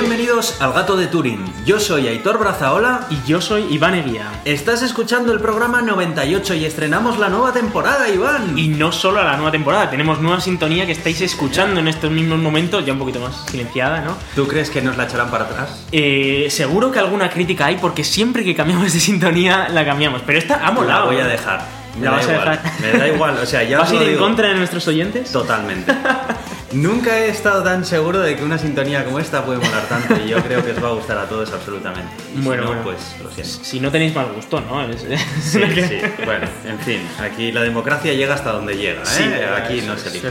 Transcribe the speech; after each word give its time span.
Bienvenidos 0.00 0.62
al 0.62 0.74
Gato 0.74 0.96
de 0.96 1.08
Turín. 1.08 1.44
Yo 1.66 1.80
soy 1.80 2.06
Aitor 2.06 2.38
Brazaola 2.38 3.08
Y 3.10 3.18
yo 3.28 3.40
soy 3.40 3.66
Iván 3.68 3.96
Eguía. 3.96 4.30
Estás 4.44 4.82
escuchando 4.82 5.32
el 5.32 5.40
programa 5.40 5.82
98 5.82 6.54
y 6.54 6.64
estrenamos 6.64 7.18
la 7.18 7.28
nueva 7.28 7.52
temporada, 7.52 8.08
Iván. 8.08 8.56
Y 8.56 8.68
no 8.68 8.92
solo 8.92 9.18
a 9.18 9.24
la 9.24 9.34
nueva 9.34 9.50
temporada, 9.50 9.90
tenemos 9.90 10.20
nueva 10.20 10.40
sintonía 10.40 10.86
que 10.86 10.92
estáis 10.92 11.20
escuchando 11.20 11.80
en 11.80 11.88
estos 11.88 12.12
mismos 12.12 12.38
momentos, 12.38 12.86
ya 12.86 12.92
un 12.92 13.00
poquito 13.00 13.18
más 13.18 13.44
silenciada, 13.50 14.00
¿no? 14.02 14.16
¿Tú 14.36 14.46
crees 14.46 14.70
que 14.70 14.80
nos 14.80 14.96
la 14.96 15.06
echarán 15.06 15.32
para 15.32 15.46
atrás? 15.46 15.84
Eh, 15.90 16.46
seguro 16.48 16.92
que 16.92 17.00
alguna 17.00 17.28
crítica 17.28 17.66
hay 17.66 17.78
porque 17.78 18.04
siempre 18.04 18.44
que 18.44 18.54
cambiamos 18.54 18.92
de 18.92 19.00
sintonía 19.00 19.68
la 19.68 19.84
cambiamos. 19.84 20.22
Pero 20.24 20.38
esta 20.38 20.64
ha 20.64 20.70
molado. 20.70 21.06
La 21.06 21.06
voy 21.06 21.20
a 21.20 21.26
dejar. 21.26 21.60
Me 21.98 22.04
¿La 22.04 22.12
da 22.12 22.16
vas 22.18 22.28
a 22.28 22.32
igual. 22.34 22.50
dejar? 22.62 22.80
Me 22.80 22.98
da 22.98 23.08
igual, 23.08 23.38
o 23.42 23.46
sea, 23.46 23.64
ya 23.64 23.78
¿Vas 23.80 23.90
a 23.90 23.94
ir 23.96 24.02
en 24.02 24.16
contra 24.16 24.46
de 24.50 24.54
nuestros 24.54 24.86
oyentes? 24.86 25.32
Totalmente. 25.32 25.92
Nunca 26.72 27.18
he 27.18 27.28
estado 27.30 27.62
tan 27.62 27.84
seguro 27.84 28.18
de 28.20 28.36
que 28.36 28.44
una 28.44 28.58
sintonía 28.58 29.02
como 29.04 29.18
esta 29.18 29.42
puede 29.44 29.58
molar 29.58 29.88
tanto 29.88 30.14
y 30.22 30.28
yo 30.28 30.36
creo 30.44 30.62
que 30.64 30.72
os 30.72 30.84
va 30.84 30.88
a 30.88 30.92
gustar 30.92 31.16
a 31.18 31.24
todos 31.26 31.50
absolutamente. 31.52 32.10
Y 32.36 32.40
Bueno, 32.42 32.62
si 32.64 32.68
no, 32.68 32.74
bueno. 32.74 32.82
pues 32.84 32.98
lo 33.22 33.30
siento. 33.30 33.64
Si 33.64 33.80
no 33.80 33.90
tenéis 33.90 34.14
mal 34.14 34.26
gusto, 34.34 34.60
¿no? 34.60 34.82
Es- 34.82 35.02
es 35.04 35.20
Sí, 35.42 35.60
que- 35.60 35.88
sí. 35.88 36.22
Bueno, 36.26 36.46
en 36.66 36.78
fin, 36.80 37.00
aquí 37.20 37.52
la 37.52 37.62
democracia 37.62 38.12
llega 38.12 38.34
hasta 38.34 38.52
donde 38.52 38.76
llega, 38.76 39.00
¿eh? 39.02 39.06
Sí, 39.06 39.24
aquí 39.56 39.80
no 39.86 39.96
se 39.96 40.08
elige. 40.10 40.28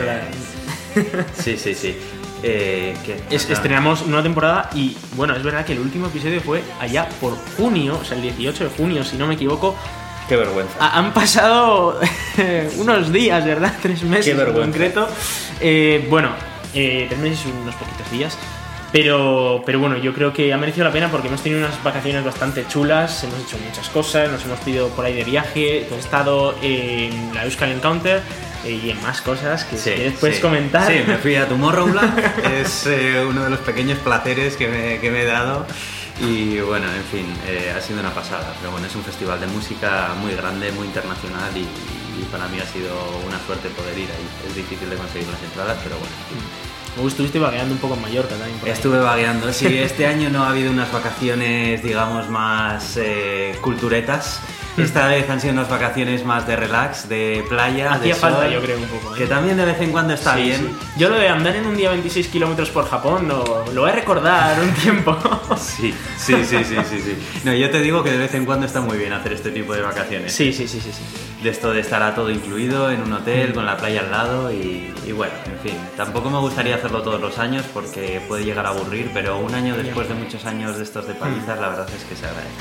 Sí, 1.38 1.58
sí, 1.58 1.74
sí. 1.74 1.98
Eh, 2.44 2.96
estrenamos 3.32 4.06
nueva 4.06 4.22
temporada 4.22 4.70
y 4.76 4.96
bueno, 5.16 5.36
es 5.36 5.42
verdad 5.42 5.66
que 5.66 5.74
el 5.74 5.80
último 5.80 6.06
episodio 6.06 6.40
fue 6.40 6.62
allá 6.80 7.10
por 7.20 7.36
junio, 7.58 7.98
o 8.00 8.06
sea, 8.06 8.16
el 8.16 8.22
18 8.22 8.66
de 8.66 8.70
junio, 8.70 9.04
si 9.04 9.18
no 9.18 9.26
me 9.26 9.34
equivoco. 9.34 9.76
Qué 10.28 10.36
vergüenza. 10.36 10.74
Ha- 10.80 10.98
Han 10.98 11.14
pasado 11.14 12.00
unos 12.78 13.12
días, 13.12 13.46
¿verdad? 13.46 13.74
Tres 13.82 14.04
meses 14.04 14.36
Qué 14.36 14.42
en 14.42 14.54
concreto. 14.54 15.08
Eh, 15.62 16.06
bueno, 16.10 16.30
eh, 16.74 17.06
tres 17.10 17.20
meses 17.20 17.46
y 17.46 17.52
unos 17.62 17.76
poquitos 17.76 18.10
días. 18.12 18.38
Pero, 18.92 19.64
pero 19.66 19.80
bueno, 19.80 19.98
yo 19.98 20.14
creo 20.14 20.32
que 20.32 20.54
ha 20.54 20.58
merecido 20.58 20.86
la 20.86 20.92
pena 20.94 21.10
porque 21.12 21.28
hemos 21.28 21.42
tenido 21.42 21.60
unas 21.66 21.84
vacaciones 21.84 22.24
bastante 22.24 22.66
chulas, 22.68 23.22
hemos 23.26 23.38
hecho 23.42 23.58
muchas 23.58 23.90
cosas, 23.90 24.32
nos 24.32 24.44
hemos 24.46 24.66
ido 24.66 24.88
por 24.90 25.04
ahí 25.04 25.14
de 25.14 25.26
viaje, 25.26 25.86
tú 25.90 25.96
has 25.96 26.06
estado 26.06 26.56
en 26.62 27.34
la 27.36 27.44
Euskal 27.44 27.72
Encounter 27.74 28.22
eh, 28.66 28.80
y 28.82 28.90
en 28.92 29.02
más 29.02 29.20
cosas 29.22 29.66
que 29.66 29.76
si 29.78 29.90
quieres 29.92 30.14
puedes 30.20 30.38
sí. 30.38 30.42
comentar. 30.42 30.90
Sí, 30.90 31.00
me 31.06 31.18
fui 31.18 31.36
a 31.36 31.46
Tomorrowland. 31.50 32.18
es 32.62 32.88
eh, 32.88 33.26
uno 33.28 33.44
de 33.44 33.50
los 33.50 33.60
pequeños 33.60 34.00
placeres 34.00 34.56
que 34.56 34.70
me, 34.70 35.00
que 35.02 35.12
me 35.12 35.24
he 35.24 35.26
dado. 35.26 35.68
Y 36.20 36.60
bueno, 36.62 36.88
en 36.92 37.04
fin, 37.04 37.26
eh, 37.46 37.74
ha 37.76 37.82
sido 37.82 38.00
una 38.00 38.12
pasada. 38.12 38.54
Pero 38.60 38.72
bueno, 38.72 38.88
es 38.88 38.96
un 38.96 39.04
festival 39.04 39.40
de 39.40 39.48
música 39.48 40.14
muy 40.20 40.34
grande, 40.34 40.72
muy 40.72 40.88
internacional 40.88 41.56
y, 41.56 41.62
y 41.62 42.26
para 42.32 42.48
mí 42.48 42.60
ha 42.60 42.66
sido 42.66 42.94
una 43.26 43.40
suerte 43.46 43.70
poder 43.70 43.98
ir 43.98 44.10
ahí. 44.10 44.50
Es 44.50 44.56
difícil 44.56 44.90
de 44.90 44.96
conseguir 44.96 45.28
las 45.28 45.42
entradas, 45.44 45.78
pero 45.84 45.98
bueno. 45.98 46.14
Luego 46.96 47.10
estuviste 47.10 47.38
vagueando 47.38 47.76
un 47.76 47.80
poco 47.80 47.94
en 47.94 48.02
Mallorca 48.02 48.36
también. 48.36 48.58
por 48.58 48.68
ahí. 48.68 48.74
Estuve 48.74 49.00
vagueando. 49.00 49.54
Sí, 49.54 49.78
este 49.78 50.08
año 50.14 50.32
no 50.32 50.44
ha 50.44 50.50
habido 50.50 50.72
unas 50.72 50.92
vacaciones, 50.92 51.84
digamos, 51.84 52.28
más 52.30 52.98
eh, 52.98 53.56
culturetas. 53.62 54.42
Esta 54.78 55.08
vez 55.08 55.30
han 55.30 55.42
sido 55.42 55.54
unas 55.54 55.70
vacaciones 55.70 56.24
más 56.24 56.46
de 56.48 56.56
relax, 56.56 57.10
de 57.10 57.44
playa, 57.50 57.94
Hacía 57.94 58.14
de 58.14 58.20
falta, 58.20 58.44
sol, 58.44 58.52
yo 58.52 58.62
creo, 58.62 58.78
un 58.78 58.84
poco. 58.86 59.16
¿eh? 59.16 59.18
Que 59.20 59.26
también 59.28 59.58
de 59.58 59.66
vez 59.66 59.82
en 59.82 59.92
cuando 59.92 60.14
está 60.14 60.36
Sí, 60.36 60.44
bien. 60.44 60.58
sí. 60.62 60.76
Yo 60.98 61.10
lo 61.10 61.18
de 61.18 61.28
andar 61.30 61.56
en 61.56 61.66
un 61.66 61.76
día 61.76 61.90
26 61.90 62.28
kilómetros 62.28 62.70
por 62.70 62.88
Japón 62.88 63.28
lo, 63.28 63.66
lo 63.74 63.82
voy 63.82 63.90
a 63.90 63.94
recordar 63.94 64.60
un 64.62 64.72
tiempo. 64.72 65.18
Sí, 65.58 65.94
sí, 66.18 66.36
sí, 66.44 66.64
sí, 66.64 66.76
sí, 66.90 67.00
sí. 67.02 67.18
No, 67.44 67.54
yo 67.54 67.70
te 67.72 67.80
digo 67.82 68.04
que 68.04 68.12
de 68.12 68.18
vez 68.18 68.34
en 68.36 68.46
cuando 68.46 68.66
está 68.66 68.82
muy 68.82 68.98
bien 68.98 69.14
hacer 69.14 69.34
este 69.34 69.50
tipo 69.52 69.74
de 69.74 69.82
vacaciones. 69.82 70.34
Sí, 70.34 70.52
sí, 70.54 70.68
sí, 70.68 70.80
sí. 70.82 70.92
sí. 70.92 71.04
De 71.44 71.50
esto 71.50 71.72
de 71.72 71.80
estar 71.82 72.02
a 72.04 72.14
todo 72.16 72.30
incluido 72.32 72.92
en 72.92 73.02
un 73.02 73.14
hotel 73.14 73.54
con 73.54 73.66
la 73.66 73.78
playa 73.78 74.02
al 74.02 74.12
lado 74.12 74.52
y, 74.52 74.94
y 75.06 75.12
bueno, 75.14 75.34
en 75.46 75.60
fin. 75.70 75.80
Tampoco 75.96 76.30
me 76.30 76.40
gustaría 76.40 76.76
hacerlo 76.76 77.02
todos 77.02 77.22
los 77.22 77.38
años 77.40 77.64
porque 77.74 78.22
puede 78.28 78.44
llegar 78.44 78.66
a 78.66 78.70
aburrir, 78.70 79.10
pero 79.14 79.38
un 79.40 79.54
año 79.56 79.76
después 79.78 80.08
de 80.10 80.16
muchos 80.16 80.46
años 80.46 80.78
de 80.78 80.84
estos 80.84 81.08
de 81.08 81.14
palizas, 81.14 81.60
la 81.60 81.70
verdad 81.70 81.88
es 81.96 82.04
que 82.04 82.16
se 82.16 82.26
agradece. 82.26 82.52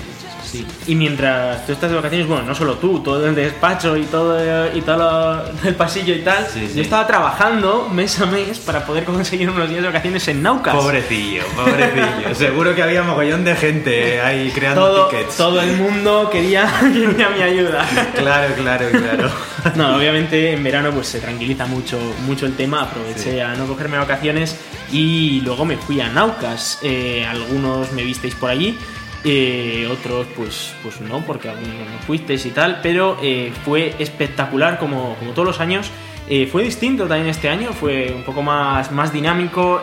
Sí. 0.45 0.67
Y 0.87 0.95
mientras 0.95 1.67
tú 1.67 1.73
estás 1.73 1.91
de 1.91 1.97
vacaciones, 1.97 2.06
bueno, 2.27 2.43
no 2.43 2.55
solo 2.55 2.75
tú, 2.75 3.01
todo 3.01 3.27
el 3.27 3.35
despacho 3.35 3.97
y 3.97 4.03
todo, 4.05 4.37
y 4.75 4.81
todo 4.83 4.97
lo- 4.97 5.69
el 5.69 5.75
pasillo 5.75 6.15
y 6.15 6.21
tal, 6.21 6.47
Sí, 6.53 6.67
sí. 6.69 6.75
yo 6.77 6.83
estaba 6.83 7.07
trabajando 7.07 7.89
mes 7.93 8.21
a 8.21 8.27
mes 8.27 8.59
para 8.59 8.85
poder 8.85 9.05
conseguir 9.05 9.51
unos 9.51 9.69
días 9.69 9.81
de 9.83 9.89
vacaciones 9.89 10.27
en 10.29 10.43
Naucas. 10.43 10.75
Pobrecillo, 10.75 11.43
pobrecillo. 11.55 12.35
Seguro 12.35 12.75
que 12.75 12.83
había 12.83 13.03
mogollón 13.03 13.45
de 13.45 13.55
gente 13.57 14.21
ahí 14.21 14.51
creando 14.55 14.81
todo, 14.87 15.09
tickets. 15.09 15.37
todo 15.37 15.61
el 15.61 15.77
mundo 15.77 16.29
quería, 16.31 16.67
quería 16.93 17.29
mi 17.31 17.43
ayuda. 17.43 17.85
Claro, 18.15 18.55
claro, 18.55 18.87
claro. 18.91 19.31
No, 19.75 19.97
obviamente 19.97 20.53
en 20.53 20.63
verano 20.63 20.91
pues 20.93 21.09
se 21.09 21.21
tranquiliza 21.21 21.67
mucho, 21.67 21.99
mucho 22.27 22.47
el 22.47 22.55
tema, 22.57 22.83
aproveché 22.83 23.33
Sí. 23.33 23.41
a 23.41 23.55
no 23.55 23.67
cogerme 23.67 23.99
vacaciones 23.99 24.57
y 24.93 25.41
luego 25.41 25.65
me 25.65 25.77
fui 25.77 26.01
a 26.01 26.09
Naucas. 26.09 26.79
Eh, 26.83 27.27
algunos 27.29 27.91
me 27.93 28.03
visteis 28.05 28.35
por 28.37 28.51
allí, 28.51 28.79
eh, 29.27 29.87
otros 29.91 30.27
pues, 30.37 30.73
pues 30.83 31.01
no, 31.01 31.21
porque 31.27 31.49
algunos 31.51 31.75
no 31.75 31.99
fuisteis 32.07 32.47
y 32.47 32.51
tal, 32.51 32.79
pero 32.83 33.19
eh, 33.23 33.53
fue 33.65 33.95
espectacular 33.99 34.79
como, 34.79 35.17
como 35.19 35.33
todos 35.33 35.47
los 35.49 35.61
años. 35.61 35.91
Eh, 36.29 36.49
fue 36.51 36.65
distinto 36.65 37.07
también 37.07 37.29
este 37.29 37.49
año, 37.49 37.73
fue 37.73 38.13
un 38.13 38.25
poco 38.25 38.43
más, 38.43 38.91
más 38.91 39.13
dinámico. 39.13 39.81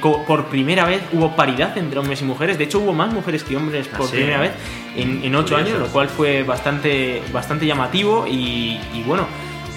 co- 0.00 0.24
por 0.26 0.46
primera 0.46 0.84
vez 0.86 1.00
hubo 1.12 1.36
paridad 1.36 1.76
entre 1.78 2.00
hombres 2.00 2.20
y 2.20 2.24
mujeres. 2.24 2.58
De 2.58 2.64
hecho, 2.64 2.80
hubo 2.80 2.92
más 2.92 3.12
mujeres 3.12 3.44
que 3.44 3.56
hombres 3.56 3.86
por 3.86 4.06
Ah, 4.06 4.10
primera 4.10 4.40
vez 4.40 4.52
en, 4.96 5.22
en 5.24 5.34
ocho 5.36 5.56
años, 5.56 5.78
lo 5.78 5.86
cual 5.86 6.08
fue 6.08 6.42
bastante, 6.42 7.22
bastante 7.32 7.64
llamativo. 7.66 8.26
Y, 8.26 8.80
y 8.92 9.02
bueno, 9.06 9.26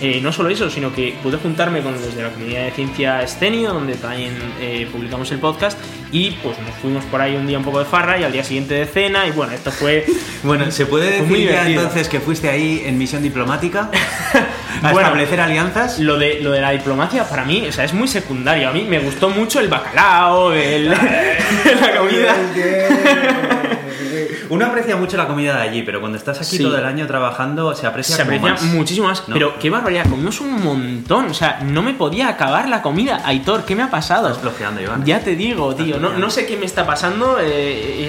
eh, 0.01 0.19
no 0.21 0.31
solo 0.31 0.49
eso, 0.49 0.69
sino 0.69 0.93
que 0.93 1.15
pude 1.23 1.37
juntarme 1.37 1.81
con 1.81 1.93
los 1.93 2.15
de 2.15 2.23
la 2.23 2.29
comunidad 2.29 2.65
de 2.65 2.71
ciencia 2.71 3.21
Estenio, 3.23 3.73
donde 3.73 3.95
también 3.95 4.33
eh, 4.61 4.87
publicamos 4.91 5.31
el 5.31 5.39
podcast. 5.39 5.77
Y 6.11 6.31
pues 6.43 6.57
nos 6.59 6.73
fuimos 6.75 7.03
por 7.05 7.19
ahí 7.21 7.35
un 7.35 7.45
día 7.47 7.57
un 7.57 7.65
poco 7.65 7.79
de 7.79 7.85
farra 7.85 8.17
y 8.17 8.23
al 8.23 8.31
día 8.31 8.43
siguiente 8.43 8.75
de 8.75 8.85
cena. 8.85 9.27
Y 9.27 9.31
bueno, 9.31 9.53
esto 9.53 9.71
fue. 9.71 10.05
Bueno, 10.43 10.69
¿se 10.71 10.85
puede 10.85 11.19
decir 11.21 11.49
ya 11.49 11.67
entonces 11.67 12.07
que 12.07 12.19
fuiste 12.19 12.47
ahí 12.47 12.83
en 12.85 12.97
misión 12.97 13.23
diplomática? 13.23 13.89
¿A 14.83 14.91
Bueno. 14.91 14.99
establecer 14.99 15.41
alianzas? 15.41 15.97
Lo 15.99 16.17
de, 16.19 16.39
lo 16.41 16.51
de 16.51 16.61
la 16.61 16.69
diplomacia 16.71 17.27
para 17.27 17.43
mí, 17.43 17.65
o 17.67 17.71
sea, 17.71 17.83
es 17.85 17.93
muy 17.93 18.07
secundario. 18.07 18.69
A 18.69 18.71
mí 18.71 18.83
me 18.87 18.99
gustó 18.99 19.29
mucho 19.29 19.59
el 19.59 19.67
bacalao, 19.67 20.53
el, 20.53 20.89
la 21.81 21.97
comida. 21.97 22.35
Uno 24.49 24.65
aprecia 24.65 24.95
mucho 24.95 25.17
la 25.17 25.27
comida 25.27 25.55
de 25.57 25.61
allí, 25.63 25.83
pero 25.83 25.99
cuando 25.99 26.17
estás 26.17 26.37
aquí 26.37 26.57
Sí. 26.57 26.63
todo 26.63 26.77
el 26.77 26.85
año 26.85 27.05
trabajando 27.07 27.73
se 27.75 27.85
aprecia 27.87 28.15
Se 28.15 28.21
aprecia 28.21 28.53
más. 28.53 28.63
muchísimo 28.63 29.07
más. 29.07 29.27
¿no? 29.27 29.33
Pero 29.33 29.59
qué 29.59 29.69
barbaridad, 29.69 30.05
comimos 30.09 30.39
un 30.41 30.63
montón. 30.63 31.25
O 31.27 31.33
sea, 31.33 31.59
no 31.63 31.81
me 31.81 31.93
podía 31.93 32.29
acabar 32.29 32.67
la 32.69 32.81
comida. 32.81 33.21
Aitor, 33.25 33.63
¿qué 33.65 33.75
me 33.75 33.83
ha 33.83 33.89
pasado? 33.89 34.27
Estás 34.27 34.41
flojeando, 34.41 34.81
Iván. 34.81 35.03
Ya 35.05 35.19
te 35.19 35.35
digo, 35.35 35.73
tío, 35.75 35.99
no, 35.99 36.13
no 36.17 36.29
sé 36.29 36.45
qué 36.45 36.57
me 36.57 36.65
está 36.65 36.85
pasando. 36.85 37.39
eh, 37.39 37.45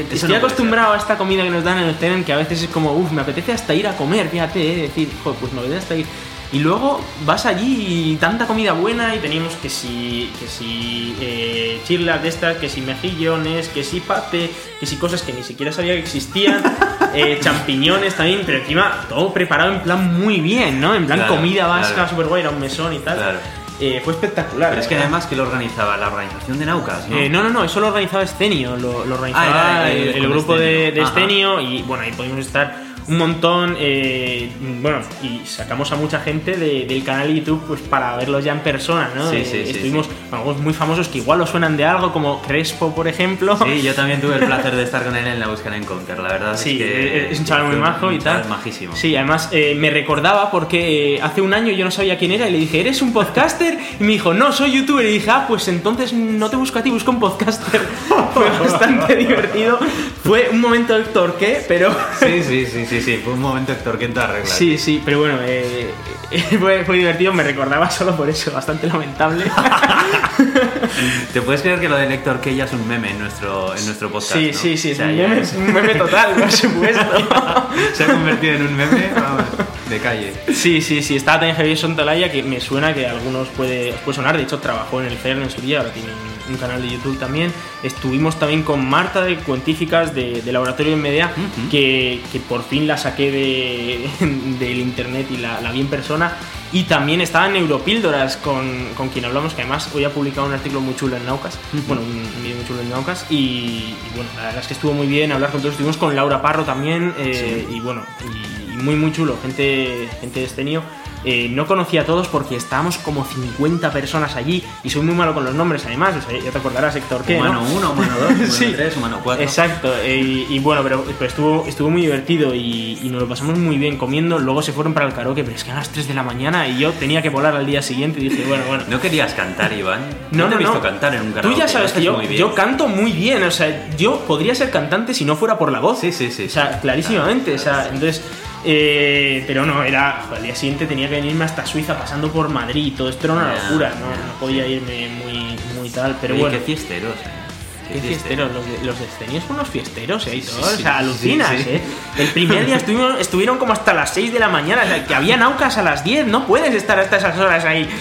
eh, 0.01 0.07
estoy 0.11 0.31
no 0.31 0.37
acostumbrado 0.37 0.93
a 0.93 0.97
esta 0.97 1.17
comida 1.17 1.43
que 1.43 1.51
nos 1.51 1.65
dan 1.65 1.79
en 1.79 1.85
el 1.89 1.97
tren, 1.97 2.25
que 2.25 2.33
a 2.33 2.37
veces 2.37 2.63
es 2.63 2.69
como, 2.69 2.93
uff, 2.93 3.11
me 3.13 3.23
apetece 3.23 3.53
hasta 3.53 3.75
ir 3.75 3.87
a 3.87 3.93
comer, 3.97 4.29
fíjate, 4.29 4.61
eh, 4.61 4.83
decir, 4.83 5.09
joder, 5.23 5.39
pues 5.41 5.53
me 5.53 5.61
apetece 5.61 5.79
hasta 5.81 5.95
ir. 5.97 6.07
Y 6.51 6.61
luego 6.61 7.01
vas 7.27 7.45
allí 7.45 8.13
y 8.13 8.17
tanta 8.17 8.47
comida 8.47 8.73
buena 8.73 9.15
y 9.15 9.19
teníamos 9.19 9.53
que 9.57 9.69
si, 9.69 10.31
que 10.41 10.47
si 10.47 11.15
eh, 11.21 11.79
chirlas 11.87 12.23
de 12.23 12.29
estas, 12.31 12.57
que 12.57 12.71
si 12.71 12.81
mejillones, 12.81 13.69
que 13.69 13.85
si 13.85 14.01
pape, 14.01 14.51
que 14.81 14.87
si 14.87 14.97
cosas 14.97 15.21
que 15.23 15.35
ni 15.35 15.43
siquiera 15.43 15.73
sabía 15.73 15.93
que 15.93 16.01
existían, 16.01 16.63
eh, 17.15 17.39
champiñones 17.43 18.15
también, 18.15 18.43
pero 18.47 18.59
encima 18.59 19.05
todo 19.11 19.31
preparado 19.35 19.75
en 19.75 19.81
plan 19.81 20.19
muy 20.19 20.41
bien, 20.41 20.81
¿no? 20.81 20.95
En 20.95 21.07
plan 21.07 21.19
Claro, 21.19 21.37
comida 21.37 21.67
vasca, 21.67 21.95
claro. 21.95 22.09
super 22.11 22.27
guay, 22.27 22.41
era 22.41 22.51
un 22.51 22.61
mesón 22.61 22.95
y 22.95 22.99
tal. 23.01 23.17
Claro. 23.19 23.39
Eh, 23.81 24.01
fue 24.03 24.15
espectacular. 24.15 24.71
Pero 24.71 24.81
es 24.81 24.89
que 24.89 24.95
verdad. 24.95 25.07
además 25.09 25.27
que 25.27 25.37
lo 25.37 25.43
organizaba 25.45 25.97
la 25.99 26.09
organización 26.09 26.59
de 26.59 26.67
Naucas, 26.67 27.09
¿no? 27.09 27.17
Eh, 27.17 27.29
no, 27.29 27.43
no, 27.45 27.51
no, 27.51 27.63
eso 27.63 27.79
lo 27.79 27.89
organizaba 27.89 28.25
Escenio, 28.25 28.75
lo, 28.77 29.05
lo 29.05 29.15
organizaba 29.17 29.83
Ah, 29.83 29.89
era, 29.89 29.93
eh, 29.93 30.03
el, 30.03 30.09
el 30.17 30.23
con 30.23 30.31
grupo 30.33 30.57
de, 30.57 30.89
Escenio. 30.89 31.05
de. 31.05 31.09
Escenio 31.11 31.61
y 31.61 31.83
bueno, 31.83 32.03
ahí 32.05 32.11
pudimos 32.13 32.41
estar 32.41 32.88
un 33.09 33.17
montón, 33.19 33.77
eh, 33.79 34.51
bueno, 34.83 34.99
y 35.23 35.41
sacamos 35.47 35.91
a 35.93 35.97
mucha 35.97 36.21
gente 36.21 36.57
de- 36.57 36.85
del 36.87 37.03
canal 37.05 37.29
de 37.29 37.37
YouTube 37.41 37.63
pues 37.67 37.81
para 37.81 38.15
verlos 38.17 38.45
ya 38.45 38.53
en 38.53 38.61
persona, 38.61 39.11
¿no? 39.15 39.31
Sí, 39.31 39.37
Eh, 39.37 39.45
sí, 39.45 39.63
sí, 39.65 39.71
Estuvimos 39.71 40.09
con 40.29 40.39
algunos 40.39 40.61
muy 40.61 40.75
famosos 40.75 41.09
que 41.09 41.19
igual 41.19 41.41
os 41.41 41.49
suenan 41.51 41.77
de 41.77 41.85
algo, 41.85 42.13
como 42.13 42.43
Crespo, 42.43 42.95
por 42.95 43.09
ejemplo. 43.09 43.57
Sí, 43.65 43.83
yo 43.83 43.95
también 43.95 44.21
tuve 44.21 44.35
el 44.35 44.41
placer 44.47 44.75
de 44.77 44.83
estar 44.83 45.05
con 45.05 45.17
él 45.17 45.27
en 45.27 45.41
la 45.41 45.47
búsqueda 45.49 45.77
en 45.77 45.85
Conquer, 45.85 46.19
la 46.19 46.29
verdad 46.33 46.57
Sí, 46.57 46.73
es 46.73 46.77
que... 46.79 47.31
es 47.33 47.39
un 47.39 47.45
chaval 47.47 47.67
muy 47.69 47.77
majo 47.77 48.13
y 48.13 48.19
tal. 48.19 48.47
majísimo. 48.49 48.95
Sí, 48.95 49.17
además 49.17 49.49
eh, 49.53 49.75
me 49.79 49.91
recordaba 49.91 50.51
porque 50.51 51.15
eh, 51.17 51.23
hace 51.23 51.41
un 51.41 51.55
año 51.55 51.73
yo 51.73 51.85
no 51.85 51.91
sabía 51.91 52.19
quién 52.19 52.33
era 52.33 52.49
y 52.49 52.53
le 52.53 52.59
dije, 52.59 52.81
¿eres 52.81 53.01
un 53.01 53.13
podcaster? 53.13 53.79
Y 53.99 54.03
me 54.05 54.13
dijo, 54.13 54.35
no, 54.35 54.53
soy 54.53 54.73
youtuber. 54.73 55.07
Y 55.07 55.13
dije, 55.15 55.31
ah, 55.31 55.45
pues 55.49 55.67
entonces 55.69 56.13
no 56.13 56.51
te 56.51 56.57
busco 56.57 56.79
a 56.79 56.83
ti, 56.83 56.91
busco 56.91 57.11
un 57.11 57.21
podcaster. 57.21 57.81
Fue 58.35 58.51
bastante 58.61 59.17
divertido. 59.17 59.79
Fue 60.25 60.49
un 60.53 60.61
momento 60.61 60.93
del 60.93 61.05
torque, 61.07 61.63
pero... 61.67 61.91
Sí, 62.21 62.43
sí, 62.43 62.67
sí, 62.67 62.85
sí, 62.87 62.98
sí, 63.01 63.21
fue 63.25 63.33
un 63.35 63.41
momento 63.41 63.73
Héctor 63.73 63.99
todas 64.13 64.31
reglas. 64.31 64.51
Sí, 64.51 64.79
sí, 64.79 65.03
pero 65.05 65.21
bueno, 65.21 65.39
eh, 65.43 65.91
fue, 66.61 66.85
fue 66.85 66.97
divertido, 66.97 67.33
me 67.33 67.43
recordaba 67.43 67.91
solo 67.91 68.17
por 68.17 68.29
eso, 68.29 68.51
bastante 68.53 68.87
lamentable. 68.87 69.45
¿Te 71.33 71.43
puedes 71.43 71.63
creer 71.63 71.81
que 71.81 71.89
lo 71.89 71.97
de 71.97 72.13
Héctor 72.15 72.41
que 72.41 72.55
ya 72.55 72.65
es 72.65 72.73
un 72.73 72.87
meme 72.87 73.11
en 73.11 73.19
nuestro, 73.19 73.75
en 73.77 73.85
nuestro 73.85 74.11
podcast? 74.11 74.35
Sí, 74.35 74.51
¿no? 74.53 74.59
sí, 74.59 74.77
sí, 74.77 74.91
O 74.91 74.93
es 74.93 74.99
un 75.01 75.17
meme, 75.17 75.41
es- 75.41 75.53
es 75.53 75.57
un 75.59 75.73
meme 75.73 75.95
total, 75.95 76.35
por 76.35 76.53
supuesto. 76.53 77.29
Se 77.95 78.05
ha 78.05 78.07
convertido 78.09 78.55
en 78.55 78.63
un 78.67 78.77
meme, 78.77 79.11
vamos, 79.15 79.45
de 79.89 79.99
calle. 79.99 80.33
Sí, 80.53 80.81
sí, 80.81 81.03
sí, 81.03 81.17
estaba 81.17 81.41
también 81.41 81.57
Javier 81.57 81.77
Sontolaya, 81.79 82.31
que 82.31 82.43
me 82.43 82.61
suena 82.61 82.95
que 82.95 83.07
a 83.07 83.11
algunos 83.13 83.49
puede, 83.49 83.91
os 83.93 84.01
puede 84.01 84.17
sonar, 84.17 84.37
de 84.37 84.43
hecho 84.45 84.59
trabajó 84.59 85.01
en 85.01 85.09
el 85.09 85.17
CERN 85.19 85.43
en 85.43 85.51
su 85.51 85.61
día, 85.61 85.79
ahora 85.79 85.93
tiene 85.93 86.09
un, 86.13 86.38
un 86.49 86.57
canal 86.57 86.83
de 86.83 86.91
YouTube 86.91 87.19
también. 87.19 87.53
Estuvimos 87.83 88.39
también 88.39 88.63
con 88.63 88.89
Marta 88.89 89.23
de 89.23 89.37
Cuentíficas 89.37 90.15
de, 90.15 90.43
de 90.43 90.53
Laboratorio 90.53 90.93
de 90.93 91.03
Media, 91.03 91.33
que, 91.71 92.21
que 92.33 92.41
por 92.41 92.63
fin 92.63 92.87
la 92.87 92.97
saqué 92.97 93.31
de, 93.31 94.11
del 94.59 94.79
internet 94.79 95.27
y 95.31 95.39
la, 95.39 95.61
la 95.61 95.73
vi 95.73 95.81
en 95.81 95.89
persona. 95.89 96.33
Y 96.71 96.83
también 96.83 97.23
estaba 97.23 97.47
en 97.47 97.55
Neuropíldoras 97.55 98.37
con, 98.37 98.89
con 98.95 99.09
quien 99.09 99.25
hablamos, 99.25 99.55
que 99.55 99.63
además 99.63 99.89
hoy 99.95 100.05
ha 100.05 100.11
publicado 100.11 100.47
un 100.47 100.53
artículo 100.53 100.83
muy 100.83 100.95
chulo 100.97 101.17
en 101.17 101.25
Naucas, 101.25 101.59
bueno, 101.87 102.03
un, 102.03 102.09
un 102.11 102.43
vídeo 102.43 102.57
muy 102.57 102.67
chulo 102.67 102.83
en 102.83 102.91
Naucas. 102.91 103.25
Y, 103.31 103.35
y 103.37 103.97
bueno, 104.15 104.29
la 104.37 104.43
verdad 104.45 104.61
es 104.61 104.67
que 104.67 104.75
estuvo 104.75 104.93
muy 104.93 105.07
bien 105.07 105.33
hablar 105.33 105.51
con 105.51 105.61
todos. 105.61 105.73
Estuvimos 105.73 105.97
con 105.97 106.15
Laura 106.15 106.43
Parro 106.43 106.65
también, 106.65 107.15
eh, 107.19 107.67
y 107.71 107.81
bueno, 107.81 108.03
y, 108.23 108.75
y 108.75 108.77
muy, 108.77 108.97
muy 108.97 109.13
chulo, 109.13 109.39
gente, 109.41 110.09
gente 110.21 110.41
de 110.41 110.47
Estenio. 110.47 110.83
Eh, 111.25 111.49
no 111.51 111.67
conocía 111.67 112.03
a 112.03 112.05
todos 112.05 112.29
porque 112.29 112.57
estábamos 112.57 112.99
como 112.99 113.25
50 113.25 113.91
personas 113.93 114.37
allí 114.37 114.63
y 114.85 114.91
soy 114.91 115.03
muy 115.03 115.15
malo 115.15 115.35
con 115.35 115.45
los 115.45 115.55
nombres 115.55 115.85
además, 115.87 116.15
o 116.17 116.31
sea, 116.31 116.39
ya 116.39 116.51
te 116.51 116.59
acordarás 116.59 116.95
Héctor 116.97 117.23
qué, 117.25 117.37
Humano 117.37 117.63
¿no? 117.63 117.75
1, 117.75 117.91
humano 117.93 118.13
2, 118.21 118.31
humano 118.31 118.53
Sí. 118.53 118.73
3, 118.75 118.97
humano 118.97 119.21
4. 119.23 119.43
Exacto, 119.45 119.93
eh, 120.03 120.47
y, 120.49 120.59
bueno, 120.61 120.83
pero, 120.83 121.05
pero 121.05 121.29
estuvo, 121.29 121.65
estuvo 121.67 121.91
muy 121.91 122.03
divertido 122.03 122.55
y, 122.55 122.99
y 123.03 123.09
nos 123.09 123.23
lo 123.23 123.29
pasamos 123.29 123.59
muy 123.59 123.79
bien 123.79 123.97
comiendo. 123.97 124.39
Luego 124.39 124.63
se 124.63 124.73
fueron 124.73 124.95
para 124.95 125.07
el 125.07 125.13
karaoke, 125.13 125.43
pero 125.45 125.57
es 125.57 125.65
que 125.65 125.71
a 125.71 125.75
las 125.75 125.89
3 125.91 126.09
de 126.09 126.15
la 126.15 126.23
mañana 126.23 126.69
y 126.69 126.79
yo 126.79 126.93
tenía 126.93 127.23
que 127.23 127.31
volar 127.31 127.55
al 127.57 127.67
día 127.67 127.83
siguiente 127.83 128.21
y 128.21 128.29
dije, 128.29 128.45
bueno, 128.47 128.65
bueno. 128.69 128.85
¿No 128.89 129.01
querías 129.01 129.35
cantar, 129.35 129.73
Iván? 129.73 130.01
No, 130.31 130.45
te 130.45 130.51
no, 130.51 130.57
he 130.57 130.59
visto 130.59 130.75
no. 130.75 130.81
cantar 130.81 131.15
en 131.15 131.23
un 131.23 131.33
karaoke. 131.33 131.55
Tú 131.55 131.61
ya 131.61 131.69
sabes 131.69 131.93
que 131.93 132.03
yo, 132.03 132.21
yo 132.23 132.55
canto 132.55 132.87
muy 132.87 133.13
bien, 133.13 133.43
o 133.43 133.51
sea, 133.51 133.89
yo 133.97 134.21
podría 134.21 134.55
ser 134.55 134.71
cantante 134.71 135.15
si 135.15 135.25
no 135.25 135.37
fuera 135.37 135.59
por 135.59 135.73
la 135.73 135.81
voz. 135.81 136.01
Sí, 136.01 136.13
sí, 136.13 136.31
sí. 136.31 136.47
O 136.47 136.51
sea, 136.51 136.81
clarísimamente, 136.81 137.55
o 137.55 137.59
sea, 137.59 137.87
entonces... 137.93 138.23
eh, 138.65 139.45
pero 139.47 139.65
no, 139.65 139.83
era. 139.83 140.29
al 140.31 140.43
día 140.43 140.55
siguiente 140.55 140.87
tenía 140.87 141.09
que 141.09 141.17
venirme 141.17 141.45
hasta 141.45 141.65
Suiza 141.67 141.99
pasando 141.99 142.31
por 142.31 142.49
Madrid 142.49 142.87
y 142.87 142.91
todo 142.93 143.09
esto 143.09 143.27
era 143.27 143.35
una 143.35 143.55
locura, 143.55 143.91
no, 143.91 144.41
podía 144.41 144.67
irme 144.67 145.09
muy, 145.09 145.57
muy 145.79 145.91
tal, 145.91 146.17
pero 146.21 146.35
Oye, 146.35 146.43
bueno. 146.43 146.59
qué 146.59 146.65
fiesteros, 146.65 147.15
eh. 147.15 147.48
Qué 147.93 148.01
fiesteros, 148.01 148.53
los 148.53 148.67
de, 148.67 148.85
los 148.85 148.99
de 148.99 149.41
son 149.41 149.57
unos 149.57 149.69
fiesteros, 149.69 150.27
¿eh? 150.27 150.33
Sí, 150.33 150.43
sí, 150.43 150.61
o 150.61 150.65
sea, 150.65 150.99
alucinas, 150.99 151.51
sí, 151.51 151.59
sí. 151.65 151.71
¿eh? 151.71 151.81
El 152.19 152.29
primer 152.29 152.67
día 152.67 152.77
estuvimos, 152.77 153.19
estuvieron 153.19 153.59
como 153.59 153.73
hasta 153.73 153.95
las 153.95 154.13
6 154.13 154.33
de 154.33 154.39
la 154.39 154.49
mañana, 154.49 154.83
o 154.85 154.87
sea, 154.87 155.07
que 155.07 155.15
había 155.15 155.37
naucas 155.37 155.79
a 155.79 155.83
las 155.83 156.05
10, 156.05 156.27
no 156.27 156.47
puedes 156.47 156.75
estar 156.75 156.99
hasta 156.99 157.17
esas 157.17 157.39
horas 157.39 157.65
ahí. 157.65 157.89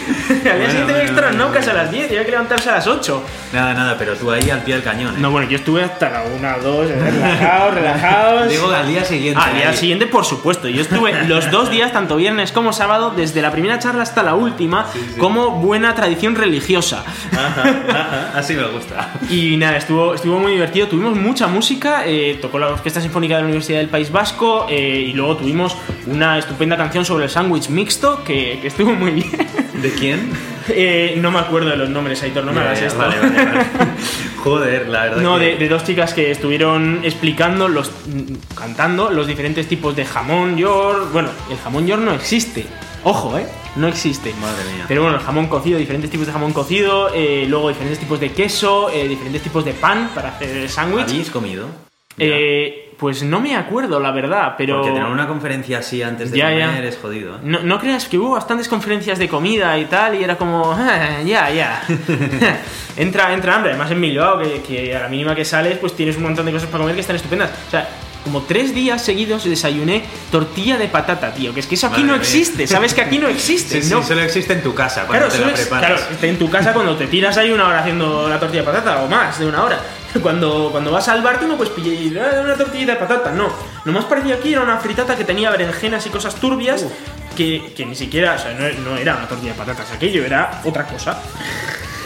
Bueno, 0.48 0.84
había 0.84 1.00
que 1.02 1.06
estar 1.06 1.24
bueno, 1.24 1.46
naucas 1.46 1.68
a 1.68 1.74
las 1.74 1.92
10, 1.92 2.06
y 2.06 2.16
había 2.16 2.26
que 2.26 2.32
levantarse 2.32 2.70
a 2.70 2.74
las 2.74 2.88
8. 2.88 3.24
Nada, 3.54 3.74
nada, 3.74 3.96
pero 3.98 4.16
tú 4.16 4.32
ahí 4.32 4.50
al 4.50 4.62
pie 4.64 4.76
del 4.76 4.84
cañón, 4.84 5.16
¿eh? 5.16 5.20
No, 5.20 5.32
bueno, 5.32 5.50
yo 5.50 5.58
estuve 5.58 5.84
hasta 5.84 6.10
la 6.10 6.24
1, 6.24 6.58
2, 6.64 6.90
relajados, 6.90 7.74
relajados. 7.76 8.50
Digo 8.50 8.72
al 8.72 8.88
día 8.88 9.06
siguiente. 9.06 9.42
Al 9.42 9.56
día 9.56 9.70
ahí. 9.70 9.78
siguiente, 9.78 10.08
por 10.08 10.26
supuesto. 10.26 10.68
Yo 10.68 10.82
estuve 10.82 11.26
los 11.26 11.50
dos 11.52 11.70
días, 11.70 11.92
tanto 11.92 12.16
viernes 12.16 12.52
como 12.52 12.74
sábado, 12.74 13.14
desde 13.16 13.42
la 13.42 13.52
primera 13.52 13.80
charla 13.80 14.04
hasta 14.04 14.24
la 14.24 14.36
última, 14.36 14.86
como 15.18 15.52
buena 15.52 15.96
tradición 15.96 16.36
religiosa. 16.36 17.04
Ajá, 17.32 17.64
ajá, 17.90 18.32
así 18.36 18.54
me 18.54 18.66
gusta. 18.68 19.12
Y 19.30 19.58
nada, 19.58 19.77
estuvo, 19.78 20.14
estuvo 20.14 20.40
muy 20.40 20.54
divertido. 20.54 20.88
Tuvimos 20.88 21.16
mucha 21.18 21.48
música. 21.48 22.04
eh, 22.06 22.38
tocó 22.42 22.60
la 22.60 22.68
Orquesta 22.68 23.02
Sinfónica 23.02 23.36
de 23.36 23.42
la 23.42 23.46
Universidad 23.48 23.80
del 23.80 23.90
País 23.90 24.12
Vasco. 24.12 24.66
eh, 24.70 25.06
y 25.10 25.14
luego 25.14 25.38
tuvimos 25.38 25.76
una 26.08 26.38
estupenda 26.38 26.76
canción 26.78 27.06
sobre 27.06 27.26
el 27.26 27.30
sándwich 27.30 27.70
mixto 27.70 28.24
que, 28.24 28.60
que 28.62 28.68
estuvo 28.68 28.92
muy 28.94 29.12
bien. 29.12 29.32
¿De 29.82 29.92
quién? 29.92 30.30
Eh, 30.70 31.18
no 31.22 31.32
me 31.32 31.40
acuerdo 31.40 31.70
de 31.70 31.78
los 31.78 31.90
nombres, 31.90 32.22
Aitor, 32.24 32.44
no 32.44 32.52
me 32.52 32.60
hagas 32.60 32.82
esto. 32.82 33.00
Vale, 33.00 33.16
vale, 33.22 33.46
vale. 33.46 33.66
Joder, 34.44 34.90
la 34.90 35.04
verdad. 35.04 35.22
No, 35.22 35.40
que- 35.40 35.46
de, 35.46 35.56
de 35.56 35.70
dos 35.70 35.86
chicas 35.86 36.14
que 36.14 36.30
estuvieron 36.30 37.00
explicando, 37.04 37.70
los, 37.70 37.90
cantando 38.54 39.10
los 39.10 39.28
diferentes 39.28 39.66
tipos 39.70 39.96
de 39.96 40.04
jamón 40.04 40.58
york. 40.58 41.08
Bueno, 41.14 41.30
el 41.50 41.58
jamón 41.58 41.88
york 41.88 42.02
no 42.02 42.14
existe. 42.14 42.66
Ojo, 43.04 43.38
¿eh? 43.38 43.48
No 43.76 43.88
existe. 43.88 44.34
Madre 44.42 44.64
mía. 44.74 44.86
Pero 44.88 45.04
bueno, 45.04 45.18
el 45.18 45.24
jamón 45.24 45.48
cocido, 45.48 45.78
diferentes 45.78 46.10
tipos 46.10 46.26
de 46.28 46.34
jamón 46.34 46.52
cocido, 46.54 47.10
eh, 47.14 47.46
luego 47.48 47.70
diferentes 47.70 48.00
tipos 48.00 48.20
de 48.20 48.32
queso, 48.32 48.90
eh, 48.90 49.08
diferentes 49.08 49.42
tipos 49.42 49.64
de 49.64 49.74
pan 49.74 50.10
para 50.14 50.30
hacer 50.30 50.50
el 50.58 50.70
sándwich. 50.70 51.04
¿Habéis 51.10 51.30
comido? 51.30 51.68
Eh, 52.20 52.96
pues 52.98 53.22
no 53.22 53.40
me 53.40 53.56
acuerdo, 53.56 54.00
la 54.00 54.10
verdad, 54.12 54.56
pero... 54.58 54.78
Porque 54.82 54.92
tener 54.92 55.08
una 55.08 55.28
conferencia 55.28 55.78
así 55.78 56.02
antes 56.02 56.32
de 56.32 56.40
Ya, 56.40 56.46
comer 56.50 56.82
ya. 56.82 56.88
es 56.90 56.98
jodido. 56.98 57.38
No, 57.44 57.60
no 57.60 57.80
creas 57.80 58.08
que 58.08 58.18
hubo 58.18 58.32
bastantes 58.32 58.68
conferencias 58.68 59.20
de 59.20 59.30
comida 59.30 59.78
y 59.78 59.86
tal, 59.86 60.16
y 60.20 60.24
era 60.24 60.36
como, 60.36 60.72
"Ah, 60.76 61.22
ya, 61.24 61.52
ya. 61.52 61.84
entra, 62.98 63.32
entra 63.34 63.56
hambre. 63.56 63.72
Además, 63.72 63.92
en 63.92 64.02
Bilbao, 64.02 64.40
que, 64.40 64.62
que 64.64 64.96
a 64.96 65.02
la 65.02 65.08
mínima 65.10 65.36
que 65.36 65.46
sales, 65.46 65.78
pues 65.78 65.96
tienes 65.96 66.18
un 66.18 66.24
montón 66.24 66.48
de 66.48 66.52
cosas 66.52 66.68
para 66.70 66.80
comer 66.82 66.96
que 66.96 67.02
están 67.02 67.16
estupendas. 67.18 67.52
O 67.68 67.70
sea, 67.70 67.88
como 68.28 68.44
tres 68.44 68.74
días 68.76 69.02
seguidos 69.04 69.44
desayuné 69.46 70.04
tortilla 70.32 70.78
de 70.78 70.88
patata, 70.88 71.34
tío. 71.34 71.54
Que 71.54 71.62
es 71.62 71.68
que 71.68 71.76
eso 71.76 71.88
aquí 71.88 72.02
Madre 72.02 72.08
no 72.08 72.14
mía. 72.14 72.22
existe. 72.22 72.68
¿Sabes 72.68 72.94
que 72.94 73.02
aquí 73.02 73.18
no 73.20 73.28
existe? 73.28 73.82
Sí, 73.82 73.88
sí, 73.88 73.94
no. 73.94 74.04
solo 74.04 74.22
existe 74.22 74.54
en 74.54 74.62
tu 74.62 74.74
casa 74.76 75.06
cuando 75.08 75.28
Claro, 75.28 75.32
te 75.42 75.46
la 75.46 75.54
es- 75.54 75.62
preparas. 75.62 75.92
claro, 76.02 76.12
está 76.14 76.28
en 76.28 76.38
tu 76.38 76.50
casa 76.50 76.74
cuando 76.74 76.96
te 76.96 77.08
tiras 77.08 77.38
ahí 77.38 77.52
una 77.52 77.68
hora 77.68 77.80
haciendo 77.80 78.28
la 78.30 78.40
tortilla 78.40 78.62
de 78.62 78.66
patata 78.68 79.02
o 79.04 79.08
más 79.08 79.40
de 79.40 79.46
una 79.48 79.64
hora. 79.64 79.80
Cuando, 80.22 80.70
cuando 80.72 80.90
vas 80.90 81.08
al 81.10 81.22
bar 81.22 81.40
tú 81.40 81.48
no 81.48 81.58
puedes 81.58 81.72
pillar 81.74 82.32
"Ah, 82.38 82.42
una 82.42 82.56
tortilla 82.56 82.94
de 82.94 82.96
patata, 82.96 83.30
no. 83.32 83.50
Lo 83.84 83.92
más 83.92 84.06
parecido 84.06 84.36
aquí 84.38 84.52
era 84.54 84.62
una 84.62 84.78
fritata 84.78 85.16
que 85.16 85.24
tenía 85.24 85.52
berenjenas 85.52 86.06
y 86.08 86.10
cosas 86.10 86.34
turbias 86.36 86.86
que, 87.36 87.74
que 87.76 87.86
ni 87.86 87.94
siquiera, 87.94 88.34
o 88.34 88.40
sea, 88.40 88.54
no, 88.54 88.68
no 88.90 88.98
era 88.98 89.16
una 89.18 89.28
tortilla 89.28 89.52
de 89.52 89.58
patatas, 89.60 89.92
aquello 89.92 90.26
era 90.26 90.62
otra 90.64 90.86
cosa. 90.86 91.22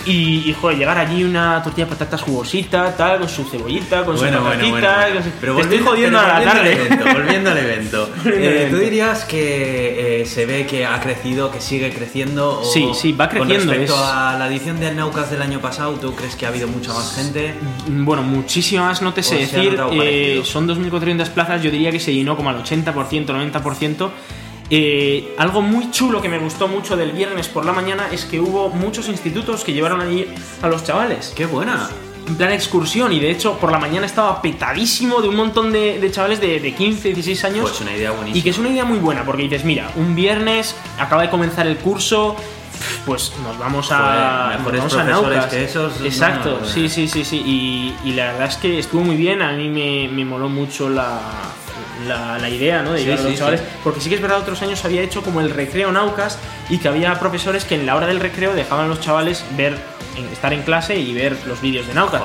Y, 0.06 0.50
y, 0.50 0.56
joder, 0.59 0.77
llegar 0.80 0.98
allí 0.98 1.24
una 1.24 1.62
tortilla 1.63 1.86
de 1.86 1.92
patatas 1.92 2.21
jugosita, 2.21 2.95
tal, 2.98 3.19
con 3.19 3.30
su 3.30 3.44
cebollita, 3.45 4.03
con 4.03 4.15
Bueno, 4.15 4.38
su 4.39 4.44
patatita. 4.44 4.69
bueno, 4.71 4.88
bueno. 4.98 5.21
su- 5.24 5.30
Pero 5.39 5.56
te 5.56 5.62
estoy 5.62 5.80
jodiendo 5.80 6.19
pero 6.19 6.31
a 6.33 6.39
la 6.39 6.45
tarde. 6.45 6.71
Evento, 6.74 7.06
volviendo 7.13 7.51
al 7.51 7.57
evento. 7.57 8.09
Eh, 8.25 8.68
¿Tú 8.71 8.77
dirías 8.77 9.25
que 9.25 10.21
eh, 10.21 10.25
se 10.25 10.45
ve 10.45 10.65
que 10.65 10.86
ha 10.86 11.00
crecido, 11.00 11.51
que 11.51 11.62
sigue 11.62 11.92
creciendo? 11.94 12.62
O 12.62 12.65
Sí, 12.65 12.89
sí, 12.94 13.12
va 13.12 13.30
creciendo, 13.30 13.57
Con 13.65 13.69
respecto 13.69 13.94
es- 13.95 14.01
a 14.12 14.38
la 14.39 14.48
edición 14.48 14.80
de 14.80 14.92
Naucas 14.94 15.30
del 15.30 15.42
año 15.42 15.59
pasado, 15.59 15.94
¿tú 15.94 16.13
crees 16.15 16.36
que 16.36 16.45
ha 16.45 16.50
habido 16.50 16.68
mucha 16.68 16.94
más 16.94 17.15
gente? 17.15 17.53
Bueno, 17.88 18.24
muchísimas, 18.24 19.01
no 19.01 19.13
te 19.13 19.21
sé 19.24 19.36
decir. 19.38 19.77
eh, 19.92 20.42
son 20.45 20.68
2.400 20.68 21.30
plazas, 21.30 21.62
yo 21.62 21.69
diría 21.71 21.92
que 21.92 22.00
se 22.00 22.13
llenó 22.13 22.36
como 22.36 22.50
al 22.50 22.57
80%, 22.63 23.25
90%. 23.25 24.10
Eh, 24.73 25.35
algo 25.37 25.61
muy 25.61 25.91
chulo 25.91 26.21
que 26.21 26.29
me 26.29 26.39
gustó 26.39 26.69
mucho 26.69 26.95
del 26.95 27.11
viernes 27.11 27.49
por 27.49 27.65
la 27.65 27.73
mañana 27.73 28.07
es 28.09 28.23
que 28.23 28.39
hubo 28.39 28.69
muchos 28.69 29.09
institutos 29.09 29.65
que 29.65 29.73
llevaron 29.73 29.99
allí 29.99 30.25
a 30.61 30.69
los 30.69 30.85
chavales. 30.85 31.33
¡Qué 31.35 31.45
buena! 31.45 31.89
En 32.25 32.37
plan 32.37 32.53
excursión, 32.53 33.11
y 33.11 33.19
de 33.19 33.31
hecho 33.31 33.57
por 33.57 33.69
la 33.69 33.79
mañana 33.79 34.05
estaba 34.05 34.41
petadísimo 34.41 35.21
de 35.21 35.27
un 35.27 35.35
montón 35.35 35.73
de, 35.73 35.99
de 35.99 36.09
chavales 36.09 36.39
de, 36.39 36.61
de 36.61 36.73
15, 36.73 37.09
16 37.09 37.43
años. 37.43 37.69
Pues 37.69 37.81
una 37.81 37.91
idea 37.91 38.11
buenísima. 38.11 38.39
Y 38.39 38.41
que 38.41 38.51
es 38.51 38.57
una 38.57 38.69
idea 38.69 38.85
muy 38.85 38.99
buena, 38.99 39.25
porque 39.25 39.43
dices, 39.43 39.65
mira, 39.65 39.91
un 39.97 40.15
viernes 40.15 40.73
acaba 40.97 41.23
de 41.23 41.29
comenzar 41.29 41.67
el 41.67 41.75
curso, 41.75 42.37
pues 43.05 43.33
nos 43.43 43.57
vamos 43.59 43.91
a, 43.91 44.57
Joder, 44.63 44.81
nos 44.81 44.95
vamos 44.95 45.35
a 45.35 45.49
que 45.49 45.65
esos, 45.65 45.99
no, 45.99 46.05
Exacto, 46.05 46.59
no, 46.61 46.65
sí, 46.65 46.87
sí, 46.87 47.09
sí, 47.09 47.25
sí. 47.25 47.43
Y, 47.45 48.09
y 48.09 48.13
la 48.13 48.31
verdad 48.31 48.47
es 48.47 48.55
que 48.55 48.79
estuvo 48.79 49.03
muy 49.03 49.17
bien, 49.17 49.41
a 49.41 49.51
mí 49.51 49.67
me, 49.67 50.07
me 50.07 50.23
moló 50.23 50.47
mucho 50.47 50.89
la, 50.89 51.19
la, 52.08 52.38
la 52.38 52.50
idea, 52.50 52.81
¿no? 52.81 52.93
De 52.93 53.00
Sí, 53.00 53.05
llevar 53.05 53.20
a 53.20 53.24
los 53.24 53.31
sí, 53.34 53.38
chavales. 53.38 53.60
sí. 53.62 53.65
Porque 53.84 54.01
sí 54.01 54.10
que 54.10 54.15
es 54.15 54.22
verdad, 54.22 54.39
otros 54.39 54.62
años 54.62 54.84
había 54.86 55.01
hecho 55.01 55.22
como 55.24 55.41
el 55.41 55.50
recreo 55.51 55.91
Naucas 55.91 56.38
y 56.70 56.77
que 56.77 56.88
había 56.88 57.20
profesores 57.20 57.65
que 57.65 57.75
en 57.75 57.86
la 57.86 57.96
hora 57.96 58.08
del 58.08 58.20
recreo 58.20 58.53
dejaban 58.53 58.86
a 58.86 58.88
los 58.89 59.00
chavales 59.01 59.43
ver, 59.58 59.77
en- 60.17 60.27
estar 60.31 60.53
en 60.53 60.62
clase 60.63 60.96
y 60.98 61.13
ver 61.13 61.38
los 61.48 61.62
vídeos 61.62 61.88
de 61.88 61.93
Naucas. 61.93 62.22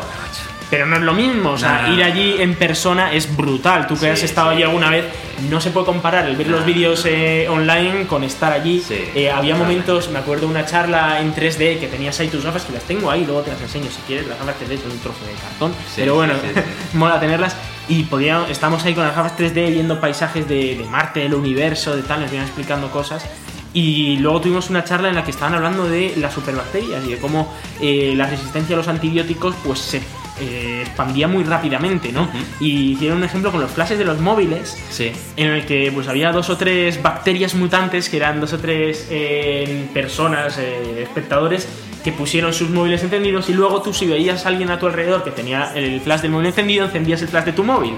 Pero 0.69 0.85
no 0.85 0.97
es 0.97 1.03
lo 1.03 1.13
mismo, 1.13 1.51
o 1.53 1.57
sea, 1.59 1.83
Nah. 1.83 1.91
ir 1.95 2.03
allí 2.03 2.37
en 2.43 2.57
persona 2.57 3.13
es 3.13 3.37
brutal. 3.37 3.87
Tú 3.87 3.95
que 3.95 4.01
Sí, 4.01 4.07
has 4.09 4.23
estado 4.25 4.49
sí. 4.49 4.55
allí 4.55 4.63
alguna 4.65 4.91
vez, 4.91 5.05
no 5.49 5.61
se 5.61 5.71
puede 5.71 5.87
comparar 5.87 6.27
el 6.27 6.35
ver 6.35 6.49
los 6.49 6.59
Nah. 6.63 6.67
vídeos 6.67 7.05
eh, 7.07 7.47
online 7.49 8.09
con 8.09 8.25
estar 8.25 8.53
allí. 8.53 8.81
Sí, 8.85 8.99
Eh, 9.15 9.31
había 9.31 9.55
momentos, 9.55 10.11
me 10.11 10.19
acuerdo 10.19 10.49
una 10.49 10.67
charla 10.67 11.21
en 11.21 11.33
3D 11.33 11.79
que 11.79 11.87
tenías 11.87 12.19
ahí 12.19 12.27
tus 12.27 12.45
gafas, 12.45 12.65
que 12.65 12.73
las 12.73 12.83
tengo 12.83 13.09
ahí, 13.13 13.25
luego 13.25 13.43
te 13.43 13.53
las 13.53 13.61
enseño 13.61 13.87
si 13.93 14.01
quieres. 14.09 14.27
Las 14.27 14.41
gafas 14.41 14.57
3D 14.59 14.77
son 14.83 14.91
un 14.91 14.99
trozo 14.99 15.25
de 15.25 15.35
cartón, 15.35 15.73
pero 15.95 16.17
bueno, 16.17 16.35
mola 16.95 17.21
tenerlas. 17.21 17.55
Y 17.89 18.05
podía, 18.05 18.47
estamos 18.49 18.85
ahí 18.85 18.95
con 18.95 19.05
las 19.05 19.15
gafas 19.15 19.39
3D 19.39 19.71
viendo 19.71 20.01
paisajes 20.01 20.49
de, 20.49 20.77
de 20.77 20.85
Marte, 20.85 21.21
del 21.21 21.35
universo, 21.35 21.95
de 21.95 22.03
tal, 22.03 22.21
nos 22.21 22.33
iban 22.33 22.45
explicando 22.45 22.91
cosas. 22.91 23.25
Y 23.77 24.17
luego 24.21 24.41
tuvimos 24.41 24.71
una 24.71 24.85
charla 24.85 25.11
en 25.11 25.15
la 25.15 25.23
que 25.23 25.31
estaban 25.31 25.55
hablando 25.55 25.87
de 25.87 26.15
las 26.17 26.33
superbacterias 26.33 27.05
y 27.05 27.11
de 27.11 27.19
cómo 27.19 27.53
eh, 27.81 28.15
la 28.17 28.27
resistencia 28.27 28.75
a 28.75 28.79
los 28.79 28.89
antibióticos 28.89 29.55
pues 29.63 29.79
se 29.81 30.01
eh, 30.41 30.83
expandía 30.83 31.29
muy 31.29 31.45
rápidamente, 31.45 32.13
¿no? 32.13 32.29
Y 32.61 32.93
hicieron 32.93 33.19
un 33.19 33.25
ejemplo 33.25 33.51
con 33.51 33.61
los 33.61 33.71
flashes 33.71 33.99
de 33.99 34.05
los 34.05 34.21
móviles 34.21 34.77
Sí. 34.91 35.13
en 35.37 35.49
el 35.51 35.67
que 35.67 35.91
pues 35.95 36.09
había 36.09 36.33
dos 36.33 36.51
o 36.51 36.57
tres 36.57 37.03
bacterias 37.03 37.55
mutantes 37.55 38.09
que 38.09 38.17
eran 38.19 38.41
dos 38.41 38.53
o 38.53 38.59
tres 38.59 39.09
eh, 39.11 39.87
personas, 39.95 40.59
eh, 40.59 41.03
espectadores 41.03 41.69
que 42.05 42.13
pusieron 42.13 42.53
sus 42.53 42.71
móviles 42.71 43.03
encendidos 43.03 43.49
y 43.49 43.53
luego 43.53 43.83
tú 43.83 43.93
si 43.93 44.07
veías 44.07 44.47
a 44.47 44.51
alguien 44.51 44.71
a 44.71 44.79
tu 44.79 44.87
alrededor 44.87 45.25
que 45.25 45.33
tenía 45.33 45.73
el 45.75 46.01
flash 46.01 46.21
del 46.21 46.31
móvil 46.31 46.47
encendido, 46.47 46.85
encendías 46.85 47.21
el 47.23 47.29
flash 47.29 47.45
de 47.47 47.53
tu 47.53 47.65
móvil. 47.65 47.95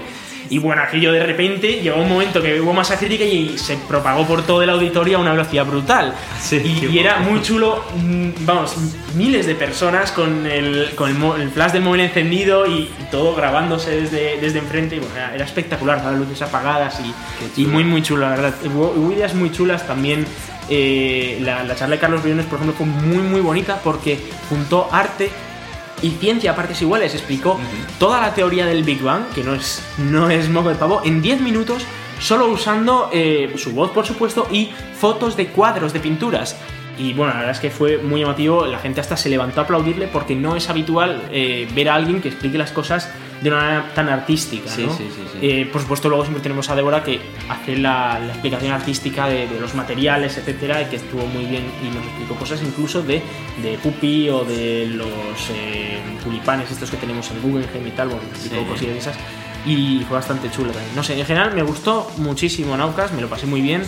Y 0.49 0.57
bueno, 0.57 0.81
aquello 0.81 1.11
de 1.11 1.23
repente 1.23 1.79
llegó 1.81 2.01
un 2.01 2.09
momento 2.09 2.41
que 2.41 2.59
hubo 2.59 2.73
masa 2.73 2.97
crítica 2.97 3.23
y 3.23 3.57
se 3.57 3.77
propagó 3.77 4.25
por 4.25 4.41
todo 4.43 4.63
el 4.63 4.69
auditorio 4.69 5.17
a 5.17 5.21
una 5.21 5.31
velocidad 5.31 5.65
brutal. 5.65 6.15
Sí, 6.39 6.79
y, 6.91 6.97
era 6.97 7.19
muy 7.19 7.41
chulo, 7.41 7.83
mm, 7.95 8.29
vamos, 8.45 8.75
miles 9.15 9.45
de 9.45 9.53
personas 9.55 10.11
con 10.11 10.47
el, 10.47 10.91
con 10.95 11.09
el, 11.39 11.49
flash 11.51 11.73
del 11.73 11.83
móvil 11.83 12.01
encendido 12.01 12.65
y, 12.65 12.89
todo 13.11 13.35
grabándose 13.35 14.01
desde, 14.01 14.39
desde 14.39 14.59
enfrente. 14.59 14.95
Y 14.95 14.99
bueno, 14.99 15.15
era, 15.15 15.35
era 15.35 15.45
espectacular, 15.45 16.03
las 16.03 16.15
luces 16.15 16.41
apagadas 16.41 16.99
y, 16.99 17.61
y 17.61 17.65
muy, 17.65 17.83
muy 17.83 18.01
chulo, 18.01 18.21
la 18.21 18.29
verdad. 18.29 18.53
Hubo, 18.65 18.93
hubo 18.95 19.11
ideas 19.11 19.35
muy 19.35 19.51
chulas 19.51 19.85
también. 19.85 20.25
eh, 20.71 21.39
la, 21.41 21.63
la 21.63 21.75
charla 21.75 21.95
de 21.95 22.01
Carlos 22.01 22.21
Briones, 22.21 22.45
por 22.45 22.59
ejemplo, 22.59 22.75
fue 22.77 22.85
muy, 22.85 23.23
muy 23.23 23.41
bonita 23.41 23.79
porque 23.83 24.19
juntó 24.49 24.87
arte 24.91 25.29
y 26.01 26.11
ciencia 26.11 26.51
a 26.51 26.55
partes 26.55 26.81
iguales. 26.81 27.13
Explicó 27.13 27.59
toda 27.99 28.21
la 28.21 28.33
teoría 28.33 28.65
del 28.65 28.83
Big 28.83 29.01
Bang, 29.01 29.29
que 29.33 29.43
no 29.43 29.53
es, 29.53 29.81
no 29.97 30.29
es 30.29 30.49
moco 30.49 30.69
de 30.69 30.75
pavo, 30.75 31.01
en 31.03 31.21
10 31.21 31.41
minutos, 31.41 31.85
solo 32.19 32.47
usando 32.47 33.09
eh, 33.13 33.53
su 33.57 33.71
voz, 33.71 33.91
por 33.91 34.05
supuesto, 34.05 34.47
y 34.51 34.71
fotos 34.97 35.35
de 35.37 35.47
cuadros, 35.47 35.93
de 35.93 35.99
pinturas. 35.99 36.55
Y 36.97 37.13
bueno, 37.13 37.31
la 37.31 37.39
verdad 37.39 37.55
es 37.55 37.61
que 37.61 37.69
fue 37.69 37.97
muy 37.97 38.19
llamativo, 38.19 38.65
la 38.65 38.77
gente 38.77 38.99
hasta 38.99 39.15
se 39.15 39.29
levantó 39.29 39.61
a 39.61 39.63
aplaudirle 39.63 40.07
porque 40.07 40.35
no 40.35 40.57
es 40.57 40.69
habitual 40.69 41.23
eh, 41.31 41.67
ver 41.73 41.89
a 41.89 41.95
alguien 41.95 42.21
que 42.21 42.27
explique 42.27 42.57
las 42.57 42.71
cosas 42.71 43.09
de 43.41 43.49
una 43.49 43.59
manera 43.61 43.93
tan 43.93 44.09
artística. 44.09 44.69
Sí, 44.69 44.85
¿no? 44.85 44.95
sí, 44.95 45.07
sí, 45.15 45.21
sí. 45.31 45.37
Eh, 45.41 45.69
por 45.71 45.81
supuesto, 45.81 46.09
luego 46.09 46.23
siempre 46.23 46.43
tenemos 46.43 46.69
a 46.69 46.75
Débora 46.75 47.03
que 47.03 47.19
hace 47.49 47.77
la, 47.77 48.19
la 48.19 48.33
explicación 48.33 48.71
artística 48.71 49.27
de, 49.27 49.47
de 49.47 49.59
los 49.59 49.75
materiales, 49.75 50.37
etcétera, 50.37 50.81
y 50.81 50.85
que 50.85 50.97
estuvo 50.97 51.25
muy 51.25 51.45
bien 51.45 51.63
y 51.81 51.95
nos 51.95 52.05
explicó 52.05 52.35
cosas 52.35 52.61
incluso 52.61 53.01
de, 53.01 53.21
de 53.63 53.77
Pupi 53.81 54.29
o 54.29 54.43
de 54.43 54.87
los 54.87 55.07
eh, 55.53 55.99
tulipanes 56.23 56.69
estos 56.71 56.91
que 56.91 56.97
tenemos 56.97 57.29
en 57.31 57.41
Guggenheim 57.41 57.87
y 57.87 57.91
tal, 57.91 58.09
bueno, 58.09 58.23
explicó 58.29 58.65
cosillas 58.67 58.93
de 58.93 58.99
esas. 58.99 59.15
Y 59.65 60.03
fue 60.07 60.15
bastante 60.17 60.49
chulo 60.49 60.71
también. 60.71 60.95
No 60.95 61.03
sé, 61.03 61.19
en 61.19 61.25
general 61.25 61.53
me 61.53 61.63
gustó 61.63 62.09
muchísimo 62.17 62.77
Naucas, 62.77 63.11
me 63.13 63.21
lo 63.21 63.27
pasé 63.27 63.45
muy 63.45 63.61
bien. 63.61 63.83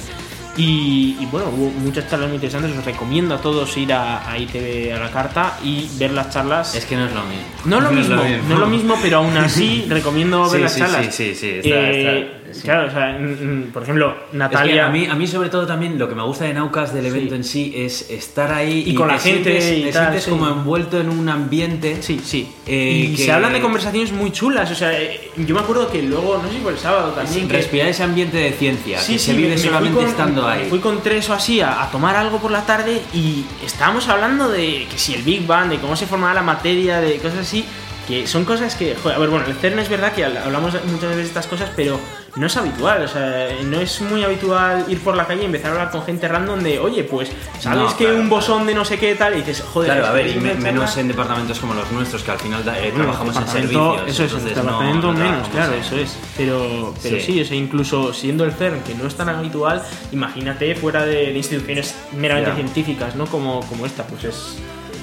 Y, 0.58 1.16
y 1.20 1.26
bueno, 1.32 1.48
hubo 1.50 1.70
muchas 1.70 2.10
charlas 2.10 2.28
muy 2.28 2.36
interesantes. 2.36 2.78
Os 2.78 2.84
recomiendo 2.84 3.36
a 3.36 3.38
todos 3.42 3.76
ir 3.78 3.94
a, 3.94 4.30
a 4.30 4.38
ITV 4.38 4.94
a 4.94 5.00
la 5.00 5.10
carta 5.10 5.58
y 5.64 5.88
ver 5.98 6.12
las 6.12 6.30
charlas. 6.30 6.76
Es 6.76 6.86
que 6.86 6.96
no 6.98 7.06
es 7.06 7.14
lo 7.14 7.22
mismo. 7.24 7.44
No 7.66 7.78
es 7.78 7.84
lo 7.84 7.92
mismo, 7.92 8.16
no 8.16 8.54
es 8.56 8.60
lo 8.60 8.68
mismo, 8.68 8.96
pero 9.02 9.18
aún 9.20 9.38
así 9.38 9.86
recomiendo 9.90 10.44
ver 10.50 10.52
Sí, 10.52 10.60
las 10.64 10.74
sí, 10.74 10.80
charlas. 10.80 11.06
sí, 11.16 11.34
sí, 11.34 11.36
sí, 11.36 11.50
está- 11.56 11.70
Eh, 11.70 12.20
está- 12.20 12.41
sí. 12.54 12.62
Claro, 12.62 12.88
o 12.88 12.92
sea, 12.92 13.18
mm, 13.20 13.26
mm, 13.68 13.72
por 13.72 13.84
ejemplo, 13.84 14.12
Es 14.26 14.32
que 14.32 14.38
Natalia. 14.38 14.86
a 14.88 14.90
mí, 14.90 15.06
a 15.08 15.16
mí 15.16 15.28
sobre 15.28 15.50
todo 15.50 15.66
también 15.68 15.98
lo 16.00 16.08
que 16.10 16.16
me 16.16 16.24
gusta 16.24 16.46
de 16.46 16.54
Naucas 16.54 16.94
del 16.94 17.06
evento 17.06 17.30
Sí. 17.32 17.36
en 17.36 17.44
sí 17.44 17.74
es 17.76 18.10
estar 18.10 18.52
ahí 18.54 18.84
Y 18.88 18.94
con 18.96 19.08
te 19.08 19.14
la 19.14 19.20
gente 19.20 19.62
sientes, 19.62 19.80
y 19.80 19.84
te 19.84 19.92
tal, 19.92 20.04
sientes 20.04 20.24
sí. 20.24 20.30
como 20.30 20.48
envuelto 20.50 21.00
en 21.00 21.10
un 21.10 21.28
ambiente. 21.30 22.02
Sí, 22.02 22.20
sí. 22.24 22.48
Eh, 22.68 23.08
y 23.12 23.16
que- 23.16 23.24
se 23.26 23.32
hablan 23.32 23.54
de 23.54 23.62
conversaciones 23.62 24.12
muy 24.12 24.32
chulas. 24.32 24.70
O 24.72 24.76
sea, 24.76 24.92
eh, 25.00 25.30
yo 25.38 25.56
me 25.56 25.62
acuerdo 25.62 25.90
que 25.92 26.02
luego, 26.02 26.38
no 26.42 26.48
sé 26.50 26.56
si 26.56 26.62
fue 26.62 26.72
el 26.74 26.78
sábado 26.78 27.12
también. 27.12 27.48
que- 27.48 27.58
Respirar 27.58 27.88
ese 27.88 28.04
ambiente 28.04 28.38
de 28.38 28.52
ciencia 28.52 29.00
Sí, 29.00 29.14
que 29.14 29.20
sí, 29.20 29.26
se 29.26 29.34
vive 29.34 29.58
solamente 29.58 29.98
con- 30.00 30.08
estando 30.08 30.48
ahí. 30.48 30.68
Fui 30.70 30.80
con 30.80 31.02
tres 31.02 31.30
o 31.30 31.34
así 31.34 31.62
a, 31.62 31.82
a 31.84 31.92
tomar 31.92 32.16
algo 32.16 32.40
por 32.40 32.52
la 32.52 32.66
tarde 32.66 33.02
y 33.14 33.46
estábamos 33.66 34.08
hablando 34.10 34.50
de 34.50 34.86
que 34.90 34.98
si 34.98 35.14
el 35.14 35.24
Big 35.24 35.46
Bang, 35.46 35.70
de 35.70 35.78
cómo 35.80 35.96
se 35.96 36.06
formaba 36.06 36.34
la 36.34 36.42
materia, 36.42 37.00
de 37.02 37.18
cosas 37.18 37.40
así, 37.40 37.66
que 38.12 38.28
son 38.28 38.44
cosas 38.46 38.76
que, 38.76 38.96
joder, 38.96 39.16
a 39.16 39.20
ver, 39.20 39.30
bueno, 39.30 39.46
el 39.48 39.56
CERN 39.56 39.80
es 39.80 39.90
verdad 39.90 40.12
que 40.14 40.26
habl- 40.28 40.44
hablamos 40.44 40.74
muchas 40.86 41.10
veces 41.10 41.16
de 41.18 41.24
estas 41.24 41.48
cosas, 41.48 41.70
pero 41.76 42.00
no 42.36 42.46
es 42.48 42.56
habitual, 42.58 43.04
o 43.04 43.08
sea, 43.08 43.48
no 43.66 43.80
es 43.80 44.00
muy 44.02 44.24
habitual 44.24 44.86
ir 44.90 45.00
por 45.00 45.16
la 45.16 45.26
calle 45.28 45.42
y 45.44 45.46
empezar 45.46 45.72
a 45.72 45.74
hablar 45.74 45.92
con 45.92 46.04
gente 46.04 46.28
random 46.28 46.60
de, 46.62 46.80
oye, 46.80 47.04
pues, 47.06 47.30
¿sabes 47.60 47.80
No, 47.80 47.98
que 47.98 48.06
claro, 48.06 48.20
un 48.20 48.30
bosón 48.30 48.66
de 48.68 48.74
no 48.74 48.84
sé 48.86 48.98
qué 49.00 49.16
tal? 49.16 49.34
Y 49.34 49.38
dices, 49.38 49.62
joder, 49.74 49.92
Claro, 49.92 50.08
a 50.08 50.12
ver, 50.12 50.28
y 50.28 50.36
me- 50.40 50.54
menos 50.56 50.96
en 50.98 51.08
departamentos 51.08 51.60
como 51.60 51.74
los 51.74 51.90
nuestros, 51.92 52.22
que 52.24 52.32
al 52.32 52.40
final 52.40 52.62
eh, 52.68 52.90
bueno, 52.94 52.96
trabajamos 53.12 53.36
en 53.38 53.48
servicios. 53.48 54.02
Eso 54.08 54.24
es, 54.26 54.34
en 54.34 54.46
departamento 54.46 55.14
no 55.14 55.20
menos, 55.20 55.48
claro, 55.50 55.74
eso 55.74 55.96
es. 55.98 56.18
Pero, 56.38 56.94
pero 57.02 57.18
sí. 57.18 57.22
Sí. 57.34 57.42
o 57.42 57.46
sea, 57.46 57.56
incluso 57.58 58.14
siendo 58.14 58.44
el 58.46 58.52
CERN, 58.54 58.82
que 58.84 58.94
no 58.96 59.08
es 59.08 59.16
tan 59.16 59.30
habitual, 59.30 59.82
imagínate 60.12 60.76
fuera 60.76 61.06
de, 61.06 61.32
de 61.32 61.38
instituciones 61.38 61.96
meramente 62.18 62.50
Ya. 62.52 62.56
científicas, 62.56 63.16
¿no? 63.16 63.26
Como, 63.26 63.62
como 63.68 63.86
esta, 63.86 64.04
pues 64.06 64.24
es, 64.26 64.58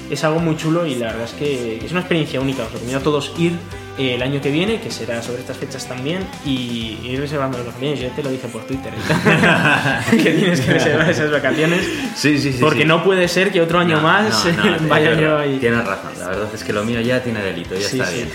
es 0.09 0.23
algo 0.23 0.39
muy 0.39 0.55
chulo 0.57 0.85
y 0.85 0.95
la 0.95 1.07
verdad 1.07 1.25
es 1.25 1.31
que 1.33 1.77
es 1.83 1.91
una 1.91 2.01
experiencia 2.01 2.39
única. 2.41 2.63
Os 2.63 2.71
recomiendo 2.71 2.99
a 2.99 3.03
todos 3.03 3.31
ir 3.37 3.53
eh, 3.97 4.15
el 4.15 4.21
año 4.21 4.39
que 4.41 4.49
viene, 4.51 4.79
que 4.79 4.89
será 4.91 5.21
sobre 5.21 5.41
estas 5.41 5.57
fechas 5.57 5.85
también, 5.87 6.25
y 6.45 6.97
ir 7.03 7.19
reservando 7.19 7.57
las 7.57 7.67
vacaciones. 7.67 7.99
Yo 7.99 8.07
te 8.09 8.23
lo 8.23 8.29
dije 8.29 8.47
por 8.47 8.63
Twitter, 8.65 8.93
que 10.11 10.31
tienes 10.31 10.61
que 10.61 10.73
reservar 10.73 11.09
esas 11.09 11.31
vacaciones. 11.31 11.81
Sí, 12.15 12.37
sí, 12.37 12.53
sí. 12.53 12.59
Porque 12.61 12.81
sí. 12.81 12.85
no 12.87 13.03
puede 13.03 13.27
ser 13.27 13.51
que 13.51 13.61
otro 13.61 13.79
año 13.79 13.97
No, 13.97 14.03
más 14.03 14.45
no, 14.45 14.63
no, 14.81 14.87
vaya 14.87 15.13
yo 15.19 15.37
ahí. 15.37 15.57
Tienes 15.59 15.85
razón, 15.85 16.11
la 16.17 16.27
verdad 16.29 16.49
es 16.53 16.63
que 16.63 16.73
lo 16.73 16.83
mío 16.85 17.01
ya 17.01 17.21
tiene 17.21 17.41
delito, 17.41 17.75
ya 17.75 17.87
Sí, 17.87 17.99
está 17.99 18.11
sí. 18.11 18.15
bien. 18.15 18.29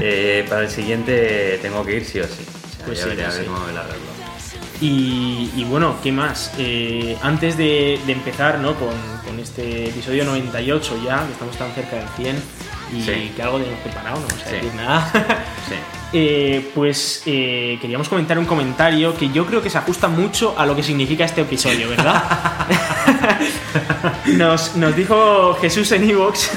Eh, 0.00 0.46
para 0.48 0.62
el 0.62 0.70
siguiente 0.70 1.58
tengo 1.62 1.84
que 1.84 1.96
ir 1.96 2.04
sí 2.04 2.20
o 2.20 2.24
sí. 2.24 2.40
O 2.44 2.76
sea, 2.76 2.86
Pues 2.86 2.98
ya 2.98 3.04
sí, 3.04 3.10
veré 3.10 3.22
a 3.22 3.26
pues 3.26 3.38
ver 3.38 3.46
cómo 3.46 3.66
me 3.66 3.72
la 3.72 3.80
arreglo. 3.80 4.14
Y, 4.80 5.50
y 5.56 5.64
bueno, 5.64 5.96
¿qué 6.02 6.10
más? 6.12 6.52
Eh, 6.58 7.16
antes 7.22 7.56
de, 7.56 7.98
de 8.04 8.12
empezar 8.12 8.58
¿no? 8.58 8.74
con 8.74 8.90
este 9.44 9.88
episodio 9.90 10.24
98 10.24 11.00
ya, 11.04 11.24
que 11.26 11.32
estamos 11.32 11.56
tan 11.56 11.72
cerca 11.72 11.96
del 11.96 12.08
100 12.16 12.36
y 12.96 13.02
Sí. 13.02 13.32
que 13.36 13.42
algo 13.42 13.58
tenemos 13.58 13.80
preparado, 13.80 14.16
no 14.20 14.26
vamos 14.26 14.42
a 14.42 14.48
Sí. 14.48 14.54
decir 14.56 14.74
nada, 14.74 15.10
Sí. 15.68 15.74
eh, 16.12 16.70
pues 16.74 17.22
eh, 17.26 17.78
queríamos 17.80 18.08
comentar 18.08 18.38
un 18.38 18.44
comentario 18.46 19.16
que 19.16 19.30
yo 19.30 19.46
creo 19.46 19.62
que 19.62 19.70
se 19.70 19.78
ajusta 19.78 20.08
mucho 20.08 20.54
a 20.58 20.64
lo 20.66 20.74
que 20.76 20.82
significa 20.82 21.24
este 21.24 21.42
episodio, 21.42 21.88
¿verdad? 21.90 22.22
nos, 24.36 24.76
nos 24.76 24.94
dijo 24.96 25.54
Jesús 25.60 25.90
en 25.92 26.08
Evox. 26.10 26.50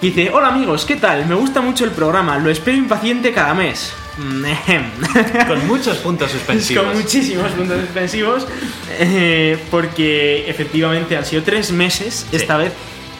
Dice, 0.00 0.30
hola 0.32 0.48
amigos, 0.48 0.84
¿qué 0.84 0.96
tal? 0.96 1.26
Me 1.26 1.34
gusta 1.34 1.60
mucho 1.60 1.84
el 1.84 1.90
programa, 1.90 2.38
lo 2.38 2.50
espero 2.50 2.76
impaciente 2.76 3.32
cada 3.32 3.54
mes. 3.54 3.92
Con 5.48 5.66
muchos 5.66 5.96
puntos 5.98 6.30
suspensivos. 6.30 6.84
Con 6.84 6.96
muchísimos 6.96 7.50
puntos 7.52 7.80
suspensivos. 7.80 8.46
eh, 8.98 9.58
porque 9.70 10.48
efectivamente 10.50 11.16
han 11.16 11.24
sido 11.24 11.42
tres 11.42 11.70
meses 11.72 12.26
esta 12.32 12.56
vez. 12.56 12.72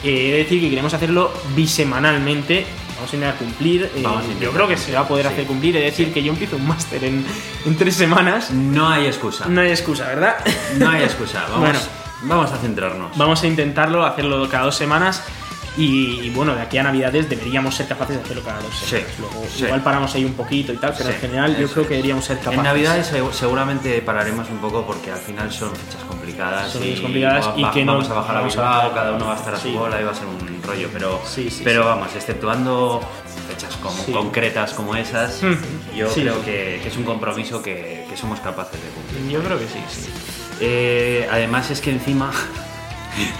Eh, 0.04 0.28
he 0.28 0.32
de 0.32 0.38
decir 0.38 0.60
que 0.60 0.70
queremos 0.70 0.92
hacerlo 0.94 1.32
bisemanalmente. 1.56 2.66
Vamos 2.96 3.12
a 3.12 3.32
cumplir. 3.36 3.90
eh, 3.94 4.02
a 4.04 4.22
yo 4.22 4.32
intentar 4.32 4.52
creo 4.52 4.68
que 4.68 4.76
se 4.76 4.92
va 4.92 5.00
a 5.00 5.08
poder 5.08 5.26
cumplir, 5.26 5.34
hacer 5.34 5.46
cumplir. 5.46 5.76
He 5.76 5.80
de 5.80 5.84
decir 5.86 6.12
que 6.12 6.22
yo 6.22 6.32
empiezo 6.32 6.56
un 6.56 6.66
máster 6.66 7.04
en, 7.04 7.24
en 7.64 7.76
tres 7.76 7.94
semanas. 7.94 8.50
No 8.50 8.88
hay 8.88 9.06
excusa. 9.06 9.46
No 9.48 9.60
hay 9.60 9.70
excusa, 9.70 10.04
¿verdad? 10.06 10.36
No 10.78 10.90
hay 10.90 11.02
excusa. 11.04 11.42
Vamos, 11.50 11.60
Bueno. 11.60 11.78
vamos 12.22 12.50
a 12.52 12.56
centrarnos. 12.58 13.16
Vamos 13.16 13.42
a 13.42 13.46
intentarlo, 13.46 14.04
hacerlo 14.04 14.48
cada 14.48 14.64
dos 14.64 14.76
semanas. 14.76 15.22
Y, 15.78 16.20
y 16.26 16.30
bueno, 16.30 16.54
de 16.56 16.62
aquí 16.62 16.76
a 16.76 16.82
Navidades 16.82 17.28
deberíamos 17.30 17.74
ser 17.74 17.86
capaces 17.86 18.16
de 18.16 18.22
hacerlo 18.22 18.42
cada 18.42 18.60
dos 18.60 18.76
semanas. 18.76 19.08
Sí, 19.14 19.14
Luego, 19.20 19.46
sí. 19.54 19.64
igual 19.64 19.82
paramos 19.82 20.12
ahí 20.14 20.24
un 20.24 20.32
poquito 20.34 20.72
y 20.72 20.76
tal, 20.76 20.92
pero 20.92 21.08
Sí, 21.10 21.14
en 21.14 21.20
general 21.20 21.56
yo 21.56 21.68
creo 21.70 21.84
que 21.86 21.94
deberíamos 21.94 22.24
ser 22.24 22.38
capaces. 22.38 22.58
En 22.58 22.64
Navidades 22.64 23.12
segu- 23.12 23.32
seguramente 23.32 24.02
pararemos 24.02 24.50
un 24.50 24.58
poco 24.58 24.84
porque 24.84 25.12
al 25.12 25.18
final 25.20 25.52
son 25.52 25.70
fechas 25.76 26.02
complicadas. 26.08 26.72
Son 26.72 26.82
y 26.82 26.86
fechas 26.86 27.00
complicadas 27.02 27.46
va- 27.48 27.54
y 27.78 27.84
no- 27.84 27.92
vamos 27.92 28.10
a 28.10 28.14
bajar 28.14 28.36
a 28.38 28.42
Bilbao, 28.42 28.92
cada 28.94 29.12
uno 29.12 29.26
va 29.26 29.34
a 29.34 29.36
estar 29.36 29.54
a 29.54 29.60
su 29.60 29.70
bola 29.72 30.00
y 30.00 30.04
va 30.04 30.10
a 30.10 30.14
ser 30.14 30.26
un 30.26 30.62
rollo. 30.64 30.88
Pero, 30.92 31.22
pero 31.62 31.84
vamos, 31.84 32.08
exceptuando 32.16 33.00
fechas 33.48 33.76
como 33.76 34.02
concretas 34.20 34.72
como 34.72 34.96
esas, 34.96 35.42
Mm. 35.42 35.96
yo 35.96 36.08
creo. 36.12 36.44
Que, 36.44 36.80
que 36.82 36.88
es 36.88 36.96
un 36.96 37.04
compromiso 37.04 37.62
que, 37.62 38.04
que 38.10 38.16
somos 38.16 38.40
capaces 38.40 38.80
de 38.82 38.88
cumplir. 38.88 39.30
Yo 39.32 39.40
creo 39.44 39.58
que 39.58 39.66
sí, 39.68 39.78
sí. 39.88 40.10
Eh, 40.60 41.28
además 41.30 41.70
es 41.70 41.80
que 41.80 41.90
encima 41.92 42.32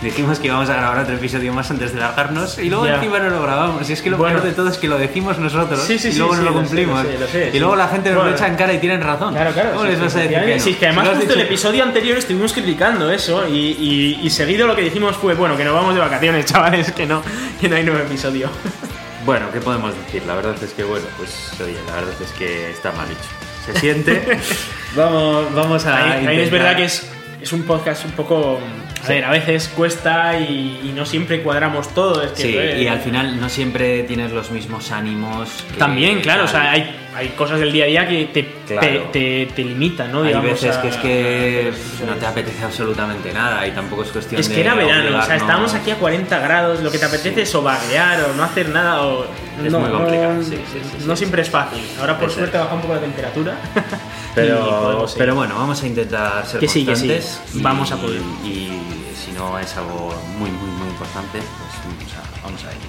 dijimos 0.02 0.38
que 0.38 0.46
íbamos 0.48 0.68
a 0.70 0.74
grabar 0.74 0.98
otro 0.98 1.14
episodio 1.14 1.52
más 1.52 1.70
antes 1.70 1.92
de 1.92 2.00
largarnos 2.00 2.58
y 2.58 2.68
luego 2.68 2.86
Ya. 2.86 2.94
encima 2.96 3.18
no 3.18 3.30
lo 3.30 3.42
grabamos. 3.42 3.88
Y 3.88 3.92
es 3.92 4.02
que 4.02 4.10
lo 4.10 4.16
Bueno. 4.16 4.36
peor 4.38 4.48
de 4.48 4.54
todo 4.54 4.68
es 4.68 4.78
que 4.78 4.88
lo 4.88 4.98
decimos 4.98 5.38
nosotros 5.38 5.80
Sí, 5.80 5.98
sí, 5.98 6.08
y 6.08 6.14
luego 6.14 6.34
sí, 6.34 6.40
no 6.40 6.44
lo 6.46 6.52
cumplimos. 6.54 7.04
lo 7.04 7.10
sé, 7.10 7.18
lo 7.18 7.26
sé, 7.26 7.48
y 7.48 7.52
sí. 7.52 7.58
luego 7.58 7.76
la 7.76 7.88
gente 7.88 8.10
nos 8.10 8.16
Bueno. 8.16 8.30
lo 8.30 8.36
echa 8.36 8.46
en 8.48 8.56
cara 8.56 8.72
y 8.72 8.78
tienen 8.78 9.00
razón. 9.02 9.34
Claro, 9.34 9.52
claro. 9.52 9.70
¿Cómo 9.72 9.82
sí, 9.84 9.90
les 9.90 10.00
vas 10.00 10.16
a 10.16 10.18
decir 10.20 10.38
que 10.44 10.54
no? 10.56 10.60
Sí, 10.62 10.74
que 10.74 10.86
además 10.86 11.04
Si 11.04 11.14
justo 11.14 11.22
el 11.32 11.38
dicho- 11.38 11.46
episodio 11.46 11.82
anterior 11.84 12.18
estuvimos 12.18 12.52
criticando 12.52 13.10
eso 13.10 13.46
y, 13.48 13.52
y- 13.78 14.20
y 14.22 14.30
seguido 14.30 14.66
lo 14.66 14.74
que 14.76 14.82
dijimos 14.82 15.16
fue, 15.16 15.34
bueno, 15.34 15.56
que 15.56 15.64
nos 15.64 15.74
vamos 15.74 15.94
de 15.94 16.00
vacaciones, 16.00 16.44
chavales, 16.52 16.92
que 16.92 17.06
no, 17.06 17.22
que 17.60 17.68
no 17.68 17.76
hay 17.76 17.84
nuevo 17.84 18.00
episodio. 18.00 18.48
Bueno, 19.26 19.46
¿qué 19.52 19.60
podemos 19.60 19.92
decir? 19.94 20.22
La 20.26 20.34
verdad 20.34 20.54
es 20.62 20.72
que, 20.72 20.84
bueno, 20.84 21.04
pues 21.18 21.50
oye, 21.62 21.76
la 21.86 21.96
verdad 21.96 22.14
es 22.24 22.30
que 22.32 22.70
está 22.70 22.92
mal 22.92 23.06
hecho. 23.10 23.72
Se 23.74 23.78
siente. 23.78 24.38
vamos, 24.96 25.52
vamos 25.54 25.84
a. 25.84 25.90
También, 25.98 26.16
también 26.24 26.40
es 26.40 26.50
verdad 26.50 26.76
que 26.76 26.84
es, 26.84 27.06
es 27.42 27.52
un 27.52 27.64
podcast 27.64 28.06
un 28.06 28.12
poco... 28.12 28.58
A 29.02 29.06
Sí. 29.06 29.12
ver, 29.12 29.24
a 29.24 29.30
veces 29.30 29.68
cuesta 29.68 30.38
y, 30.38 30.80
y 30.84 30.92
no 30.94 31.06
siempre 31.06 31.42
cuadramos 31.42 31.94
todo. 31.94 32.22
Es 32.22 32.32
que, 32.32 32.42
Sí, 32.76 32.82
y 32.82 32.86
al 32.88 33.00
final 33.00 33.40
no 33.40 33.48
siempre 33.48 34.02
tienes 34.02 34.32
los 34.32 34.50
mismos 34.50 34.90
ánimos. 34.90 35.64
que 35.72 35.78
También, 35.78 36.20
claro, 36.20 36.44
o 36.44 36.48
sea, 36.48 36.72
hay, 36.72 36.96
hay 37.14 37.28
cosas 37.30 37.60
del 37.60 37.70
día 37.72 37.84
a 37.84 37.86
día 37.88 38.08
que 38.08 38.24
te, 38.26 38.44
Claro. 38.66 38.80
te, 39.12 39.46
te, 39.46 39.52
te 39.54 39.64
limitan, 39.64 40.10
¿no? 40.12 40.20
Hay 40.22 40.28
Digamos, 40.28 40.50
veces 40.50 40.76
a- 40.76 40.82
que 40.82 40.88
es 40.88 40.96
que 40.96 41.72
a- 42.02 42.06
no 42.06 42.14
te 42.16 42.26
apetece 42.26 42.64
absolutamente 42.64 43.32
nada 43.32 43.66
y 43.66 43.70
tampoco 43.70 44.02
es 44.02 44.10
cuestión 44.10 44.40
Es 44.40 44.48
de. 44.48 44.54
que 44.56 44.60
era 44.62 44.74
verano, 44.74 45.18
o 45.18 45.22
sea, 45.22 45.36
estábamos 45.36 45.72
aquí 45.74 45.90
a 45.92 45.96
40 45.96 46.38
grados, 46.40 46.80
lo 46.82 46.90
que 46.90 46.98
te 46.98 47.04
apetece 47.04 47.42
es 47.42 47.54
o 47.54 47.62
vaguear 47.62 48.20
o 48.30 48.34
no 48.34 48.42
hacer 48.42 48.68
nada 48.68 49.02
o... 49.02 49.24
Es 49.64 49.72
no, 49.72 49.80
muy 49.80 49.90
complicado, 49.90 50.34
no- 50.34 50.42
sí, 50.42 50.50
sí, 50.72 50.80
sí, 50.82 51.04
no 51.06 51.14
sí. 51.14 51.18
siempre 51.18 51.42
es 51.42 51.50
fácil. 51.50 51.82
Ahora 52.00 52.16
por 52.18 52.28
Eso 52.28 52.38
suerte 52.38 52.56
es. 52.56 52.62
baja 52.62 52.74
un 52.74 52.80
poco 52.80 52.94
la 52.94 53.00
temperatura. 53.00 53.56
Pero, 55.16 55.34
bueno, 55.34 55.54
vamos 55.56 55.82
a 55.82 55.86
intentar 55.86 56.46
ser 56.46 56.60
Que 56.60 56.68
sí, 56.68 56.84
que 56.84 56.96
sí. 56.96 57.08
constantes. 57.08 57.40
y- 57.54 57.62
Vamos 57.62 57.92
a 57.92 57.96
poder. 57.96 58.20
Y, 58.44 58.68
si 59.24 59.32
no 59.32 59.58
es 59.58 59.76
algo 59.76 60.14
muy, 60.38 60.50
muy, 60.50 60.70
muy 60.70 60.88
importante, 60.88 61.38
pues 61.38 61.84
vamos 61.84 62.14
a, 62.14 62.42
vamos 62.46 62.64
a 62.64 62.70
ello. 62.70 62.88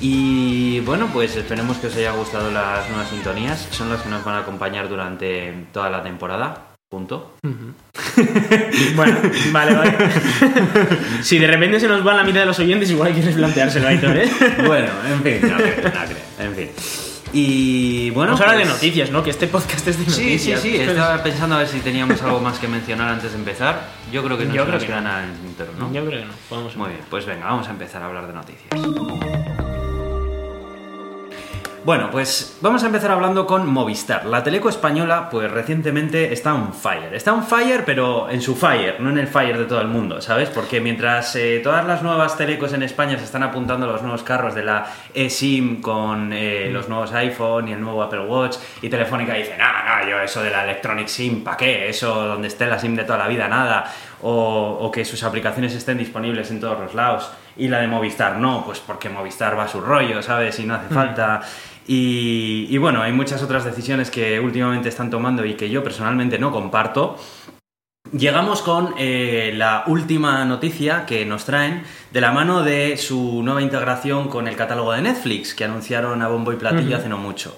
Y 0.00 0.80
bueno, 0.80 1.08
pues 1.12 1.36
esperemos 1.36 1.76
que 1.76 1.86
os 1.86 1.94
haya 1.96 2.12
gustado 2.12 2.50
las 2.50 2.88
nuevas 2.88 3.08
sintonías. 3.10 3.68
Son 3.70 3.88
las 3.88 4.00
que 4.02 4.08
nos 4.08 4.24
van 4.24 4.34
a 4.36 4.38
acompañar 4.38 4.88
durante 4.88 5.52
toda 5.72 5.90
la 5.90 6.02
temporada. 6.02 6.66
Punto. 6.90 7.34
Bueno, 8.94 9.16
vale, 9.52 9.74
vale. 9.74 9.96
si 11.22 11.38
de 11.38 11.46
repente 11.46 11.80
se 11.80 11.88
nos 11.88 12.06
va 12.06 12.12
la 12.12 12.24
mitad 12.24 12.40
de 12.40 12.46
los 12.46 12.58
oyentes, 12.58 12.90
igual 12.90 13.08
hay 13.08 13.14
que 13.14 13.22
replanteárselo, 13.26 13.88
Aitor, 13.88 14.16
¿eh? 14.18 14.30
Bueno, 14.66 14.88
en 15.10 15.22
fin, 15.22 15.50
no 15.50 15.56
creo, 15.56 15.76
no 15.84 15.90
creo, 15.90 16.16
En 16.40 16.54
fin. 16.54 16.68
Y 17.32 18.10
bueno. 18.10 18.32
Vamos 18.32 18.40
a 18.40 18.44
hablar 18.44 18.58
de 18.58 18.64
pues- 18.70 18.74
noticias, 18.82 19.10
¿no? 19.10 19.22
Que 19.22 19.30
este 19.30 19.46
podcast 19.46 19.86
es 19.88 19.98
de 19.98 20.04
Sí, 20.04 20.10
sí, 20.10 20.20
noticias. 20.22 20.60
sí. 20.60 20.76
Estaba 20.76 21.22
pensando 21.22 21.54
a 21.56 21.58
ver 21.58 21.68
si 21.68 21.80
teníamos 21.80 22.20
algo 22.22 22.40
más 22.40 22.58
que 22.58 22.68
mencionar 22.68 23.08
antes 23.08 23.32
de 23.32 23.38
empezar. 23.38 23.88
Yo 24.12 24.22
creo 24.22 24.36
que 24.36 24.44
no 24.44 24.54
Yo 24.54 24.62
se 24.62 24.66
creo 24.66 24.74
nos 24.74 24.82
que 24.82 24.86
queda 24.88 25.00
no. 25.00 25.08
nada 25.08 25.24
en 25.24 25.30
el 25.30 25.78
¿no? 25.78 25.92
Yo 25.92 26.04
creo 26.04 26.20
que 26.20 26.26
no. 26.26 26.32
Podemos 26.48 26.76
Muy 26.76 26.88
bien, 26.90 27.00
pues 27.08 27.24
venga, 27.26 27.46
vamos 27.46 27.66
a 27.68 27.70
empezar 27.70 28.02
a 28.02 28.06
hablar 28.06 28.26
de 28.26 28.32
noticias. 28.34 29.61
Bueno, 31.84 32.10
pues 32.12 32.58
vamos 32.60 32.84
a 32.84 32.86
empezar 32.86 33.10
hablando 33.10 33.44
con 33.44 33.66
Movistar. 33.66 34.24
La 34.26 34.44
teleco 34.44 34.68
española, 34.68 35.28
pues 35.28 35.50
recientemente 35.50 36.32
está 36.32 36.54
on 36.54 36.72
fire. 36.72 37.12
Está 37.12 37.32
on 37.32 37.42
fire, 37.42 37.82
pero 37.84 38.30
en 38.30 38.40
su 38.40 38.54
fire, 38.54 39.00
no 39.00 39.10
en 39.10 39.18
el 39.18 39.26
fire 39.26 39.58
de 39.58 39.64
todo 39.64 39.80
el 39.80 39.88
mundo, 39.88 40.20
¿sabes? 40.20 40.48
Porque 40.48 40.80
mientras 40.80 41.34
eh, 41.34 41.60
todas 41.60 41.84
las 41.84 42.04
nuevas 42.04 42.38
telecos 42.38 42.72
en 42.72 42.84
España 42.84 43.18
se 43.18 43.24
están 43.24 43.42
apuntando 43.42 43.88
a 43.88 43.92
los 43.92 44.02
nuevos 44.02 44.22
carros 44.22 44.54
de 44.54 44.62
la 44.62 44.86
eSIM 45.12 45.80
con 45.80 46.32
eh, 46.32 46.70
los 46.70 46.88
nuevos 46.88 47.12
iPhone 47.14 47.66
y 47.66 47.72
el 47.72 47.80
nuevo 47.80 48.00
Apple 48.00 48.26
Watch, 48.26 48.58
y 48.80 48.88
Telefónica 48.88 49.34
dice, 49.34 49.56
no, 49.58 49.64
no, 49.64 50.08
yo 50.08 50.20
eso 50.20 50.40
de 50.40 50.50
la 50.50 50.62
Electronic 50.62 51.08
SIM, 51.08 51.42
¿para 51.42 51.56
qué? 51.56 51.88
Eso 51.88 52.14
donde 52.28 52.46
esté 52.46 52.68
la 52.68 52.78
SIM 52.78 52.94
de 52.94 53.02
toda 53.02 53.18
la 53.18 53.26
vida, 53.26 53.48
nada. 53.48 53.92
O, 54.24 54.78
o 54.80 54.90
que 54.92 55.04
sus 55.04 55.24
aplicaciones 55.24 55.74
estén 55.74 55.98
disponibles 55.98 56.48
en 56.52 56.60
todos 56.60 56.78
los 56.78 56.94
lados. 56.94 57.28
Y 57.56 57.66
la 57.66 57.80
de 57.80 57.88
Movistar, 57.88 58.36
no, 58.36 58.64
pues 58.64 58.78
porque 58.78 59.08
Movistar 59.08 59.58
va 59.58 59.64
a 59.64 59.68
su 59.68 59.80
rollo, 59.80 60.22
¿sabes? 60.22 60.60
Y 60.60 60.64
no 60.64 60.76
hace 60.76 60.94
falta. 60.94 61.42
Y, 61.86 62.66
y 62.70 62.78
bueno, 62.78 63.02
hay 63.02 63.12
muchas 63.12 63.42
otras 63.42 63.64
decisiones 63.64 64.10
que 64.10 64.38
últimamente 64.40 64.88
están 64.88 65.10
tomando 65.10 65.44
y 65.44 65.54
que 65.54 65.68
yo 65.70 65.82
personalmente 65.82 66.38
no 66.38 66.52
comparto. 66.52 67.16
Llegamos 68.12 68.60
con 68.60 68.94
eh, 68.98 69.52
la 69.56 69.84
última 69.86 70.44
noticia 70.44 71.06
que 71.06 71.24
nos 71.24 71.46
traen 71.46 71.82
de 72.10 72.20
la 72.20 72.30
mano 72.30 72.62
de 72.62 72.98
su 72.98 73.42
nueva 73.42 73.62
integración 73.62 74.28
con 74.28 74.48
el 74.48 74.54
catálogo 74.54 74.92
de 74.92 75.00
Netflix, 75.00 75.54
que 75.54 75.64
anunciaron 75.64 76.20
a 76.20 76.28
bombo 76.28 76.52
y 76.52 76.56
platillo 76.56 76.98
hace 76.98 77.08
no 77.08 77.16
mucho. 77.16 77.56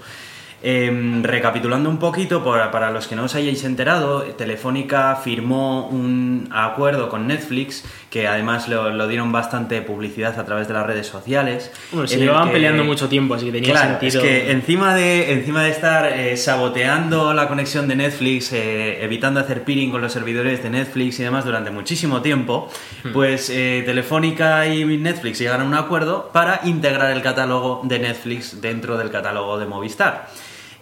Em, 0.67 1.23
recapitulando 1.23 1.91
un 1.91 1.99
poquito, 1.99 2.43
para, 2.43 2.71
para 2.71 2.91
los 2.91 3.07
que 3.07 3.15
no 3.15 3.25
os 3.25 3.35
hayáis 3.35 3.65
enterado, 3.65 4.23
Telefónica 4.23 5.15
firmó 5.17 5.89
un 5.89 6.49
acuerdo 6.51 7.11
con 7.11 7.27
Netflix, 7.27 7.85
que 8.09 8.27
además 8.27 8.67
lo, 8.69 8.89
lo 8.89 9.07
dieron 9.07 9.31
bastante 9.31 9.83
publicidad 9.83 10.39
a 10.41 10.45
través 10.47 10.67
de 10.67 10.73
las 10.73 10.87
redes 10.87 11.07
sociales. 11.07 11.71
Bueno, 11.93 12.09
se 12.09 12.17
llevaban 12.19 12.49
que- 12.49 12.55
peleando 12.55 12.83
mucho 12.83 13.11
tiempo, 13.11 13.35
así 13.35 13.45
que 13.45 13.53
tenía 13.53 13.73
Claro, 13.73 13.91
sentido. 14.01 14.23
es 14.23 14.27
que 14.27 14.51
encima 14.53 14.95
de, 14.95 15.33
encima 15.35 15.63
de 15.65 15.71
estar 15.71 16.07
eh, 16.07 16.35
saboteando 16.39 17.35
la 17.35 17.47
conexión 17.47 17.87
de 17.87 17.97
Netflix, 17.97 18.51
eh, 18.55 19.05
evitando 19.05 19.41
hacer 19.41 19.65
peering 19.65 19.91
con 19.91 20.01
los 20.01 20.15
servidores 20.15 20.63
de 20.63 20.71
Netflix 20.71 21.21
y 21.21 21.25
demás 21.25 21.45
durante 21.45 21.71
muchísimo 21.73 22.23
tiempo, 22.23 22.71
Hmm. 23.03 23.13
pues 23.13 23.51
eh, 23.51 23.83
Telefónica 23.85 24.67
y 24.67 24.83
Netflix 24.97 25.39
llegaron 25.41 25.67
a 25.67 25.69
un 25.69 25.75
acuerdo 25.75 26.31
para 26.33 26.61
integrar 26.65 27.11
el 27.11 27.21
catálogo 27.21 27.83
de 27.85 27.99
Netflix 27.99 28.63
dentro 28.63 28.97
del 28.97 29.11
catálogo 29.11 29.59
de 29.59 29.67
Movistar. 29.67 30.29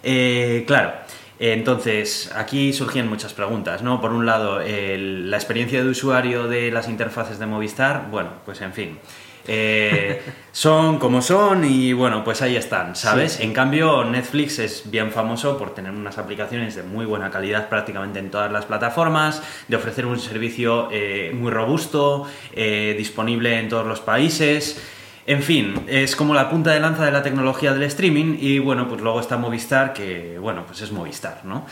Eh, 0.03 0.63
claro. 0.67 0.91
Entonces, 1.39 2.31
aquí 2.35 2.71
surgían 2.73 3.09
muchas 3.09 3.33
preguntas, 3.33 3.81
¿no? 3.81 3.99
Por 3.99 4.11
un 4.13 4.25
lado, 4.25 4.61
el- 4.61 5.29
la 5.29 5.37
experiencia 5.37 5.83
de 5.83 5.89
usuario 5.89 6.47
de 6.47 6.71
las 6.71 6.87
interfaces 6.87 7.39
de 7.39 7.45
Movistar, 7.47 8.07
bueno, 8.11 8.29
pues 8.45 8.61
en 8.61 8.71
fin, 8.71 8.99
eh, 9.47 10.21
son 10.53 10.99
como 10.99 11.21
son 11.21 11.65
y 11.65 11.91
bueno, 11.91 12.23
pues 12.23 12.41
ahí 12.41 12.55
están, 12.55 12.95
¿sabes? 12.95 13.33
Sí, 13.33 13.37
sí. 13.39 13.43
En 13.43 13.51
cambio, 13.53 14.05
Netflix 14.05 14.59
es 14.59 14.89
bien 14.89 15.11
famoso 15.11 15.57
por 15.57 15.73
tener 15.73 15.91
unas 15.91 16.17
aplicaciones 16.17 16.75
de 16.75 16.83
muy 16.83 17.05
buena 17.05 17.29
calidad 17.29 17.67
prácticamente 17.67 18.19
en 18.19 18.29
todas 18.31 18.49
las 18.51 18.65
plataformas, 18.65 19.41
de 19.67 19.75
ofrecer 19.75 20.05
un 20.05 20.19
servicio 20.19 20.87
eh, 20.91 21.31
muy 21.33 21.51
robusto, 21.51 22.25
eh, 22.53 22.95
disponible 22.97 23.59
en 23.59 23.67
todos 23.67 23.87
los 23.87 23.99
países. 23.99 24.81
En 25.25 25.41
fin, 25.41 25.85
es 25.87 26.17
como 26.17 26.33
la 26.33 26.49
punta 26.49 26.71
de 26.71 26.81
lanza 26.81 27.05
de 27.05 27.11
la 27.11 27.23
tecnología 27.23 27.73
del 27.73 27.83
streaming 27.83 28.35
y 28.39 28.59
bueno, 28.59 28.89
pues 28.89 28.99
luego 28.99 29.21
está 29.21 29.37
Movistar, 29.37 29.93
que 29.93 30.37
bueno, 30.37 30.65
pues 30.65 30.81
es 30.81 30.91
Movistar, 30.91 31.45
¿no? 31.45 31.65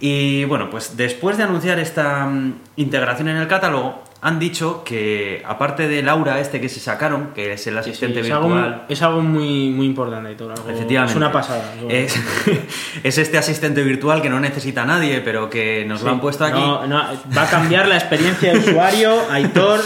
Y 0.00 0.44
bueno, 0.44 0.70
pues 0.70 0.96
después 0.96 1.36
de 1.36 1.42
anunciar 1.42 1.78
esta 1.78 2.24
mm, 2.24 2.60
integración 2.76 3.28
en 3.28 3.36
el 3.36 3.46
catálogo, 3.46 4.02
han 4.24 4.38
dicho 4.38 4.82
que 4.84 5.42
aparte 5.46 5.86
del 5.86 6.08
Aura 6.08 6.40
este 6.40 6.60
que 6.60 6.68
se 6.70 6.80
sacaron, 6.80 7.28
que 7.34 7.52
es 7.52 7.66
el 7.66 7.74
Sí, 7.74 7.82
sí, 7.84 7.90
asistente 7.90 8.20
es, 8.20 8.26
virtual... 8.26 8.64
algo, 8.64 8.80
es 8.88 9.02
algo 9.02 9.20
muy, 9.20 9.68
muy 9.70 9.84
importante, 9.86 10.30
Héctor, 10.30 10.52
algo- 10.52 10.70
Efectivamente. 10.70 11.12
Es 11.12 11.16
una 11.16 11.30
pasada. 11.30 11.62
Es, 11.88 12.16
es 13.02 13.18
este 13.18 13.36
asistente 13.38 13.82
virtual 13.82 14.22
que 14.22 14.30
no 14.30 14.40
necesita 14.40 14.82
a 14.82 14.86
nadie, 14.86 15.20
pero 15.20 15.50
que 15.50 15.84
nos 15.86 16.02
lo 16.02 16.08
han 16.10 16.16
Sí. 16.16 16.20
puesto 16.22 16.44
aquí. 16.44 16.58
No, 16.58 16.86
no, 16.86 17.02
va 17.36 17.42
a 17.42 17.50
cambiar 17.50 17.86
la 17.86 17.96
experiencia 17.96 18.52
de 18.52 18.58
usuario, 18.60 19.14
Aitor, 19.30 19.80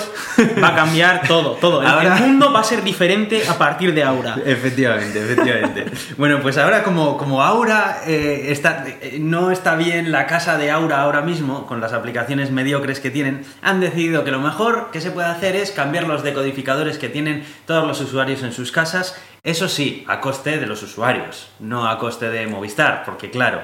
va 0.63 0.69
a 0.69 0.75
cambiar 0.77 1.27
todo, 1.27 1.53
todo. 1.61 1.83
El- 1.83 1.89
Ahora- 1.89 2.17
El 2.19 2.23
mundo 2.25 2.53
va 2.53 2.61
a 2.61 2.65
ser 2.65 2.83
diferente 2.85 3.43
a 3.49 3.59
partir 3.59 3.93
de 3.93 4.05
ahora. 4.05 4.37
Efectivamente, 4.47 5.19
efectivamente. 5.21 5.85
bueno, 6.17 6.39
pues 6.41 6.59
ahora 6.59 6.83
como, 6.85 7.17
como 7.17 7.43
Aura 7.43 8.03
eh, 8.07 8.47
está, 8.51 8.85
eh, 8.87 9.19
no 9.21 9.51
está 9.51 9.75
bien 9.75 10.13
la 10.13 10.27
casa 10.27 10.57
de 10.59 10.71
Aura 10.71 11.01
ahora 11.03 11.23
mismo, 11.23 11.67
con 11.67 11.81
las 11.81 11.93
aplicaciones 11.93 12.51
mediocres 12.53 13.01
que 13.01 13.11
tienen, 13.11 13.45
han 13.63 13.81
decidido 13.81 14.25
que 14.29 14.33
lo 14.33 14.41
mejor 14.41 14.91
que 14.93 15.01
se 15.01 15.11
puede 15.11 15.29
hacer 15.29 15.57
es 15.57 15.71
cambiar 15.71 16.07
los 16.07 16.23
decodificadores 16.23 16.99
que 16.99 17.09
tienen 17.09 17.45
todos 17.67 17.87
los 17.87 17.99
usuarios 18.03 18.43
en 18.43 18.53
sus 18.53 18.71
casas, 18.73 19.19
eso 19.43 19.69
sí, 19.69 20.05
a 20.07 20.21
coste 20.21 20.59
de 20.59 20.67
los 20.67 20.83
usuarios, 20.83 21.49
no 21.61 21.89
a 21.89 21.99
coste 21.99 22.29
de 22.29 22.47
Movistar, 22.47 23.05
porque 23.07 23.31
claro, 23.31 23.63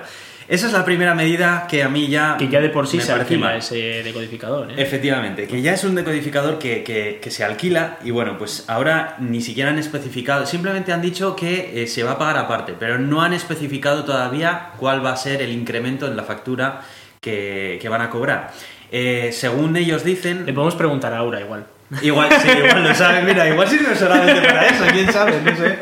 esa 0.48 0.66
es 0.66 0.72
la 0.72 0.86
primera 0.86 1.14
medida 1.14 1.66
que 1.68 1.82
a 1.82 1.90
mí 1.90 2.08
ya... 2.08 2.36
Que 2.38 2.48
ya 2.48 2.62
de 2.62 2.70
por 2.70 2.86
sí 2.86 2.98
se 2.98 3.12
alquila 3.12 3.46
mal. 3.48 3.56
ese 3.58 4.02
decodificador. 4.02 4.70
¿eh? 4.70 4.74
Efectivamente, 4.78 5.46
que 5.46 5.60
ya 5.60 5.74
es 5.74 5.84
un 5.84 5.94
decodificador 5.94 6.58
que, 6.58 6.82
que- 6.82 7.18
que 7.22 7.30
se 7.30 7.44
alquila 7.44 7.98
y 8.02 8.10
bueno, 8.10 8.38
pues 8.38 8.64
ahora 8.68 9.16
ni 9.18 9.42
siquiera 9.42 9.68
han 9.68 9.78
especificado, 9.78 10.46
simplemente 10.46 10.94
han 10.94 11.02
dicho 11.02 11.36
que 11.36 11.82
eh, 11.82 11.86
se 11.86 12.04
va 12.04 12.12
a 12.12 12.18
pagar 12.18 12.38
aparte, 12.38 12.74
pero 12.78 12.98
no 12.98 13.20
han 13.20 13.34
especificado 13.34 14.04
todavía 14.04 14.70
cuál 14.78 15.04
va 15.04 15.12
a 15.12 15.16
ser 15.18 15.42
el 15.42 15.50
incremento 15.52 16.06
en 16.06 16.16
la 16.16 16.22
factura 16.22 16.80
que, 17.20 17.78
que 17.82 17.88
van 17.90 18.00
a 18.02 18.08
cobrar. 18.10 18.52
Eh, 18.96 19.30
según 19.32 19.76
ellos 19.76 20.04
dicen, 20.04 20.46
Le 20.46 20.52
podemos 20.52 20.76
preguntar 20.76 21.12
a 21.12 21.18
Aura 21.18 21.40
igual. 21.40 21.66
Igual, 22.00 22.28
sí, 22.40 22.48
igual 22.48 22.84
lo 22.84 22.94
saben. 22.94 23.26
Mira, 23.26 23.48
igual 23.48 23.66
sirve 23.68 23.94
solamente 23.96 24.40
para 24.40 24.66
eso, 24.68 24.84
quién 24.92 25.12
sabe, 25.12 25.40
no 25.44 25.56
sé. 25.56 25.78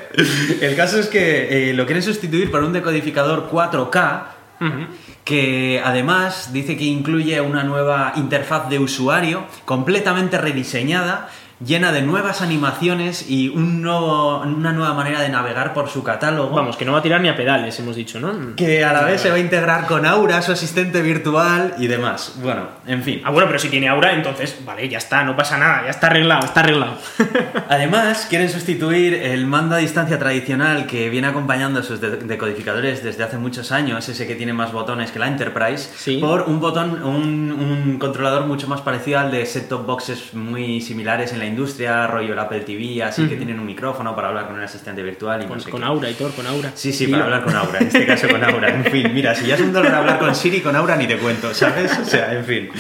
El 0.67 0.75
caso 0.77 0.99
es 0.99 1.09
que 1.09 1.71
eh, 1.71 1.75
lo 1.75 1.85
quieren 1.85 2.03
sustituir 2.03 2.51
por 2.51 2.65
un 2.65 2.73
decodificador 2.73 3.51
4K 3.51 4.23
Ujú. 4.61 4.87
que 5.25 5.83
además 5.85 6.53
dice 6.55 6.77
que 6.79 6.85
incluye 6.85 7.39
una 7.43 7.65
nueva 7.65 8.15
interfaz 8.17 8.69
de 8.71 8.79
usuario 8.79 9.45
completamente 9.67 10.39
rediseñada, 10.39 11.29
llena 11.65 11.93
de 11.93 12.03
nuevas 12.03 12.43
animaciones 12.43 13.29
y 13.31 13.49
un 13.49 13.83
nuevo- 13.83 14.41
una 14.43 14.73
nueva 14.73 14.95
manera 14.95 15.21
de 15.21 15.29
navegar 15.29 15.75
por 15.75 15.89
su 15.89 16.03
catálogo. 16.03 16.55
Vamos, 16.55 16.77
que 16.77 16.85
no 16.85 16.93
va 16.93 16.99
a 16.99 17.03
tirar 17.03 17.21
ni 17.21 17.29
a 17.29 17.37
pedales, 17.37 17.79
hemos 17.79 17.97
dicho, 17.97 18.21
¿no? 18.21 18.55
Que 18.57 18.85
a 18.85 18.93
la 18.93 19.03
vez 19.03 19.21
se 19.21 19.29
va 19.31 19.37
a 19.37 19.39
integrar 19.39 19.87
con 19.87 20.07
Aura, 20.07 20.41
su 20.43 20.53
asistente 20.53 21.03
virtual 21.03 21.75
y 21.79 21.87
demás. 21.87 22.35
Bueno, 22.43 22.67
en 22.87 23.03
fin. 23.03 23.21
Ah, 23.25 23.31
bueno, 23.31 23.47
pero 23.49 23.59
si 23.59 23.69
tiene 23.69 23.89
Aura, 23.89 24.13
entonces, 24.13 24.57
vale, 24.65 24.89
ya 24.89 24.99
está, 24.99 25.25
no 25.25 25.37
pasa 25.37 25.59
nada, 25.59 25.83
ya 25.85 25.91
está 25.91 26.07
arreglado, 26.09 26.45
está 26.45 26.61
arreglado. 26.61 26.95
Además, 27.69 28.27
quieren 28.29 28.49
sustituir 28.51 29.15
el 29.15 29.47
mando 29.47 29.75
a 29.75 29.79
distancia 29.79 30.19
tradicional 30.19 30.87
que 30.87 31.09
viene 31.11 31.27
acompañando 31.29 31.81
a 31.81 31.83
sus 31.83 32.01
de- 32.01 32.17
decodificadores 32.19 33.03
desde 33.03 33.23
hace 33.25 33.39
muchos 33.39 33.73
años, 33.73 34.09
ese 34.09 34.27
que 34.27 34.35
tiene 34.35 34.53
más 34.53 34.73
botones 34.73 35.11
que 35.11 35.19
la 35.19 35.27
Enterprise, 35.29 35.91
Sí. 35.97 36.19
por 36.19 36.43
un 36.43 36.61
botón, 36.61 37.03
un, 37.03 37.53
un 37.53 37.99
controlador 37.99 38.47
mucho 38.47 38.69
más 38.69 38.81
parecido 38.81 39.19
al 39.21 39.31
de 39.31 39.45
set-top 39.47 39.87
boxes 39.87 40.35
muy 40.35 40.81
similares 40.81 41.33
en 41.33 41.39
la 41.39 41.47
industria, 41.53 42.07
rollo 42.07 42.33
el 42.33 42.39
Apple 42.39 42.61
TV, 42.61 43.03
así 43.03 43.29
que 43.29 43.37
tienen 43.37 43.61
un 43.61 43.67
micrófono 43.67 44.15
para 44.15 44.29
hablar 44.29 44.47
con 44.47 44.57
un 44.57 44.63
asistente 44.63 45.03
virtual 45.03 45.43
y 45.43 45.47
Con, 45.47 45.59
no 45.59 45.63
sé 45.63 45.71
con 45.71 45.81
qué. 45.81 45.87
Aura, 45.87 46.09
Aitor, 46.09 46.33
con 46.33 46.47
Aura. 46.47 46.73
Sí, 46.75 46.93
sí, 46.93 47.07
para 47.07 47.25
hablar 47.25 47.45
con 47.45 47.55
Aura, 47.55 47.79
en 47.79 47.87
este 47.87 48.07
caso 48.07 48.29
con 48.29 48.43
Aura. 48.43 48.69
En 48.69 48.85
fin, 48.85 49.13
mira, 49.15 49.35
si 49.35 49.47
ya 49.47 49.55
es 49.55 49.61
un 49.61 49.73
dolor 49.73 49.95
hablar 49.95 50.19
con 50.19 50.35
Siri, 50.35 50.61
con 50.61 50.75
Aura 50.75 50.97
ni 50.97 51.07
te 51.07 51.19
cuento, 51.19 51.55
¿sabes? 51.55 51.97
O 51.99 52.05
sea, 52.05 52.33
en 52.33 52.45
fin. 52.45 52.71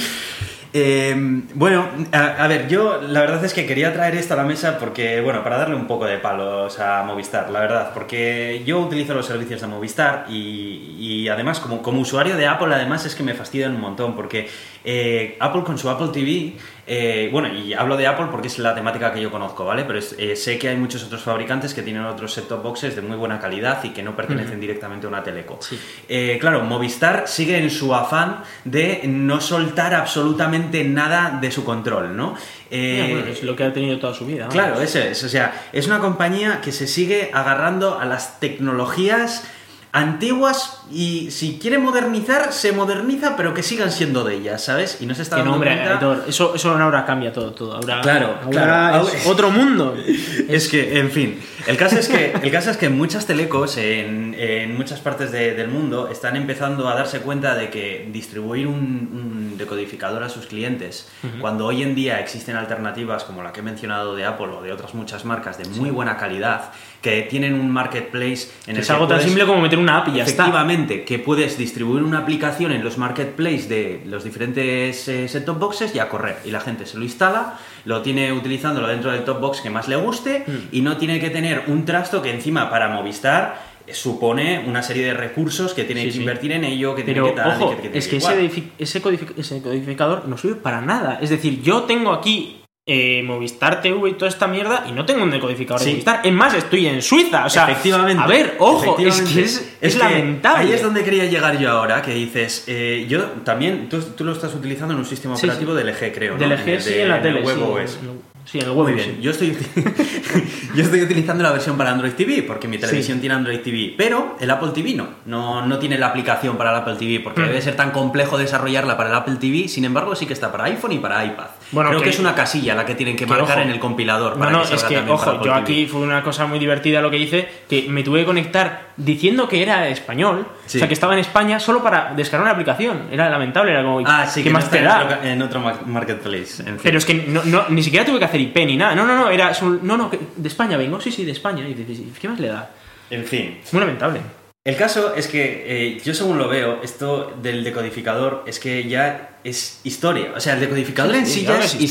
Eh, 0.75 1.15
bueno, 1.53 1.87
a, 2.13 2.45
a 2.45 2.49
ver, 2.49 2.67
yo 2.67 3.03
la 3.03 3.21
verdad 3.21 3.45
es 3.45 3.53
que 3.53 3.67
quería 3.67 3.93
traer 3.93 4.15
esto 4.15 4.33
a 4.33 4.39
la 4.39 4.45
mesa 4.45 4.79
porque, 4.79 5.21
bueno, 5.21 5.45
para 5.45 5.59
darle 5.59 5.75
un 5.75 5.87
poco 5.87 6.07
de 6.07 6.17
palos 6.17 6.79
a 6.81 7.03
Movistar, 7.03 7.51
la 7.51 7.61
verdad, 7.61 7.91
porque 7.93 8.63
yo 8.65 8.81
utilizo 8.81 9.13
los 9.13 9.27
servicios 9.27 9.61
de 9.61 9.67
Movistar 9.67 10.25
y, 10.31 10.97
y 10.99 11.29
además 11.29 11.61
como, 11.61 11.83
como 11.83 12.01
usuario 12.01 12.39
de 12.39 12.47
Apple, 12.47 12.75
además 12.75 13.05
es 13.05 13.15
que 13.15 13.23
me 13.23 13.35
fastidian 13.35 13.75
un 13.75 13.83
montón 13.83 14.17
porque 14.17 14.49
eh, 14.83 15.37
Apple 15.41 15.63
con 15.63 15.77
su 15.77 15.91
Apple 15.91 16.09
TV, 16.11 16.55
eh, 16.87 17.29
bueno, 17.33 17.49
y 17.55 17.73
hablo 17.75 17.97
de 17.97 18.07
Apple 18.07 18.27
porque 18.31 18.49
es 18.49 18.59
la 18.59 18.75
temática 18.75 19.13
que 19.13 19.21
yo 19.21 19.31
conozco, 19.31 19.65
¿vale? 19.65 19.85
Pero 19.85 19.99
es- 20.01 20.15
eh, 20.19 20.35
sé 20.37 20.59
que 20.59 20.69
hay 20.69 20.77
muchos 20.77 21.05
otros 21.05 21.23
fabricantes 21.23 21.75
que 21.75 21.83
tienen 21.83 22.05
otros 22.05 22.33
set-top 22.35 22.63
boxes 22.63 22.97
de 22.97 23.03
muy 23.03 23.17
buena 23.17 23.39
calidad 23.39 23.83
y 23.85 23.91
que 23.91 24.03
no 24.03 24.17
pertenecen 24.17 24.59
directamente 24.61 25.07
a 25.07 25.09
una 25.09 25.23
teleco. 25.23 25.59
Sí. 25.61 25.79
Eh, 26.09 26.39
claro, 26.41 26.63
Movistar 26.63 27.29
sigue 27.29 27.57
en 27.59 27.71
su 27.71 27.95
afán 27.95 28.43
de 28.65 29.03
no 29.05 29.41
soltar 29.41 29.95
absolutamente 29.95 30.83
nada 30.85 31.39
de 31.41 31.51
su 31.53 31.65
control, 31.65 32.17
¿no? 32.17 32.35
Bueno, 32.71 33.27
es 33.31 33.43
lo 33.43 33.55
que 33.55 33.65
ha 33.65 33.73
tenido 33.73 33.99
toda 33.99 34.15
su 34.15 34.25
vida. 34.27 34.49
Claro, 34.49 34.81
eso 34.81 34.99
es. 34.99 35.23
O 35.25 35.29
sea, 35.29 35.53
es 35.73 35.87
una 35.87 35.99
compañía 36.01 36.61
que 36.63 36.73
se 36.73 36.87
sigue 36.87 37.31
agarrando 37.33 37.99
a 38.01 38.07
las 38.07 38.41
tecnologías 38.41 39.45
antiguas 39.95 40.81
y 40.91 41.31
si 41.31 41.59
quiere 41.59 41.77
modernizar, 41.79 42.53
se 42.53 42.73
moderniza, 42.73 43.37
pero 43.37 43.53
que 43.53 43.63
sigan 43.63 43.93
siendo 43.93 44.25
de 44.25 44.37
ellas, 44.37 44.65
¿sabes? 44.65 44.99
Y 45.01 45.07
no 45.07 45.15
se 45.15 45.21
está 45.23 45.37
dando 45.37 45.53
hombre, 45.53 45.71
cuenta- 45.75 45.93
Aitor, 45.95 46.25
eso, 46.27 46.55
eso 46.55 46.71
ahora 46.77 47.05
cambia 47.05 47.31
todo, 47.33 47.53
todo. 47.53 47.75
Ahora, 47.75 48.01
Claro, 48.01 48.39
ahora 48.43 48.51
claro. 48.51 49.09
es 49.09 49.27
otro 49.27 49.51
mundo. 49.51 49.95
Es 50.49 50.69
que, 50.69 50.99
en 50.99 51.11
fin, 51.11 51.41
el 51.67 51.77
caso 51.77 51.99
es 51.99 52.09
que, 52.09 52.33
el 52.43 52.51
caso 52.51 52.71
es 52.71 52.77
que 52.77 52.89
muchas 52.89 53.27
telecos 53.27 53.77
en, 53.77 54.35
en 54.39 54.77
muchas 54.77 55.01
partes 55.01 55.31
de- 55.31 55.55
del 55.55 55.69
mundo 55.69 56.09
están 56.09 56.37
empezando 56.37 56.89
a 56.89 56.95
darse 56.95 57.21
cuenta 57.21 57.55
de 57.55 57.71
que 57.71 58.09
distribuir 58.13 58.67
un, 58.67 58.75
un 58.75 59.55
decodificador 59.59 60.23
a 60.23 60.29
sus 60.29 60.47
clientes, 60.47 61.09
cuando 61.41 61.67
hoy 61.67 61.83
en 61.83 61.95
día 61.95 62.19
existen 62.21 62.57
alternativas 62.57 63.25
como 63.25 63.43
la 63.43 63.53
que 63.53 63.61
he 63.61 63.63
mencionado 63.63 64.17
de 64.17 64.25
Apple 64.25 64.47
o 64.59 64.63
de 64.63 64.73
otras 64.73 64.95
muchas 64.95 65.25
marcas 65.25 65.59
de 65.59 65.65
muy 65.67 65.91
buena 65.91 66.17
calidad, 66.17 66.73
que 67.03 67.23
tienen 67.23 67.55
un 67.55 67.69
marketplace 67.71 68.49
en 68.67 68.77
el 68.77 68.83
es 68.83 68.87
que 68.87 68.93
algo 68.93 69.07
tan 69.09 69.17
puedes- 69.17 69.25
simple 69.29 69.45
como 69.45 69.61
meter 69.61 69.79
una 69.79 69.99
app 69.99 70.09
y 70.09 70.13
ya 70.19 70.23
está. 70.25 70.45
Efectivamente, 70.45 71.05
que 71.05 71.19
puedes 71.19 71.59
distribuir 71.59 72.03
una 72.05 72.19
aplicación 72.21 72.71
en 72.73 72.83
los 72.85 72.97
marketplaces 72.97 73.69
de 73.69 74.03
los 74.07 74.23
diferentes 74.25 75.09
eh, 75.09 75.29
set-top 75.29 75.59
boxes 75.59 75.95
y 75.95 75.99
a 75.99 76.09
correr. 76.09 76.37
Y 76.45 76.51
la 76.53 76.61
gente 76.61 76.87
se 76.87 76.97
lo 76.97 77.03
instala, 77.05 77.59
lo 77.85 78.03
tiene 78.03 78.33
utilizándolo 78.33 78.87
dentro 78.87 79.11
del 79.11 79.25
top 79.25 79.41
box 79.41 79.61
que 79.61 79.69
más 79.71 79.89
le 79.89 79.97
guste 79.97 80.45
Mm. 80.47 80.53
y 80.71 80.81
no 80.81 80.97
tiene 80.97 81.19
que 81.21 81.29
tener 81.31 81.65
un 81.67 81.85
trasto 81.85 82.23
que 82.23 82.31
encima 82.31 82.71
para 82.71 82.89
Movistar 82.89 83.73
eh, 83.87 83.95
supone 83.95 84.65
una 84.65 84.81
serie 84.85 85.05
de 85.07 85.15
recursos 85.15 85.75
que 85.75 85.83
tiene 85.83 86.03
Sí, 86.03 86.07
que 86.07 86.13
sí. 86.13 86.21
invertir 86.21 86.53
en 86.53 86.63
ello, 86.63 86.95
que 86.95 87.03
Pero 87.03 87.25
tiene 87.25 87.37
que 87.37 87.43
tal, 87.43 87.61
ojo, 87.61 87.77
que, 87.83 87.91
que 87.91 87.99
es 87.99 88.07
que 88.07 88.19
ese, 88.19 88.63
ese 88.79 89.03
codificador 89.03 90.29
no 90.29 90.39
sirve 90.39 90.55
para 90.55 90.81
nada. 90.81 91.19
Es 91.21 91.31
decir, 91.31 91.61
yo 91.63 91.83
tengo 91.83 92.13
aquí 92.13 92.62
eh, 92.85 93.23
Movistar 93.23 93.81
TV 93.81 94.11
y 94.11 94.13
toda 94.15 94.29
esta 94.29 94.49
mierda 94.49 94.85
y 94.89 94.93
no 94.93 95.07
tengo 95.07 95.23
un 95.23 95.31
decodificador 95.31 95.81
Sí. 95.81 95.87
de 95.87 95.93
Movistar. 95.93 96.21
Es 96.25 96.33
más, 96.33 96.55
estoy 96.55 96.87
en 96.87 97.01
Suiza. 97.01 97.47
O 97.47 97.51
sea, 97.51 97.71
efectivamente. 97.71 98.23
a 98.23 98.27
ver, 98.27 98.57
ojo, 98.59 98.97
es 98.99 99.07
efectivamente. 99.07 99.35
que 99.35 99.41
es, 99.45 99.77
es 99.81 99.93
que 99.95 99.99
lamentable. 100.01 100.59
Ahí 100.69 100.73
es 100.73 100.83
donde 100.83 101.05
quería 101.05 101.27
llegar 101.27 101.59
yo 101.59 101.71
ahora, 101.71 102.03
que 102.03 102.13
dices, 102.13 102.65
eh, 102.67 103.07
yo 103.09 103.23
también, 103.45 103.89
tú, 103.89 104.01
tú 104.03 104.25
lo 104.25 104.33
estás 104.33 104.53
utilizando 104.55 104.95
en 104.95 104.99
un 105.01 105.07
sistema 105.07 105.37
Sí, 105.37 105.47
operativo 105.47 105.75
de 105.75 105.85
LG, 105.85 106.13
creo, 106.13 106.33
¿no? 106.35 106.39
Del 106.41 106.53
En 106.53 106.59
LG, 106.61 106.69
el 106.71 106.83
sí, 106.83 106.95
en 106.99 107.09
la 107.09 107.17
el 107.19 107.23
tele. 107.23 107.41
Sí, 107.47 107.97
Sí, 108.45 108.59
en 108.59 108.65
el 108.65 108.71
huevo. 108.71 108.85
Muy 108.85 108.95
bien, 108.95 109.21
yo 109.21 109.31
estoy, 109.31 109.57
yo 110.75 110.83
estoy 110.83 111.03
utilizando 111.03 111.43
la 111.43 111.53
versión 111.53 111.77
para 111.77 111.91
Android 111.93 112.13
TV 112.13 112.43
porque 112.43 112.69
mi 112.69 112.79
televisión 112.79 113.17
Sí. 113.19 113.21
tiene 113.21 113.35
Android 113.35 113.61
TV, 113.61 113.95
pero 113.97 114.37
el 114.41 114.51
Apple 114.51 114.71
TV 114.75 114.95
no. 114.95 115.09
no, 115.27 115.65
no 115.67 115.79
tiene 115.79 115.99
la 115.99 116.09
aplicación 116.09 116.57
para 116.57 116.71
el 116.71 116.77
Apple 116.77 116.97
TV 116.99 117.21
porque 117.21 117.41
Mm. 117.43 117.47
debe 117.47 117.63
ser 117.63 117.77
tan 117.77 117.91
complejo 117.91 118.39
desarrollarla 118.39 118.97
para 118.97 119.11
el 119.11 119.15
Apple 119.15 119.37
TV, 119.37 119.69
sin 119.69 119.85
embargo 119.85 120.15
sí 120.17 120.27
que 120.27 120.33
está 120.33 120.51
para 120.51 120.65
iPhone 120.65 120.93
y 120.93 120.99
para 120.99 121.25
iPad. 121.25 121.47
Bueno, 121.71 121.91
Creo 121.91 122.01
que- 122.01 122.05
que, 122.05 122.11
es 122.11 122.19
una 122.21 122.35
casilla 122.35 122.75
la 122.75 122.85
que 122.85 122.95
tienen 122.95 123.17
que, 123.17 123.25
que, 123.25 123.31
marcar 123.31 123.59
ojo. 123.59 123.61
en 123.67 123.71
el 123.71 123.79
compilador. 123.81 124.33
No, 124.35 124.39
Para 124.41 124.51
no, 124.53 124.63
que 124.69 124.75
es 124.75 124.85
que, 124.85 124.99
ojo, 124.99 125.33
yo 125.37 125.41
TV. 125.43 125.55
aquí 125.55 125.87
fue 125.87 126.01
una 126.01 126.23
cosa 126.23 126.47
muy 126.47 126.59
divertida 126.59 127.01
lo 127.01 127.11
que 127.11 127.19
hice, 127.19 127.49
que 127.69 127.87
me 127.89 128.03
tuve 128.03 128.21
que 128.21 128.27
conectar 128.27 128.92
diciendo 128.97 129.49
que 129.49 129.63
era 129.63 129.89
español, 129.89 130.47
Sí. 130.67 130.77
o 130.77 130.81
sea, 130.81 130.89
que 130.89 130.95
estaba 130.95 131.13
en 131.15 131.21
España 131.21 131.59
solo 131.61 131.83
para 131.83 132.13
descargar 132.15 132.45
una 132.45 132.53
aplicación. 132.53 133.09
Era 133.11 133.29
lamentable, 133.31 133.73
era 133.73 133.83
como, 133.83 134.01
Ah, 134.07 134.27
sí, 134.27 134.41
¿qué 134.41 134.49
que 134.49 134.53
más 134.53 134.71
te 134.71 134.83
da? 134.83 135.21
en 135.25 135.41
otro 135.43 135.61
ma- 135.61 135.81
marketplace. 135.87 136.63
en 136.63 136.67
fin. 136.75 136.81
Pero 136.83 136.99
es 136.99 137.05
que 137.05 137.15
no, 137.15 137.43
no- 137.45 137.65
ni 137.69 137.83
siquiera 137.83 138.05
tuve 138.05 138.19
que 138.19 138.25
hacer 138.25 138.41
IP 138.41 138.57
ni 138.67 138.77
nada. 138.77 138.95
No, 138.95 139.05
no, 139.07 139.17
no, 139.17 139.31
era 139.31 139.53
no, 139.83 139.97
no, 139.97 140.11
de 140.37 140.49
España 140.49 140.77
vengo, 140.77 141.01
sí, 141.01 141.11
sí, 141.11 141.25
de 141.25 141.33
España. 141.33 141.67
Y 141.69 141.75
dices, 141.75 142.05
¿qué 142.21 142.29
más 142.29 142.39
le 142.41 142.49
da? 142.49 142.71
En 143.11 143.25
fin. 143.25 143.59
Muy 143.73 143.81
lamentable. 143.81 144.21
El 144.65 144.77
caso 144.77 145.15
es 145.17 145.27
que 145.27 145.65
eh, 145.67 146.01
yo 146.05 146.15
según 146.15 146.39
lo 146.39 146.49
veo, 146.49 146.81
esto 146.85 147.35
del 147.43 147.65
decodificador 147.65 148.45
es 148.47 148.61
que 148.61 148.85
ya 148.89 149.31
es 149.45 149.81
historia. 149.85 150.29
O 150.37 150.41
sea, 150.41 150.55
el 150.55 150.61
decodificador 150.61 151.13
Sí, 151.15 151.19
en 151.19 151.27
sí, 151.27 151.33
sí 151.41 151.43
ya 151.47 151.59
es 151.59 151.75
historia. 151.81 151.83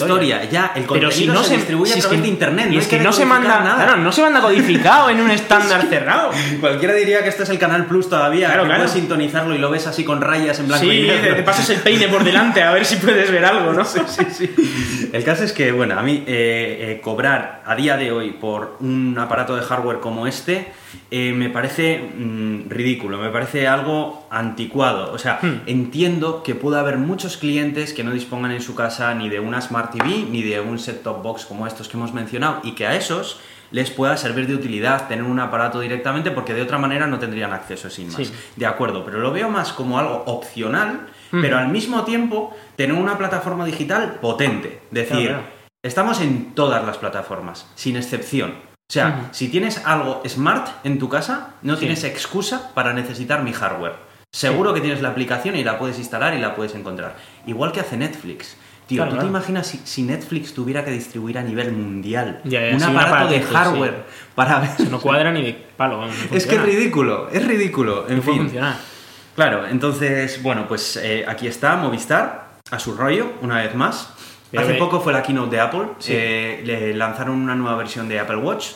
historia. 0.43 0.49
Ya 0.49 0.65
el 0.75 0.83
Pero 0.83 0.87
contenido 0.87 1.11
si 1.11 1.25
no 1.27 1.43
se, 1.43 1.49
se 1.49 1.55
distribuye 1.57 1.91
si 1.91 1.97
a 1.97 1.99
es 1.99 2.03
través 2.03 2.19
que- 2.19 2.23
de 2.27 2.31
internet. 2.31 2.67
Y 2.71 2.75
no 2.75 2.79
es 2.81 2.87
que 2.87 2.99
no 2.99 3.11
se 3.13 3.25
manda, 3.25 3.59
nada. 3.59 3.75
claro, 3.83 3.97
no 3.97 4.11
se 4.11 4.21
manda 4.21 4.41
codificado 4.41 5.09
en 5.09 5.19
un 5.21 5.31
estándar 5.31 5.81
cerrado. 5.89 6.31
Cualquiera 6.61 6.93
diría 6.93 7.23
que 7.23 7.29
esto 7.29 7.43
es 7.43 7.49
el 7.49 7.59
Canal 7.59 7.85
Plus 7.87 8.09
todavía. 8.09 8.47
Claro, 8.47 8.63
que 8.63 8.67
claro. 8.69 8.83
puedes 8.83 8.91
sintonizarlo 8.99 9.53
y 9.55 9.57
lo 9.57 9.69
ves 9.69 9.87
así 9.87 10.03
con 10.03 10.21
rayas 10.21 10.59
en 10.59 10.67
blanco 10.67 10.85
y 10.85 10.89
Sí, 10.89 11.01
negro. 11.07 11.21
te, 11.29 11.33
te 11.35 11.43
pasas 11.43 11.69
el 11.69 11.79
peine 11.81 12.07
por 12.07 12.23
delante 12.23 12.63
a 12.63 12.71
ver 12.71 12.85
si 12.85 12.95
puedes 12.97 13.29
ver 13.31 13.43
algo, 13.45 13.73
¿no? 13.73 13.85
El 15.13 15.23
caso 15.23 15.43
es 15.43 15.51
que, 15.51 15.71
bueno, 15.71 15.99
a 15.99 16.03
mí 16.03 16.23
eh, 16.27 16.77
eh, 16.97 17.01
cobrar 17.01 17.61
a 17.65 17.75
día 17.75 17.97
de 17.97 18.11
hoy 18.11 18.31
por 18.31 18.77
un 18.79 19.17
aparato 19.19 19.55
de 19.55 19.61
hardware 19.63 19.99
como 19.99 20.27
este 20.27 20.67
eh, 21.09 21.33
me 21.35 21.49
parece 21.49 21.99
mm, 21.99 22.69
ridículo, 22.69 23.17
me 23.17 23.29
parece 23.29 23.67
algo 23.67 24.20
anticuado. 24.31 25.11
O 25.13 25.17
sea, 25.17 25.39
Hmm. 25.41 25.61
entiendo 25.67 26.41
que 26.41 26.55
pueda 26.55 26.79
haber 26.79 26.97
muchos 26.97 27.37
clientes 27.37 27.93
que 27.93 28.03
no 28.03 28.11
dispongan 28.11 28.51
en 28.51 28.61
su 28.61 28.73
casa 28.75 29.13
ni 29.13 29.29
de 29.29 29.39
una 29.39 29.61
Smart 29.61 29.91
TV 29.91 30.25
ni 30.29 30.41
de 30.41 30.59
un 30.61 30.79
set-top 30.79 31.21
box 31.21 31.45
como 31.45 31.67
estos 31.67 31.87
que 31.89 31.97
hemos 31.97 32.13
mencionado 32.13 32.61
y 32.63 32.71
que 32.71 32.87
a 32.87 32.95
esos 32.95 33.39
les 33.71 33.89
pueda 33.91 34.17
servir 34.17 34.47
de 34.47 34.55
utilidad 34.55 35.07
tener 35.07 35.23
un 35.23 35.39
aparato 35.39 35.79
directamente 35.79 36.31
porque 36.31 36.53
de 36.53 36.61
otra 36.61 36.77
manera 36.77 37.07
no 37.07 37.19
tendrían 37.19 37.53
acceso 37.53 37.89
sin 37.89 38.07
más. 38.07 38.15
Sí. 38.17 38.31
De 38.55 38.65
acuerdo, 38.65 39.03
pero 39.05 39.19
lo 39.19 39.31
veo 39.31 39.49
más 39.49 39.71
como 39.73 39.99
algo 39.99 40.23
opcional, 40.25 41.07
Ujú. 41.31 41.41
pero 41.41 41.57
al 41.57 41.67
mismo 41.69 42.03
tiempo 42.03 42.55
tener 42.75 42.95
una 42.95 43.17
plataforma 43.17 43.65
digital 43.65 44.15
potente. 44.21 44.81
Decir, 44.91 45.27
Claro, 45.27 45.43
claro. 45.43 45.43
estamos 45.83 46.19
en 46.21 46.53
todas 46.53 46.85
las 46.85 46.97
plataformas, 46.97 47.65
sin 47.75 47.95
excepción. 47.95 48.51
O 48.51 48.93
sea, 48.93 49.07
Ujú. 49.07 49.27
si 49.31 49.47
tienes 49.47 49.85
algo 49.85 50.21
smart 50.27 50.67
en 50.83 50.99
tu 50.99 51.07
casa, 51.07 51.51
no 51.61 51.75
Sí. 51.75 51.79
tienes 51.81 52.03
excusa 52.03 52.71
para 52.73 52.91
necesitar 52.91 53.41
mi 53.41 53.53
hardware. 53.53 54.10
Seguro 54.35 54.73
que 54.73 54.79
tienes 54.79 55.01
la 55.01 55.09
aplicación 55.09 55.57
y 55.57 55.63
la 55.63 55.77
puedes 55.77 55.97
instalar 55.99 56.33
y 56.33 56.39
la 56.39 56.55
puedes 56.55 56.73
encontrar. 56.73 57.17
Igual 57.45 57.71
que 57.73 57.81
hace 57.81 57.97
Netflix. 57.97 58.55
Tío, 58.87 58.97
Claro, 58.97 59.11
¿tú 59.11 59.15
claro. 59.17 59.27
te 59.27 59.29
imaginas 59.29 59.67
si, 59.67 59.81
si 59.83 60.03
Netflix 60.03 60.53
tuviera 60.53 60.83
que 60.85 60.91
distribuir 60.91 61.37
a 61.37 61.43
nivel 61.43 61.71
mundial 61.73 62.41
Ya, 62.45 62.61
ya, 62.69 62.73
un 62.73 62.79
sí, 62.79 62.89
un 62.89 62.97
aparato 62.97 63.31
de 63.31 63.41
hardware 63.41 64.03
para 64.35 64.59
ver... 64.59 64.69
No 64.89 64.99
cuadra 65.01 65.31
ni 65.31 65.43
de 65.43 65.53
palo. 65.77 66.05
no 66.05 66.11
Es 66.31 66.45
que 66.45 66.55
es 66.55 66.61
ridículo, 66.61 67.29
es 67.29 67.45
ridículo. 67.45 68.05
En 68.09 68.17
No 68.17 68.21
fin. 68.23 68.51
Claro, 69.35 69.67
entonces, 69.67 70.41
bueno, 70.43 70.65
pues 70.67 70.97
eh, 70.97 71.25
aquí 71.27 71.47
está 71.47 71.75
Movistar, 71.77 72.51
a 72.69 72.79
su 72.79 72.93
rollo, 72.95 73.33
una 73.41 73.57
vez 73.61 73.75
más. 73.75 74.13
Pero 74.49 74.63
Hace 74.63 74.73
poco 74.75 74.99
fue 75.01 75.13
la 75.13 75.23
keynote 75.23 75.55
de 75.55 75.61
Apple, 75.61 75.83
Sí. 75.99 76.11
eh, 76.15 76.61
le 76.65 76.93
lanzaron 76.93 77.35
una 77.35 77.55
nueva 77.55 77.77
versión 77.77 78.09
de 78.09 78.19
Apple 78.19 78.37
Watch 78.37 78.67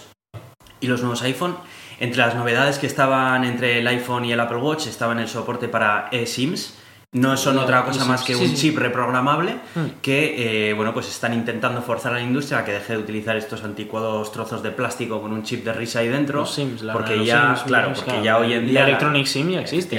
y 0.80 0.88
los 0.88 1.02
nuevos 1.02 1.22
iPhone. 1.24 1.56
Entre 2.00 2.18
las 2.18 2.36
novedades 2.36 2.78
que 2.78 2.88
estaban 2.88 3.46
entre 3.46 3.80
el 3.80 3.88
iPhone 3.88 4.26
y 4.26 4.34
el 4.34 4.40
Apple 4.40 4.58
Watch 4.58 4.88
estaban 4.88 5.20
el 5.20 5.30
soporte 5.30 5.70
para 5.70 6.10
eSIMs. 6.12 6.74
No 7.16 7.38
son 7.38 7.58
otra 7.58 7.84
cosa 7.86 8.04
más 8.06 8.24
que 8.24 8.36
un 8.36 8.54
chip 8.56 8.78
reprogramable 8.78 9.56
Mm. 9.76 9.80
que, 10.02 10.70
eh, 10.70 10.74
bueno, 10.74 10.94
pues 10.94 11.08
están 11.08 11.34
intentando 11.34 11.82
forzar 11.82 12.12
a 12.12 12.16
la 12.16 12.22
industria 12.22 12.60
a 12.60 12.66
que 12.66 12.74
deje 12.74 12.94
de 12.94 13.00
utilizar 13.00 13.38
estos 13.38 13.64
anticuados 13.64 14.32
trozos 14.34 14.62
de 14.62 14.72
plástico 14.72 15.22
con 15.22 15.32
un 15.32 15.44
chip 15.44 15.64
de 15.64 15.72
risa 15.72 16.00
ahí 16.00 16.10
dentro. 16.10 16.42
Los 16.42 16.54
Sims, 16.54 16.82
la- 16.82 16.92
porque 16.94 17.16
los 17.16 17.26
ya, 17.26 17.56
Sims, 17.56 17.64
claro, 17.64 17.94
porque 17.96 18.04
claro, 18.12 18.24
ya 18.24 18.38
hoy 18.38 18.54
en 18.54 18.66
la 18.66 18.70
día... 18.72 18.84
Electronic 18.88 19.26
SIM 19.28 19.50
ya 19.52 19.62
existe 19.62 19.96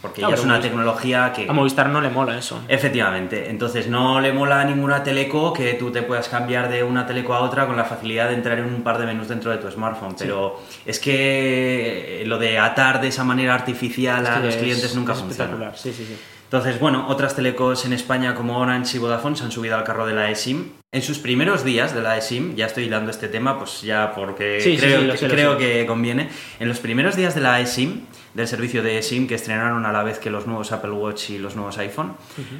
Porque 0.00 0.20
Claro, 0.22 0.34
ya 0.34 0.38
es 0.40 0.44
una 0.44 0.60
tecnología 0.60 1.32
que... 1.34 1.46
A 1.48 1.52
Movistar 1.52 1.90
no 1.90 2.00
le 2.00 2.08
mola 2.08 2.38
eso. 2.38 2.60
Efectivamente, 2.68 3.50
entonces 3.50 3.86
no 3.88 4.20
le 4.22 4.32
mola 4.32 4.60
a 4.60 4.64
ninguna 4.64 5.02
teleco 5.02 5.52
que 5.52 5.74
tú 5.74 5.90
te 5.90 6.00
puedas 6.02 6.28
cambiar 6.28 6.70
de 6.70 6.82
una 6.82 7.06
teleco 7.06 7.34
a 7.34 7.40
otra 7.40 7.66
con 7.66 7.76
la 7.76 7.84
facilidad 7.84 8.28
de 8.28 8.34
entrar 8.34 8.58
en 8.58 8.64
un 8.64 8.82
par 8.82 8.96
de 8.98 9.04
menús 9.04 9.28
dentro 9.28 9.50
de 9.50 9.58
tu 9.58 9.70
smartphone, 9.70 10.14
pero 10.18 10.58
es 10.86 10.98
que 11.00 12.22
lo 12.26 12.38
de 12.38 12.58
atar 12.58 13.00
de 13.00 13.08
esa 13.08 13.24
manera 13.24 13.54
artificial 13.54 14.26
a 14.26 14.30
Es 14.30 14.36
que 14.38 14.44
los 14.46 14.54
es- 14.54 14.60
clientes 14.62 14.94
nunca 14.94 15.12
es 15.12 15.18
funciona. 15.18 15.44
espectacular, 15.44 15.78
sí, 15.78 15.92
sí, 15.92 16.04
sí. 16.06 16.16
Entonces, 16.46 16.78
bueno, 16.78 17.06
otras 17.08 17.34
telecos 17.34 17.84
en 17.86 17.92
España 17.92 18.34
como 18.36 18.58
Orange 18.58 18.96
y 18.96 19.00
Vodafone 19.00 19.34
se 19.36 19.42
han 19.44 19.50
subido 19.50 19.76
al 19.76 19.82
carro 19.84 20.06
de 20.06 20.14
la 20.14 20.30
eSIM. 20.30 20.70
En 20.92 21.02
sus 21.02 21.18
primeros 21.18 21.64
días 21.64 21.92
de 21.92 22.02
la 22.02 22.16
eSIM, 22.16 22.54
ya 22.54 22.66
estoy 22.66 22.84
hilando 22.84 23.10
este 23.10 23.26
tema, 23.28 23.58
pues 23.58 23.82
ya 23.82 24.12
porque 24.14 24.60
Sí, 24.60 24.76
sí, 24.76 24.78
creo, 24.86 25.00
sí, 25.00 25.10
que- 25.10 25.16
sé, 25.18 25.28
creo 25.28 25.58
que 25.58 25.84
conviene. 25.86 26.28
En 26.60 26.68
los 26.68 26.78
primeros 26.78 27.16
días 27.16 27.34
de 27.34 27.40
la 27.40 27.60
eSIM, 27.60 28.02
del 28.34 28.46
servicio 28.46 28.82
de 28.84 28.98
eSIM 28.98 29.26
que 29.26 29.34
estrenaron 29.34 29.86
a 29.86 29.92
la 29.92 30.02
vez 30.04 30.18
que 30.20 30.30
los 30.30 30.46
nuevos 30.46 30.70
Apple 30.70 30.92
Watch 30.92 31.30
y 31.30 31.38
los 31.38 31.56
nuevos 31.56 31.78
iPhone, 31.78 32.14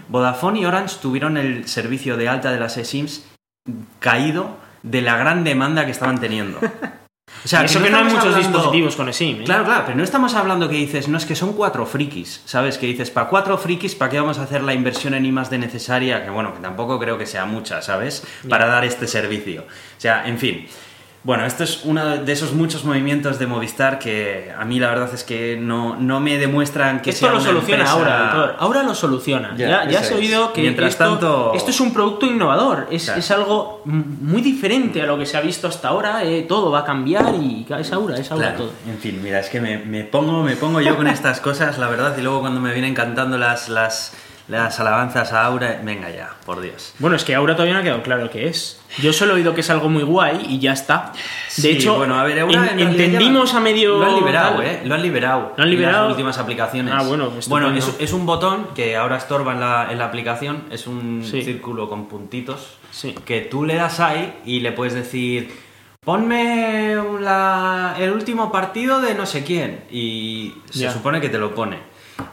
Vodafone 0.08 0.60
y 0.60 0.64
Orange 0.64 0.96
tuvieron 1.00 1.36
el 1.36 1.68
servicio 1.68 2.16
de 2.16 2.28
alta 2.28 2.50
de 2.50 2.58
las 2.58 2.76
eSIMs 2.78 3.24
caído 4.00 4.56
de 4.82 5.02
la 5.02 5.16
gran 5.16 5.44
demanda 5.44 5.84
que 5.84 5.92
estaban 5.92 6.18
teniendo. 6.20 6.58
O 7.44 7.48
sea, 7.48 7.62
Y 7.62 7.66
eso 7.66 7.82
que 7.82 7.90
no 7.90 7.98
hay 7.98 8.04
muchos 8.04 8.24
hablando- 8.24 8.48
dispositivos 8.48 8.96
con 8.96 9.08
eSIM. 9.08 9.42
¿eh? 9.42 9.44
Claro, 9.44 9.64
claro, 9.64 9.82
pero 9.86 9.96
no 9.96 10.02
estamos 10.04 10.34
hablando 10.34 10.68
que 10.68 10.76
dices, 10.76 11.06
no 11.08 11.16
es 11.18 11.24
que 11.26 11.36
son 11.36 11.52
cuatro 11.52 11.86
frikis, 11.86 12.42
¿sabes? 12.44 12.78
Que 12.78 12.86
dices, 12.86 13.10
para 13.10 13.28
cuatro 13.28 13.56
frikis, 13.58 13.94
¿para 13.94 14.10
qué 14.10 14.18
vamos 14.20 14.38
a 14.38 14.42
hacer 14.42 14.62
la 14.62 14.74
inversión 14.74 15.14
en 15.14 15.24
I 15.26 15.32
más 15.32 15.48
de 15.50 15.58
necesaria? 15.58 16.24
Que 16.24 16.30
bueno, 16.30 16.52
que 16.54 16.60
tampoco 16.60 16.98
creo 16.98 17.16
que 17.18 17.26
sea 17.26 17.44
mucha, 17.44 17.82
¿sabes? 17.82 18.24
Para 18.48 18.66
dar 18.66 18.84
este 18.84 19.06
servicio. 19.06 19.62
O 19.62 20.00
sea, 20.00 20.26
en 20.26 20.38
fin. 20.38 20.66
Bueno, 21.26 21.44
esto 21.44 21.64
es 21.64 21.80
uno 21.82 22.18
de 22.18 22.32
esos 22.32 22.52
muchos 22.52 22.84
movimientos 22.84 23.40
de 23.40 23.48
Movistar 23.48 23.98
que 23.98 24.52
a 24.56 24.64
mí 24.64 24.78
la 24.78 24.90
verdad 24.90 25.10
es 25.12 25.24
que 25.24 25.56
no, 25.60 25.96
no 25.96 26.20
me 26.20 26.38
demuestran 26.38 27.02
que 27.02 27.10
Esto 27.10 27.26
sea 27.26 27.30
lo 27.32 27.38
una 27.40 27.46
soluciona 27.46 27.82
empresa- 27.82 27.92
ahora, 27.98 28.26
Aitor. 28.30 28.56
Ahora 28.60 28.82
lo 28.84 28.94
soluciona. 28.94 29.56
Ya, 29.56 29.68
Ya, 29.68 29.84
ya 29.86 29.90
eso 29.90 29.98
has 29.98 30.06
es. 30.12 30.12
oído 30.12 30.52
que 30.52 30.60
Mientras 30.62 30.90
esto, 30.90 31.04
tanto- 31.04 31.52
esto 31.56 31.70
es 31.72 31.80
un 31.80 31.92
producto 31.92 32.26
innovador. 32.26 32.86
Es, 32.92 33.06
Claro. 33.06 33.18
es 33.18 33.30
algo 33.32 33.82
muy 33.86 34.40
diferente 34.40 35.02
a 35.02 35.06
lo 35.06 35.18
que 35.18 35.26
se 35.26 35.36
ha 35.36 35.40
visto 35.40 35.66
hasta 35.66 35.88
ahora. 35.88 36.22
eh, 36.22 36.42
todo 36.48 36.70
va 36.70 36.78
a 36.78 36.84
cambiar 36.84 37.34
y 37.34 37.66
es 37.76 37.92
ahora, 37.92 38.16
es 38.18 38.30
ahora 38.30 38.50
Claro, 38.50 38.58
todo. 38.66 38.72
En 38.88 38.98
fin, 38.98 39.20
mira, 39.20 39.40
es 39.40 39.48
que 39.48 39.60
me, 39.60 39.78
me 39.78 40.04
pongo, 40.04 40.44
me 40.44 40.54
pongo 40.54 40.80
yo 40.80 40.96
con 40.96 41.08
estas 41.08 41.40
cosas, 41.40 41.76
la 41.78 41.88
verdad, 41.88 42.16
y 42.16 42.22
luego 42.22 42.38
cuando 42.40 42.60
me 42.60 42.72
vienen 42.72 42.94
cantando 42.94 43.36
las, 43.36 43.68
las, 43.68 44.12
las 44.48 44.78
alabanzas 44.80 45.32
a 45.32 45.44
Aura. 45.46 45.80
Venga 45.82 46.10
ya, 46.10 46.30
por 46.44 46.60
Dios. 46.60 46.94
Bueno, 46.98 47.16
es 47.16 47.24
que 47.24 47.34
Aura 47.34 47.54
todavía 47.54 47.74
no 47.74 47.80
ha 47.80 47.82
quedado 47.82 48.02
claro 48.02 48.30
qué 48.30 48.46
es. 48.48 48.80
Yo 48.98 49.12
solo 49.12 49.32
he 49.32 49.36
oído 49.36 49.54
que 49.54 49.60
es 49.62 49.70
algo 49.70 49.88
muy 49.88 50.02
guay 50.04 50.46
y 50.48 50.58
ya 50.60 50.72
está. 50.72 51.12
De 51.14 51.20
Sí, 51.62 51.68
hecho, 51.70 51.96
bueno, 51.96 52.18
a 52.18 52.24
ver, 52.24 52.40
Aura 52.40 52.70
en- 52.72 52.78
en 52.80 52.88
entendimos 52.88 53.54
a 53.54 53.60
medio. 53.60 53.98
Lo 53.98 54.06
han 54.06 54.14
liberado, 54.16 54.56
tal. 54.58 54.66
¿eh? 54.66 54.80
Lo 54.84 54.94
han 54.94 55.02
liberado. 55.02 55.52
¿Lo 55.56 55.62
han 55.62 55.68
en 55.68 55.70
liberado? 55.74 56.02
las 56.04 56.10
últimas 56.12 56.38
aplicaciones. 56.38 56.94
Ah, 56.96 57.02
bueno, 57.02 57.32
Bueno, 57.48 57.72
es, 57.74 57.94
es 57.98 58.12
un 58.12 58.24
botón 58.26 58.68
que 58.74 58.96
ahora 58.96 59.16
estorba 59.16 59.52
en 59.52 59.60
la, 59.60 59.88
en 59.90 59.98
la 59.98 60.04
aplicación. 60.06 60.64
Es 60.70 60.86
un 60.86 61.24
Sí. 61.28 61.42
círculo 61.42 61.88
con 61.88 62.06
puntitos. 62.06 62.78
Sí. 62.92 63.14
Que 63.24 63.40
tú 63.42 63.64
le 63.64 63.74
das 63.74 64.00
ahí 64.00 64.38
y 64.44 64.60
le 64.60 64.72
puedes 64.72 64.94
decir. 64.94 65.66
Ponme 66.04 66.94
la- 67.20 67.96
el 67.98 68.12
último 68.12 68.52
partido 68.52 69.00
de 69.00 69.14
no 69.16 69.26
sé 69.26 69.42
quién. 69.42 69.84
Y 69.90 70.54
se 70.70 70.78
Ya. 70.84 70.92
supone 70.92 71.20
que 71.20 71.28
te 71.28 71.36
lo 71.36 71.52
pone. 71.54 71.78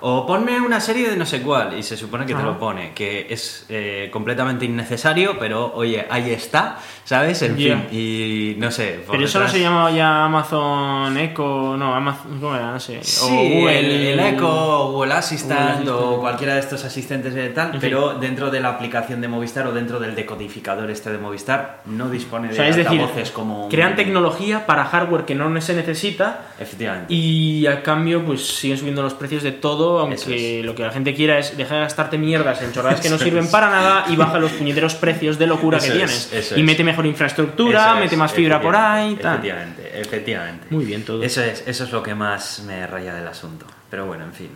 O 0.02 0.26
ponme 0.26 0.60
una 0.62 0.80
serie 0.80 1.10
de 1.10 1.18
no 1.18 1.26
sé 1.26 1.42
cuál. 1.42 1.78
Y 1.78 1.84
se 1.84 1.98
supone 1.98 2.26
que 2.26 2.34
te 2.34 2.42
lo 2.44 2.58
pone. 2.60 2.92
Que 2.94 3.28
es 3.30 3.66
eh, 3.70 4.10
completamente 4.12 4.66
innecesario, 4.66 5.38
pero 5.40 5.74
oye, 5.76 6.06
ahí 6.10 6.32
está. 6.32 6.78
¿Sabes? 7.06 7.42
En 7.42 7.56
fin. 7.58 7.86
Y 7.92 8.56
no 8.60 8.72
sé. 8.72 9.04
Pero 9.10 9.26
eso 9.26 9.40
no 9.40 9.48
se 9.48 9.60
llamaba 9.60 9.92
ya 9.92 10.24
Amazon 10.26 11.18
Echo, 11.18 11.76
no, 11.78 11.94
Amazon, 11.94 12.40
¿cómo 12.40 12.56
era? 12.56 12.72
No 12.72 12.80
sé. 12.80 13.00
O 13.00 13.04
Sí, 13.04 13.30
Google, 13.56 13.80
el, 13.80 14.20
el 14.20 14.20
Echo, 14.36 14.90
Google 14.92 15.14
Assistant, 15.14 15.60
Google 15.60 15.72
Assistant. 15.74 15.90
o 15.90 16.20
cualquiera 16.22 16.54
de 16.54 16.60
estos 16.62 16.84
asistentes 16.86 17.34
de 17.34 17.50
tal, 17.50 17.68
En 17.68 17.72
fin. 17.74 17.82
pero 17.82 18.14
dentro 18.16 18.50
de 18.52 18.60
la 18.62 18.70
aplicación 18.70 19.20
de 19.20 19.28
Movistar 19.28 19.68
o 19.68 19.74
dentro 19.74 20.00
del 20.00 20.16
decodificador 20.16 20.90
este 20.92 21.12
de 21.12 21.18
Movistar 21.18 21.82
no 21.86 22.10
dispone 22.10 22.48
O 22.48 22.52
de 22.52 22.56
sea, 22.56 22.68
es 22.70 22.76
decir, 22.78 23.00
altavoces 23.02 23.32
como... 23.32 23.66
un- 23.66 23.70
crean 23.72 23.96
tecnología 23.96 24.66
para 24.66 24.86
hardware 24.86 25.26
que 25.26 25.36
no 25.36 25.60
se 25.62 25.74
necesita 25.74 26.46
Efectivamente. 26.60 27.14
y 27.14 27.68
a 27.68 27.84
cambio 27.84 28.24
pues 28.26 28.46
siguen 28.48 28.78
subiendo 28.78 29.02
los 29.04 29.14
precios 29.14 29.44
de 29.44 29.52
todo, 29.52 29.73
aunque 30.00 30.16
Eso 30.16 30.30
es. 30.32 30.66
lo 30.66 30.76
que 30.76 30.84
la 30.84 30.92
gente 30.92 31.14
quiera 31.14 31.40
es 31.40 31.56
dejar 31.58 31.78
de 31.78 31.84
gastarte 31.84 32.18
mierdas 32.18 32.62
en 32.62 32.72
chorradas 32.72 33.02
que 33.02 33.10
no 33.10 33.18
sirven 33.20 33.48
para 33.50 33.70
nada 33.70 34.06
y 34.10 34.16
baja 34.16 34.40
los 34.40 34.52
puñeteros 34.52 34.96
precios 34.96 35.38
de 35.38 35.48
locura 35.48 35.78
Eso 35.80 35.94
que 35.94 36.04
es, 36.04 36.30
tienes. 36.30 36.54
y 36.58 36.64
mete 36.64 36.84
mejor 36.84 37.06
infraestructura, 37.06 37.96
mete 37.96 38.16
más 38.18 38.32
fibra 38.34 38.62
por 38.62 38.76
ahí, 38.76 39.16
tal. 39.16 39.34
Efectivamente, 39.36 39.92
efectivamente. 40.00 40.68
Muy 40.70 40.86
bien 40.86 41.04
todo. 41.04 41.24
Eso 41.24 41.42
es, 41.42 41.64
eso 41.68 41.84
es 41.84 41.92
lo 41.92 42.02
que 42.04 42.16
más 42.16 42.64
me 42.66 42.86
raya 42.88 43.14
del 43.16 43.28
asunto. 43.28 43.66
Pero 43.90 44.06
bueno, 44.08 44.24
en 44.26 44.34
fin, 44.34 44.50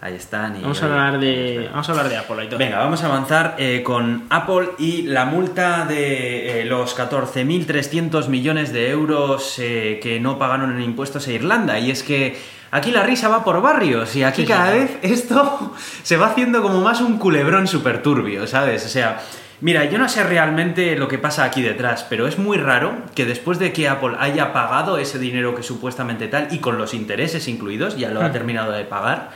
ahí 0.00 0.14
están. 0.14 0.56
y 0.56 0.62
Vamos 0.62 0.82
a 0.82 0.86
hablar 0.86 1.14
ahí 1.16 1.20
de 1.20 1.68
vamos 1.70 1.88
a 1.88 1.92
hablar 1.92 2.08
de 2.08 2.16
Apple 2.16 2.44
y 2.44 2.48
todo. 2.48 2.58
Venga, 2.58 2.78
vamos 2.78 3.02
a 3.02 3.06
avanzar 3.06 3.56
eh, 3.58 3.82
con 3.84 4.24
Apple 4.30 4.70
y 4.78 5.02
la 5.02 5.24
multa 5.26 5.84
de 5.84 6.62
eh, 6.62 6.64
los 6.64 6.96
14.300 6.96 8.28
millones 8.28 8.72
de 8.72 8.90
euros 8.90 9.58
eh, 9.58 9.98
que 10.02 10.20
no 10.20 10.38
pagaron 10.38 10.74
en 10.76 10.82
impuestos 10.82 11.26
a 11.28 11.32
Irlanda. 11.32 11.78
Y 11.78 11.90
es 11.90 12.02
que 12.02 12.38
aquí 12.70 12.90
la 12.90 13.02
risa 13.02 13.28
va 13.28 13.44
por 13.44 13.60
barrios 13.62 14.14
y 14.16 14.22
aquí 14.24 14.42
Sí, 14.42 14.48
cada 14.48 14.72
sí. 14.72 14.78
vez 14.78 14.98
esto 15.02 15.74
se 16.02 16.16
va 16.16 16.26
haciendo 16.28 16.62
como 16.62 16.80
más 16.80 17.00
un 17.00 17.18
culebrón 17.18 17.66
súper 17.66 18.02
turbio, 18.02 18.46
¿sabes? 18.46 18.84
O 18.86 18.88
sea... 18.88 19.20
Mira, 19.60 19.86
yo 19.86 19.98
no 19.98 20.08
sé 20.08 20.22
realmente 20.22 20.94
lo 20.94 21.08
que 21.08 21.18
pasa 21.18 21.42
aquí 21.42 21.62
detrás, 21.62 22.06
pero 22.08 22.28
es 22.28 22.38
muy 22.38 22.58
raro 22.58 22.92
que 23.16 23.24
después 23.24 23.58
de 23.58 23.72
que 23.72 23.88
Apple 23.88 24.14
haya 24.20 24.52
pagado 24.52 24.98
ese 24.98 25.18
dinero 25.18 25.56
que 25.56 25.64
supuestamente 25.64 26.28
tal, 26.28 26.46
y 26.52 26.58
con 26.60 26.78
los 26.78 26.94
intereses 26.94 27.48
incluidos, 27.48 27.96
ya 27.96 28.10
lo 28.10 28.20
ha 28.22 28.28
Hmm. 28.28 28.32
terminado 28.32 28.70
de 28.70 28.84
pagar, 28.84 29.30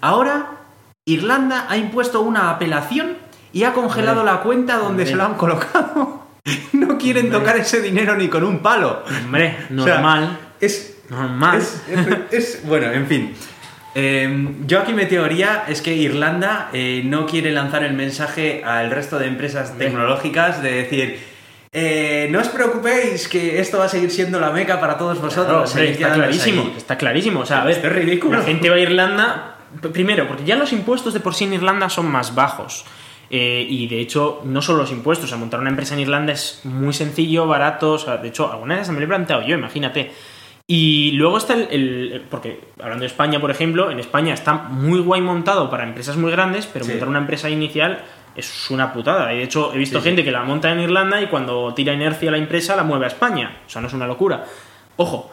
ahora 0.00 0.46
Irlanda 1.04 1.66
ha 1.68 1.76
impuesto 1.76 2.22
una 2.22 2.48
apelación 2.52 3.18
y 3.52 3.64
ha 3.64 3.74
congelado 3.74 4.20
Hombre. 4.20 4.34
la 4.34 4.40
cuenta 4.40 4.76
donde 4.78 4.88
Hombre. 5.02 5.06
se 5.06 5.14
lo 5.16 5.24
han 5.24 5.34
colocado. 5.34 6.22
No 6.72 6.96
quieren 6.96 7.26
Hombre. 7.26 7.38
tocar 7.40 7.56
ese 7.58 7.82
dinero 7.82 8.16
ni 8.16 8.28
con 8.28 8.44
un 8.44 8.60
palo. 8.60 9.02
Hombre, 9.24 9.58
O 9.78 9.82
sea, 9.84 9.94
normal. 9.96 10.38
es, 10.58 10.95
normal. 11.10 11.58
es, 11.58 11.82
es- 11.88 12.32
es- 12.56 12.66
bueno, 12.66 12.90
en 12.92 13.06
fin. 13.06 13.32
Eh, 13.94 14.48
yo 14.66 14.80
aquí 14.80 14.92
mi 14.92 15.06
teoría 15.06 15.64
es 15.68 15.80
que 15.80 15.94
Irlanda 15.94 16.68
eh, 16.72 17.02
no 17.04 17.24
quiere 17.26 17.50
lanzar 17.50 17.82
el 17.82 17.94
mensaje 17.94 18.62
al 18.64 18.90
resto 18.90 19.18
de 19.18 19.26
empresas 19.26 19.78
tecnológicas 19.78 20.62
de 20.62 20.70
decir, 20.72 21.18
eh, 21.72 22.28
no 22.30 22.40
os 22.40 22.48
preocupéis 22.48 23.26
que 23.28 23.58
esto 23.58 23.78
va 23.78 23.86
a 23.86 23.88
seguir 23.88 24.10
siendo 24.10 24.38
la 24.38 24.50
meca 24.50 24.78
para 24.80 24.98
todos 24.98 25.20
vosotros. 25.20 25.74
está 25.76 26.12
clarísimo, 26.14 26.62
ahí". 26.62 26.74
está 26.76 26.98
clarísimo. 26.98 27.40
O 27.40 27.46
sea, 27.46 27.62
a 27.62 27.64
ver, 27.64 27.78
Es 27.84 27.92
ridículo. 27.92 28.38
La 28.38 28.44
gente 28.44 28.68
va 28.68 28.76
a 28.76 28.80
Irlanda. 28.80 29.52
Primero, 29.92 30.28
porque 30.28 30.44
ya 30.44 30.56
los 30.56 30.72
impuestos 30.72 31.12
de 31.14 31.20
por 31.20 31.34
sí 31.34 31.44
en 31.44 31.54
Irlanda 31.54 31.88
son 31.88 32.06
más 32.06 32.34
bajos. 32.34 32.84
Eh, 33.30 33.66
y 33.68 33.88
de 33.88 33.98
hecho, 34.00 34.40
no 34.44 34.62
solo 34.62 34.78
los 34.82 34.92
impuestos, 34.92 35.24
o 35.26 35.28
sea, 35.28 35.36
montar 35.38 35.58
una 35.60 35.70
empresa 35.70 35.94
en 35.94 36.00
Irlanda 36.00 36.32
es 36.32 36.60
muy 36.64 36.92
sencillo, 36.92 37.46
barato. 37.46 37.92
O 37.92 37.98
sea, 37.98 38.18
de 38.18 38.28
hecho, 38.28 38.50
alguna 38.52 38.76
vez 38.76 38.88
me 38.90 38.98
lo 39.00 39.04
he 39.04 39.08
planteado 39.08 39.42
yo, 39.46 39.54
imagínate. 39.56 40.12
Y 40.68 41.12
luego 41.12 41.38
está 41.38 41.54
el, 41.54 41.68
el- 41.70 42.24
Porque 42.28 42.60
hablando 42.80 43.02
de 43.02 43.06
España, 43.06 43.40
por 43.40 43.50
ejemplo, 43.50 43.90
en 43.90 44.00
España 44.00 44.34
está 44.34 44.54
muy 44.54 44.98
guay 45.00 45.20
montado 45.20 45.70
para 45.70 45.84
empresas 45.84 46.16
muy 46.16 46.30
grandes, 46.32 46.66
pero 46.66 46.84
Sí. 46.84 46.90
montar 46.92 47.08
una 47.08 47.18
empresa 47.20 47.48
inicial 47.48 48.02
es 48.34 48.70
una 48.70 48.92
putada. 48.92 49.32
Y 49.32 49.38
de 49.38 49.44
hecho, 49.44 49.72
he 49.72 49.78
visto 49.78 49.98
Sí, 49.98 50.02
sí. 50.02 50.08
gente 50.08 50.24
que 50.24 50.32
la 50.32 50.42
monta 50.42 50.70
en 50.72 50.80
Irlanda 50.80 51.20
y 51.22 51.28
cuando 51.28 51.72
tira 51.74 51.92
inercia 51.92 52.30
la 52.32 52.38
empresa 52.38 52.74
la 52.74 52.82
mueve 52.82 53.04
a 53.04 53.08
España. 53.08 53.58
O 53.66 53.70
sea, 53.70 53.80
no 53.80 53.86
es 53.88 53.94
una 53.94 54.06
locura. 54.08 54.44
Ojo, 54.96 55.30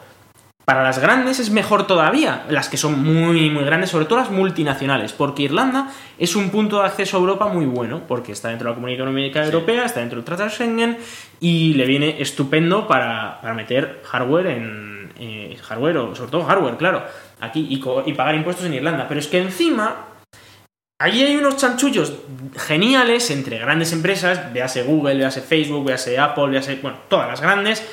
para 0.64 0.82
las 0.84 0.98
grandes 1.00 1.40
es 1.40 1.50
mejor 1.50 1.86
todavía, 1.86 2.44
las 2.48 2.68
que 2.70 2.76
son 2.78 3.02
muy, 3.02 3.50
muy 3.50 3.64
grandes, 3.64 3.90
sobre 3.90 4.06
todo 4.06 4.20
las 4.20 4.30
multinacionales, 4.30 5.12
porque 5.12 5.42
Irlanda 5.42 5.88
es 6.16 6.36
un 6.36 6.48
punto 6.50 6.78
de 6.80 6.86
acceso 6.86 7.16
a 7.18 7.20
Europa 7.20 7.48
muy 7.48 7.66
bueno, 7.66 8.02
porque 8.08 8.32
está 8.32 8.48
dentro 8.48 8.66
de 8.66 8.70
la 8.70 8.74
Comunidad 8.76 9.00
Económica 9.00 9.44
Europea, 9.44 9.84
está 9.84 10.00
dentro 10.00 10.16
del 10.16 10.24
Tratado 10.24 10.48
Schengen 10.48 10.96
y 11.40 11.74
le 11.74 11.84
viene 11.84 12.22
estupendo 12.22 12.86
para, 12.86 13.40
para 13.42 13.52
meter 13.52 14.00
hardware 14.04 14.46
en. 14.46 14.93
Eh, 15.18 15.56
hardware, 15.62 15.96
o 15.98 16.14
sobre 16.14 16.30
todo 16.30 16.44
hardware, 16.44 16.76
claro, 16.76 17.04
aquí 17.40 17.66
y, 17.70 18.12
pagar 18.14 18.34
impuestos 18.34 18.66
en 18.66 18.74
Irlanda. 18.74 19.06
Pero 19.08 19.20
es 19.20 19.28
que 19.28 19.38
encima. 19.38 20.08
Allí 21.00 21.22
hay 21.22 21.36
unos 21.36 21.56
chanchullos 21.56 22.14
geniales 22.56 23.30
entre 23.30 23.58
grandes 23.58 23.92
empresas, 23.92 24.52
véase 24.52 24.84
Google, 24.84 25.16
véase 25.16 25.42
Facebook, 25.42 25.84
véase 25.84 26.18
Apple, 26.18 26.46
véase, 26.46 26.78
bueno, 26.80 26.98
todas 27.08 27.28
las 27.28 27.40
grandes, 27.40 27.84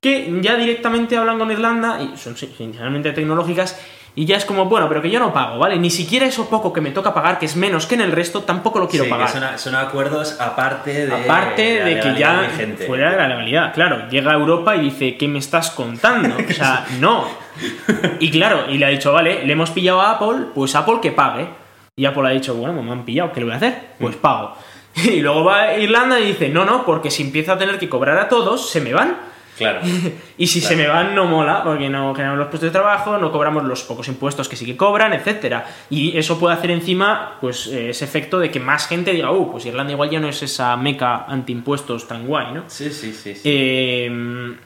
que 0.00 0.30
ya 0.42 0.56
directamente 0.56 1.16
hablan 1.16 1.38
con 1.38 1.50
Irlanda 1.50 2.00
y 2.02 2.16
son 2.18 2.36
sí, 2.36 2.54
inicialmente 2.58 3.12
tecnológicas 3.12 3.80
y 4.16 4.24
ya 4.26 4.36
es 4.36 4.44
como, 4.44 4.64
bueno, 4.66 4.88
pero 4.88 5.00
que 5.02 5.10
yo 5.10 5.20
no 5.20 5.32
pago, 5.32 5.58
¿vale? 5.58 5.78
Ni 5.78 5.88
siquiera 5.90 6.26
eso 6.26 6.48
poco 6.50 6.72
que 6.72 6.80
me 6.80 6.90
toca 6.90 7.14
pagar, 7.14 7.38
que 7.38 7.46
es 7.46 7.56
menos 7.56 7.86
que 7.86 7.94
en 7.94 8.00
el 8.00 8.12
resto, 8.12 8.42
tampoco 8.42 8.78
lo 8.80 8.88
quiero 8.88 9.04
Sí, 9.04 9.10
que 9.10 9.14
pagar. 9.16 9.30
son, 9.30 9.44
a- 9.44 9.58
son 9.58 9.74
acuerdos 9.76 10.36
aparte 10.40 11.06
de. 11.06 11.14
Aparte 11.14 11.84
de 11.84 12.00
que 12.00 12.14
ya 12.18 12.40
vigente. 12.42 12.86
fuera 12.86 13.10
de 13.12 13.16
la 13.16 13.28
legalidad, 13.28 13.72
claro, 13.72 14.08
llega 14.10 14.32
a 14.32 14.34
Europa 14.34 14.74
y 14.76 14.80
dice, 14.80 15.16
¿qué 15.16 15.28
me 15.28 15.38
estás 15.38 15.70
contando? 15.70 16.36
O 16.36 16.52
sea, 16.52 16.86
no. 17.00 17.26
Y 18.18 18.30
claro, 18.30 18.64
y 18.70 18.78
le 18.78 18.86
ha 18.86 18.88
dicho, 18.88 19.12
vale, 19.12 19.44
le 19.46 19.52
hemos 19.52 19.70
pillado 19.70 20.00
a 20.00 20.12
Apple, 20.12 20.46
pues 20.54 20.74
Apple 20.74 20.98
que 21.02 21.12
pague. 21.12 21.46
Y 21.96 22.06
Apple 22.06 22.26
ha 22.26 22.30
dicho, 22.30 22.54
bueno, 22.54 22.74
pues 22.74 22.86
me 22.86 22.92
han 22.92 23.04
pillado, 23.04 23.32
¿qué 23.32 23.40
le 23.40 23.44
voy 23.46 23.54
a 23.54 23.56
hacer? 23.56 23.88
Pues 23.98 24.16
Mm. 24.16 24.20
pago. 24.20 24.54
Y 25.04 25.20
luego 25.20 25.44
va 25.44 25.60
a 25.62 25.78
Irlanda 25.78 26.18
y 26.18 26.26
dice, 26.26 26.48
no, 26.48 26.64
no, 26.64 26.84
porque 26.84 27.10
si 27.12 27.22
empiezo 27.22 27.52
a 27.52 27.58
tener 27.58 27.78
que 27.78 27.88
cobrar 27.88 28.18
a 28.18 28.28
todos, 28.28 28.70
se 28.70 28.80
me 28.80 28.92
van. 28.92 29.16
Claro. 29.60 29.80
Y 30.38 30.46
si 30.46 30.62
se 30.62 30.74
me 30.74 30.86
van 30.86 31.14
no 31.14 31.26
mola, 31.26 31.62
porque 31.62 31.90
no 31.90 32.14
generamos 32.14 32.38
los 32.38 32.48
puestos 32.48 32.68
de 32.68 32.70
trabajo, 32.70 33.18
no 33.18 33.30
cobramos 33.30 33.62
los 33.64 33.82
pocos 33.82 34.08
impuestos 34.08 34.48
que 34.48 34.56
sí 34.56 34.64
que 34.64 34.74
cobran, 34.74 35.12
etcétera. 35.12 35.66
Y 35.90 36.16
eso 36.16 36.40
puede 36.40 36.54
hacer 36.54 36.70
encima 36.70 37.36
pues 37.42 37.66
eh, 37.66 37.90
ese 37.90 38.06
efecto 38.06 38.38
de 38.38 38.50
que 38.50 38.58
más 38.58 38.86
gente 38.86 39.12
diga, 39.12 39.30
uh, 39.32 39.50
pues 39.52 39.66
Irlanda 39.66 39.92
igual 39.92 40.08
ya 40.08 40.18
no 40.18 40.30
es 40.30 40.42
esa 40.42 40.74
meca 40.78 41.26
antiimpuestos 41.26 42.08
tan 42.08 42.26
guay, 42.26 42.54
¿no? 42.54 42.64
Sí, 42.68 42.90
sí, 42.90 43.12
sí. 43.12 43.34
sí. 43.34 43.42
Eh, 43.44 44.06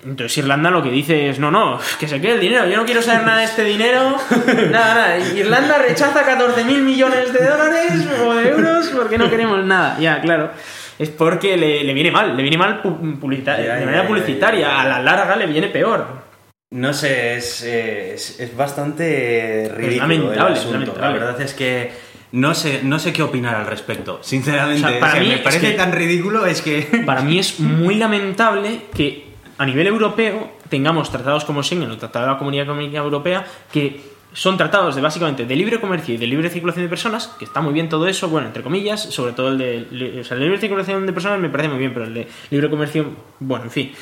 entonces 0.04 0.38
Irlanda 0.38 0.70
lo 0.70 0.80
que 0.80 0.90
dice 0.90 1.30
es, 1.30 1.40
no, 1.40 1.50
no, 1.50 1.80
que 1.98 2.06
se 2.06 2.20
quede 2.20 2.34
el 2.34 2.40
dinero, 2.40 2.68
yo 2.68 2.76
no 2.76 2.84
quiero 2.84 3.02
saber 3.02 3.26
nada 3.26 3.38
de 3.38 3.44
este 3.46 3.64
dinero, 3.64 4.16
nada, 4.70 4.94
nada. 4.94 5.18
Irlanda 5.18 5.78
rechaza 5.78 6.24
14.000 6.24 6.82
millones 6.82 7.32
de 7.32 7.44
dólares 7.44 8.08
o 8.24 8.34
de 8.34 8.48
euros 8.48 8.86
porque 8.94 9.18
no 9.18 9.28
queremos 9.28 9.64
nada. 9.64 9.98
Ya, 9.98 10.20
claro. 10.20 10.50
Es 10.98 11.08
porque 11.10 11.56
le, 11.56 11.82
le 11.84 11.92
viene 11.94 12.10
mal, 12.10 12.36
le 12.36 12.42
viene 12.42 12.56
mal 12.58 12.80
publicita- 12.82 13.56
de 13.56 13.84
manera 13.84 14.06
publicitaria, 14.06 14.80
a 14.80 14.86
la 14.88 15.00
larga 15.02 15.36
le 15.36 15.46
viene 15.46 15.68
peor. 15.68 16.06
No 16.70 16.92
sé, 16.92 17.36
es, 17.36 17.62
es, 17.62 18.40
es 18.40 18.56
bastante 18.56 19.70
ridículo 19.76 20.08
lamentable, 20.08 20.46
el 20.46 20.52
es 20.54 20.58
asunto. 20.60 20.72
lamentable. 20.78 21.00
La 21.02 21.12
verdad 21.26 21.40
es 21.40 21.54
que 21.54 21.92
no 22.32 22.52
sé, 22.54 22.80
no 22.82 22.98
sé 22.98 23.12
qué 23.12 23.22
opinar 23.22 23.54
al 23.54 23.66
respecto. 23.66 24.18
Sinceramente, 24.22 24.84
O 24.84 24.88
sea, 24.88 24.98
para 25.00 25.12
O 25.12 25.14
sea, 25.16 25.22
mí 25.22 25.28
me 25.28 25.34
es 25.36 25.40
parece 25.40 25.70
que- 25.70 25.76
tan 25.76 25.92
ridículo 25.92 26.46
es 26.46 26.62
que... 26.62 26.82
Para 27.06 27.22
mí 27.22 27.38
es 27.38 27.60
muy 27.60 27.94
lamentable 27.94 28.80
que 28.94 29.24
a 29.58 29.66
nivel 29.66 29.86
europeo 29.86 30.52
tengamos 30.68 31.10
tratados 31.12 31.44
como 31.44 31.62
Schengen 31.62 31.90
o 31.92 31.96
Tratado 31.96 32.26
de 32.26 32.32
la 32.32 32.38
Comunidad 32.38 32.64
Económica 32.64 32.98
Europea 32.98 33.44
que 33.72 34.00
son 34.34 34.58
tratados 34.58 34.94
de 34.96 35.00
básicamente 35.00 35.46
de 35.46 35.56
libre 35.56 35.80
comercio 35.80 36.14
y 36.14 36.18
de 36.18 36.26
libre 36.26 36.50
circulación 36.50 36.84
de 36.84 36.90
personas, 36.90 37.28
que 37.38 37.46
está 37.46 37.62
muy 37.62 37.72
bien 37.72 37.88
todo 37.88 38.06
eso, 38.06 38.28
bueno, 38.28 38.48
entre 38.48 38.62
comillas, 38.62 39.00
sobre 39.00 39.32
todo 39.32 39.48
el 39.48 39.58
de, 39.58 40.20
o 40.20 40.24
sea, 40.24 40.34
el 40.34 40.40
de 40.40 40.46
libre 40.46 40.60
circulación 40.60 41.06
de 41.06 41.12
personas 41.12 41.38
me 41.40 41.48
parece 41.48 41.70
muy 41.70 41.78
bien, 41.78 41.94
pero 41.94 42.04
el 42.04 42.12
de 42.12 42.28
libre 42.50 42.68
comercio, 42.68 43.06
bueno, 43.40 43.64
en 43.64 43.70
fin. 43.70 43.92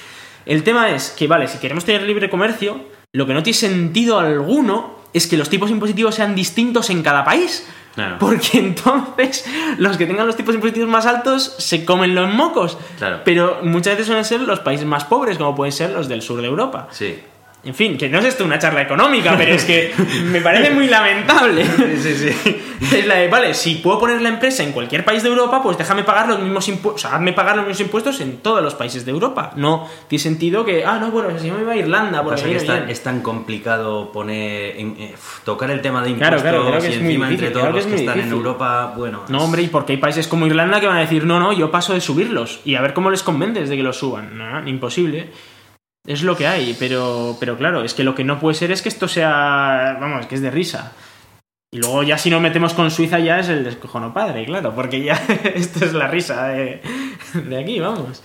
El 0.45 0.64
tema 0.64 0.90
es 0.90 1.11
que, 1.11 1.29
vale, 1.29 1.47
si 1.47 1.59
queremos 1.59 1.85
tener 1.85 2.03
libre 2.03 2.29
comercio, 2.29 2.81
lo 3.12 3.27
que 3.27 3.35
no 3.35 3.42
tiene 3.42 3.57
sentido 3.57 4.18
alguno 4.18 4.97
es 5.12 5.27
que 5.27 5.37
los 5.37 5.49
tipos 5.51 5.71
impositivos 5.71 6.14
sean 6.14 6.35
distintos 6.35 6.90
en 6.90 7.03
cada 7.03 7.25
país. 7.25 7.68
Claro. 7.95 8.16
Porque 8.18 8.59
entonces 8.59 9.45
los 9.77 9.99
que 9.99 10.07
tengan 10.07 10.27
los 10.27 10.35
tipos 10.35 10.55
impositivos 10.55 10.88
más 10.88 11.05
altos 11.05 11.55
se 11.59 11.85
comen 11.85 12.14
los 12.14 12.33
mocos. 12.33 12.79
Claro. 12.97 13.21
Pero 13.23 13.61
muchas 13.62 13.92
veces 13.92 14.07
suelen 14.07 14.25
ser 14.25 14.40
los 14.40 14.61
países 14.61 14.87
más 14.87 15.05
pobres, 15.05 15.37
como 15.37 15.55
pueden 15.55 15.73
ser 15.73 15.90
los 15.90 16.09
del 16.09 16.23
sur 16.23 16.40
de 16.40 16.47
Europa. 16.47 16.88
Sí. 16.90 17.18
En 17.64 17.75
fin, 17.75 17.96
que 17.96 18.09
no 18.09 18.18
es 18.18 18.25
esto 18.25 18.44
una 18.44 18.59
charla 18.59 18.83
económica, 18.83 19.35
pero 19.37 19.55
es 19.55 19.64
que 19.64 19.92
me 20.25 20.40
parece 20.40 20.70
muy 20.70 20.88
lamentable. 20.88 21.64
Sí, 22.03 22.14
sí, 22.14 22.31
sí. 22.33 22.96
Es 22.96 23.07
la 23.07 23.14
de, 23.16 23.29
vale, 23.29 23.55
si 23.55 23.77
puedo 23.77 24.01
poner 24.01 24.20
la 24.20 24.29
empresa 24.29 24.64
en 24.64 24.72
cualquier 24.72 25.05
país 25.05 25.22
de 25.22 25.29
Europa, 25.29 25.62
pues 25.62 25.79
déjame 25.79 26.03
pagar 26.03 26.27
los 26.27 26.40
mismos 26.40 26.66
impuestos, 26.68 27.05
o 27.05 27.09
sea, 27.09 27.16
hazme 27.16 27.33
pagar 27.33 27.57
los 27.57 27.66
mismos 27.66 27.81
impuestos 27.81 28.20
en 28.20 28.38
todos 28.38 28.62
los 28.62 28.75
países 28.75 29.05
de 29.05 29.12
Europa. 29.12 29.53
No 29.55 29.88
tiene 30.09 30.22
sentido 30.22 30.64
que, 30.64 30.85
ah, 30.85 30.98
no, 30.98 31.11
bueno, 31.11 31.38
si 31.38 31.46
yo 31.46 31.55
me 31.55 31.62
iba 31.62 31.72
a 31.72 31.77
Irlanda, 31.77 32.22
viene 32.22 32.57
es 32.57 32.66
tan, 32.66 32.90
es 32.90 33.03
tan 33.03 33.20
complicado 33.20 34.11
poner 34.11 34.75
eh, 34.77 35.14
tocar 35.44 35.70
el 35.70 35.81
tema 35.81 36.03
de 36.03 36.14
Claro, 36.14 36.38
impuestos 36.38 36.62
claro, 36.62 36.81
que 36.81 36.90
y 36.90 36.94
encima 36.94 37.29
entre 37.29 37.51
todos 37.51 37.62
claro 37.62 37.77
que 37.77 37.83
los 37.83 37.87
que 37.87 38.01
están 38.01 38.20
en. 38.20 38.33
Europa, 38.33 38.94
bueno. 38.96 39.22
No, 39.29 39.44
hombre, 39.44 39.62
y 39.62 39.68
porque 39.68 39.92
hay 39.92 39.98
países 39.98 40.27
como 40.27 40.46
Irlanda 40.46 40.81
que 40.81 40.88
van 40.88 40.96
a 40.96 41.01
decir, 41.01 41.25
no, 41.25 41.38
no, 41.38 41.53
yo 41.53 41.70
paso 41.70 41.92
de 41.92 42.01
subirlos 42.01 42.61
y 42.64 42.75
a 42.75 42.81
ver 42.81 42.94
cómo 42.94 43.11
les 43.11 43.22
convences 43.22 43.68
de 43.68 43.77
que 43.77 43.83
los 43.83 43.98
suban. 43.98 44.37
No, 44.37 44.66
imposible. 44.68 45.31
Es 46.07 46.23
lo 46.23 46.37
que 46.37 46.47
hay, 46.49 46.75
pero, 46.79 47.37
pero 47.38 47.57
claro, 47.57 47.85
es 47.85 47.95
que 47.95 48.03
lo 48.05 48.15
que 48.15 48.25
no 48.25 48.41
puede 48.41 48.55
ser 48.57 48.73
es 48.73 48.83
que 48.83 48.88
esto 48.88 49.07
sea, 49.07 49.97
vamos, 50.01 50.27
que 50.27 50.35
es 50.35 50.43
de 50.43 50.51
risa. 50.51 50.93
Y 51.71 51.79
luego 51.79 52.03
ya 52.03 52.19
si 52.19 52.29
nos 52.29 52.41
metemos 52.43 52.75
con 52.75 52.91
Suiza 52.91 53.19
ya 53.21 53.38
es 53.38 53.49
el 53.49 53.65
descojono 53.65 54.12
padre, 54.12 54.45
claro, 54.45 54.75
porque 54.75 55.03
ya 55.03 55.15
esto 55.55 55.85
es 55.85 55.93
la 55.95 56.09
risa 56.09 56.49
de, 56.49 56.83
de 57.35 57.59
aquí, 57.59 57.79
vamos. 57.81 58.23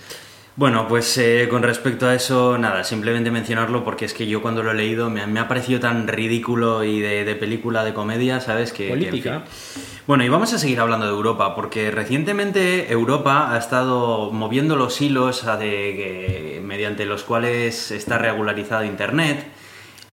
Bueno, 0.56 0.88
pues 0.88 1.16
eh, 1.18 1.46
con 1.48 1.62
respecto 1.62 2.08
a 2.08 2.14
eso, 2.16 2.58
nada, 2.58 2.82
simplemente 2.82 3.30
mencionarlo 3.30 3.84
porque 3.84 4.06
es 4.06 4.12
que 4.12 4.26
yo 4.26 4.42
cuando 4.42 4.64
lo 4.64 4.72
he 4.72 4.74
leído 4.74 5.08
me, 5.08 5.22
ha- 5.22 5.26
me 5.28 5.38
ha 5.38 5.46
parecido 5.46 5.78
tan 5.78 6.08
ridículo 6.08 6.82
y 6.82 7.00
de, 7.00 7.24
de 7.24 7.34
película 7.36 7.84
de 7.84 7.94
comedia, 7.94 8.40
¿sabes? 8.40 8.72
Que, 8.72 8.88
que, 8.88 8.92
en 8.92 8.98
Política. 8.98 9.40
fin. 9.46 9.82
Bueno, 10.08 10.24
y 10.24 10.30
vamos 10.30 10.54
a 10.54 10.58
seguir 10.58 10.80
hablando 10.80 11.04
de 11.04 11.12
Europa, 11.12 11.54
porque 11.54 11.90
recientemente 11.90 12.90
Europa 12.90 13.52
ha 13.52 13.58
estado 13.58 14.30
moviendo 14.32 14.74
los 14.74 15.02
hilos 15.02 15.44
a 15.44 15.58
de, 15.58 16.62
mediante 16.64 17.04
los 17.04 17.24
cuales 17.24 17.90
está 17.90 18.16
regularizado 18.16 18.84
Internet 18.84 19.46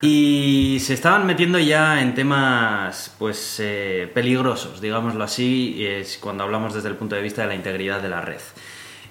y 0.01 0.79
se 0.81 0.93
estaban 0.93 1.25
metiendo 1.25 1.60
ya 1.60 2.01
en 2.01 2.13
temas 2.13 3.15
pues 3.17 3.62
eh, 3.63 4.12
peligrosos, 4.13 4.81
digámoslo 4.81 5.23
así, 5.23 5.81
cuando 6.19 6.43
hablamos 6.43 6.73
desde 6.73 6.89
el 6.89 6.97
punto 6.97 7.15
de 7.15 7.21
vista 7.21 7.43
de 7.43 7.47
la 7.47 7.55
integridad 7.55 8.01
de 8.01 8.10
la 8.10 8.19
red. 8.19 8.41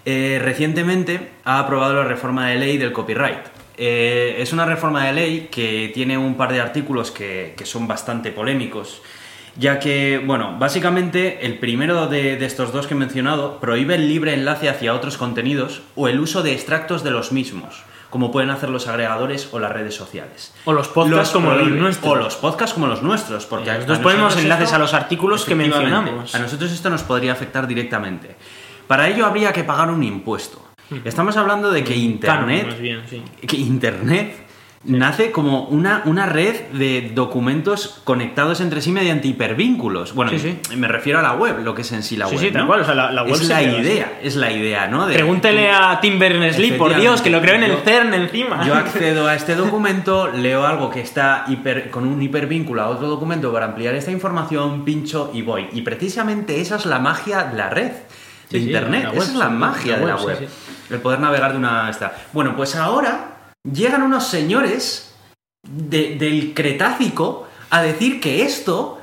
Eh, 0.05 0.39
recientemente 0.39 1.31
ha 1.45 1.61
aprobado 1.61 1.95
la 1.95 2.05
reforma 2.05 2.49
de 2.49 2.57
ley 2.57 2.77
del 2.77 2.93
copyright. 2.93 3.47
Eh, 3.79 4.37
es 4.39 4.53
una 4.53 4.67
reforma 4.67 5.07
de 5.07 5.15
ley 5.15 5.49
que 5.51 5.91
tiene 5.95 6.19
un 6.19 6.35
par 6.37 6.53
de 6.53 6.61
artículos 6.61 7.11
que, 7.11 7.55
que 7.57 7.65
son 7.65 7.89
bastante 7.89 8.33
polémicos, 8.33 9.01
ya 9.57 9.79
que, 9.79 10.23
bueno, 10.25 10.57
básicamente 10.59 11.47
el 11.47 11.59
primero 11.59 12.07
de, 12.07 12.37
de 12.37 12.47
estos 12.47 12.73
dos 12.73 12.87
que 12.87 12.95
he 12.95 12.97
mencionado 12.97 13.61
prohíbe 13.61 13.95
el 13.95 14.09
libre 14.09 14.35
enlace 14.35 14.69
hacia 14.69 14.95
otros 14.95 15.17
contenidos 15.17 15.83
o 15.95 16.09
el 16.09 16.21
uso 16.21 16.43
de 16.43 16.53
extractos 16.53 17.05
de 17.05 17.11
los 17.11 17.31
mismos, 17.33 17.83
como 18.11 18.31
pueden 18.33 18.51
hacer 18.51 18.69
los 18.71 18.87
agregadores 18.89 19.49
o 19.53 19.59
las 19.59 19.73
redes 19.73 19.95
sociales. 19.95 20.53
O 20.65 20.73
los 20.73 20.89
podcasts 20.89 21.33
como 21.33 21.53
los 21.53 21.69
nuestros. 21.71 22.13
O 22.13 22.17
los 22.17 22.37
podcasts 22.37 22.75
como 22.75 22.87
los 22.87 23.03
nuestros, 23.03 23.47
porque 23.47 23.71
a- 23.71 23.75
Nosotros 23.75 23.99
a 23.99 24.03
ponemos 24.03 24.37
enlaces 24.37 24.65
esto- 24.65 24.77
a 24.77 24.79
los 24.79 24.95
artículos 24.95 25.45
que 25.45 25.55
mencionamos. 25.55 26.35
A 26.35 26.39
nosotros 26.39 26.71
esto 26.73 26.91
nos 26.91 27.03
podría 27.03 27.33
afectar 27.33 27.67
directamente. 27.67 28.37
Para 28.87 29.09
ello 29.09 29.25
habría 29.25 29.53
que 29.53 29.65
pagar 29.65 29.91
un 29.91 30.03
impuesto. 30.03 30.61
Estamos 31.05 31.37
hablando 31.39 31.71
de 31.71 31.83
que 31.83 31.97
Internet, 31.97 32.67
más 32.67 32.79
bien, 32.79 33.01
sí. 33.09 33.23
que 33.47 33.57
Internet 33.57 34.44
nace 34.87 35.31
como 35.33 35.65
una, 35.69 36.03
una 36.05 36.27
red 36.27 36.55
de 36.73 37.11
documentos 37.15 38.01
conectados 38.05 38.61
entre 38.61 38.81
sí 38.83 38.93
mediante 38.93 39.29
hipervínculos. 39.29 40.15
Bueno, 40.15 40.31
Sí, 40.33 40.39
sí. 40.39 40.77
me 40.77 40.89
refiero 40.89 41.19
a 41.19 41.23
la 41.23 41.33
web, 41.33 41.61
lo 41.65 41.75
que 41.75 41.83
es 41.83 41.93
en 41.93 42.03
sí 42.03 42.17
la 42.17 42.27
Sí, 42.29 42.37
web. 42.37 42.45
sí, 42.45 42.51
tal 42.51 42.63
¿no? 42.63 42.67
cual, 42.69 42.81
o 42.81 42.85
sea, 42.85 42.95
la- 42.95 43.11
la 43.11 43.23
web 43.23 43.33
es 43.33 43.49
la 43.49 43.59
así. 43.59 43.67
idea, 43.67 44.19
es 44.23 44.37
la 44.37 44.53
idea, 44.53 44.87
¿no? 44.89 45.07
De- 45.07 45.15
Pregúntele 45.15 45.71
a 45.71 45.99
Tim 46.01 46.19
Berners-Lee, 46.19 46.73
por 46.73 46.95
Dios, 46.97 47.23
que 47.23 47.31
lo 47.31 47.41
creo 47.41 47.55
en 47.55 47.65
el 47.65 47.77
CERN 47.79 48.13
encima. 48.15 48.67
Yo 48.67 48.75
accedo 48.75 49.27
a 49.27 49.35
este 49.35 49.55
documento, 49.55 50.29
leo 50.29 50.67
algo 50.67 50.91
que 50.91 51.01
está 51.01 51.45
hiper- 51.49 51.91
con 51.91 52.07
un 52.07 52.21
hipervínculo 52.21 52.83
a 52.83 52.89
otro 52.89 53.09
documento 53.09 53.53
para 53.53 53.67
ampliar 53.67 53.95
esta 53.95 54.11
información, 54.11 54.85
pincho 54.85 55.31
y 55.33 55.43
voy. 55.43 55.67
Y 55.73 55.83
precisamente 55.83 56.61
esa 56.61 56.77
es 56.77 56.87
la 56.87 56.99
magia 56.99 57.45
de 57.45 57.57
la 57.57 57.71
red, 57.71 57.91
de 57.91 58.59
Sí, 58.59 58.59
sí, 58.59 58.65
Internet. 58.67 59.09
esa 59.15 59.23
es 59.23 59.35
la 59.35 59.47
sí, 59.49 59.53
magia 59.55 59.97
de 59.99 60.07
la 60.07 60.17
web, 60.17 60.37
sí, 60.39 60.47
El 60.91 61.01
poder 61.01 61.19
navegar 61.21 61.53
de 61.53 61.59
una... 61.59 61.89
Esta. 61.89 62.13
Bueno, 62.35 62.55
pues 62.55 62.77
ahora 62.77 63.34
llegan 63.71 64.03
unos 64.03 64.27
señores 64.29 65.15
de- 65.63 66.17
del 66.17 66.53
Cretácico 66.55 67.49
a 67.71 67.83
decir 67.83 68.21
que 68.21 68.43
esto 68.43 68.99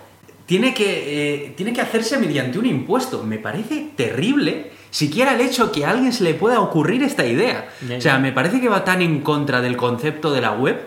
tiene 0.46 0.74
que, 0.74 1.46
eh, 1.46 1.54
tiene 1.56 1.74
que 1.74 1.82
hacerse 1.82 2.18
mediante 2.18 2.60
un 2.60 2.66
impuesto. 2.66 3.24
Me 3.24 3.38
parece 3.40 3.90
terrible 3.96 4.72
siquiera 4.90 5.34
el 5.34 5.42
hecho 5.42 5.72
que 5.72 5.86
a 5.86 5.92
alguien 5.92 6.14
se 6.14 6.24
le 6.24 6.34
pueda 6.34 6.60
ocurrir 6.60 7.02
esta 7.04 7.26
idea. 7.26 7.70
Ya, 7.88 7.98
O 7.98 8.02
sea, 8.02 8.20
me 8.20 8.32
parece 8.32 8.60
que 8.62 8.68
va 8.70 8.84
tan 8.84 9.02
en 9.02 9.22
contra 9.22 9.62
del 9.62 9.78
concepto 9.78 10.32
de 10.32 10.42
la 10.42 10.52
web 10.52 10.80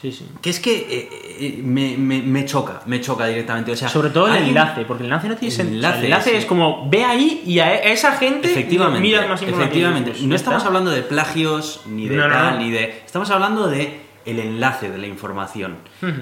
Sí, 0.00 0.10
sí. 0.10 0.26
que 0.40 0.50
es 0.50 0.58
que 0.58 0.74
eh, 0.78 1.08
eh, 1.38 1.60
me, 1.62 1.96
me- 1.96 2.22
me 2.22 2.44
choca, 2.44 2.82
me 2.86 3.00
choca 3.00 3.26
directamente. 3.26 3.70
O 3.72 3.76
sea, 3.76 3.88
Sobre 3.88 4.10
todo 4.10 4.26
el 4.34 4.42
enlace, 4.42 4.84
porque 4.84 5.02
el 5.02 5.06
enlace 5.06 5.28
no 5.28 5.36
tiene 5.36 5.50
El 5.52 5.56
sentido. 5.56 5.76
enlace, 5.76 5.98
el 5.98 6.04
enlace 6.06 6.30
sí. 6.30 6.36
es 6.38 6.44
como, 6.46 6.88
ve 6.90 7.04
ahí 7.04 7.42
y 7.46 7.58
a 7.60 7.74
esa 7.74 8.12
gente 8.16 8.50
Efectivamente, 8.50 9.00
mira 9.00 9.20
más 9.28 9.40
información. 9.42 9.62
efectivamente. 9.62 10.10
Pues, 10.10 10.22
no 10.24 10.34
estamos 10.34 10.58
está. 10.58 10.68
hablando 10.68 10.90
de 10.90 11.02
plagios, 11.02 11.82
ni 11.86 12.08
de 12.08 12.16
No, 12.16 12.28
tal, 12.28 12.54
no. 12.58 12.64
ni 12.64 12.70
de... 12.72 13.02
Estamos 13.04 13.30
hablando 13.30 13.68
de 13.68 14.00
el 14.24 14.38
enlace 14.40 14.90
de 14.90 14.98
la 14.98 15.06
información. 15.06 15.76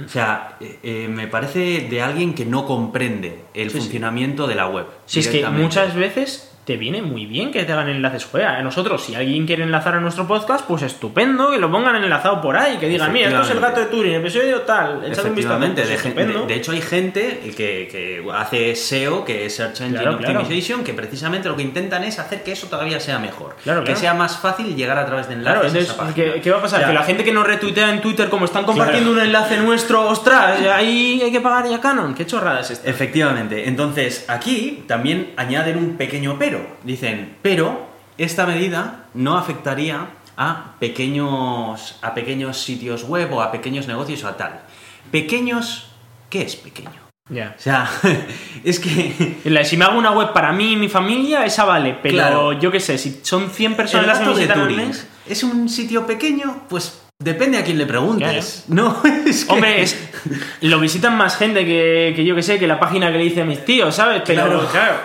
O 0.04 0.08
sea, 0.08 0.56
eh, 0.60 0.78
eh, 0.82 1.08
me 1.08 1.26
parece 1.28 1.86
de 1.88 2.02
alguien 2.02 2.34
que 2.34 2.44
no 2.44 2.66
comprende 2.66 3.44
el 3.54 3.70
Sí, 3.70 3.76
sí. 3.76 3.82
funcionamiento 3.82 4.46
de 4.46 4.54
la 4.56 4.66
web. 4.68 4.86
Si 5.06 5.20
es 5.20 5.28
que 5.28 5.46
muchas 5.48 5.94
veces 5.94 6.49
te 6.70 6.76
viene 6.76 7.02
muy 7.02 7.26
bien 7.26 7.50
que 7.50 7.64
te 7.64 7.72
hagan 7.72 7.88
enlaces. 7.88 8.26
Joder, 8.26 8.46
a 8.46 8.62
nosotros, 8.62 9.02
si 9.02 9.16
alguien 9.16 9.44
quiere 9.44 9.64
enlazar 9.64 9.96
a 9.96 10.00
nuestro 10.00 10.28
podcast, 10.28 10.64
pues 10.68 10.82
estupendo, 10.82 11.50
que 11.50 11.58
lo 11.58 11.68
pongan 11.68 11.96
enlazado 11.96 12.40
por 12.40 12.56
ahí, 12.56 12.76
que 12.76 12.86
digan, 12.86 13.12
mira, 13.12 13.28
esto 13.28 13.42
es 13.42 13.50
el 13.50 13.58
gato 13.58 13.80
de 13.80 13.86
Turing, 13.86 14.14
episodio 14.14 14.60
tal, 14.60 14.98
un 14.98 15.34
vistazo. 15.34 15.58
Pues 15.58 16.46
de, 16.46 16.54
hecho 16.54 16.70
hay 16.70 16.80
gente 16.80 17.40
que, 17.56 17.88
que 17.90 18.24
hace 18.32 18.76
SEO, 18.76 19.24
que 19.24 19.46
es 19.46 19.56
Search 19.56 19.80
Engine 19.80 20.00
Claro, 20.00 20.18
claro. 20.18 20.42
Optimization, 20.42 20.84
que 20.84 20.94
precisamente 20.94 21.48
lo 21.48 21.56
que 21.56 21.62
intentan 21.62 22.04
es 22.04 22.20
hacer 22.20 22.44
que 22.44 22.52
eso 22.52 22.68
todavía 22.68 23.00
sea 23.00 23.18
mejor. 23.18 23.56
Claro, 23.64 23.80
que 23.80 23.86
claro. 23.86 24.00
sea 24.00 24.14
más 24.14 24.38
fácil 24.38 24.76
llegar 24.76 24.96
a 24.96 25.06
través 25.06 25.26
de 25.26 25.34
enlaces 25.34 25.52
Claro, 25.52 25.66
a 25.66 25.80
entonces, 25.80 25.92
esa. 25.92 26.14
¿qué, 26.14 26.40
qué 26.40 26.50
va 26.52 26.58
a 26.58 26.62
pasar? 26.62 26.82
Ya. 26.82 26.86
Que 26.86 26.92
la 26.92 27.02
gente 27.02 27.24
que 27.24 27.32
nos 27.32 27.48
retuitea 27.48 27.90
en 27.90 28.00
Twitter, 28.00 28.28
como 28.28 28.44
están 28.44 28.64
compartiendo 28.64 29.10
Claro. 29.10 29.22
un 29.22 29.26
enlace 29.26 29.56
nuestro, 29.56 30.08
ostras, 30.08 30.60
ahí 30.72 31.20
hay 31.20 31.32
que 31.32 31.40
pagar 31.40 31.68
ya 31.68 31.80
Canon. 31.80 32.14
¿Qué 32.14 32.26
chorrada 32.26 32.60
es 32.60 32.70
esta? 32.70 32.88
Efectivamente. 32.88 33.66
Entonces, 33.66 34.24
aquí 34.28 34.84
también 34.86 35.32
añaden 35.36 35.76
un 35.76 35.96
pequeño 35.96 36.36
pero. 36.38 36.59
Dicen, 36.84 37.36
pero 37.42 37.86
esta 38.18 38.46
medida 38.46 39.04
no 39.14 39.36
afectaría 39.36 40.06
a 40.36 40.74
pequeños, 40.78 41.96
a 42.02 42.14
pequeños 42.14 42.62
sitios 42.62 43.04
web 43.04 43.32
o 43.32 43.42
a 43.42 43.50
pequeños 43.52 43.86
negocios 43.88 44.24
o 44.24 44.28
a 44.28 44.36
tal. 44.36 44.60
Pequeños, 45.10 45.88
¿qué 46.30 46.42
es 46.42 46.56
pequeño? 46.56 46.90
Ya. 47.28 47.54
O 47.56 47.60
sea, 47.60 47.88
es 48.64 48.80
que 48.80 49.36
Si 49.64 49.76
me 49.76 49.84
hago 49.84 49.98
una 49.98 50.10
web 50.12 50.32
para 50.32 50.52
mí 50.52 50.72
y 50.72 50.76
mi 50.76 50.88
familia, 50.88 51.44
esa 51.44 51.64
vale. 51.64 51.96
Pero 52.02 52.14
Claro. 52.14 52.52
yo 52.54 52.70
qué 52.72 52.80
sé, 52.80 52.98
si 52.98 53.20
son 53.22 53.50
100 53.50 53.72
el 53.72 53.76
personas 53.76 54.06
las 54.06 54.18
que 54.36 54.46
de 54.46 54.52
Turing 54.52 54.76
mes, 54.88 55.06
es 55.28 55.42
un 55.44 55.68
sitio 55.68 56.06
pequeño, 56.06 56.62
pues 56.68 57.02
depende 57.22 57.58
a 57.58 57.64
quién 57.64 57.78
le 57.78 57.86
preguntes. 57.86 58.64
No, 58.68 59.00
es 59.26 59.44
que- 59.44 59.52
Hombre, 59.52 59.82
es- 59.82 59.96
lo 60.62 60.80
visitan 60.80 61.16
más 61.16 61.36
gente 61.36 61.64
que, 61.64 62.12
que 62.16 62.24
yo 62.24 62.34
que 62.34 62.42
sé, 62.42 62.58
que 62.58 62.66
la 62.66 62.80
página 62.80 63.12
que 63.12 63.18
le 63.18 63.24
hice 63.26 63.42
a 63.42 63.44
mis 63.44 63.64
tíos, 63.64 63.94
¿sabes? 63.94 64.22
Pero 64.26 64.42
Claro. 64.46 64.68
claro. 64.72 64.96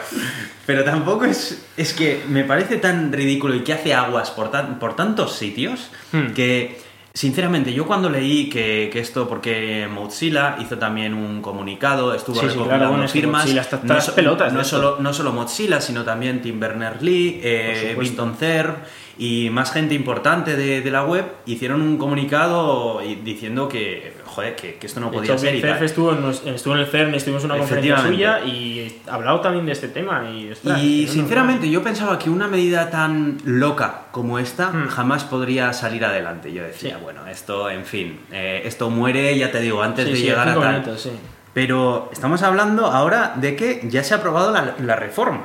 Pero 0.66 0.84
tampoco 0.84 1.26
es. 1.26 1.66
Es 1.78 1.94
que 1.94 2.24
me 2.28 2.44
parece 2.44 2.78
tan 2.78 3.12
ridículo 3.14 3.56
y 3.56 3.60
que 3.64 3.74
hace 3.74 3.94
aguas 3.94 4.32
por, 4.32 4.50
tan- 4.52 4.80
por 4.80 4.96
tantos 4.96 5.34
sitios 5.34 5.92
Hmm. 6.12 6.34
que, 6.34 6.80
sinceramente, 7.14 7.74
yo 7.74 7.86
cuando 7.86 8.10
leí 8.10 8.50
que, 8.50 8.90
que 8.92 9.00
esto, 9.00 9.28
porque 9.30 9.88
Mozilla 9.92 10.58
hizo 10.60 10.78
también 10.78 11.14
un 11.14 11.42
comunicado, 11.42 12.14
estuvo 12.16 12.36
Sí, 12.36 12.42
sí, 12.42 12.48
recopilando 12.48 12.78
claro, 12.78 12.90
bueno, 12.92 13.06
es 13.06 13.12
que 13.14 13.20
firmas. 13.20 13.46
No, 13.84 14.16
pelotas 14.16 14.54
no 14.54 14.64
solo, 14.64 14.98
no 15.00 15.14
solo 15.14 15.32
Mozilla, 15.32 15.80
sino 15.82 16.04
también 16.04 16.42
Tim 16.42 16.60
Berners-Lee, 16.60 17.40
eh. 17.44 17.96
Vinton 18.00 18.36
Cerf 18.36 18.76
y 19.18 19.50
más 19.50 19.72
gente 19.72 19.94
importante 19.96 20.58
de, 20.58 20.82
de 20.82 20.92
la 20.92 21.06
web 21.06 21.26
hicieron 21.46 21.82
un 21.82 21.98
comunicado 21.98 23.00
diciendo 23.24 23.70
que, 23.70 24.14
joder, 24.36 24.56
que, 24.56 24.76
que 24.76 24.88
esto 24.88 25.00
no 25.00 25.10
podía 25.12 25.32
hecho, 25.34 25.40
ser 25.40 25.56
y 25.56 25.62
Cerf 25.62 25.78
tal. 25.78 25.86
estuvo 25.86 26.12
en, 26.14 26.22
nos- 26.22 26.46
estuvo 26.46 26.74
en 26.76 26.82
el 26.82 26.88
CERN, 26.88 27.16
estuvimos 27.16 27.44
en 27.44 27.52
una 27.52 27.60
conferencia 27.60 27.98
suya 28.00 28.40
y 28.46 29.02
ha 29.08 29.14
hablado 29.16 29.40
también 29.42 29.66
de 29.66 29.72
este 29.72 29.88
tema. 29.88 30.30
Y, 30.30 30.52
ostras, 30.52 30.80
Y 30.82 31.02
no, 31.02 31.08
no, 31.08 31.14
sinceramente 31.14 31.70
yo 31.70 31.82
pensaba 31.82 32.20
que 32.20 32.30
una 32.30 32.48
medida 32.48 32.90
tan 32.90 33.38
loca 33.46 34.02
como 34.12 34.38
esta 34.40 34.70
Hmm. 34.72 34.88
jamás 34.90 35.24
podría 35.24 35.72
salir 35.74 36.04
adelante. 36.06 36.52
Yo 36.54 36.64
decía, 36.64 36.98
Sí. 36.98 37.04
bueno, 37.04 37.26
esto, 37.28 37.70
en 37.70 37.86
fin, 37.86 38.20
eh, 38.32 38.62
esto 38.66 38.90
muere, 38.90 39.38
ya 39.38 39.52
te 39.52 39.60
digo, 39.62 39.82
antes 39.82 40.06
Sí, 40.06 40.12
de 40.12 40.18
sí, 40.18 40.24
llegar 40.26 40.50
a 40.50 40.54
tal. 40.56 40.72
minutos, 40.74 41.02
sí. 41.02 41.12
Pero 41.54 42.10
estamos 42.12 42.44
hablando 42.44 42.88
ahora 42.88 43.34
de 43.38 43.56
que 43.56 43.82
ya 43.90 44.04
se 44.04 44.14
ha 44.14 44.18
aprobado 44.18 44.52
la, 44.52 44.76
la 44.78 44.96
reforma, 44.98 45.42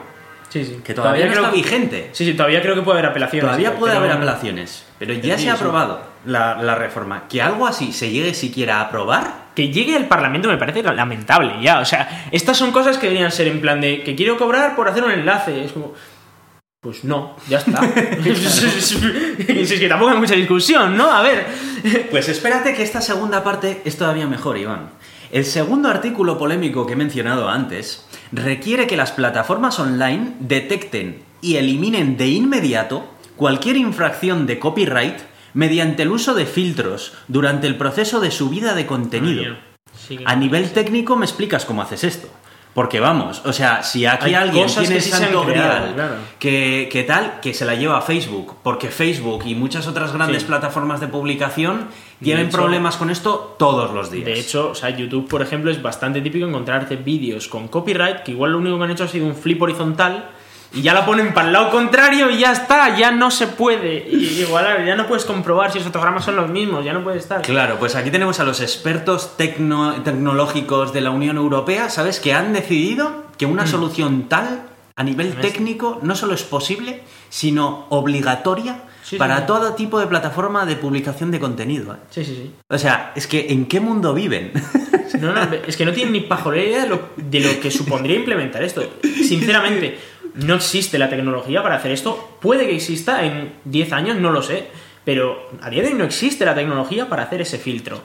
Sí, 0.50 0.64
sí. 0.64 0.80
que 0.84 0.92
todavía, 0.92 1.24
no 1.26 1.30
creo 1.32 1.44
está 1.44 1.54
que- 1.54 1.62
vigente. 1.62 2.10
Sí, 2.12 2.26
sí, 2.26 2.34
todavía 2.34 2.60
creo 2.60 2.74
que 2.74 2.82
puede 2.82 2.98
haber 2.98 3.10
apelaciones. 3.12 3.46
Todavía 3.46 3.76
puede 3.76 3.96
haber 3.96 4.10
apelaciones, 4.12 4.84
pero 4.98 5.14
ya 5.14 5.38
Sí, 5.38 5.44
se 5.44 5.50
ha 5.50 5.54
aprobado 5.54 6.02
la, 6.26 6.60
la 6.62 6.74
reforma. 6.74 7.24
Que 7.28 7.40
algo 7.40 7.66
así 7.66 7.92
se 7.92 8.10
llegue 8.10 8.34
siquiera 8.34 8.78
a 8.78 8.80
aprobar, 8.82 9.40
Que 9.54 9.68
llegue 9.72 9.96
al 9.96 10.06
Parlamento 10.06 10.48
me 10.48 10.56
parece 10.58 10.82
lamentable 10.82 11.54
ya. 11.62 11.80
O 11.80 11.84
sea, 11.84 12.28
estas 12.30 12.56
son 12.56 12.70
cosas 12.72 12.98
que 12.98 13.06
deberían 13.06 13.32
ser 13.32 13.46
en 13.48 13.60
plan 13.60 13.80
de 13.80 14.02
que 14.02 14.14
quiero 14.14 14.36
cobrar 14.36 14.76
por 14.76 14.88
hacer 14.88 15.02
un 15.04 15.10
enlace. 15.12 15.64
Es 15.64 15.72
como. 15.72 15.94
Pues 16.82 17.04
no, 17.04 17.36
ya 17.48 17.58
está. 17.58 17.80
es 18.24 19.72
que 19.78 19.88
tampoco 19.88 20.12
hay 20.12 20.16
mucha 20.18 20.34
discusión, 20.34 20.96
¿no? 20.96 21.10
A 21.12 21.20
ver. 21.22 21.46
Pues 22.10 22.28
espérate 22.28 22.74
que 22.74 22.82
esta 22.82 23.00
segunda 23.00 23.42
parte 23.44 23.82
es 23.84 23.96
todavía 23.98 24.26
mejor, 24.26 24.56
Iván. 24.56 24.90
El 25.32 25.44
segundo 25.44 25.88
artículo 25.88 26.38
polémico 26.38 26.86
que 26.86 26.94
he 26.94 26.96
mencionado 26.96 27.48
antes 27.48 28.04
requiere 28.32 28.86
que 28.86 28.96
las 28.96 29.12
plataformas 29.12 29.78
online 29.78 30.34
detecten 30.40 31.22
y 31.40 31.56
eliminen 31.56 32.16
de 32.16 32.28
inmediato 32.28 33.04
cualquier 33.36 33.76
infracción 33.76 34.46
de 34.46 34.58
copyright 34.58 35.18
mediante 35.54 36.02
el 36.02 36.10
uso 36.10 36.34
de 36.34 36.46
filtros 36.46 37.12
durante 37.28 37.66
el 37.66 37.76
proceso 37.76 38.20
de 38.20 38.30
subida 38.30 38.74
de 38.74 38.86
contenido. 38.86 39.56
A 40.24 40.34
nivel 40.36 40.72
técnico 40.72 41.16
me 41.16 41.26
explicas 41.26 41.64
cómo 41.64 41.82
haces 41.82 42.04
esto. 42.04 42.28
Porque 42.74 43.00
vamos, 43.00 43.42
o 43.44 43.52
sea, 43.52 43.82
si 43.82 44.06
aquí 44.06 44.26
Hay 44.26 44.34
alguien 44.34 44.68
tiene 44.68 44.94
que 44.94 45.00
sí 45.00 45.10
santo 45.10 45.44
grial 45.44 45.90
claro. 45.92 46.14
que, 46.38 46.88
que 46.90 47.02
tal, 47.02 47.40
que 47.40 47.52
se 47.52 47.64
la 47.64 47.74
lleva 47.74 47.98
a 47.98 48.00
Facebook, 48.00 48.58
porque 48.62 48.90
Facebook 48.90 49.42
y 49.44 49.56
muchas 49.56 49.88
otras 49.88 50.12
grandes 50.12 50.42
Sí. 50.42 50.46
plataformas 50.46 51.00
de 51.00 51.08
publicación 51.08 51.88
tienen 52.22 52.46
hecho- 52.48 52.56
problemas 52.58 52.96
con 52.96 53.10
esto 53.10 53.56
todos 53.58 53.92
los 53.92 54.10
días. 54.10 54.26
De 54.26 54.38
hecho, 54.38 54.70
o 54.70 54.74
sea, 54.74 54.90
YouTube, 54.90 55.28
por 55.28 55.42
ejemplo, 55.42 55.70
es 55.70 55.80
bastante 55.80 56.20
típico 56.20 56.46
encontrarte 56.46 56.96
vídeos 56.96 57.48
con 57.48 57.68
copyright 57.68 58.22
que 58.22 58.32
igual 58.32 58.52
lo 58.52 58.58
único 58.58 58.78
que 58.78 58.84
han 58.84 58.90
hecho 58.90 59.04
ha 59.04 59.08
sido 59.08 59.26
un 59.26 59.34
flip 59.34 59.60
horizontal 59.62 60.30
y 60.72 60.82
ya 60.82 60.94
la 60.94 61.04
ponen 61.04 61.34
para 61.34 61.48
el 61.48 61.52
lado 61.52 61.70
contrario 61.70 62.30
y 62.30 62.38
ya 62.38 62.52
está, 62.52 62.96
ya 62.96 63.10
no 63.10 63.30
se 63.32 63.48
puede 63.48 64.06
i- 64.08 64.42
igualar, 64.42 64.84
ya 64.86 64.94
no 64.94 65.08
puedes 65.08 65.24
comprobar 65.24 65.72
si 65.72 65.78
los 65.78 65.86
fotogramas 65.86 66.24
son 66.24 66.36
los 66.36 66.48
mismos, 66.48 66.84
ya 66.84 66.92
no 66.92 67.02
puede 67.02 67.18
estar. 67.18 67.42
Claro, 67.42 67.76
pues 67.80 67.96
aquí 67.96 68.10
tenemos 68.12 68.38
a 68.38 68.44
los 68.44 68.60
expertos 68.60 69.36
tecno- 69.36 70.00
tecnológicos 70.04 70.92
de 70.92 71.00
la 71.00 71.10
Unión 71.10 71.38
Europea, 71.38 71.88
¿sabes? 71.90 72.20
Que 72.20 72.34
han 72.34 72.52
decidido 72.52 73.24
que 73.36 73.46
Mm. 73.48 73.50
una 73.52 73.66
solución 73.66 74.28
tal, 74.28 74.62
a 74.94 75.02
nivel 75.02 75.34
técnico, 75.36 75.98
no 76.02 76.14
solo 76.14 76.34
es 76.34 76.42
posible, 76.44 77.02
sino 77.30 77.86
obligatoria 77.88 78.82
Sí, 79.02 79.16
para 79.16 79.38
sí. 79.38 79.44
todo 79.46 79.74
tipo 79.74 79.98
de 79.98 80.06
plataforma 80.06 80.66
de 80.66 80.76
publicación 80.76 81.30
de 81.30 81.40
contenido. 81.40 81.94
¿eh? 81.94 81.98
Sí, 82.10 82.24
sí, 82.24 82.34
sí. 82.34 82.54
O 82.68 82.78
sea, 82.78 83.12
es 83.14 83.26
que 83.26 83.52
¿en 83.52 83.66
qué 83.66 83.80
mundo 83.80 84.14
viven? 84.14 84.52
No, 85.20 85.34
no, 85.34 85.42
es 85.66 85.76
que 85.76 85.84
no 85.84 85.92
tienen 85.92 86.12
ni 86.12 86.20
pajolera 86.20 86.64
idea 86.64 86.82
de 86.82 86.88
lo, 86.88 87.10
de 87.16 87.40
lo 87.40 87.60
que 87.60 87.70
supondría 87.70 88.16
implementar 88.16 88.62
esto. 88.62 88.82
Sinceramente, 89.02 89.98
no 90.34 90.54
existe 90.54 90.98
la 90.98 91.10
tecnología 91.10 91.62
para 91.62 91.74
hacer 91.74 91.90
esto. 91.90 92.38
Puede 92.40 92.66
que 92.66 92.76
exista 92.76 93.24
en 93.24 93.54
10 93.64 93.92
años, 93.92 94.16
no 94.18 94.30
lo 94.30 94.42
sé. 94.42 94.68
Pero 95.04 95.50
a 95.60 95.70
día 95.70 95.82
de 95.82 95.88
hoy 95.88 95.94
no 95.94 96.04
existe 96.04 96.44
la 96.44 96.54
tecnología 96.54 97.08
para 97.08 97.24
hacer 97.24 97.40
ese 97.40 97.58
filtro. 97.58 98.00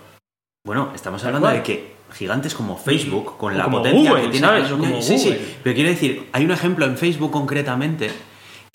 Bueno, 0.66 0.92
estamos 0.96 1.24
hablando 1.24 1.48
de 1.48 1.62
que 1.62 1.96
gigantes 2.14 2.56
como 2.56 2.78
Facebook, 2.78 3.38
con 3.38 3.54
O 3.54 3.58
la 3.58 3.66
como 3.66 3.78
potencia 3.78 4.10
Google, 4.10 4.26
que 4.26 4.30
tiene... 4.32 4.48
¿sabes? 4.48 4.70
Como 4.70 5.02
sí, 5.02 5.20
sí, 5.20 5.38
pero 5.64 5.76
quiero 5.76 5.90
decir, 5.90 6.30
hay 6.32 6.46
un 6.46 6.52
ejemplo 6.52 6.86
en 6.86 6.98
Facebook 6.98 7.32
concretamente 7.32 8.10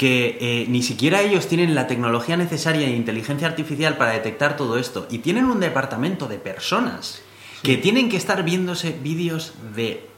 que 0.01 0.39
eh, 0.41 0.65
ni 0.71 0.83
siquiera 0.83 1.21
ellos 1.21 1.47
tienen 1.47 1.75
la 1.75 1.87
tecnología 1.87 2.35
necesaria 2.39 2.87
e 2.87 2.97
inteligencia 2.97 3.47
artificial 3.47 3.99
para 3.99 4.13
detectar 4.13 4.57
todo 4.57 4.79
esto 4.79 5.07
y 5.11 5.19
tienen 5.19 5.45
un 5.45 5.61
departamento 5.61 6.27
de 6.27 6.39
personas 6.39 7.21
que 7.63 7.77
tienen 7.77 8.09
que 8.09 8.17
estar 8.17 8.43
viéndose 8.43 8.97
vídeos 9.03 9.53
de 9.77 10.09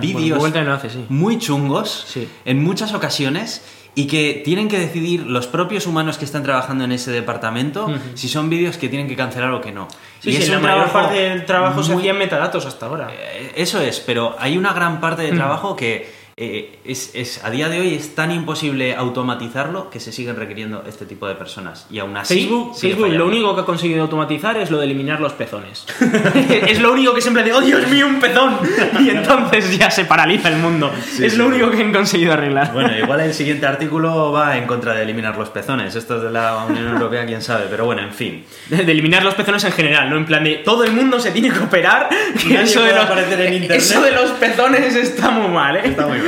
vídeos 0.00 0.40
bueno, 0.40 0.72
hace, 0.72 0.90
sí. 0.90 1.06
muy 1.08 1.38
chungos 1.38 2.06
Sí. 2.08 2.26
en 2.44 2.60
muchas 2.64 2.92
ocasiones 2.92 3.62
y 3.94 4.08
que 4.08 4.42
tienen 4.44 4.66
que 4.66 4.80
decidir 4.80 5.24
los 5.24 5.46
propios 5.46 5.86
humanos 5.86 6.18
que 6.18 6.24
están 6.24 6.42
trabajando 6.42 6.82
en 6.82 6.90
ese 6.90 7.12
departamento 7.12 7.86
si 8.14 8.28
son 8.28 8.50
vídeos 8.50 8.76
que 8.78 8.88
tienen 8.88 9.06
que 9.06 9.14
cancelar 9.14 9.52
o 9.52 9.60
que 9.60 9.70
no. 9.70 9.86
Sí, 10.18 10.30
y 10.30 10.32
sí, 10.32 10.42
es 10.42 10.48
la 10.48 10.58
mayor 10.58 10.90
parte 10.90 11.14
del 11.14 11.44
trabajo 11.46 11.84
se 11.84 11.94
hacía 11.94 12.10
en 12.10 12.18
metadatos 12.18 12.66
hasta 12.66 12.86
ahora. 12.86 13.10
eh, 13.12 13.52
Eso 13.54 13.80
es, 13.80 14.00
pero 14.00 14.34
hay 14.40 14.58
una 14.58 14.72
gran 14.72 15.00
parte 15.00 15.22
de 15.22 15.30
trabajo 15.30 15.76
que 15.76 16.12
eh, 16.36 16.78
es, 16.84 17.12
es- 17.14 17.44
a 17.44 17.50
día 17.50 17.68
de 17.68 17.80
hoy 17.80 17.94
es 17.94 18.14
tan 18.14 18.30
imposible 18.32 18.94
automatizarlo 18.94 19.90
que 19.90 20.00
se 20.00 20.12
siguen 20.12 20.36
requiriendo 20.36 20.82
este 20.88 21.06
tipo 21.06 21.28
de 21.28 21.34
personas. 21.34 21.86
Y 21.90 21.98
aún 22.00 22.16
así, 22.16 22.40
Facebook, 22.40 22.76
Facebook 22.76 23.08
lo 23.08 23.26
único 23.26 23.54
que 23.54 23.60
ha 23.62 23.64
conseguido 23.64 24.02
automatizar 24.02 24.56
es 24.56 24.70
lo 24.70 24.78
de 24.78 24.84
eliminar 24.86 25.20
los 25.20 25.32
pezones. 25.34 25.86
es 26.66 26.80
lo 26.80 26.92
único 26.92 27.14
que 27.14 27.20
siempre 27.20 27.42
dice, 27.42 27.54
¡oh 27.56 27.60
Dios 27.60 27.86
mío, 27.88 28.06
un 28.06 28.20
pezón! 28.20 28.58
Y 29.00 29.10
entonces 29.10 29.76
ya 29.78 29.90
se 29.90 30.04
paraliza 30.04 30.48
el 30.48 30.56
mundo. 30.56 30.90
es 31.20 31.36
lo 31.36 31.46
único 31.46 31.70
que 31.70 31.82
han 31.82 31.92
conseguido 31.92 32.32
arreglar. 32.32 32.72
Bueno, 32.72 32.96
igual 33.02 33.20
el 33.20 33.34
siguiente 33.34 33.66
artículo 33.66 34.32
va 34.32 34.56
en 34.56 34.66
contra 34.66 34.94
de 34.94 35.02
eliminar 35.02 35.36
los 35.36 35.48
pezones. 35.50 35.94
Esto 35.94 36.16
es 36.16 36.22
de 36.22 36.30
la 36.30 36.64
Unión 36.68 36.88
Europea, 36.88 37.24
quién 37.26 37.42
sabe. 37.42 37.66
Pero 37.70 37.84
bueno, 37.86 38.02
en 38.02 38.12
fin. 38.12 38.44
De 38.68 38.84
de 38.84 38.92
eliminar 38.92 39.24
los 39.24 39.34
pezones 39.34 39.64
en 39.64 39.72
general, 39.72 40.10
¿no? 40.10 40.16
En 40.16 40.26
plan 40.26 40.44
de 40.44 40.56
todo 40.56 40.84
el 40.84 40.92
mundo 40.92 41.18
se 41.20 41.30
tiene 41.30 41.50
que 41.50 41.58
operar. 41.60 42.08
Eso, 42.34 42.82
de 42.82 42.92
los, 42.94 43.08
en 43.10 43.70
eso 43.72 44.00
de 44.02 44.10
los 44.12 44.30
pezones 44.32 44.94
está 44.96 45.30
muy 45.30 45.48
mal, 45.48 45.76
¿eh? 45.76 45.82
Está 45.84 46.06
muy 46.06 46.18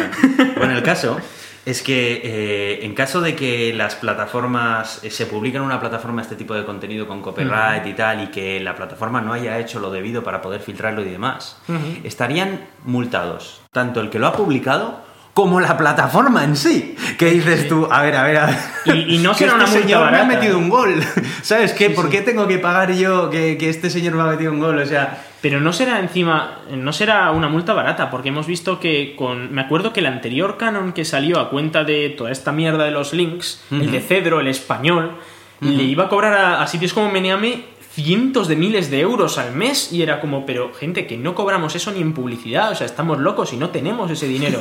Bueno, 0.57 0.75
el 0.75 0.83
caso 0.83 1.19
es 1.65 1.83
que 1.83 2.21
eh, 2.23 2.85
en 2.85 2.95
caso 2.95 3.21
de 3.21 3.35
que 3.35 3.73
las 3.75 3.97
plataformas 3.97 5.03
eh, 5.03 5.11
se 5.11 5.27
publiquen 5.27 5.63
en 5.63 5.67
una 5.67 5.81
plataforma 5.81 6.23
este 6.23 6.37
tipo 6.37 6.55
de 6.55 6.65
contenido 6.65 7.09
con 7.09 7.21
copyright 7.21 7.85
y 7.87 7.93
tal 7.93 8.23
y 8.23 8.27
que 8.29 8.61
la 8.61 8.77
plataforma 8.77 9.21
no 9.21 9.33
haya 9.33 9.59
hecho 9.59 9.81
lo 9.81 9.91
debido 9.91 10.23
para 10.23 10.41
poder 10.41 10.61
filtrarlo 10.61 11.03
y 11.03 11.11
demás, 11.11 11.61
estarían 12.05 12.69
multados 12.85 13.63
tanto 13.73 14.01
el 14.01 14.11
que 14.11 14.19
lo 14.19 14.29
ha 14.29 14.33
publicado 14.33 15.06
como 15.37 15.61
la 15.61 15.77
plataforma 15.77 16.45
en 16.45 16.57
sí. 16.57 16.97
¿Qué 17.19 17.27
dices 17.27 17.69
tú? 17.69 17.87
A 17.91 18.01
ver, 18.01 18.17
a 18.17 18.23
ver, 18.23 18.37
a 18.39 18.47
ver. 18.47 18.57
Y- 18.87 19.17
y 19.17 19.19
no 19.19 19.33
Que 19.37 19.41
será 19.41 19.53
este 19.53 19.57
una 19.57 19.67
multa 19.67 19.81
señor 19.83 20.11
me 20.11 20.17
ha 20.17 20.25
metido 20.25 20.55
¿eh? 20.55 20.57
un 20.57 20.71
gol. 20.71 20.95
¿Sabes 21.43 21.75
qué? 21.75 21.91
¿Por 21.91 22.09
qué 22.09 22.23
tengo 22.23 22.49
que 22.49 22.59
pagar 22.59 22.91
yo 22.95 23.29
que, 23.29 23.59
que 23.59 23.69
este 23.69 23.91
señor 23.91 24.15
me 24.15 24.23
ha 24.23 24.27
metido 24.29 24.51
un 24.51 24.61
gol? 24.61 24.79
O 24.79 24.87
sea, 24.87 25.23
Pero 25.43 25.61
no 25.61 25.75
será 25.75 26.01
encima, 26.01 26.61
no 26.71 26.91
será 26.95 27.31
una 27.33 27.49
multa 27.51 27.75
barata, 27.75 28.09
porque 28.09 28.31
hemos 28.31 28.47
visto 28.47 28.81
que 28.81 29.15
con. 29.15 29.53
Me 29.53 29.61
acuerdo 29.61 29.93
que 29.93 30.01
el 30.01 30.07
anterior 30.07 30.57
canon 30.57 30.95
que 30.95 31.05
salió 31.05 31.39
a 31.39 31.51
cuenta 31.51 31.85
de 31.85 32.09
toda 32.17 32.31
esta 32.33 32.51
mierda 32.53 32.85
de 32.85 32.91
los 32.93 33.13
links, 33.13 33.63
el 33.71 33.91
de 33.91 34.01
Cedro, 34.01 34.41
el 34.41 34.49
español, 34.49 35.17
le 35.61 35.83
iba 35.83 36.05
a 36.05 36.09
cobrar 36.09 36.33
a, 36.33 36.63
a 36.63 36.67
sitios 36.67 36.95
como 36.95 37.11
Meneame 37.11 37.76
cientos 37.97 38.47
de 38.47 38.57
miles 38.57 38.91
de 38.91 39.01
euros 39.01 39.39
al 39.39 39.55
mes 39.55 39.91
y 39.91 40.03
era 40.03 40.21
como, 40.21 40.45
pero 40.45 40.75
gente, 40.75 41.07
que 41.07 41.17
no 41.17 41.35
cobramos 41.35 41.75
eso 41.77 41.91
ni 41.93 42.03
en 42.03 42.13
publicidad, 42.13 42.71
o 42.71 42.75
sea, 42.75 42.85
estamos 42.85 43.19
locos 43.19 43.55
y 43.55 43.57
no 43.57 43.71
tenemos 43.71 44.11
ese 44.11 44.29
dinero. 44.29 44.61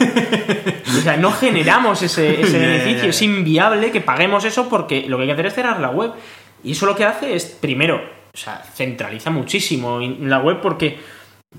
o 0.87 1.01
sea, 1.01 1.17
no 1.17 1.33
generamos 1.33 2.01
ese, 2.01 2.37
beneficio, 2.51 3.09
es 3.09 3.21
inviable 3.21 3.91
que 3.91 3.99
paguemos 3.99 4.45
eso 4.45 4.69
porque 4.69 5.03
lo 5.09 5.17
que 5.17 5.23
hay 5.23 5.27
que 5.27 5.33
hacer 5.33 5.45
es 5.47 5.53
cerrar 5.53 5.81
la 5.81 5.89
web. 5.89 6.13
Y 6.63 6.71
eso 6.71 6.85
lo 6.85 6.95
que 6.95 7.03
hace 7.03 7.35
es, 7.35 7.43
primero, 7.45 8.01
o 8.33 8.37
sea, 8.37 8.63
centraliza 8.73 9.31
muchísimo 9.31 9.99
la 9.99 10.39
web 10.39 10.61
porque 10.61 10.97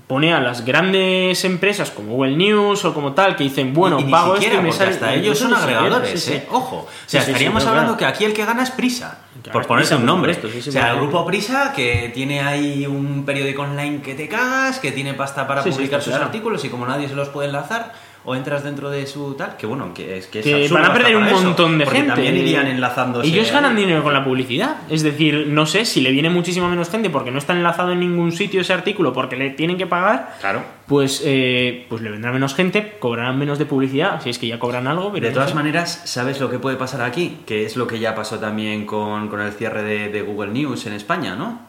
pone 0.07 0.33
a 0.33 0.39
las 0.39 0.65
grandes 0.65 1.45
empresas 1.45 1.91
como 1.91 2.13
Google 2.13 2.37
News 2.37 2.85
o 2.85 2.93
como 2.93 3.13
tal 3.13 3.35
que 3.35 3.43
dicen, 3.43 3.75
bueno, 3.75 3.99
y 3.99 4.05
pago 4.05 4.35
esto 4.35 4.55
y 4.55 4.61
me 4.61 4.71
sale... 4.71 4.91
hasta 4.91 5.13
ellos 5.13 5.37
son 5.37 5.53
agregadores. 5.53 6.27
¿eh? 6.29 6.47
Ojo. 6.49 6.77
O 6.77 6.87
Sí, 7.05 7.11
sea, 7.11 7.21
sí, 7.21 7.25
sí, 7.27 7.31
estaríamos 7.33 7.63
hablando 7.67 7.95
claro. 7.95 8.13
que 8.13 8.17
aquí 8.17 8.25
el 8.25 8.33
que 8.33 8.45
gana 8.45 8.63
es 8.63 8.71
Prisa. 8.71 9.26
Claro, 9.47 9.59
por 9.59 9.67
ponerse 9.67 9.95
un 9.95 10.05
nombre. 10.05 10.33
supuesto, 10.33 10.55
sí, 10.57 10.61
sí, 10.63 10.69
o 10.69 10.71
sea, 10.71 10.91
el 10.91 10.97
grupo 10.97 11.25
Prisa 11.25 11.73
que 11.75 12.11
tiene 12.13 12.41
ahí 12.41 12.85
un 12.85 13.25
periódico 13.25 13.63
online 13.63 14.01
que 14.01 14.13
te 14.15 14.27
cagas, 14.27 14.79
que 14.79 14.91
tiene 14.91 15.13
pasta 15.13 15.47
para 15.47 15.63
Sí, 15.63 15.71
publicar 15.71 16.01
sus 16.01 16.11
claro. 16.11 16.25
artículos 16.25 16.63
y 16.65 16.69
como 16.69 16.85
nadie 16.85 17.07
se 17.07 17.15
los 17.15 17.29
puede 17.29 17.47
enlazar, 17.47 17.93
o 18.29 18.35
entras 18.35 18.61
dentro 18.61 18.89
de 18.89 19.07
su 19.07 19.35
tal, 19.35 19.55
que 19.55 19.65
bueno, 19.65 19.93
que 19.93 20.17
es 20.17 20.27
que 20.27 20.39
es 20.39 20.45
que 20.45 20.67
van 20.73 20.83
a 20.83 20.91
perder 20.91 21.15
un 21.15 21.25
eso, 21.27 21.41
montón 21.41 21.77
de 21.77 21.85
porque 21.85 21.99
gente. 21.99 22.13
también 22.13 22.35
irían 22.35 22.67
enlazándose. 22.67 23.25
Ellos 23.25 23.49
ganan 23.53 23.77
ahí. 23.77 23.83
dinero 23.83 24.03
con 24.03 24.11
la 24.13 24.21
publicidad. 24.25 24.75
Es 24.89 25.01
decir, 25.01 25.47
no 25.47 25.65
sé 25.65 25.85
si 25.85 26.01
le 26.01 26.11
viene 26.11 26.29
muchísima 26.29 26.67
menos 26.67 26.89
gente 26.89 27.09
porque 27.09 27.31
no 27.31 27.37
está 27.37 27.53
enlazado 27.53 27.93
en 27.93 28.01
ningún 28.01 28.33
sitio 28.33 28.59
ese 28.59 28.73
artículo 28.73 29.13
porque 29.13 29.37
le 29.37 29.51
tienen 29.51 29.77
que 29.77 29.87
pagar. 29.87 30.35
Claro. 30.41 30.61
Pues, 30.87 31.21
eh, 31.25 31.85
pues 31.87 32.01
le 32.01 32.09
vendrá 32.11 32.33
menos 32.33 32.53
gente, 32.53 32.97
cobrarán 32.99 33.39
menos 33.39 33.59
de 33.59 33.65
publicidad, 33.65 34.21
si 34.21 34.29
es 34.29 34.37
que 34.39 34.47
ya 34.47 34.59
cobran 34.59 34.87
algo. 34.87 35.09
Pero 35.13 35.23
De 35.23 35.29
no 35.31 35.35
todas 35.35 35.51
sé. 35.51 35.55
maneras, 35.55 36.01
¿sabes 36.03 36.41
lo 36.41 36.49
que 36.49 36.59
puede 36.59 36.75
pasar 36.75 37.01
aquí? 37.03 37.37
Que 37.45 37.65
es 37.65 37.77
lo 37.77 37.87
que 37.87 37.99
ya 37.99 38.13
pasó 38.13 38.39
también 38.39 38.85
con, 38.85 39.29
con 39.29 39.39
el 39.39 39.53
cierre 39.53 39.83
de, 39.83 40.09
de 40.09 40.21
Google 40.21 40.51
News 40.51 40.85
en 40.85 40.91
España, 40.91 41.35
¿no? 41.37 41.61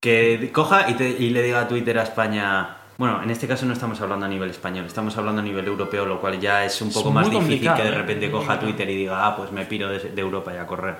Que 0.00 0.50
coja 0.52 0.88
y, 0.90 0.94
te- 0.94 1.16
y 1.18 1.30
le 1.30 1.42
diga 1.42 1.62
a 1.62 1.66
Twitter 1.66 1.98
a 1.98 2.02
España... 2.04 2.76
Bueno, 2.96 3.20
en 3.22 3.30
este 3.30 3.48
caso 3.48 3.66
no 3.66 3.72
estamos 3.72 4.00
hablando 4.00 4.24
a 4.26 4.28
nivel 4.28 4.50
español, 4.50 4.84
estamos 4.86 5.16
hablando 5.18 5.40
a 5.40 5.44
nivel 5.44 5.66
europeo, 5.66 6.06
lo 6.06 6.20
cual 6.20 6.38
ya 6.40 6.64
es 6.64 6.80
un 6.80 6.88
Es 6.88 6.94
poco 6.94 7.10
muy 7.10 7.22
más 7.22 7.30
difícil 7.30 7.72
que 7.74 7.82
de 7.82 7.88
¿eh? 7.88 7.92
repente 7.92 8.30
coja. 8.30 8.58
Twitter 8.60 8.88
y 8.88 8.94
diga, 8.96 9.26
ah, 9.26 9.36
pues 9.36 9.50
me 9.50 9.64
piro 9.64 9.88
de, 9.88 9.98
de 9.98 10.20
Europa 10.20 10.52
y 10.54 10.58
a 10.58 10.66
correr. 10.66 10.96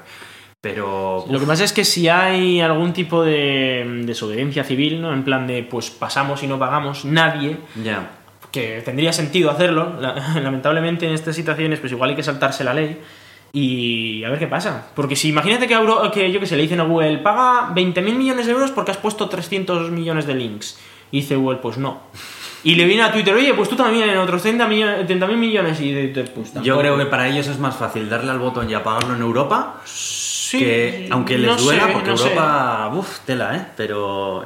Pero... 0.60 1.24
Lo 1.30 1.38
que 1.38 1.46
pasa 1.46 1.62
es 1.62 1.72
que 1.72 1.84
si 1.84 2.08
hay 2.08 2.60
algún 2.60 2.92
tipo 2.92 3.22
de 3.22 4.02
desobediencia 4.06 4.64
civil, 4.64 5.00
¿no? 5.02 5.12
En 5.12 5.22
plan 5.22 5.46
de, 5.46 5.62
pues 5.62 5.90
pasamos 5.90 6.42
y 6.42 6.46
no 6.48 6.58
pagamos, 6.58 7.04
nadie, 7.04 7.58
Ya. 7.82 8.10
que 8.50 8.80
tendría 8.84 9.12
sentido 9.12 9.50
hacerlo, 9.50 9.94
la- 10.00 10.14
lamentablemente 10.42 11.06
en 11.06 11.14
estas 11.14 11.36
situaciones, 11.36 11.78
pues 11.80 11.92
igual 11.92 12.10
hay 12.10 12.16
que 12.16 12.22
saltarse 12.24 12.64
la 12.64 12.74
ley 12.74 12.98
y 13.52 14.24
a 14.24 14.30
ver 14.30 14.40
qué 14.40 14.48
pasa. 14.48 14.88
Porque 14.96 15.14
si 15.14 15.28
imagínate 15.28 15.68
que, 15.68 15.76
que 16.12 16.32
yo 16.32 16.40
que 16.40 16.46
sé, 16.46 16.56
le 16.56 16.62
dicen 16.62 16.80
a 16.80 16.84
Google, 16.84 17.18
paga 17.18 17.72
20.000 17.72 18.14
millones 18.16 18.46
de 18.46 18.52
euros 18.52 18.72
porque 18.72 18.90
has 18.90 18.96
puesto 18.96 19.28
300 19.28 19.92
millones 19.92 20.26
de 20.26 20.34
links. 20.34 20.80
Y 21.14 21.20
dice 21.20 21.36
Google, 21.36 21.58
pues 21.58 21.78
no. 21.78 22.00
Y 22.64 22.74
le 22.74 22.86
viene 22.86 23.02
a 23.04 23.12
Twitter, 23.12 23.32
oye, 23.34 23.54
pues 23.54 23.68
tú 23.68 23.76
también, 23.76 24.16
otros 24.18 24.42
30 24.42 24.66
millones, 24.66 25.06
30.000 25.06 25.36
millones. 25.36 25.80
Y 25.80 25.92
de- 25.92 26.08
pues 26.24 26.48
Yo 26.48 26.54
tampoco. 26.54 26.78
creo 26.80 26.98
que 26.98 27.06
para 27.06 27.28
ellos 27.28 27.46
es 27.46 27.58
más 27.60 27.76
fácil 27.76 28.08
darle 28.08 28.32
al 28.32 28.40
botón 28.40 28.68
y 28.68 28.74
apagarlo 28.74 29.14
en 29.14 29.20
Europa 29.22 29.76
Sí, 29.84 30.58
que, 30.58 31.08
aunque 31.12 31.38
les 31.38 31.46
no 31.50 31.56
duela, 31.56 31.86
sé, 31.86 31.92
porque 31.92 32.10
no. 32.10 32.16
Europa, 32.16 32.90
uff, 32.94 33.20
tela, 33.20 33.54
¿eh? 33.56 33.66
Pero 33.76 34.44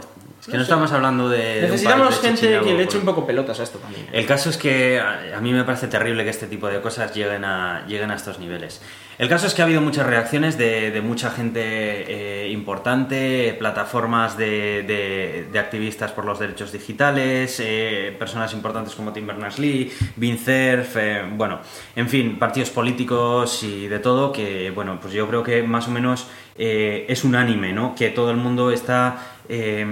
Que 0.51 0.57
no 0.57 0.63
estamos 0.63 0.91
hablando 0.93 1.29
de. 1.29 1.63
Necesitamos 1.63 2.23
de 2.23 2.29
gente 2.29 2.61
que 2.65 2.75
le 2.75 2.83
eche 2.85 2.99
un 2.99 3.05
poco 3.05 3.27
pelotas 3.27 3.61
a 3.61 3.63
esto 3.65 3.79
también. 3.79 4.07
¿eh? 4.07 4.11
El 4.13 4.27
caso 4.27 4.51
es 4.51 4.57
que 4.57 4.99
a 5.01 5.41
mí 5.41 5.53
me 5.53 5.65
parece 5.65 5.89
terrible 5.89 6.25
que 6.25 6.31
este 6.31 6.47
tipo 6.47 6.69
de 6.69 6.81
cosas 6.81 7.15
lleguen 7.15 7.45
a, 7.45 7.85
lleguen 7.87 8.11
a 8.11 8.15
estos 8.15 8.39
niveles. 8.39 8.81
El 9.19 9.29
caso 9.29 9.49
es 9.49 9.55
que 9.55 9.63
ha 9.63 9.65
habido 9.65 9.81
muchas 9.81 10.07
reacciones 10.07 10.57
de, 10.57 10.93
de 10.93 11.01
mucha 11.01 11.31
gente 11.31 11.61
eh, 11.63 12.49
importante, 12.51 13.55
plataformas 13.59 14.37
de, 14.39 14.85
de- 14.85 15.49
de 15.51 15.59
activistas 15.59 16.13
por 16.13 16.25
los 16.25 16.39
derechos 16.39 16.71
digitales, 16.73 17.59
eh, 17.61 18.15
personas 18.17 18.53
importantes 18.55 18.95
como 18.95 19.13
Tim 19.13 19.27
Berners-Lee, 19.27 19.93
Vint 20.17 20.39
Cerf, 20.41 20.97
eh, 20.97 21.25
bueno, 21.33 21.59
en 21.97 22.09
fin, 22.09 22.39
partidos 22.39 22.71
políticos 22.71 23.63
y 23.65 23.89
de 23.89 23.99
todo, 23.99 24.31
que 24.33 24.71
bueno, 24.71 24.99
pues 25.01 25.13
yo 25.13 25.27
creo 25.29 25.43
que 25.43 25.63
más 25.65 25.89
o 25.89 25.91
menos 25.91 26.29
es 26.61 27.23
unánime, 27.23 27.73
¿no? 27.73 27.95
Que 27.95 28.09
todo 28.11 28.33
el 28.33 28.37
mundo 28.37 28.73
está, 28.73 29.38
eh, 29.49 29.87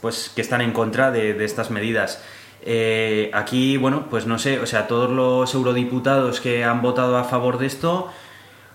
pues 0.00 0.30
que 0.34 0.40
están 0.40 0.60
en 0.60 0.72
contra 0.72 1.10
de, 1.10 1.34
de 1.34 1.44
estas 1.44 1.70
medidas. 1.70 2.22
Eh, 2.66 3.30
aquí, 3.34 3.76
bueno, 3.76 4.06
pues 4.08 4.26
no 4.26 4.38
sé, 4.38 4.58
o 4.58 4.66
sea, 4.66 4.86
todos 4.86 5.10
los 5.10 5.52
eurodiputados 5.54 6.40
que 6.40 6.64
han 6.64 6.80
votado 6.80 7.18
a 7.18 7.24
favor 7.24 7.58
de 7.58 7.66
esto, 7.66 8.10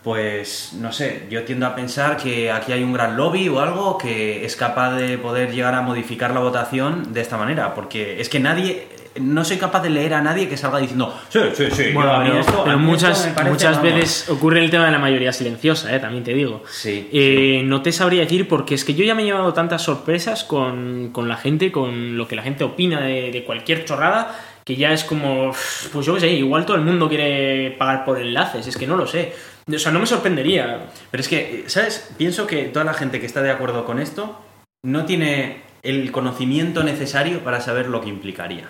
pues 0.04 0.74
no 0.80 0.92
sé, 0.92 1.28
yo 1.32 1.44
tiendo 1.44 1.66
a 1.66 1.76
pensar 1.76 2.18
que 2.18 2.52
aquí 2.52 2.72
hay 2.72 2.84
un 2.84 2.94
gran 2.94 3.18
lobby 3.18 3.50
o 3.50 3.60
algo 3.60 3.98
que 3.98 4.46
es 4.46 4.56
capaz 4.56 4.96
de 4.96 5.18
poder 5.18 5.52
llegar 5.52 5.74
a 5.74 5.82
modificar 5.82 6.32
la 6.32 6.40
votación 6.40 7.14
de 7.14 7.22
esta 7.22 7.38
manera, 7.38 7.74
porque 7.74 8.22
es 8.22 8.30
que 8.30 8.40
nadie, 8.40 8.88
no 9.20 9.44
soy 9.44 9.58
capaz 9.58 9.82
de 9.82 9.90
leer 9.90 10.14
a 10.14 10.22
nadie 10.22 10.48
que 10.48 10.56
salga 10.58 10.80
diciendo, 10.80 11.14
sí, 11.30 11.40
sí, 11.54 11.66
sí, 11.72 11.84
Bueno, 11.94 12.20
pero, 12.24 12.40
esto- 12.40 12.62
pero 12.64 12.78
muchas, 12.80 13.28
parece, 13.36 13.52
muchas 13.52 13.78
vamos". 13.78 13.94
veces 13.94 14.30
ocurre 14.30 14.64
el 14.64 14.70
tema 14.70 14.86
de 14.86 14.92
la 14.92 15.00
mayoría 15.00 15.34
silenciosa, 15.34 15.94
¿eh? 15.96 16.00
también 16.00 16.24
te 16.24 16.34
digo. 16.34 16.64
Sí, 16.70 17.10
Eh, 17.12 17.62
No 17.66 17.82
te 17.82 17.92
sabría 17.92 18.22
decir 18.22 18.48
porque 18.48 18.76
es 18.76 18.86
que 18.86 18.94
yo 18.94 19.04
ya 19.04 19.16
me 19.16 19.22
he 19.24 19.26
llevado 19.26 19.54
tantas 19.54 19.82
sorpresas 19.82 20.44
con, 20.44 21.10
con 21.12 21.28
la 21.28 21.38
gente, 21.38 21.72
con 21.72 22.18
lo 22.18 22.28
que 22.28 22.36
la 22.36 22.44
gente 22.44 22.64
opina 22.64 23.02
de, 23.02 23.32
de 23.32 23.44
cualquier 23.44 23.86
chorrada, 23.86 24.38
que 24.66 24.76
ya 24.76 24.94
es 24.94 25.04
como, 25.04 25.52
pues 25.92 26.06
yo 26.06 26.14
qué 26.14 26.20
sé, 26.20 26.28
igual 26.34 26.66
todo 26.66 26.78
el 26.78 26.84
mundo 26.84 27.10
quiere 27.10 27.72
pagar 27.72 28.06
por 28.06 28.20
enlaces, 28.22 28.68
es 28.68 28.78
que 28.78 28.86
no 28.88 28.96
lo 28.96 29.08
sé. 29.08 29.34
O 29.68 29.78
sea, 29.80 29.92
no 29.92 30.00
me 30.00 30.06
sorprendería. 30.06 30.88
Pero 31.12 31.22
es 31.22 31.28
que, 31.28 31.64
¿sabes? 31.68 32.12
Pienso 32.18 32.46
que 32.48 32.64
toda 32.66 32.86
la 32.86 32.94
gente 32.94 33.20
que 33.20 33.26
está 33.26 33.42
de 33.42 33.52
acuerdo 33.52 33.86
con 33.86 34.00
esto 34.00 34.40
no 34.84 35.06
tiene 35.06 35.62
el 35.84 36.12
conocimiento 36.12 36.84
necesario 36.84 37.40
para 37.40 37.62
saber 37.62 37.88
lo 37.88 38.02
que 38.02 38.10
implicaría. 38.10 38.70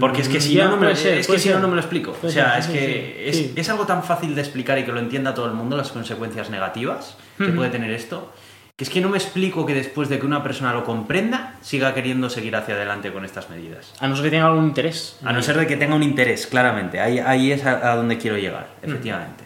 Porque 0.00 0.22
es 0.22 0.28
que 0.28 0.40
si 0.40 0.54
Mm, 0.54 0.56
Ya, 0.58 0.68
no, 0.68 0.76
me, 0.76 0.94
ser, 0.94 1.18
es 1.18 1.26
que 1.26 1.38
si 1.38 1.48
no, 1.48 1.58
no 1.58 1.68
me 1.68 1.74
lo 1.74 1.80
explico. 1.80 2.12
Puede 2.12 2.28
o 2.28 2.34
sea, 2.34 2.60
ser, 2.60 2.60
es 2.60 2.66
que 2.78 2.86
sí, 2.86 3.28
es, 3.28 3.36
sí. 3.36 3.52
es 3.56 3.68
algo 3.68 3.86
tan 3.86 4.02
fácil 4.04 4.34
de 4.34 4.40
explicar 4.40 4.78
y 4.78 4.84
que 4.84 4.92
lo 4.92 5.00
entienda 5.00 5.34
todo 5.34 5.46
el 5.46 5.52
mundo 5.52 5.76
las 5.76 5.90
consecuencias 5.90 6.50
negativas 6.50 7.16
que 7.36 7.44
Ujú. 7.44 7.56
puede 7.56 7.70
tener 7.70 7.90
esto. 7.90 8.32
Que 8.76 8.84
es 8.84 8.90
que 8.90 9.00
no 9.00 9.08
me 9.08 9.18
explico 9.18 9.66
que 9.66 9.74
después 9.74 10.08
de 10.08 10.20
que 10.20 10.26
una 10.26 10.42
persona 10.44 10.72
lo 10.72 10.84
comprenda, 10.84 11.56
siga 11.60 11.94
queriendo 11.94 12.30
seguir 12.30 12.54
hacia 12.54 12.76
adelante 12.76 13.12
con 13.12 13.24
estas 13.24 13.50
medidas. 13.50 13.92
A 13.98 14.06
no 14.06 14.14
ser 14.14 14.26
que 14.26 14.30
tenga 14.30 14.46
algún 14.46 14.66
interés. 14.66 15.18
A 15.24 15.32
no 15.32 15.42
ser 15.42 15.58
de 15.58 15.66
que 15.66 15.76
tenga 15.76 15.96
un 15.96 16.04
interés, 16.04 16.46
claramente. 16.46 17.00
Ahí, 17.00 17.18
ahí 17.18 17.50
es 17.50 17.64
a, 17.66 17.90
a 17.90 17.96
donde 17.96 18.18
quiero 18.18 18.38
llegar, 18.38 18.68
efectivamente. 18.80 19.42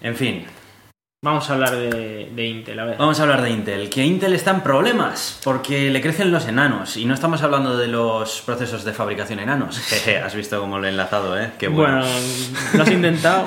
En 0.00 0.16
fin, 0.16 0.44
Vamos 1.26 1.50
a 1.50 1.54
hablar 1.54 1.74
de, 1.74 2.30
de 2.32 2.46
Intel, 2.46 2.78
a 2.78 2.84
ver. 2.84 2.98
Vamos 2.98 3.18
a 3.18 3.24
hablar 3.24 3.42
de 3.42 3.50
Intel. 3.50 3.90
Que 3.90 4.04
Intel 4.04 4.32
está 4.34 4.52
en 4.52 4.60
problemas 4.60 5.40
porque 5.42 5.90
le 5.90 6.00
crecen 6.00 6.30
los 6.30 6.46
enanos. 6.46 6.96
Y 6.96 7.04
no 7.04 7.14
estamos 7.14 7.42
hablando 7.42 7.76
de 7.76 7.88
los 7.88 8.42
procesos 8.42 8.84
de 8.84 8.92
fabricación 8.92 9.40
enanos. 9.40 9.76
Jeje, 9.88 10.18
has 10.18 10.36
visto 10.36 10.60
cómo 10.60 10.78
lo 10.78 10.86
he 10.86 10.90
enlazado, 10.90 11.36
¿eh? 11.36 11.50
Qué 11.58 11.66
bueno. 11.66 11.98
Bueno, 11.98 12.16
lo 12.74 12.82
has 12.84 12.90
intentado. 12.92 13.44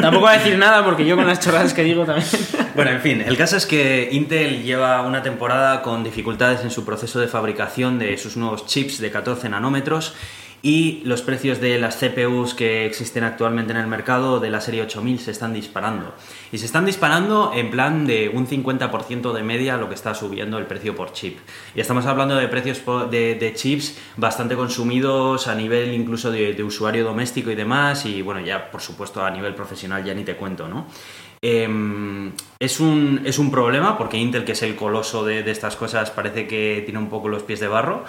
Tampoco 0.00 0.26
voy 0.26 0.34
a 0.34 0.38
decir 0.38 0.58
nada 0.58 0.84
porque 0.84 1.06
yo 1.06 1.14
con 1.14 1.28
las 1.28 1.38
chorradas 1.38 1.72
que 1.72 1.84
digo 1.84 2.04
también. 2.04 2.26
Bueno, 2.74 2.90
en 2.90 3.02
fin, 3.02 3.20
el 3.20 3.36
caso 3.36 3.58
es 3.58 3.66
que 3.66 4.08
Intel 4.12 4.62
lleva 4.62 5.02
una 5.02 5.22
temporada 5.22 5.82
con 5.82 6.02
dificultades 6.02 6.62
en 6.62 6.70
su 6.70 6.86
proceso 6.86 7.20
de 7.20 7.28
fabricación 7.28 7.98
de 7.98 8.16
sus 8.16 8.38
nuevos 8.38 8.64
chips 8.64 8.98
de 8.98 9.10
14 9.10 9.50
nanómetros 9.50 10.14
y 10.62 11.02
los 11.04 11.22
precios 11.22 11.60
de 11.60 11.76
las 11.78 11.96
CPUs 11.96 12.54
que 12.54 12.86
existen 12.86 13.24
actualmente 13.24 13.72
en 13.72 13.78
el 13.78 13.88
mercado 13.88 14.38
de 14.38 14.48
la 14.48 14.60
serie 14.60 14.82
8000 14.82 15.18
se 15.18 15.32
están 15.32 15.52
disparando. 15.52 16.14
Y 16.52 16.58
se 16.58 16.66
están 16.66 16.86
disparando 16.86 17.50
en 17.52 17.70
plan 17.70 18.06
de 18.06 18.28
un 18.28 18.46
50% 18.46 19.32
de 19.32 19.42
media 19.42 19.76
lo 19.76 19.88
que 19.88 19.96
está 19.96 20.14
subiendo 20.14 20.58
el 20.58 20.66
precio 20.66 20.94
por 20.94 21.12
chip. 21.12 21.38
Y 21.74 21.80
estamos 21.80 22.06
hablando 22.06 22.36
de 22.36 22.46
precios 22.46 22.80
de, 23.10 23.52
chips 23.56 23.98
bastante 24.16 24.54
consumidos 24.54 25.48
a 25.48 25.56
nivel 25.56 25.92
incluso 25.92 26.30
de, 26.30 26.62
usuario 26.62 27.02
doméstico 27.02 27.50
y 27.50 27.56
demás. 27.56 28.06
Y 28.06 28.22
bueno, 28.22 28.40
ya 28.40 28.70
por 28.70 28.80
supuesto 28.80 29.24
a 29.24 29.30
nivel 29.30 29.56
profesional 29.56 30.04
ya 30.04 30.14
ni 30.14 30.22
te 30.22 30.36
cuento, 30.36 30.68
¿no? 30.68 30.86
Em, 31.44 32.30
es, 32.60 32.78
un, 32.78 33.22
es 33.24 33.40
un 33.40 33.50
problema 33.50 33.98
porque 33.98 34.16
Intel, 34.16 34.44
que 34.44 34.52
es 34.52 34.62
el 34.62 34.76
coloso 34.76 35.24
de 35.24 35.50
estas 35.50 35.74
cosas, 35.74 36.12
parece 36.12 36.46
que 36.46 36.82
tiene 36.84 37.00
un 37.00 37.08
poco 37.08 37.28
los 37.28 37.42
pies 37.42 37.58
de 37.58 37.66
barro. 37.66 38.04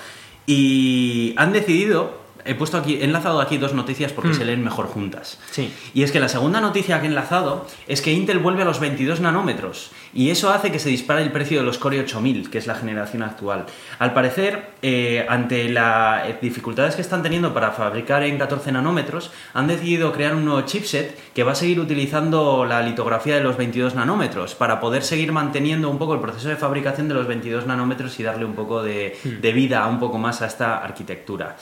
Y 0.45 1.33
han 1.37 1.53
decidido, 1.53 2.22
he 2.45 2.55
puesto 2.55 2.77
aquí, 2.77 2.95
he 2.95 3.05
enlazado 3.05 3.41
aquí 3.41 3.57
dos 3.57 3.73
noticias 3.73 4.11
porque 4.11 4.33
se 4.33 4.45
leen 4.45 4.63
mejor 4.63 4.87
juntas. 4.87 5.39
Sí. 5.51 5.73
Y 5.93 6.03
es 6.03 6.11
que 6.11 6.19
la 6.19 6.29
segunda 6.29 6.61
noticia 6.61 6.99
que 6.99 7.05
he 7.05 7.09
enlazado 7.09 7.67
es 7.87 8.01
que 8.01 8.11
Intel 8.11 8.39
vuelve 8.39 8.63
a 8.63 8.65
los 8.65 8.79
22 8.79 9.19
nanómetros 9.19 9.91
y 10.13 10.29
eso 10.29 10.51
hace 10.51 10.71
que 10.71 10.79
se 10.79 10.89
dispare 10.89 11.23
el 11.23 11.31
precio 11.31 11.59
de 11.59 11.65
los 11.65 11.77
Core 11.77 11.99
8000, 12.01 12.49
que 12.49 12.57
es 12.57 12.67
la 12.67 12.75
generación 12.75 13.23
actual. 13.23 13.65
Al 13.99 14.13
parecer, 14.13 14.71
eh, 14.81 15.25
ante 15.27 15.69
las 15.69 16.39
dificultades 16.41 16.95
que 16.95 17.01
están 17.01 17.23
teniendo 17.23 17.53
para 17.53 17.71
fabricar 17.71 18.23
en 18.23 18.37
14 18.37 18.71
nanómetros, 18.71 19.31
han 19.53 19.67
decidido 19.67 20.11
crear 20.11 20.35
un 20.35 20.45
nuevo 20.45 20.61
chipset 20.61 21.17
que 21.33 21.43
va 21.43 21.53
a 21.53 21.55
seguir 21.55 21.79
utilizando 21.79 22.65
la 22.65 22.81
litografía 22.81 23.35
de 23.35 23.41
los 23.41 23.57
22 23.57 23.95
nanómetros 23.95 24.55
para 24.55 24.79
poder 24.79 25.03
seguir 25.03 25.31
manteniendo 25.31 25.89
un 25.89 25.97
poco 25.97 26.13
el 26.13 26.19
proceso 26.19 26.49
de 26.49 26.55
fabricación 26.55 27.07
de 27.07 27.15
los 27.15 27.27
22 27.27 27.65
nanómetros 27.65 28.19
y 28.19 28.23
darle 28.23 28.45
un 28.45 28.53
poco 28.53 28.83
de, 28.83 29.17
de 29.23 29.53
vida 29.53 29.85
un 29.87 29.99
poco 29.99 30.17
más 30.17 30.41
a 30.41 30.47
esta 30.47 30.77
arquitectura. 30.77 31.55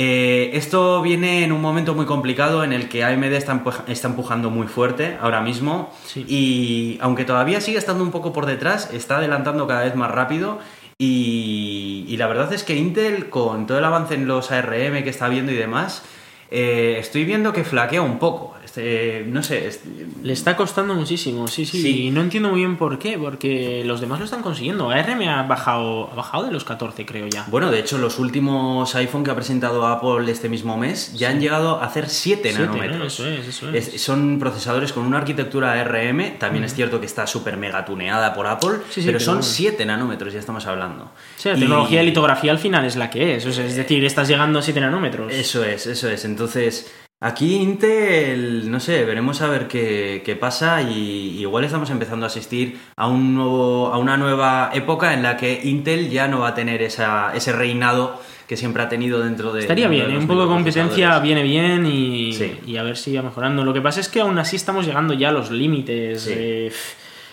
Eh, 0.00 0.50
esto 0.56 1.02
viene 1.02 1.42
en 1.42 1.50
un 1.50 1.60
momento 1.60 1.92
muy 1.92 2.06
complicado 2.06 2.62
en 2.62 2.72
el 2.72 2.88
que 2.88 3.02
AMD 3.02 3.32
está, 3.32 3.52
empuja- 3.52 3.82
está 3.88 4.06
empujando 4.06 4.48
muy 4.48 4.68
fuerte 4.68 5.16
ahora 5.20 5.40
mismo 5.40 5.92
Sí. 6.06 6.24
y 6.28 6.98
aunque 7.00 7.24
todavía 7.24 7.60
sigue 7.60 7.78
estando 7.78 8.04
un 8.04 8.12
poco 8.12 8.32
por 8.32 8.46
detrás, 8.46 8.90
está 8.92 9.16
adelantando 9.16 9.66
cada 9.66 9.82
vez 9.82 9.96
más 9.96 10.12
rápido 10.12 10.60
y, 10.98 12.04
y 12.06 12.16
la 12.16 12.28
verdad 12.28 12.52
es 12.52 12.62
que 12.62 12.76
Intel 12.76 13.28
con 13.28 13.66
todo 13.66 13.78
el 13.78 13.84
avance 13.84 14.14
en 14.14 14.28
los 14.28 14.52
ARM 14.52 15.02
que 15.02 15.10
está 15.10 15.28
viendo 15.28 15.50
y 15.50 15.56
demás, 15.56 16.04
eh, 16.52 16.96
estoy 17.00 17.24
viendo 17.24 17.52
que 17.52 17.64
flaquea 17.64 18.00
un 18.02 18.20
poco. 18.20 18.54
Este, 18.68 19.24
no 19.26 19.42
sé, 19.42 19.66
es- 19.66 19.80
Le 20.22 20.32
está 20.34 20.54
costando 20.54 20.92
muchísimo, 20.94 21.48
sí, 21.48 21.64
sí, 21.64 21.80
Sí. 21.80 22.02
Y 22.02 22.10
no 22.10 22.20
entiendo 22.20 22.50
muy 22.50 22.58
bien 22.58 22.76
por 22.76 22.98
qué, 22.98 23.16
porque 23.18 23.82
los 23.86 24.02
demás 24.02 24.18
lo 24.18 24.26
están 24.26 24.42
consiguiendo. 24.42 24.90
ARM 24.90 25.22
ha 25.26 25.42
bajado, 25.44 26.10
ha 26.12 26.14
bajado 26.14 26.44
de 26.44 26.52
los 26.52 26.64
14, 26.64 27.06
creo 27.06 27.26
ya. 27.28 27.46
Bueno, 27.48 27.70
de 27.70 27.78
hecho, 27.80 27.96
los 27.96 28.18
últimos 28.18 28.94
iPhone 28.94 29.24
que 29.24 29.30
ha 29.30 29.34
presentado 29.34 29.86
Apple 29.86 30.30
este 30.30 30.50
mismo 30.50 30.76
mes 30.76 31.14
ya 31.14 31.30
han 31.30 31.40
llegado 31.40 31.80
a 31.80 31.86
hacer 31.86 32.10
7 32.10 32.50
Siete, 32.50 32.58
nanómetros. 32.66 32.98
¿no? 32.98 33.04
Eso 33.06 33.26
es, 33.26 33.48
eso 33.48 33.70
es. 33.70 33.88
Es- 33.94 34.02
son 34.02 34.38
procesadores 34.38 34.92
con 34.92 35.06
una 35.06 35.16
arquitectura 35.16 35.72
ARM, 35.72 36.38
también 36.38 36.64
es 36.64 36.74
cierto 36.74 37.00
que 37.00 37.06
está 37.06 37.26
súper 37.26 37.56
mega 37.56 37.86
tuneada 37.86 38.34
por 38.34 38.46
Apple, 38.46 38.80
Sí, 38.90 39.00
sí, 39.00 39.06
pero 39.06 39.12
pero 39.18 39.20
son 39.20 39.34
bueno. 39.36 39.42
7 39.50 39.86
nanómetros, 39.86 40.34
ya 40.34 40.40
estamos 40.40 40.66
hablando. 40.66 41.10
Sí, 41.36 41.48
la 41.48 41.56
Y- 41.56 41.60
tecnología 41.60 42.00
de 42.00 42.04
litografía 42.04 42.50
al 42.52 42.58
final 42.58 42.84
es 42.84 42.96
la 42.96 43.08
que 43.08 43.36
es. 43.36 43.46
o 43.46 43.52
sea, 43.52 43.64
es 43.64 43.76
decir, 43.76 44.04
estás 44.04 44.28
llegando 44.28 44.58
a 44.58 44.62
7 44.62 44.78
nanómetros. 44.80 45.32
Eso 45.32 45.64
es, 45.64 45.86
eso 45.86 46.08
es. 46.10 46.24
Entonces, 46.26 46.92
aquí 47.20 47.56
Intel, 47.56 48.70
no 48.70 48.78
sé, 48.80 49.04
veremos 49.04 49.40
a 49.42 49.48
ver 49.48 49.66
qué, 49.68 50.22
qué 50.24 50.36
pasa 50.36 50.82
y 50.82 51.38
igual 51.40 51.64
estamos 51.64 51.90
empezando 51.90 52.26
a 52.26 52.28
asistir 52.28 52.78
a, 52.96 53.08
un 53.08 53.34
nuevo, 53.34 53.88
a 53.92 53.98
una 53.98 54.16
nueva 54.16 54.70
época 54.72 55.14
en 55.14 55.22
la 55.22 55.36
que 55.36 55.60
Intel 55.64 56.10
ya 56.10 56.28
no 56.28 56.40
va 56.40 56.48
a 56.48 56.54
tener 56.54 56.80
esa, 56.82 57.32
ese 57.34 57.52
reinado 57.52 58.20
que 58.46 58.56
siempre 58.56 58.82
ha 58.82 58.88
tenido 58.88 59.20
dentro 59.20 59.52
de... 59.52 59.60
Estaría 59.60 59.88
dentro 59.88 60.06
bien, 60.06 60.16
de 60.18 60.22
un 60.22 60.28
poco 60.28 60.42
de 60.42 60.46
competencia 60.48 61.18
viene 61.18 61.42
bien 61.42 61.84
y, 61.86 62.32
Sí. 62.32 62.56
y 62.66 62.76
a 62.76 62.82
ver 62.82 62.96
si 62.96 63.14
va 63.14 63.22
mejorando. 63.22 63.62
Lo 63.64 63.74
que 63.74 63.80
pasa 63.82 64.00
es 64.00 64.08
que 64.08 64.20
aún 64.20 64.38
así 64.38 64.56
estamos 64.56 64.86
llegando 64.86 65.12
ya 65.12 65.28
a 65.28 65.32
los 65.32 65.50
límites. 65.50 66.22
Sí. 66.22 66.32
eh, 66.34 66.72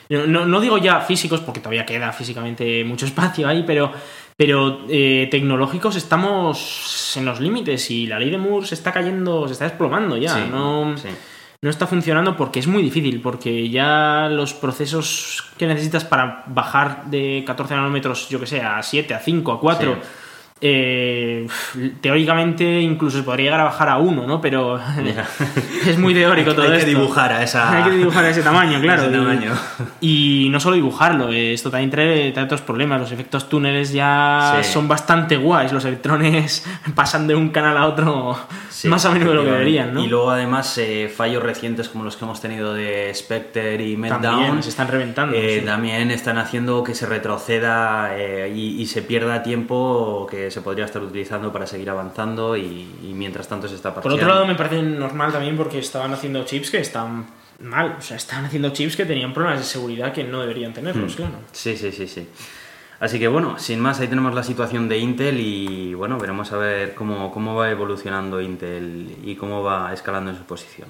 no- 0.09 0.45
no 0.45 0.59
digo 0.59 0.77
ya 0.77 0.99
físicos, 1.01 1.39
porque 1.41 1.59
todavía 1.61 1.85
queda 1.85 2.11
físicamente 2.11 2.83
mucho 2.83 3.05
espacio 3.05 3.47
ahí, 3.47 3.63
pero, 3.65 3.91
pero 4.37 4.81
eh, 4.89 5.27
tecnológicos 5.31 5.95
estamos 5.95 7.13
en 7.15 7.25
los 7.25 7.39
límites 7.39 7.89
y 7.91 8.07
la 8.07 8.19
ley 8.19 8.29
de 8.29 8.37
Moore 8.37 8.67
se 8.67 8.75
está 8.75 8.91
cayendo, 8.91 9.47
se 9.47 9.53
está 9.53 9.65
desplomando 9.65 10.17
ya. 10.17 10.33
Sí, 10.33 10.41
no, 10.51 10.97
sí. 10.97 11.09
no 11.61 11.69
está 11.69 11.87
funcionando 11.87 12.35
porque 12.35 12.59
es 12.59 12.67
muy 12.67 12.83
difícil, 12.83 13.21
porque 13.21 13.69
ya 13.69 14.27
los 14.29 14.53
procesos 14.53 15.51
que 15.57 15.67
necesitas 15.67 16.03
para 16.03 16.43
bajar 16.47 17.05
de 17.05 17.43
14 17.45 17.75
nanómetros, 17.75 18.27
yo 18.27 18.39
que 18.39 18.47
sé, 18.47 18.61
a 18.61 18.83
7, 18.83 19.13
a 19.13 19.19
5, 19.19 19.51
a 19.51 19.59
4, 19.59 19.93
Sí. 19.93 19.99
Eh, 20.67 21.47
teóricamente 22.01 22.81
incluso 22.81 23.17
se 23.19 23.23
podría 23.23 23.45
llegar 23.45 23.59
a 23.61 23.63
bajar 23.65 23.89
a 23.89 23.97
1, 23.97 24.25
¿no? 24.27 24.41
Pero 24.41 24.79
es 25.87 25.97
muy 25.97 26.13
teórico 26.13 26.53
todo 26.53 26.63
Hay 26.65 26.73
esto. 26.73 26.85
que 26.85 26.85
dibujar 26.95 27.31
a 27.33 27.43
esa... 27.43 27.71
Hay 27.77 27.83
que 27.91 27.97
dibujar 27.97 28.25
a 28.25 28.29
ese 28.29 28.41
tamaño, 28.41 28.79
claro. 28.81 29.03
Ese 29.03 29.11
y- 29.11 29.13
tamaño. 29.13 29.51
Y, 30.01 30.47
no 30.51 30.59
solo 30.59 30.75
dibujarlo, 30.75 31.31
eh, 31.31 31.53
esto 31.53 31.69
también 31.69 31.91
trae, 31.91 32.31
trae 32.31 32.45
otros 32.45 32.61
problemas. 32.61 32.99
Los 32.99 33.11
efectos 33.11 33.47
túneles 33.49 33.91
ya 33.91 34.59
Sí. 34.61 34.71
son 34.71 34.87
bastante 34.87 35.37
guays. 35.37 35.71
Los 35.71 35.85
electrones 35.85 36.65
pasan 36.95 37.27
de 37.27 37.35
un 37.35 37.49
canal 37.49 37.77
a 37.77 37.85
otro 37.85 38.37
Sí, 38.69 38.87
más 38.89 39.05
a 39.05 39.11
menudo 39.11 39.29
de 39.31 39.35
lo 39.37 39.43
que 39.45 39.51
deberían, 39.51 39.93
¿no? 39.93 40.03
Y 40.03 40.07
luego 40.07 40.31
además 40.31 40.77
eh, 40.77 41.11
fallos 41.15 41.41
recientes 41.41 41.87
como 41.89 42.03
los 42.03 42.17
que 42.17 42.25
hemos 42.25 42.41
tenido 42.41 42.73
de 42.73 43.11
Spectre 43.13 43.87
y 43.87 43.95
Meltdown 43.97 44.61
se 44.61 44.69
están 44.69 44.87
reventando. 44.87 45.35
eh, 45.35 45.59
sí. 45.61 45.65
también 45.65 46.11
están 46.11 46.37
haciendo 46.37 46.83
que 46.83 46.93
se 46.93 47.05
retroceda 47.05 48.11
y, 48.53 48.81
y 48.81 48.85
se 48.87 49.01
pierda 49.01 49.43
tiempo 49.43 50.27
que 50.29 50.51
se 50.55 50.61
podría 50.61 50.85
estar 50.85 51.03
utilizando 51.03 51.51
para 51.53 51.67
seguir 51.67 51.89
avanzando 51.89 52.57
y, 52.57 52.63
y 53.03 53.11
mientras 53.13 53.47
tanto 53.47 53.67
se 53.67 53.75
está 53.75 53.93
Por 53.93 54.01
parcheando. 54.03 54.23
otro 54.25 54.33
lado, 54.35 54.47
me 54.47 54.55
parece 54.55 54.81
normal 54.81 55.31
también 55.31 55.55
porque 55.55 55.77
estaban 55.79 56.11
haciendo 56.13 56.43
chips 56.45 56.71
que 56.71 56.79
están 56.79 57.27
mal. 57.59 57.95
O 57.99 58.01
sea, 58.01 58.17
estaban 58.17 58.45
haciendo 58.45 58.69
chips 58.71 58.95
que 58.95 59.05
tenían 59.05 59.33
problemas 59.33 59.59
de 59.59 59.65
seguridad 59.65 60.11
que 60.13 60.23
no 60.23 60.41
deberían 60.41 60.73
tenerlos, 60.73 61.13
Hmm. 61.13 61.17
claro. 61.17 61.33
Sí, 61.51 61.77
sí, 61.77 61.91
sí, 61.91 62.07
sí. 62.07 62.27
Así 62.99 63.19
que 63.19 63.27
bueno, 63.27 63.59
sin 63.59 63.79
más, 63.81 63.99
ahí 63.99 64.07
tenemos 64.07 64.33
la 64.33 64.41
situación 64.43 64.87
de 64.87 64.97
Intel 64.97 65.39
y 65.39 65.93
bueno, 65.93 66.17
veremos 66.17 66.51
a 66.53 66.57
ver 66.57 66.95
cómo, 66.95 67.29
cómo 67.31 67.53
va 67.55 67.69
evolucionando 67.69 68.39
Intel 68.41 69.17
y 69.23 69.35
cómo 69.35 69.61
va 69.63 69.93
escalando 69.93 70.31
en 70.31 70.37
su 70.37 70.43
posición. 70.43 70.87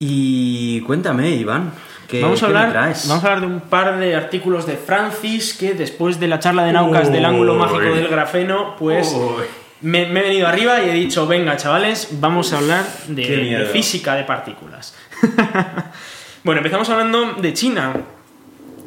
Y 0.00 0.80
cuéntame, 0.82 1.30
Iván, 1.30 1.72
¿qué, 2.08 2.22
vamos, 2.22 2.42
a 2.42 2.46
hablar, 2.46 2.72
vamos 2.72 3.10
a 3.10 3.16
hablar 3.16 3.40
de 3.40 3.46
un 3.46 3.60
par 3.60 3.98
de 3.98 4.14
artículos 4.14 4.66
de 4.66 4.76
Francis 4.76 5.54
que 5.54 5.74
después 5.74 6.20
de 6.20 6.28
la 6.28 6.38
charla 6.38 6.64
de 6.64 6.72
Naucas 6.72 7.10
del 7.10 7.24
ángulo 7.24 7.54
mágico 7.54 7.80
del 7.80 8.08
grafeno, 8.08 8.76
pues 8.78 9.14
me, 9.80 10.06
me 10.06 10.20
he 10.20 10.22
venido 10.22 10.48
arriba 10.48 10.82
y 10.82 10.88
he 10.88 10.92
dicho, 10.94 11.26
venga 11.26 11.56
chavales, 11.56 12.08
vamos 12.12 12.52
a 12.52 12.58
hablar 12.58 12.84
de 13.08 13.68
física 13.72 14.14
de 14.14 14.24
partículas. 14.24 14.94
bueno, 16.44 16.58
empezamos 16.58 16.88
hablando 16.88 17.34
de 17.34 17.52
China. 17.52 17.94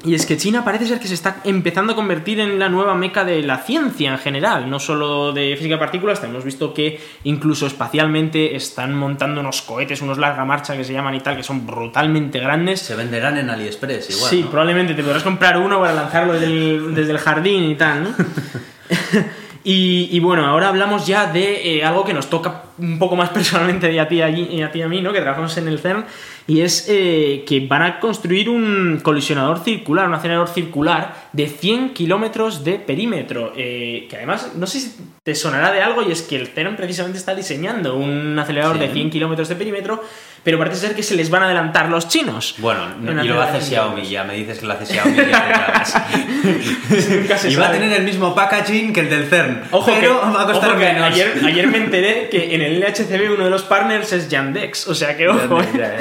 Y 0.06 0.14
es 0.14 0.26
que 0.26 0.38
China 0.38 0.64
parece 0.64 0.86
ser 0.86 1.00
que 1.00 1.08
se 1.08 1.16
está 1.16 1.38
empezando 1.44 1.94
a 1.94 1.96
convertir 1.96 2.40
en 2.40 2.60
la 2.60 2.70
nueva 2.70 2.94
meca 2.96 3.26
de 3.26 3.42
la 3.42 3.58
ciencia 3.58 4.12
en 4.12 4.18
general, 4.20 4.70
no 4.70 4.80
solo 4.80 5.34
de 5.34 5.56
física 5.56 5.76
de 5.76 5.80
partículas, 5.80 6.24
hemos 6.24 6.44
visto 6.44 6.74
que 6.74 7.00
incluso 7.24 7.66
espacialmente 7.66 8.56
están 8.56 8.94
montando 8.94 9.42
unos 9.42 9.62
cohetes, 9.64 10.02
unos 10.02 10.18
larga 10.18 10.46
marcha 10.46 10.78
que 10.78 10.84
se 10.84 10.94
llaman 10.94 11.16
y 11.16 11.20
tal, 11.22 11.36
que 11.36 11.44
son 11.44 11.66
brutalmente 11.66 12.40
grandes. 12.40 12.82
Se 12.82 12.96
venderán 12.96 13.38
en 13.38 13.50
AliExpress 13.50 14.12
igual. 14.12 14.30
sí, 14.30 14.44
¿no? 14.44 14.50
probablemente 14.52 14.94
te 14.94 15.04
podrás 15.04 15.24
comprar 15.24 15.58
uno 15.58 15.80
para 15.80 15.94
lanzarlo 15.94 16.34
desde 16.34 16.46
el, 16.46 16.96
desde 16.96 17.12
el 17.12 17.20
jardín 17.20 17.64
y 17.64 17.76
tal, 17.76 18.04
¿no? 18.04 18.10
y, 19.70 20.08
y 20.14 20.22
bueno, 20.22 20.46
ahora 20.46 20.70
hablamos 20.70 21.06
ya 21.06 21.26
de 21.26 21.76
eh, 21.80 21.84
algo 21.84 22.06
que 22.06 22.14
nos 22.14 22.30
toca 22.30 22.64
un 22.78 22.98
poco 22.98 23.18
más 23.18 23.30
personalmente 23.38 23.92
y 23.92 24.00
a 24.00 24.08
ti, 24.08 24.22
y 24.22 24.62
a 24.62 24.72
ti 24.72 24.82
a 24.82 24.88
mí, 24.88 25.02
¿no? 25.02 25.12
Que 25.12 25.20
trabajamos 25.20 25.58
en 25.58 25.68
el 25.68 25.80
CERN, 25.80 26.06
y 26.48 26.62
es 26.62 26.86
eh, 26.88 27.44
que 27.46 27.60
van 27.68 27.82
a 27.82 28.00
construir 28.00 28.50
un 28.50 29.02
colisionador 29.04 29.60
circular, 29.60 30.08
un 30.08 30.14
acelerador 30.14 30.48
circular 30.48 31.30
de 31.34 31.48
100 31.48 31.90
kilómetros 31.94 32.64
de 32.64 32.76
perímetro, 32.80 33.52
eh, 33.58 34.08
que 34.10 34.16
además, 34.16 34.54
no 34.56 34.68
sé 34.68 34.80
si 34.80 34.96
te 35.24 35.36
sonará 35.36 35.74
de 35.74 35.82
algo, 35.82 36.02
y 36.02 36.14
es 36.14 36.22
que 36.22 36.38
el 36.38 36.48
CERN 36.48 36.78
precisamente 36.78 37.18
está 37.20 37.36
diseñando 37.36 37.98
un 37.98 38.40
acelerador 38.40 38.78
Sí. 38.78 38.84
de 38.84 38.94
100 38.94 39.10
kilómetros 39.10 39.50
de 39.50 39.56
perímetro, 39.58 40.02
pero 40.48 40.60
parece 40.60 40.78
ser 40.78 40.96
que 40.96 41.04
se 41.04 41.14
les 41.14 41.30
van 41.30 41.44
a 41.44 41.48
adelantar 41.48 41.90
los 41.90 42.08
chinos. 42.08 42.56
Bueno, 42.60 42.88
no- 43.02 43.22
y 43.22 43.28
lo 43.28 43.42
hace 43.42 43.60
Xiaomi, 43.60 44.08
ya 44.08 44.24
me 44.24 44.34
dices 44.34 44.60
que 44.60 44.66
lo 44.66 44.72
hace 44.72 44.86
Xiaomi. 44.86 45.18
y 47.50 47.56
va 47.58 47.68
a 47.68 47.72
tener 47.74 47.92
el 47.92 48.04
mismo 48.04 48.34
packaging 48.34 48.94
que 48.94 49.02
el 49.02 49.10
del 49.10 49.26
CERN. 49.26 49.64
Ojo 49.72 49.92
pero 49.94 50.22
que, 50.22 50.28
va 50.30 50.44
a 50.44 50.46
costar 50.46 50.78
menos. 50.78 51.04
ayer, 51.04 51.34
ayer 51.46 51.68
me 51.68 51.80
enteré 51.80 52.30
que 52.30 52.56
en 52.56 52.62
el 52.62 52.80
LHCb 52.80 53.34
uno 53.34 53.44
de 53.44 53.50
los 53.50 53.64
partners 53.64 54.14
es 54.14 54.30
Yandex, 54.30 54.88
o 54.88 54.96
sea 54.96 55.18
que 55.18 55.28
ojo. 55.28 55.60
¿eh? 55.60 55.98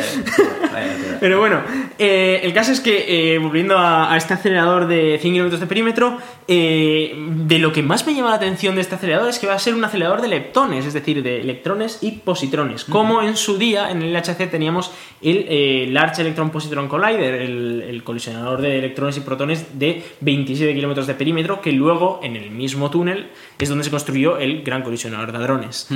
Pero 1.19 1.41
bueno, 1.41 1.63
eh, 1.99 2.39
el 2.45 2.53
caso 2.53 2.71
es 2.71 2.79
que, 2.79 3.35
eh, 3.35 3.39
volviendo 3.39 3.77
a, 3.77 4.13
a 4.13 4.17
este 4.17 4.35
acelerador 4.35 4.87
de 4.87 5.19
100 5.21 5.35
kilómetros 5.35 5.61
de 5.61 5.67
perímetro, 5.67 6.19
de 6.47 7.57
lo 7.59 7.73
que 7.73 7.83
más 7.83 8.07
me 8.07 8.15
llama 8.15 8.31
la 8.31 8.37
atención 8.37 8.77
de 8.77 8.83
este 8.83 8.95
acelerador 8.95 9.29
es 9.29 9.41
que 9.41 9.49
va 9.49 9.55
a 9.55 9.59
ser 9.59 9.75
un 9.75 9.85
acelerador 9.85 10.21
de 10.21 10.29
leptones, 10.29 10.87
es 10.87 10.95
decir, 10.95 11.25
de 11.25 11.41
electrones 11.41 11.99
y 12.01 12.13
positrones. 12.13 12.85
Como 12.85 13.23
en 13.23 13.37
su 13.37 13.59
día 13.59 13.91
en 13.91 14.03
el 14.03 14.15
Teníamos 14.37 14.93
el 15.23 15.47
eh, 15.49 15.87
Large 15.91 16.21
Electron 16.21 16.51
Positron 16.51 16.89
Collider, 16.89 17.35
el, 17.35 17.83
el 17.89 18.05
colisionador 18.05 18.61
de 18.61 18.79
electrones 18.79 19.17
y 19.17 19.21
protones 19.21 19.79
de 19.79 20.05
27 20.21 20.75
kilómetros 20.75 21.07
de 21.07 21.15
perímetro, 21.15 21.63
que 21.63 21.73
luego 21.73 22.21
en 22.23 22.37
el 22.37 22.51
mismo 22.51 22.91
túnel 22.91 23.29
es 23.59 23.69
donde 23.69 23.85
se 23.85 23.91
construyó 23.91 24.37
el 24.37 24.63
gran 24.63 24.83
colisionador 24.83 25.33
de 25.33 25.39
hadrones. 25.39 25.89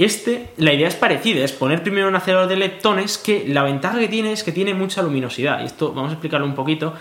Este, 0.00 0.48
la 0.56 0.72
idea 0.72 0.88
es 0.88 0.94
parecida, 0.94 1.44
es 1.44 1.52
poner 1.52 1.82
primero 1.82 2.08
un 2.08 2.16
acelerador 2.16 2.48
de 2.48 2.56
leptones 2.56 3.18
que 3.18 3.44
la 3.46 3.62
ventaja 3.62 3.98
que 3.98 4.08
tiene 4.08 4.32
es 4.32 4.42
que 4.42 4.50
tiene 4.50 4.72
mucha 4.72 5.02
luminosidad. 5.02 5.60
Y 5.62 5.66
esto 5.66 5.92
vamos 5.92 6.10
a 6.10 6.14
explicarlo 6.14 6.46
un 6.46 6.54
poquito. 6.54 6.94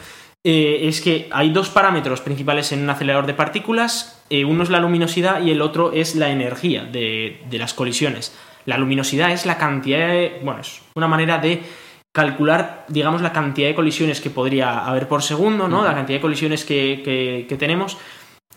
Eh, 0.44 0.82
es 0.84 1.00
que 1.00 1.28
hay 1.32 1.52
dos 1.52 1.70
parámetros 1.70 2.20
principales 2.20 2.72
en 2.74 2.82
un 2.82 2.90
acelerador 2.90 3.26
de 3.26 3.34
partículas. 3.34 4.22
Eh, 4.30 4.44
uno 4.44 4.64
es 4.64 4.70
la 4.70 4.82
luminosidad 4.82 5.42
y 5.42 5.52
el 5.52 5.62
otro 5.62 5.94
es 5.94 6.16
la 6.16 6.30
energía 6.30 6.84
de, 6.84 7.42
de 7.50 7.58
las 7.58 7.74
colisiones. 7.74 8.36
La 8.70 8.78
luminosidad 8.78 9.32
es 9.32 9.46
la 9.46 9.58
cantidad 9.58 10.08
de... 10.08 10.40
Bueno, 10.44 10.62
es 10.62 10.82
una 10.96 11.08
manera 11.08 11.38
de 11.40 11.62
calcular, 12.12 12.86
digamos, 12.88 13.22
la 13.22 13.32
cantidad 13.34 13.68
de 13.68 13.76
colisiones 13.76 14.22
que 14.22 14.30
podría 14.30 14.80
haber 14.86 15.08
por 15.08 15.22
segundo, 15.22 15.68
¿no? 15.68 15.84
La 15.84 15.94
cantidad 15.94 16.18
de 16.18 16.22
colisiones 16.22 16.66
que, 16.66 17.02
que- 17.04 17.46
que 17.48 17.58
tenemos. 17.58 17.98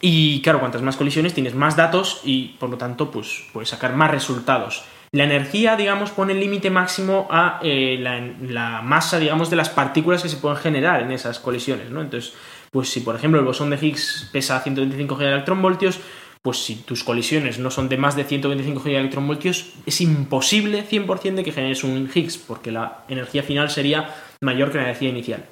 Y 0.01 0.41
claro, 0.43 0.59
cuantas 0.61 0.83
más 0.83 0.97
colisiones 0.97 1.35
tienes 1.35 1.55
más 1.55 1.77
datos 1.77 2.23
y 2.25 2.57
por 2.59 2.71
lo 2.71 2.77
tanto 2.77 3.11
pues 3.11 3.45
puedes 3.53 3.69
sacar 3.69 3.95
más 3.95 4.11
resultados. 4.11 4.85
La 5.13 5.25
energía, 5.25 5.77
digamos, 5.77 6.11
pone 6.11 6.33
el 6.33 6.41
límite 6.41 6.71
máximo 6.71 7.29
a 7.31 7.61
eh, 7.63 7.99
la, 8.01 8.19
la 8.49 8.81
masa, 8.83 9.19
digamos, 9.19 9.51
de 9.51 9.57
las 9.57 9.69
partículas 9.69 10.23
que 10.23 10.29
se 10.31 10.39
pueden 10.39 10.57
generar 10.59 11.03
en 11.03 11.13
esas 11.13 11.39
colisiones, 11.39 11.91
¿no? 11.91 12.01
Entonces, 12.01 12.33
pues 12.71 12.89
si 12.89 13.01
por 13.01 13.15
ejemplo 13.15 13.39
el 13.39 13.45
bosón 13.47 13.69
de 13.69 13.77
Higgs 13.77 14.31
pesa 14.33 14.59
125 14.61 15.21
electronvoltios, 15.21 16.01
pues 16.43 16.59
si 16.59 16.75
tus 16.75 17.05
colisiones 17.05 17.61
no 17.61 17.71
son 17.71 17.89
de 17.89 17.97
más 17.97 18.17
de 18.17 18.25
125 18.25 18.89
electronvoltios, 18.89 19.75
es 19.87 20.01
imposible 20.01 20.85
100% 20.85 21.35
de 21.35 21.45
que 21.45 21.53
generes 21.53 21.85
un 21.85 22.11
Higgs, 22.13 22.37
porque 22.37 22.73
la 22.73 23.05
energía 23.09 23.45
final 23.45 23.71
sería 23.71 24.13
mayor 24.41 24.73
que 24.73 24.79
la 24.79 24.85
energía 24.85 25.09
inicial. 25.09 25.47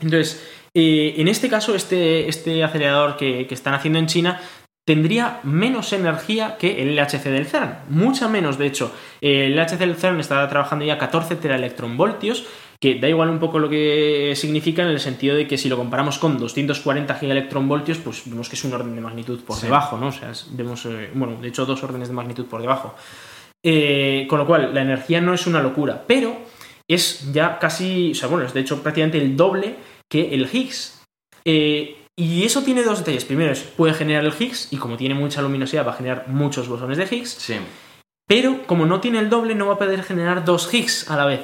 Entonces, 0.00 0.42
eh, 0.74 1.14
en 1.18 1.28
este 1.28 1.48
caso, 1.48 1.74
este, 1.74 2.28
este 2.28 2.64
acelerador 2.64 3.16
que, 3.16 3.46
que 3.46 3.54
están 3.54 3.74
haciendo 3.74 3.98
en 3.98 4.06
China 4.06 4.40
tendría 4.86 5.40
menos 5.44 5.92
energía 5.92 6.56
que 6.58 6.82
el 6.82 6.96
LHC 6.96 7.24
del 7.24 7.46
CERN, 7.46 7.78
mucha 7.88 8.28
menos 8.28 8.58
de 8.58 8.66
hecho. 8.66 8.92
El 9.20 9.56
LHC 9.56 9.78
del 9.78 9.96
CERN 9.96 10.20
está 10.20 10.46
trabajando 10.48 10.84
ya 10.84 10.98
14 10.98 11.36
teraelectronvoltios, 11.36 12.46
que 12.84 12.96
da 12.96 13.08
igual 13.08 13.30
un 13.30 13.38
poco 13.38 13.58
lo 13.58 13.70
que 13.70 14.34
significa 14.36 14.82
en 14.82 14.88
el 14.88 15.00
sentido 15.00 15.34
de 15.34 15.48
que 15.48 15.56
si 15.56 15.70
lo 15.70 15.78
comparamos 15.78 16.18
con 16.18 16.36
240 16.36 17.14
gigaelectronvoltios, 17.14 17.96
pues 17.96 18.24
vemos 18.26 18.50
que 18.50 18.56
es 18.56 18.64
un 18.64 18.74
orden 18.74 18.94
de 18.94 19.00
magnitud 19.00 19.40
por 19.40 19.56
Sí. 19.56 19.62
debajo, 19.68 19.96
¿no? 19.96 20.08
O 20.08 20.12
sea, 20.12 20.32
vemos, 20.50 20.84
eh, 20.84 21.08
bueno, 21.14 21.38
de 21.40 21.48
hecho 21.48 21.64
dos 21.64 21.82
órdenes 21.82 22.08
de 22.08 22.14
magnitud 22.14 22.44
por 22.44 22.60
debajo. 22.60 22.94
Eh, 23.64 24.26
con 24.28 24.38
lo 24.38 24.46
cual, 24.46 24.74
la 24.74 24.82
energía 24.82 25.22
no 25.22 25.32
es 25.32 25.46
una 25.46 25.62
locura, 25.62 26.04
pero 26.06 26.36
es 26.86 27.32
ya 27.32 27.58
casi, 27.58 28.10
o 28.12 28.14
sea, 28.14 28.28
bueno, 28.28 28.44
es 28.44 28.52
de 28.52 28.60
hecho 28.60 28.82
prácticamente 28.82 29.16
el 29.16 29.34
doble 29.34 29.76
que 30.10 30.34
el 30.34 30.46
Higgs. 30.52 31.00
Eh, 31.46 31.96
y 32.18 32.44
eso 32.44 32.62
tiene 32.64 32.82
dos 32.82 32.98
detalles. 32.98 33.24
Primero 33.24 33.50
es, 33.52 33.60
puede 33.60 33.94
generar 33.94 34.26
el 34.26 34.34
Higgs, 34.38 34.68
y 34.74 34.76
como 34.76 34.98
tiene 34.98 35.14
mucha 35.14 35.40
luminosidad, 35.40 35.86
va 35.86 35.92
a 35.92 35.96
generar 35.96 36.28
muchos 36.28 36.68
bosones 36.68 36.98
de 36.98 37.04
Higgs, 37.10 37.30
Sí. 37.30 37.54
pero 38.28 38.66
como 38.66 38.84
no 38.84 39.00
tiene 39.00 39.20
el 39.20 39.30
doble, 39.30 39.54
no 39.54 39.68
va 39.68 39.74
a 39.74 39.78
poder 39.78 40.02
generar 40.02 40.44
dos 40.44 40.68
Higgs 40.74 41.10
a 41.10 41.16
la 41.16 41.24
vez. 41.24 41.40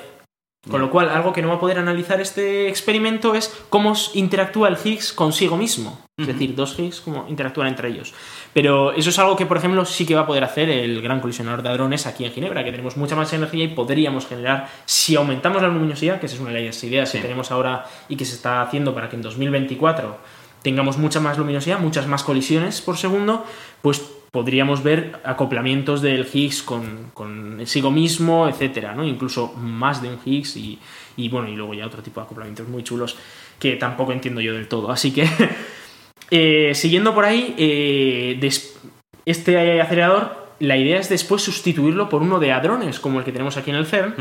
Con 0.68 0.82
lo 0.82 0.90
cual, 0.90 1.08
algo 1.08 1.32
que 1.32 1.40
no 1.40 1.48
va 1.48 1.54
a 1.54 1.58
poder 1.60 1.78
analizar 1.78 2.20
este 2.20 2.68
experimento 2.68 3.34
es 3.34 3.48
cómo 3.70 3.94
interactúa 4.12 4.68
el 4.68 4.76
Higgs 4.82 5.14
consigo 5.14 5.56
mismo. 5.56 5.98
Es 6.18 6.26
decir, 6.26 6.54
dos 6.54 6.78
Higgs, 6.78 7.00
cómo 7.00 7.24
interactúan 7.28 7.68
entre 7.68 7.88
ellos. 7.88 8.12
Pero 8.52 8.92
eso 8.92 9.08
es 9.08 9.18
algo 9.18 9.36
que, 9.36 9.46
por 9.46 9.56
ejemplo, 9.56 9.86
sí 9.86 10.04
que 10.04 10.14
va 10.14 10.20
a 10.22 10.26
poder 10.26 10.44
hacer 10.44 10.68
el 10.68 11.00
gran 11.00 11.20
colisionador 11.20 11.62
de 11.62 11.70
hadrones 11.70 12.06
aquí 12.06 12.26
en 12.26 12.32
Ginebra, 12.32 12.62
que 12.62 12.72
tenemos 12.72 12.98
mucha 12.98 13.16
más 13.16 13.32
energía 13.32 13.64
y 13.64 13.68
podríamos 13.68 14.26
generar, 14.26 14.68
si 14.84 15.16
aumentamos 15.16 15.62
la 15.62 15.68
luminosidad, 15.68 16.20
que 16.20 16.26
esa 16.26 16.34
es 16.34 16.42
una 16.42 16.50
de 16.50 16.66
las 16.66 16.84
ideas 16.84 17.08
Sí. 17.08 17.16
que 17.16 17.22
tenemos 17.22 17.50
ahora 17.50 17.86
y 18.10 18.16
que 18.16 18.26
se 18.26 18.34
está 18.34 18.60
haciendo 18.60 18.94
para 18.94 19.08
que 19.08 19.16
en 19.16 19.22
2024 19.22 20.18
tengamos 20.60 20.98
mucha 20.98 21.20
más 21.20 21.38
luminosidad, 21.38 21.78
muchas 21.78 22.06
más 22.06 22.22
colisiones 22.22 22.82
por 22.82 22.98
segundo, 22.98 23.46
pues 23.80 24.02
podríamos 24.30 24.82
ver 24.82 25.20
acoplamientos 25.24 26.02
del 26.02 26.26
Higgs 26.32 26.62
con, 26.62 27.10
con 27.14 27.56
consigo 27.56 27.90
mismo, 27.90 28.48
etcétera, 28.48 28.94
¿no? 28.94 29.04
Incluso 29.04 29.52
más 29.54 30.02
de 30.02 30.08
un 30.08 30.18
Higgs 30.24 30.56
y, 30.56 30.78
y, 31.16 31.28
bueno, 31.28 31.48
y 31.48 31.56
luego 31.56 31.74
ya 31.74 31.86
otro 31.86 32.02
tipo 32.02 32.20
de 32.20 32.24
acoplamientos 32.24 32.68
muy 32.68 32.82
chulos 32.82 33.16
que 33.58 33.76
tampoco 33.76 34.12
entiendo 34.12 34.40
yo 34.40 34.54
del 34.54 34.66
todo. 34.66 34.90
Así 34.90 35.12
que, 35.12 35.28
eh, 36.30 36.72
siguiendo 36.74 37.14
por 37.14 37.24
ahí, 37.24 37.54
eh, 37.58 38.50
este 39.26 39.80
acelerador, 39.80 40.40
la 40.58 40.76
idea 40.76 40.98
es 40.98 41.08
después 41.08 41.42
sustituirlo 41.42 42.08
por 42.08 42.22
uno 42.22 42.38
de 42.38 42.52
hadrones, 42.52 43.00
como 43.00 43.18
el 43.18 43.24
que 43.24 43.32
tenemos 43.32 43.56
aquí 43.56 43.70
en 43.70 43.76
el 43.76 43.86
CERN, 43.86 44.14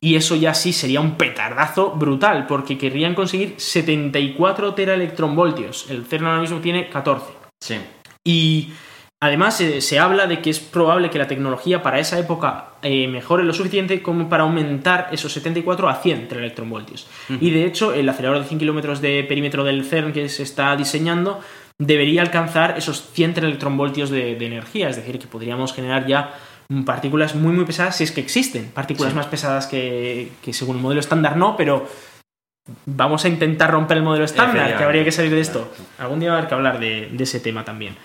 y 0.00 0.16
eso 0.16 0.36
ya 0.36 0.52
sí 0.54 0.72
sería 0.72 1.00
un 1.00 1.16
petardazo 1.16 1.92
brutal, 1.92 2.46
porque 2.46 2.76
querrían 2.76 3.14
conseguir 3.14 3.54
74 3.56 4.74
teraelectronvoltios. 4.74 5.90
El 5.90 6.04
CERN 6.04 6.26
ahora 6.26 6.40
mismo 6.40 6.58
tiene 6.58 6.88
14. 6.88 7.26
Sí. 7.60 7.76
Y 8.24 8.72
además 9.20 9.60
eh, 9.60 9.80
se 9.80 9.98
habla 9.98 10.26
de 10.26 10.40
que 10.40 10.50
es 10.50 10.60
probable 10.60 11.10
que 11.10 11.18
la 11.18 11.26
tecnología 11.26 11.82
para 11.82 11.98
esa 11.98 12.18
época 12.18 12.70
eh, 12.82 13.08
mejore 13.08 13.44
lo 13.44 13.52
suficiente 13.52 14.02
como 14.02 14.28
para 14.28 14.42
aumentar 14.42 15.08
esos 15.12 15.32
74 15.32 15.88
a 15.88 15.94
100 15.96 16.28
electronvoltios. 16.30 17.08
Y 17.40 17.50
de 17.50 17.64
hecho, 17.64 17.92
el 17.92 18.08
acelerador 18.08 18.42
de 18.42 18.48
100 18.48 18.58
kilómetros 18.58 19.00
de 19.00 19.24
perímetro 19.24 19.64
del 19.64 19.84
CERN 19.84 20.12
que 20.12 20.28
se 20.28 20.42
está 20.42 20.76
diseñando 20.76 21.40
debería 21.78 22.22
alcanzar 22.22 22.76
esos 22.78 23.10
100 23.12 23.38
electronvoltios 23.38 24.10
de, 24.10 24.34
de 24.36 24.46
energía, 24.46 24.88
es 24.88 24.96
decir, 24.96 25.18
que 25.18 25.26
podríamos 25.26 25.74
generar 25.74 26.06
ya 26.06 26.34
partículas 26.84 27.34
muy 27.34 27.52
muy 27.52 27.64
pesadas 27.64 27.96
si 27.96 28.04
es 28.04 28.12
que 28.12 28.20
existen. 28.20 28.70
Partículas 28.72 29.14
más 29.14 29.26
pesadas 29.26 29.66
que, 29.66 30.32
que, 30.42 30.52
según 30.52 30.76
el 30.76 30.82
modelo 30.82 31.00
estándar 31.00 31.36
no, 31.36 31.56
pero 31.56 31.88
vamos 32.86 33.24
a 33.24 33.28
intentar 33.28 33.70
romper 33.70 33.98
el 33.98 34.02
modelo 34.02 34.24
estándar, 34.24 34.76
que 34.76 34.84
habría 34.84 35.04
que 35.04 35.12
salir 35.12 35.32
de 35.32 35.40
esto. 35.40 35.72
Algún 35.98 36.20
día 36.20 36.30
va 36.30 36.36
a 36.36 36.38
haber 36.38 36.48
que 36.48 36.54
hablar 36.54 36.80
de, 36.80 37.08
de 37.12 37.24
ese 37.24 37.40
tema 37.40 37.64
también. 37.64 37.96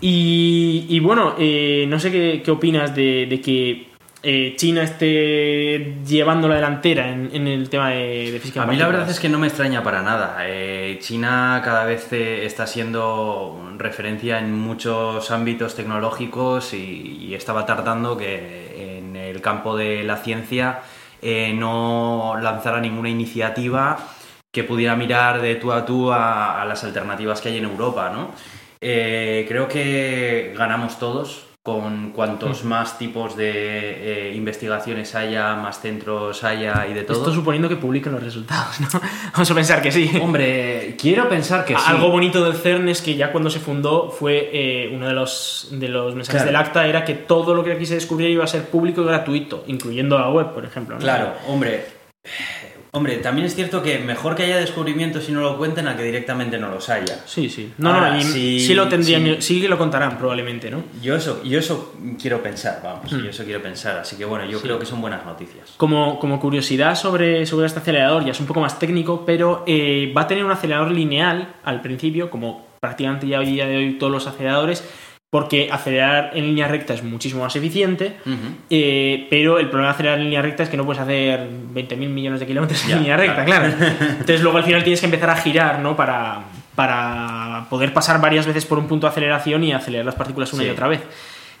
Y, 0.00 0.86
y 0.88 1.00
bueno, 1.00 1.34
eh, 1.38 1.86
no 1.88 1.98
sé 1.98 2.10
qué, 2.10 2.42
qué 2.44 2.50
opinas 2.50 2.94
de, 2.94 3.26
de 3.26 3.40
que 3.40 3.86
eh, 4.28 4.54
China 4.56 4.82
esté 4.82 5.98
llevando 6.04 6.48
la 6.48 6.56
delantera 6.56 7.10
en, 7.10 7.30
en 7.32 7.46
el 7.46 7.68
tema 7.68 7.90
de, 7.90 8.32
de 8.32 8.40
física. 8.40 8.62
A 8.62 8.66
mí 8.66 8.76
la 8.76 8.88
verdad 8.88 9.08
es 9.08 9.20
que 9.20 9.28
no 9.28 9.38
me 9.38 9.46
extraña 9.46 9.84
para 9.84 10.02
nada. 10.02 10.38
Eh, 10.40 10.98
China 11.00 11.60
cada 11.64 11.84
vez 11.84 12.12
está 12.12 12.66
siendo 12.66 13.72
referencia 13.78 14.38
en 14.38 14.52
muchos 14.52 15.30
ámbitos 15.30 15.76
tecnológicos 15.76 16.74
y, 16.74 17.18
y, 17.20 17.34
estaba 17.34 17.66
tardando 17.66 18.16
que 18.16 18.98
en 18.98 19.14
el 19.14 19.40
campo 19.40 19.76
de 19.76 20.02
la 20.02 20.16
ciencia 20.16 20.80
eh, 21.22 21.52
no 21.54 22.34
lanzara 22.42 22.80
ninguna 22.80 23.10
iniciativa 23.10 23.98
que 24.50 24.64
pudiera 24.64 24.96
mirar 24.96 25.40
de 25.40 25.54
tú 25.54 25.70
a 25.70 25.86
tú 25.86 26.10
a, 26.10 26.60
a 26.60 26.64
las 26.64 26.82
alternativas 26.82 27.40
que 27.40 27.50
hay 27.50 27.58
en 27.58 27.64
Europa, 27.64 28.10
¿no? 28.12 28.32
Eh, 28.88 29.44
creo 29.48 29.66
que 29.66 30.54
ganamos 30.56 31.00
todos 31.00 31.42
con 31.64 32.12
cuantos 32.12 32.62
mm. 32.62 32.68
más 32.68 32.98
tipos 32.98 33.36
de 33.36 33.50
eh, 33.50 34.32
investigaciones 34.36 35.16
haya, 35.16 35.56
más 35.56 35.80
centros 35.80 36.44
haya 36.44 36.86
y 36.88 36.94
de 36.94 37.02
todo. 37.02 37.16
Esto 37.18 37.34
suponiendo 37.34 37.68
que 37.68 37.74
publiquen 37.74 38.12
los 38.12 38.22
resultados, 38.22 38.80
¿no? 38.80 38.86
Vamos 39.32 39.50
a 39.50 39.54
pensar 39.56 39.82
que 39.82 39.90
sí. 39.90 40.08
Hombre, 40.22 40.94
quiero 40.96 41.28
pensar 41.28 41.64
que 41.64 41.74
sí. 41.74 41.82
Algo 41.84 42.12
bonito 42.12 42.44
del 42.44 42.54
CERN 42.54 42.88
es 42.88 43.02
que 43.02 43.16
ya 43.16 43.32
cuando 43.32 43.50
se 43.50 43.58
fundó 43.58 44.08
fue 44.08 44.50
eh, 44.52 44.92
uno 44.94 45.08
de 45.08 45.14
los, 45.14 45.66
de 45.72 45.88
los 45.88 46.14
mensajes 46.14 46.42
claro. 46.42 46.56
del 46.56 46.56
acta 46.64 46.86
era 46.86 47.04
que 47.04 47.14
todo 47.14 47.54
lo 47.54 47.64
que 47.64 47.72
aquí 47.72 47.86
se 47.86 47.94
descubriera 47.94 48.32
iba 48.32 48.44
a 48.44 48.46
ser 48.46 48.66
público 48.66 49.02
y 49.02 49.06
gratuito, 49.06 49.64
incluyendo 49.66 50.16
la 50.16 50.30
web, 50.30 50.54
por 50.54 50.64
ejemplo. 50.64 50.94
¿no? 50.94 51.00
Claro, 51.00 51.32
hombre. 51.48 51.86
Hombre, 52.96 53.16
también 53.18 53.46
es 53.46 53.54
cierto 53.54 53.82
que 53.82 53.98
mejor 53.98 54.34
que 54.34 54.44
haya 54.44 54.56
descubrimientos 54.56 55.28
y 55.28 55.32
no 55.32 55.42
lo 55.42 55.58
cuenten 55.58 55.86
a 55.86 55.98
que 55.98 56.02
directamente 56.02 56.56
no 56.56 56.70
los 56.70 56.88
haya. 56.88 57.20
Sí, 57.26 57.50
sí. 57.50 57.70
No, 57.76 57.92
Ahora, 57.92 58.14
no, 58.14 58.22
sí, 58.22 58.58
sí, 58.58 58.72
lo 58.72 58.88
tendrían, 58.88 59.22
sí. 59.42 59.60
sí. 59.60 59.68
lo 59.68 59.76
contarán 59.76 60.16
probablemente, 60.16 60.70
¿no? 60.70 60.82
Yo 61.02 61.14
eso, 61.14 61.42
yo 61.44 61.58
eso 61.58 61.92
quiero 62.18 62.42
pensar, 62.42 62.80
vamos, 62.82 63.12
mm. 63.12 63.18
yo 63.18 63.28
eso 63.28 63.44
quiero 63.44 63.60
pensar. 63.60 63.98
Así 63.98 64.16
que 64.16 64.24
bueno, 64.24 64.46
yo 64.46 64.62
creo 64.62 64.78
que 64.78 64.86
son 64.86 65.02
buenas 65.02 65.26
noticias. 65.26 65.74
Como, 65.76 66.18
como 66.18 66.40
curiosidad 66.40 66.94
sobre, 66.94 67.44
sobre 67.44 67.66
este 67.66 67.80
acelerador, 67.80 68.24
ya 68.24 68.32
es 68.32 68.40
un 68.40 68.46
poco 68.46 68.62
más 68.62 68.78
técnico, 68.78 69.26
pero 69.26 69.62
eh, 69.66 70.10
va 70.16 70.22
a 70.22 70.26
tener 70.26 70.42
un 70.46 70.52
acelerador 70.52 70.90
lineal 70.90 71.56
al 71.64 71.82
principio, 71.82 72.30
como 72.30 72.64
prácticamente 72.80 73.26
ya 73.26 73.40
hoy 73.40 73.46
día 73.46 73.66
de 73.66 73.76
hoy 73.76 73.98
todos 73.98 74.10
los 74.10 74.26
aceleradores, 74.26 74.88
porque 75.36 75.68
acelerar 75.70 76.30
en 76.32 76.46
línea 76.46 76.66
recta 76.66 76.94
es 76.94 77.02
muchísimo 77.02 77.42
más 77.42 77.54
eficiente, 77.54 78.16
uh 78.24 78.30
-huh. 78.30 78.36
eh, 78.70 79.26
pero 79.28 79.58
el 79.58 79.66
problema 79.68 79.88
de 79.88 79.94
acelerar 79.94 80.18
en 80.18 80.24
línea 80.24 80.40
recta 80.40 80.62
es 80.62 80.70
que 80.70 80.78
no 80.78 80.86
puedes 80.86 81.02
hacer 81.02 81.40
20.000 81.74 82.08
millones 82.08 82.40
de 82.40 82.46
kilómetros 82.46 82.82
en 82.88 83.00
línea 83.00 83.18
recta, 83.18 83.44
claro. 83.44 83.70
claro. 83.76 83.94
Entonces 84.12 84.40
luego 84.40 84.56
al 84.56 84.64
final 84.64 84.82
tienes 84.82 84.98
que 84.98 85.04
empezar 85.04 85.28
a 85.28 85.36
girar, 85.36 85.80
¿no? 85.80 85.94
Para, 85.94 86.40
para 86.74 87.66
poder 87.68 87.92
pasar 87.92 88.18
varias 88.18 88.46
veces 88.46 88.64
por 88.64 88.78
un 88.78 88.88
punto 88.88 89.06
de 89.06 89.10
aceleración 89.10 89.62
y 89.62 89.74
acelerar 89.74 90.06
las 90.06 90.14
partículas 90.14 90.50
una 90.54 90.62
sí. 90.62 90.68
y 90.70 90.72
otra 90.72 90.88
vez. 90.88 91.02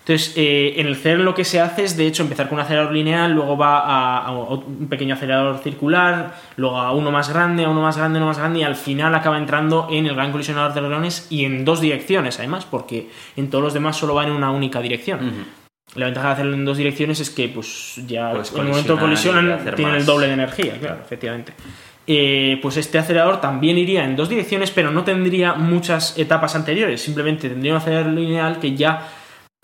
Entonces, 0.06 0.34
eh, 0.36 0.74
en 0.76 0.86
el 0.86 0.94
CERN 0.94 1.24
lo 1.24 1.34
que 1.34 1.44
se 1.44 1.60
hace 1.60 1.82
es, 1.82 1.96
de 1.96 2.06
hecho, 2.06 2.22
empezar 2.22 2.48
con 2.48 2.58
un 2.58 2.62
acelerador 2.62 2.92
lineal, 2.92 3.32
luego 3.32 3.56
va 3.56 3.80
a, 3.80 4.26
a, 4.26 4.30
un 4.30 4.86
pequeño 4.88 5.14
acelerador 5.16 5.58
circular, 5.58 6.36
luego 6.56 6.78
a 6.78 6.92
uno 6.92 7.10
más 7.10 7.28
grande, 7.28 7.64
a 7.64 7.68
uno 7.68 7.82
más 7.82 7.96
grande, 7.96 8.20
a 8.20 8.22
uno 8.22 8.28
más 8.28 8.38
grande, 8.38 8.60
y 8.60 8.62
al 8.62 8.76
final 8.76 9.12
acaba 9.16 9.36
entrando 9.36 9.88
en 9.90 10.06
el 10.06 10.14
gran 10.14 10.30
colisionador 10.30 10.74
de 10.74 10.78
hadrones 10.78 11.26
y 11.28 11.44
en 11.44 11.64
dos 11.64 11.80
direcciones, 11.80 12.38
además, 12.38 12.64
porque 12.64 13.10
en 13.34 13.50
todos 13.50 13.64
los 13.64 13.74
demás 13.74 13.96
solo 13.96 14.14
va 14.14 14.22
en 14.22 14.30
una 14.30 14.52
única 14.52 14.80
dirección. 14.80 15.18
Uh 15.18 15.28
-huh. 15.28 15.98
La 15.98 16.04
ventaja 16.04 16.28
de 16.28 16.32
hacerlo 16.34 16.54
en 16.54 16.64
dos 16.64 16.76
direcciones 16.76 17.18
es 17.18 17.30
que, 17.30 17.48
pues, 17.48 18.00
ya 18.06 18.30
pues 18.30 18.52
en 18.52 18.60
el 18.60 18.68
momento 18.68 18.96
colisionan, 19.00 19.58
tienen 19.74 19.94
más. 19.94 20.00
el 20.02 20.06
doble 20.06 20.28
de 20.28 20.34
energía, 20.34 20.74
claro, 20.78 21.00
efectivamente. 21.04 21.52
Eh, 22.06 22.60
pues 22.62 22.76
este 22.76 22.98
acelerador 22.98 23.40
también 23.40 23.76
iría 23.76 24.04
en 24.04 24.14
dos 24.14 24.28
direcciones, 24.28 24.70
pero 24.70 24.92
no 24.92 25.02
tendría 25.02 25.54
muchas 25.54 26.16
etapas 26.16 26.54
anteriores, 26.54 27.02
simplemente 27.02 27.48
tendría 27.48 27.72
un 27.72 27.78
acelerador 27.78 28.12
lineal 28.12 28.60
que 28.60 28.76
ya 28.76 29.08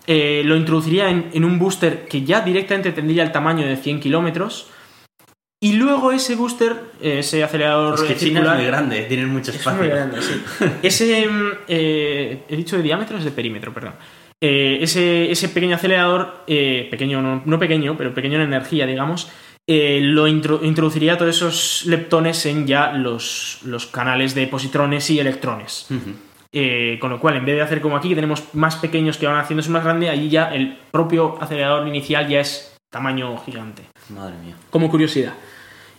eh, 0.07 0.41
lo 0.45 0.55
introduciría 0.55 1.09
en, 1.09 1.29
en, 1.33 1.45
un 1.45 1.59
booster 1.59 2.05
que 2.05 2.23
ya 2.23 2.41
directamente 2.41 2.91
tendría 2.91 3.23
el 3.23 3.31
tamaño 3.31 3.65
de 3.65 3.77
100 3.77 3.99
kilómetros. 3.99 4.67
Y 5.63 5.73
luego 5.73 6.11
ese 6.11 6.35
booster, 6.35 6.75
ese 6.99 7.41
acelerador. 7.41 7.93
Es 7.93 8.01
que 8.01 8.17
China 8.17 8.41
circular, 8.41 8.55
es 8.55 8.61
muy 8.63 8.67
grande, 8.67 9.01
tienen 9.03 9.29
mucho 9.29 9.51
espacio. 9.51 9.81
Es 9.81 9.87
muy 9.87 9.87
grande, 9.87 10.21
sí. 10.21 10.41
ese. 10.83 11.25
Eh, 11.69 12.43
he 12.49 12.55
dicho 12.57 12.75
de 12.75 12.83
diámetro, 12.83 13.17
es 13.17 13.23
de 13.23 13.31
perímetro, 13.31 13.73
perdón. 13.73 13.93
Eh, 14.41 14.79
ese, 14.81 15.31
ese, 15.31 15.47
pequeño 15.47 15.77
acelerador, 15.77 16.43
eh, 16.47 16.89
pequeño, 16.91 17.21
no, 17.21 17.43
no, 17.45 17.59
pequeño, 17.59 17.95
pero 17.97 18.13
pequeño 18.13 18.35
en 18.35 18.41
energía, 18.41 18.85
digamos, 18.85 19.31
lo 19.65 20.27
intro, 20.27 20.59
introduciría 20.61 21.17
todos 21.17 21.33
esos 21.33 21.85
leptones 21.85 22.45
en 22.45 22.67
ya 22.67 22.91
los, 22.91 23.59
los 23.63 23.87
canales 23.87 24.35
de 24.35 24.47
positrones 24.47 25.09
y 25.11 25.21
electrones. 25.21 25.85
Uh 25.89 25.93
-huh. 25.93 26.32
Eh, 26.55 26.99
con 27.01 27.09
lo 27.09 27.19
cual, 27.19 27.35
en 27.37 27.45
vez 27.45 27.55
de 27.55 27.63
hacer 27.63 27.81
como 27.81 27.97
aquí, 27.97 28.09
que 28.09 28.15
tenemos 28.15 28.43
más 28.53 28.75
pequeños 28.75 29.17
que 29.17 29.25
van 29.25 29.37
haciéndose 29.37 29.71
más 29.71 29.83
grande, 29.83 30.09
allí 30.09 30.29
ya 30.29 30.53
el 30.53 30.77
propio 30.91 31.41
acelerador 31.41 31.87
inicial 31.87 32.27
ya 32.27 32.41
es 32.41 32.77
tamaño 32.91 33.35
gigante. 33.43 33.83
Madre 34.09 34.35
mía. 34.37 34.55
Como 34.69 34.91
curiosidad. 34.91 35.33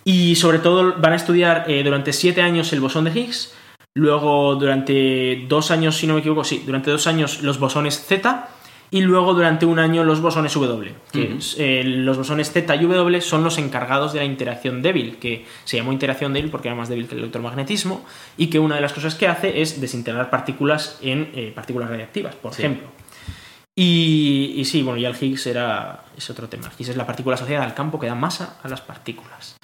Y 0.04 0.36
sobre 0.36 0.60
todo 0.60 0.94
van 0.98 1.12
a 1.12 1.16
estudiar 1.16 1.64
eh, 1.66 1.82
durante 1.82 2.12
siete 2.12 2.40
años 2.40 2.72
el 2.72 2.80
bosón 2.80 3.04
de 3.04 3.10
Higgs, 3.10 3.52
luego 3.94 4.54
durante 4.54 5.44
dos 5.48 5.72
años, 5.72 5.96
si 5.96 6.06
no 6.06 6.14
me 6.14 6.20
equivoco, 6.20 6.44
sí, 6.44 6.62
durante 6.64 6.92
dos 6.92 7.08
años 7.08 7.42
los 7.42 7.58
bosones 7.58 8.06
Z 8.06 8.48
y 8.94 9.00
luego 9.00 9.34
durante 9.34 9.66
un 9.66 9.80
año 9.80 10.04
los 10.04 10.20
bosones 10.20 10.54
W. 10.54 10.94
Que 11.10 11.18
uh 11.18 11.22
-huh. 11.22 11.54
eh, 11.58 11.82
los 11.82 12.16
bosones 12.16 12.52
Z 12.52 12.76
y 12.76 12.86
W 12.86 13.20
son 13.20 13.42
los 13.42 13.58
encargados 13.58 14.12
de 14.12 14.20
la 14.20 14.24
interacción 14.24 14.82
débil, 14.82 15.16
que 15.16 15.46
se 15.64 15.76
llamó 15.76 15.92
interacción 15.92 16.32
débil 16.32 16.48
porque 16.48 16.68
era 16.68 16.76
más 16.76 16.88
débil 16.88 17.08
que 17.08 17.16
el 17.16 17.22
electromagnetismo, 17.22 18.04
y 18.36 18.46
que 18.50 18.60
una 18.60 18.76
de 18.76 18.82
las 18.82 18.92
cosas 18.92 19.16
que 19.16 19.26
hace 19.26 19.62
es 19.62 19.80
desintegrar 19.80 20.30
partículas 20.30 21.00
en 21.02 21.28
eh, 21.34 21.50
partículas 21.52 21.90
radiactivas, 21.90 22.36
por 22.36 22.54
sí. 22.54 22.62
ejemplo. 22.62 22.86
Y, 23.74 24.54
y, 24.58 24.64
sí, 24.64 24.84
bueno, 24.84 25.00
ya 25.00 25.08
el 25.08 25.16
Higgs 25.20 25.48
era, 25.48 26.04
es 26.16 26.30
otro 26.30 26.48
tema. 26.48 26.70
Higgs 26.78 26.90
es 26.90 26.96
la 26.96 27.04
partícula 27.04 27.34
asociada 27.34 27.64
al 27.64 27.74
campo 27.74 27.98
que 27.98 28.06
da 28.06 28.14
masa 28.14 28.60
a 28.62 28.68
las 28.68 28.80
partículas. 28.80 29.56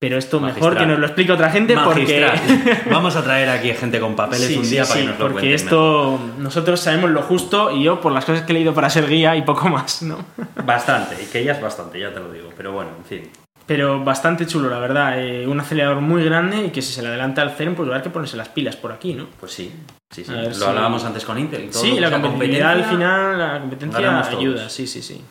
Pero 0.00 0.16
esto 0.16 0.40
Magistral. 0.40 0.70
mejor 0.70 0.80
que 0.80 0.86
nos 0.90 0.98
lo 0.98 1.06
explique 1.06 1.30
otra 1.30 1.50
gente 1.50 1.76
Magistral. 1.76 2.40
porque... 2.40 2.90
Vamos 2.90 3.16
a 3.16 3.22
traer 3.22 3.50
aquí 3.50 3.70
gente 3.74 4.00
con 4.00 4.16
papeles 4.16 4.46
sí, 4.46 4.56
un 4.56 4.68
día 4.68 4.84
sí, 4.86 4.92
para 4.92 5.00
que 5.02 5.06
nos 5.08 5.18
lo 5.18 5.24
porque 5.26 5.32
cuenten 5.34 5.54
esto 5.54 6.18
mejor. 6.22 6.38
nosotros 6.38 6.80
sabemos 6.80 7.10
lo 7.10 7.20
justo 7.20 7.70
y 7.70 7.82
yo 7.82 8.00
por 8.00 8.10
las 8.10 8.24
cosas 8.24 8.42
que 8.44 8.52
he 8.52 8.54
leído 8.54 8.72
para 8.72 8.88
ser 8.88 9.06
guía 9.06 9.36
y 9.36 9.42
poco 9.42 9.68
más, 9.68 10.00
¿no? 10.00 10.16
Bastante, 10.64 11.22
y 11.22 11.26
que 11.26 11.40
ella 11.40 11.52
es 11.52 11.60
bastante, 11.60 12.00
ya 12.00 12.14
te 12.14 12.20
lo 12.20 12.32
digo, 12.32 12.48
pero 12.56 12.72
bueno, 12.72 12.92
en 12.96 13.04
fin. 13.04 13.30
Pero 13.66 14.02
bastante 14.02 14.46
chulo, 14.46 14.68
la 14.68 14.80
verdad. 14.80 15.22
Eh, 15.22 15.46
un 15.46 15.60
acelerador 15.60 16.00
muy 16.00 16.24
grande 16.24 16.64
y 16.66 16.70
que 16.70 16.82
si 16.82 16.92
se 16.92 17.02
le 17.02 17.08
adelanta 17.08 17.42
al 17.42 17.52
CERN, 17.52 17.76
pues 17.76 17.88
va 17.88 17.92
a 17.92 17.94
haber 17.96 18.02
que 18.02 18.10
ponerse 18.10 18.36
las 18.36 18.48
pilas 18.48 18.74
por 18.74 18.90
aquí, 18.90 19.14
¿no? 19.14 19.28
Pues 19.38 19.52
sí, 19.52 19.72
sí, 20.10 20.24
sí. 20.24 20.32
Lo 20.58 20.66
hablábamos 20.66 21.04
antes 21.04 21.24
con 21.24 21.38
Intel. 21.38 21.70
Todo 21.70 21.82
sí, 21.82 22.00
la 22.00 22.10
competitividad 22.10 22.72
al 22.72 22.84
final, 22.84 23.38
la 23.38 23.60
competencia 23.60 24.20
ayuda, 24.22 24.68
sí, 24.68 24.88
sí, 24.88 25.02
sí. 25.02 25.22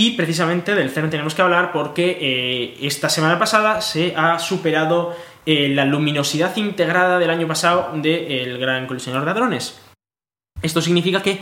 Y 0.00 0.12
precisamente 0.12 0.76
del 0.76 0.90
CERN 0.90 1.10
tenemos 1.10 1.34
que 1.34 1.42
hablar 1.42 1.72
porque 1.72 2.18
eh, 2.20 2.76
esta 2.82 3.08
semana 3.08 3.36
pasada 3.36 3.80
se 3.80 4.14
ha 4.14 4.38
superado 4.38 5.12
eh, 5.44 5.70
la 5.70 5.84
luminosidad 5.84 6.56
integrada 6.56 7.18
del 7.18 7.30
año 7.30 7.48
pasado 7.48 7.90
del 7.94 8.02
de, 8.02 8.58
Gran 8.60 8.86
Colisionador 8.86 9.24
de 9.24 9.32
Hadrones. 9.32 9.80
Esto 10.62 10.80
significa 10.80 11.20
que, 11.20 11.40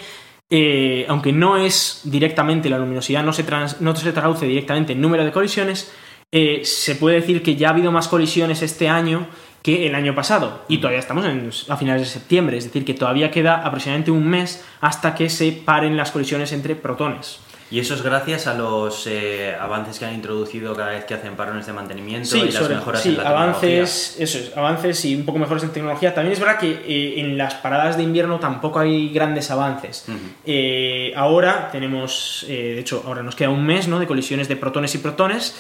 eh, 0.49 1.05
aunque 1.07 1.35
no 1.35 1.59
es 1.59 2.01
directamente 2.05 2.71
la 2.71 2.79
luminosidad, 2.79 3.23
no 3.23 3.35
se, 3.35 3.45
trans, 3.45 3.83
no 3.83 3.95
se 3.95 4.11
traduce 4.15 4.47
directamente 4.47 4.95
en 4.95 5.03
número 5.03 5.27
de 5.27 5.33
colisiones, 5.33 5.93
eh, 6.33 6.63
se 6.65 6.95
puede 6.95 7.17
decir 7.17 7.43
que 7.43 7.57
ya 7.57 7.69
ha 7.69 7.73
habido 7.73 7.93
más 7.93 8.09
colisiones 8.09 8.63
este 8.63 8.89
año 8.89 9.29
que 9.63 9.87
el 9.87 9.95
año 9.95 10.15
pasado. 10.15 10.65
Y 10.67 10.79
todavía 10.79 11.01
estamos 11.01 11.27
en, 11.27 11.51
a 11.69 11.77
finales 11.77 12.01
de 12.01 12.09
septiembre, 12.09 12.57
es 12.57 12.65
decir, 12.65 12.87
que 12.87 12.95
todavía 12.95 13.31
queda 13.31 13.67
aproximadamente 13.67 14.13
un 14.13 14.27
mes 14.27 14.65
hasta 14.81 15.15
que 15.15 15.29
se 15.29 15.53
paren 15.53 15.99
las 15.99 16.11
colisiones 16.11 16.53
entre 16.53 16.75
protones. 16.75 17.41
Y 17.71 17.81
eso 17.81 17.95
es 17.95 18.03
gracias 18.03 18.47
a 18.47 18.55
los 18.55 19.07
eh, 19.09 19.57
avances 19.59 19.99
que 19.99 20.05
han 20.05 20.15
introducido 20.15 20.75
cada 20.77 20.91
vez 20.91 21.05
que 21.05 21.15
hacen 21.15 21.35
parones 21.35 21.67
de 21.67 21.73
mantenimiento 21.73 22.29
sí, 22.29 22.39
y 22.39 22.45
las 22.45 22.55
sobre, 22.55 22.77
mejoras 22.77 23.03
sí, 23.03 23.09
en 23.09 23.17
la 23.17 23.29
avances, 23.29 24.17
eso 24.21 24.39
es, 24.39 24.57
avances 24.57 25.05
y 25.05 25.17
un 25.17 25.25
poco 25.25 25.39
mejores 25.41 25.65
en 25.65 25.71
tecnología. 25.71 26.15
También 26.15 26.35
es 26.35 26.41
verdad 26.41 26.59
que 26.59 26.71
eh, 26.71 27.21
en 27.21 27.37
las 27.37 27.55
paradas 27.55 27.97
de 27.97 28.05
invierno 28.05 28.39
tampoco 28.39 28.79
hay 28.79 29.09
grandes 29.09 29.51
avances. 29.51 30.05
Uh 30.07 30.13
-huh. 30.13 30.17
eh, 30.45 31.13
ahora 31.17 31.69
tenemos, 31.73 32.47
eh, 32.49 32.75
de 32.75 32.81
hecho, 32.81 33.03
ahora 33.05 33.25
nos 33.25 33.35
queda 33.35 33.51
un 33.51 33.67
mes 33.67 33.89
¿no? 33.89 33.99
de 33.99 34.07
colisiones 34.07 34.47
de 34.47 34.55
protones 34.55 34.95
y 34.95 34.99
protones. 34.99 35.57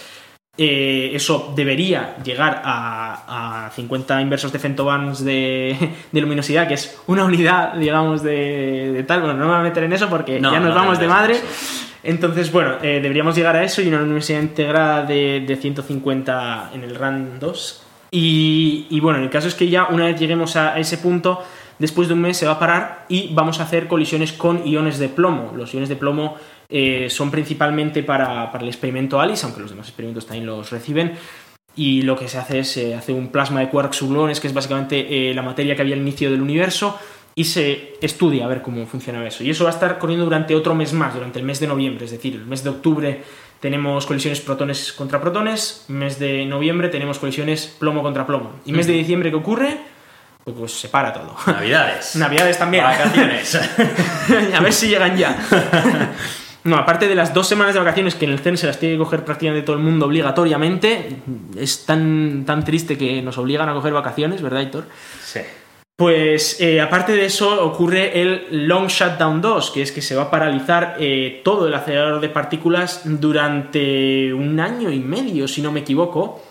Eh, 0.58 1.10
eso 1.12 1.52
debería 1.54 2.16
llegar 2.24 2.62
a, 2.64 3.66
a 3.66 3.70
50 3.72 4.22
inversos 4.22 4.52
de 4.52 4.58
femtobans 4.58 5.22
de, 5.22 5.76
de, 6.12 6.20
luminosidad, 6.20 6.66
que 6.66 6.74
es 6.74 6.98
una 7.08 7.24
unidad, 7.24 7.74
digamos, 7.74 8.22
de, 8.22 8.92
de, 8.92 9.02
tal. 9.02 9.20
Bueno, 9.20 9.34
no 9.34 9.44
me 9.44 9.50
voy 9.50 9.60
a 9.60 9.62
meter 9.64 9.84
en 9.84 9.92
eso 9.92 10.08
porque 10.08 10.40
no, 10.40 10.52
ya 10.52 10.60
nos 10.60 10.70
no 10.70 10.74
vamos 10.76 10.98
de 10.98 11.08
madre. 11.08 11.34
eso. 11.34 11.86
Entonces, 12.06 12.52
bueno, 12.52 12.76
eh, 12.82 13.00
deberíamos 13.02 13.34
llegar 13.34 13.56
a 13.56 13.64
eso 13.64 13.82
y 13.82 13.88
una 13.88 13.98
luminosidad 13.98 14.40
integrada 14.40 15.02
de, 15.02 15.42
de 15.44 15.56
150 15.56 16.70
en 16.72 16.84
el 16.84 16.94
RAN 16.94 17.40
2. 17.40 17.82
Y, 18.12 18.86
y, 18.88 19.00
bueno, 19.00 19.18
el 19.18 19.28
caso 19.28 19.48
es 19.48 19.56
que 19.56 19.68
ya 19.68 19.86
una 19.86 20.04
vez 20.04 20.18
lleguemos 20.18 20.54
a 20.54 20.78
ese 20.78 20.98
punto, 20.98 21.42
después 21.80 22.06
de 22.06 22.14
un 22.14 22.20
mes 22.20 22.36
se 22.36 22.46
va 22.46 22.52
a 22.52 22.58
parar 22.60 23.06
y 23.08 23.34
vamos 23.34 23.58
a 23.58 23.64
hacer 23.64 23.88
colisiones 23.88 24.32
con 24.32 24.64
iones 24.64 25.00
de 25.00 25.08
plomo. 25.08 25.52
Los 25.56 25.74
iones 25.74 25.88
de 25.88 25.96
plomo 25.96 26.36
eh, 26.68 27.08
son 27.10 27.32
principalmente 27.32 28.04
para, 28.04 28.52
para, 28.52 28.62
el 28.62 28.68
experimento 28.68 29.20
ALICE, 29.20 29.44
aunque 29.44 29.60
los 29.60 29.70
demás 29.70 29.88
experimentos 29.88 30.26
también 30.26 30.46
los 30.46 30.70
reciben. 30.70 31.14
Y 31.74 32.02
lo 32.02 32.16
que 32.16 32.28
se 32.28 32.38
hace 32.38 32.60
es 32.60 32.78
hace 32.96 33.12
un 33.12 33.28
plasma 33.28 33.58
de 33.60 33.68
quarks 33.68 33.96
subgluones, 33.96 34.38
que 34.38 34.46
es 34.46 34.54
básicamente 34.54 35.30
eh, 35.30 35.34
la 35.34 35.42
materia 35.42 35.74
que 35.74 35.82
había 35.82 35.96
al 35.96 36.02
inicio 36.02 36.30
del 36.30 36.40
universo, 36.40 36.98
y 37.38 37.44
se 37.44 37.92
estudia 38.00 38.46
a 38.46 38.48
ver 38.48 38.62
cómo 38.62 38.86
funciona 38.86 39.24
eso. 39.26 39.44
Y 39.44 39.50
eso 39.50 39.64
va 39.64 39.70
a 39.70 39.74
estar 39.74 39.98
corriendo 39.98 40.24
durante 40.24 40.54
otro 40.54 40.74
mes 40.74 40.94
más, 40.94 41.14
durante 41.14 41.38
el 41.38 41.44
mes 41.44 41.60
de 41.60 41.66
noviembre, 41.66 42.06
es 42.06 42.10
decir, 42.10 42.34
el 42.34 42.46
mes 42.46 42.64
de 42.64 42.70
octubre 42.70 43.22
tenemos 43.60 44.06
colisiones 44.06 44.40
protones 44.40 44.92
contra 44.94 45.20
protones, 45.20 45.84
mes 45.88 46.18
de 46.18 46.46
noviembre 46.46 46.88
tenemos 46.88 47.18
colisiones 47.18 47.66
plomo 47.78 48.02
contra 48.02 48.26
plomo. 48.26 48.52
Y 48.64 48.72
mes 48.72 48.86
de 48.86 48.94
diciembre, 48.94 49.30
¿qué 49.30 49.36
ocurre? 49.36 49.78
Pues, 50.44 50.56
pues 50.56 50.72
se 50.72 50.88
para 50.88 51.12
todo. 51.12 51.36
Navidades. 51.46 52.16
Navidades 52.16 52.58
también. 52.58 52.84
Vacaciones. 52.84 53.54
a 54.54 54.60
ver 54.60 54.72
si 54.72 54.88
llegan 54.88 55.16
ya. 55.16 55.38
No, 56.64 56.74
aparte 56.74 57.06
de 57.06 57.14
las 57.14 57.32
dos 57.32 57.46
semanas 57.46 57.74
de 57.74 57.78
vacaciones 57.78 58.16
que 58.16 58.24
en 58.24 58.32
el 58.32 58.40
CEN 58.40 58.56
se 58.56 58.66
las 58.66 58.80
tiene 58.80 58.96
que 58.96 58.98
coger 58.98 59.24
prácticamente 59.24 59.64
todo 59.64 59.76
el 59.76 59.82
mundo 59.82 60.06
obligatoriamente, 60.06 61.20
es 61.56 61.86
tan, 61.86 62.42
tan 62.44 62.64
triste 62.64 62.98
que 62.98 63.22
nos 63.22 63.38
obligan 63.38 63.68
a 63.68 63.72
coger 63.72 63.92
vacaciones, 63.92 64.42
¿verdad, 64.42 64.62
Héctor? 64.62 64.88
Sí. 65.24 65.42
Pues 65.96 66.60
eh, 66.60 66.82
aparte 66.82 67.12
de 67.12 67.24
eso 67.24 67.64
ocurre 67.64 68.20
el 68.20 68.68
Long 68.68 68.88
Shutdown 68.88 69.40
2, 69.40 69.70
que 69.70 69.80
es 69.80 69.92
que 69.92 70.02
se 70.02 70.14
va 70.14 70.24
a 70.24 70.30
paralizar 70.30 70.96
eh, 71.00 71.40
todo 71.42 71.66
el 71.66 71.74
acelerador 71.74 72.20
de 72.20 72.28
partículas 72.28 73.00
durante 73.04 74.34
un 74.34 74.60
año 74.60 74.90
y 74.90 75.00
medio, 75.00 75.48
si 75.48 75.62
no 75.62 75.72
me 75.72 75.80
equivoco, 75.80 76.42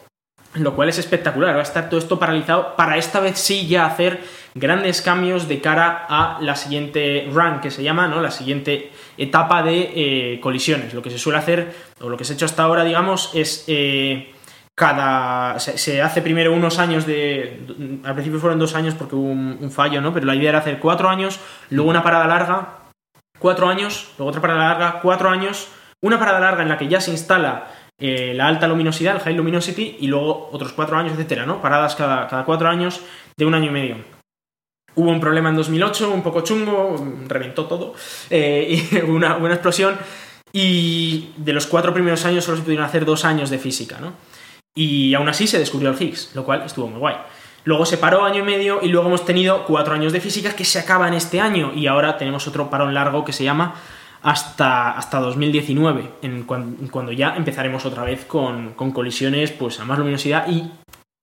lo 0.55 0.75
cual 0.75 0.89
es 0.89 0.97
espectacular, 0.97 1.53
va 1.53 1.59
a 1.59 1.63
estar 1.63 1.89
todo 1.89 1.99
esto 1.99 2.17
paralizado 2.17 2.75
para 2.75 2.97
esta 2.97 3.19
vez 3.19 3.37
sí 3.37 3.67
ya 3.67 3.85
hacer 3.85 4.19
grandes 4.55 5.03
cambios 5.03 5.47
de 5.47 5.61
cara 5.61 6.07
a 6.09 6.39
la 6.41 6.55
siguiente 6.55 7.29
run 7.31 7.59
que 7.61 7.69
se 7.69 7.83
llama, 7.83 8.07
¿no? 8.07 8.21
La 8.21 8.31
siguiente 8.31 8.89
etapa 9.15 9.61
de 9.61 9.91
eh, 9.95 10.39
colisiones. 10.39 10.95
Lo 10.95 11.03
que 11.03 11.11
se 11.11 11.19
suele 11.19 11.37
hacer, 11.37 11.71
o 12.01 12.09
lo 12.09 12.17
que 12.17 12.23
se 12.23 12.33
ha 12.33 12.35
hecho 12.35 12.45
hasta 12.45 12.63
ahora, 12.63 12.83
digamos, 12.83 13.29
es 13.35 13.65
cada. 14.75 15.57
Se, 15.59 16.01
hace 16.01 16.21
primero 16.21 16.53
unos 16.53 16.77
años 16.77 17.05
de. 17.05 17.65
Al 18.03 18.13
principio 18.13 18.39
fueron 18.39 18.59
dos 18.59 18.75
años 18.75 18.93
porque 18.93 19.15
hubo 19.15 19.31
un, 19.31 19.57
un, 19.61 19.71
fallo, 19.71 20.01
¿no? 20.01 20.13
Pero 20.13 20.25
la 20.25 20.35
idea 20.35 20.49
era 20.49 20.59
hacer 20.59 20.79
cuatro 20.79 21.09
años, 21.09 21.39
luego 21.69 21.89
una 21.89 22.03
parada 22.03 22.27
larga, 22.27 22.79
cuatro 23.39 23.67
años, 23.69 24.11
luego 24.17 24.29
otra 24.29 24.41
parada 24.41 24.67
larga, 24.69 24.99
cuatro 25.01 25.29
años, 25.29 25.69
una 26.01 26.19
parada 26.19 26.39
larga 26.39 26.63
en 26.63 26.69
la 26.69 26.77
que 26.77 26.87
ya 26.87 27.01
se 27.01 27.11
instala. 27.11 27.67
Eh, 27.97 28.33
la 28.35 28.47
alta 28.47 28.67
luminosidad, 28.67 29.15
el 29.15 29.21
high 29.21 29.35
luminosity, 29.35 29.97
y 30.01 30.07
luego 30.07 30.49
otros 30.51 30.73
cuatro 30.73 30.97
años, 30.97 31.13
etcétera, 31.13 31.45
¿no? 31.45 31.61
Paradas 31.61 31.95
cada, 31.95 32.27
cada 32.27 32.43
cuatro 32.43 32.67
años 32.67 33.01
de 33.37 33.45
un 33.45 33.53
año 33.53 33.67
y 33.67 33.73
medio. 33.73 33.97
Hubo 34.95 35.09
un 35.09 35.21
problema 35.21 35.49
en 35.49 35.55
2008, 35.55 36.11
un 36.11 36.21
poco 36.21 36.41
chungo, 36.41 36.95
reventó 37.27 37.65
todo, 37.67 37.93
eh, 38.29 38.83
y 38.91 38.97
una, 39.01 39.37
una, 39.37 39.53
explosión, 39.53 39.97
y 40.51 41.31
de 41.37 41.53
los 41.53 41.67
cuatro 41.67 41.93
primeros 41.93 42.25
años 42.25 42.43
solo 42.43 42.57
se 42.57 42.63
pudieron 42.63 42.85
hacer 42.85 43.05
dos 43.05 43.23
años 43.23 43.49
de 43.49 43.59
física, 43.59 43.97
¿no? 44.01 44.13
Y 44.75 45.13
aún 45.13 45.29
así 45.29 45.47
se 45.47 45.57
descubrió 45.57 45.89
el 45.89 46.01
Higgs, 46.01 46.31
lo 46.35 46.43
cual 46.43 46.63
estuvo 46.65 46.87
muy 46.87 46.99
guay. 46.99 47.15
Luego 47.63 47.85
se 47.85 47.97
paró 47.97 48.23
año 48.23 48.41
y 48.41 48.43
medio 48.43 48.79
y 48.81 48.89
luego 48.89 49.07
hemos 49.07 49.25
tenido 49.25 49.65
cuatro 49.65 49.95
años 49.95 50.13
de 50.13 50.21
física 50.21 50.55
que 50.55 50.65
se 50.65 50.79
acaban 50.79 51.13
este 51.13 51.41
año 51.41 51.71
y 51.73 51.87
ahora 51.87 52.17
tenemos 52.17 52.47
otro 52.47 52.69
parón 52.69 52.93
largo 52.93 53.25
que 53.25 53.33
se 53.33 53.43
llama 53.43 53.75
hasta, 54.21 54.91
hasta 54.91 55.19
2019, 55.19 56.11
en 56.21 56.43
cuando, 56.43 56.91
cuando 56.91 57.11
ya 57.11 57.35
empezaremos 57.35 57.85
otra 57.85 58.03
vez 58.03 58.25
con, 58.25 58.73
con 58.73 58.91
colisiones 58.91 59.51
pues, 59.51 59.79
a 59.79 59.85
más 59.85 59.97
luminosidad 59.97 60.47
y 60.47 60.69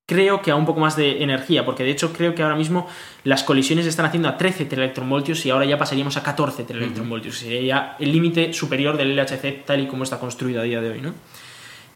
creo 0.06 0.42
que 0.42 0.50
a 0.50 0.56
un 0.56 0.66
poco 0.66 0.80
más 0.80 0.96
de 0.96 1.22
energía, 1.22 1.64
porque 1.64 1.84
de 1.84 1.90
hecho 1.90 2.12
creo 2.12 2.34
que 2.34 2.42
ahora 2.42 2.56
mismo 2.56 2.88
las 3.24 3.44
colisiones 3.44 3.86
están 3.86 4.06
haciendo 4.06 4.28
a 4.28 4.36
13 4.36 4.64
telectronvoltios 4.64 5.44
y 5.46 5.50
ahora 5.50 5.64
ya 5.64 5.78
pasaríamos 5.78 6.16
a 6.16 6.22
14 6.22 6.64
telectronvoltios. 6.64 7.36
Uh 7.36 7.38
-huh. 7.38 7.42
Sería 7.42 7.62
ya 7.62 7.96
el 7.98 8.12
límite 8.12 8.52
superior 8.52 8.96
del 8.96 9.16
LHC 9.16 9.64
tal 9.64 9.80
y 9.80 9.86
como 9.86 10.04
está 10.04 10.18
construido 10.18 10.60
a 10.60 10.64
día 10.64 10.80
de 10.80 10.90
hoy, 10.90 11.00
¿no? 11.00 11.14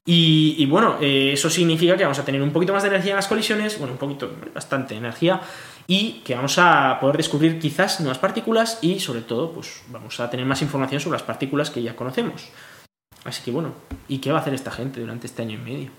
Y, 0.09 0.55
y 0.59 0.67
bueno, 0.67 0.99
eh, 1.01 1.33
eso 1.33 1.51
significa 1.51 1.97
que 1.97 2.05
vamos 2.05 2.21
a 2.21 2.25
tener 2.25 2.41
un 2.41 2.53
poquito 2.53 2.73
más 2.73 2.85
de 2.85 2.91
energía 2.91 3.11
en 3.11 3.17
las 3.17 3.27
colisiones, 3.27 3.77
bueno, 3.79 3.95
un 3.95 3.99
poquito, 3.99 4.31
bastante 4.55 4.95
energía, 4.95 5.41
y 5.89 6.23
que 6.25 6.37
vamos 6.37 6.59
a 6.59 6.99
poder 7.01 7.17
descubrir 7.17 7.59
quizás 7.59 7.99
nuevas 8.01 8.19
partículas 8.19 8.79
y 8.83 9.01
sobre 9.01 9.23
todo, 9.23 9.51
pues 9.53 9.83
vamos 9.89 10.19
a 10.21 10.31
tener 10.31 10.47
más 10.47 10.63
información 10.63 11.01
sobre 11.01 11.15
las 11.15 11.25
partículas 11.25 11.71
que 11.71 11.83
ya 11.83 11.97
conocemos. 11.97 12.49
Así 13.25 13.43
que 13.43 13.51
bueno, 13.51 13.73
¿y 14.07 14.19
qué 14.19 14.31
va 14.31 14.39
a 14.39 14.41
hacer 14.41 14.55
esta 14.55 14.71
gente 14.71 15.01
durante 15.01 15.27
este 15.27 15.43
año 15.43 15.55
y 15.55 15.59
medio? 15.59 15.91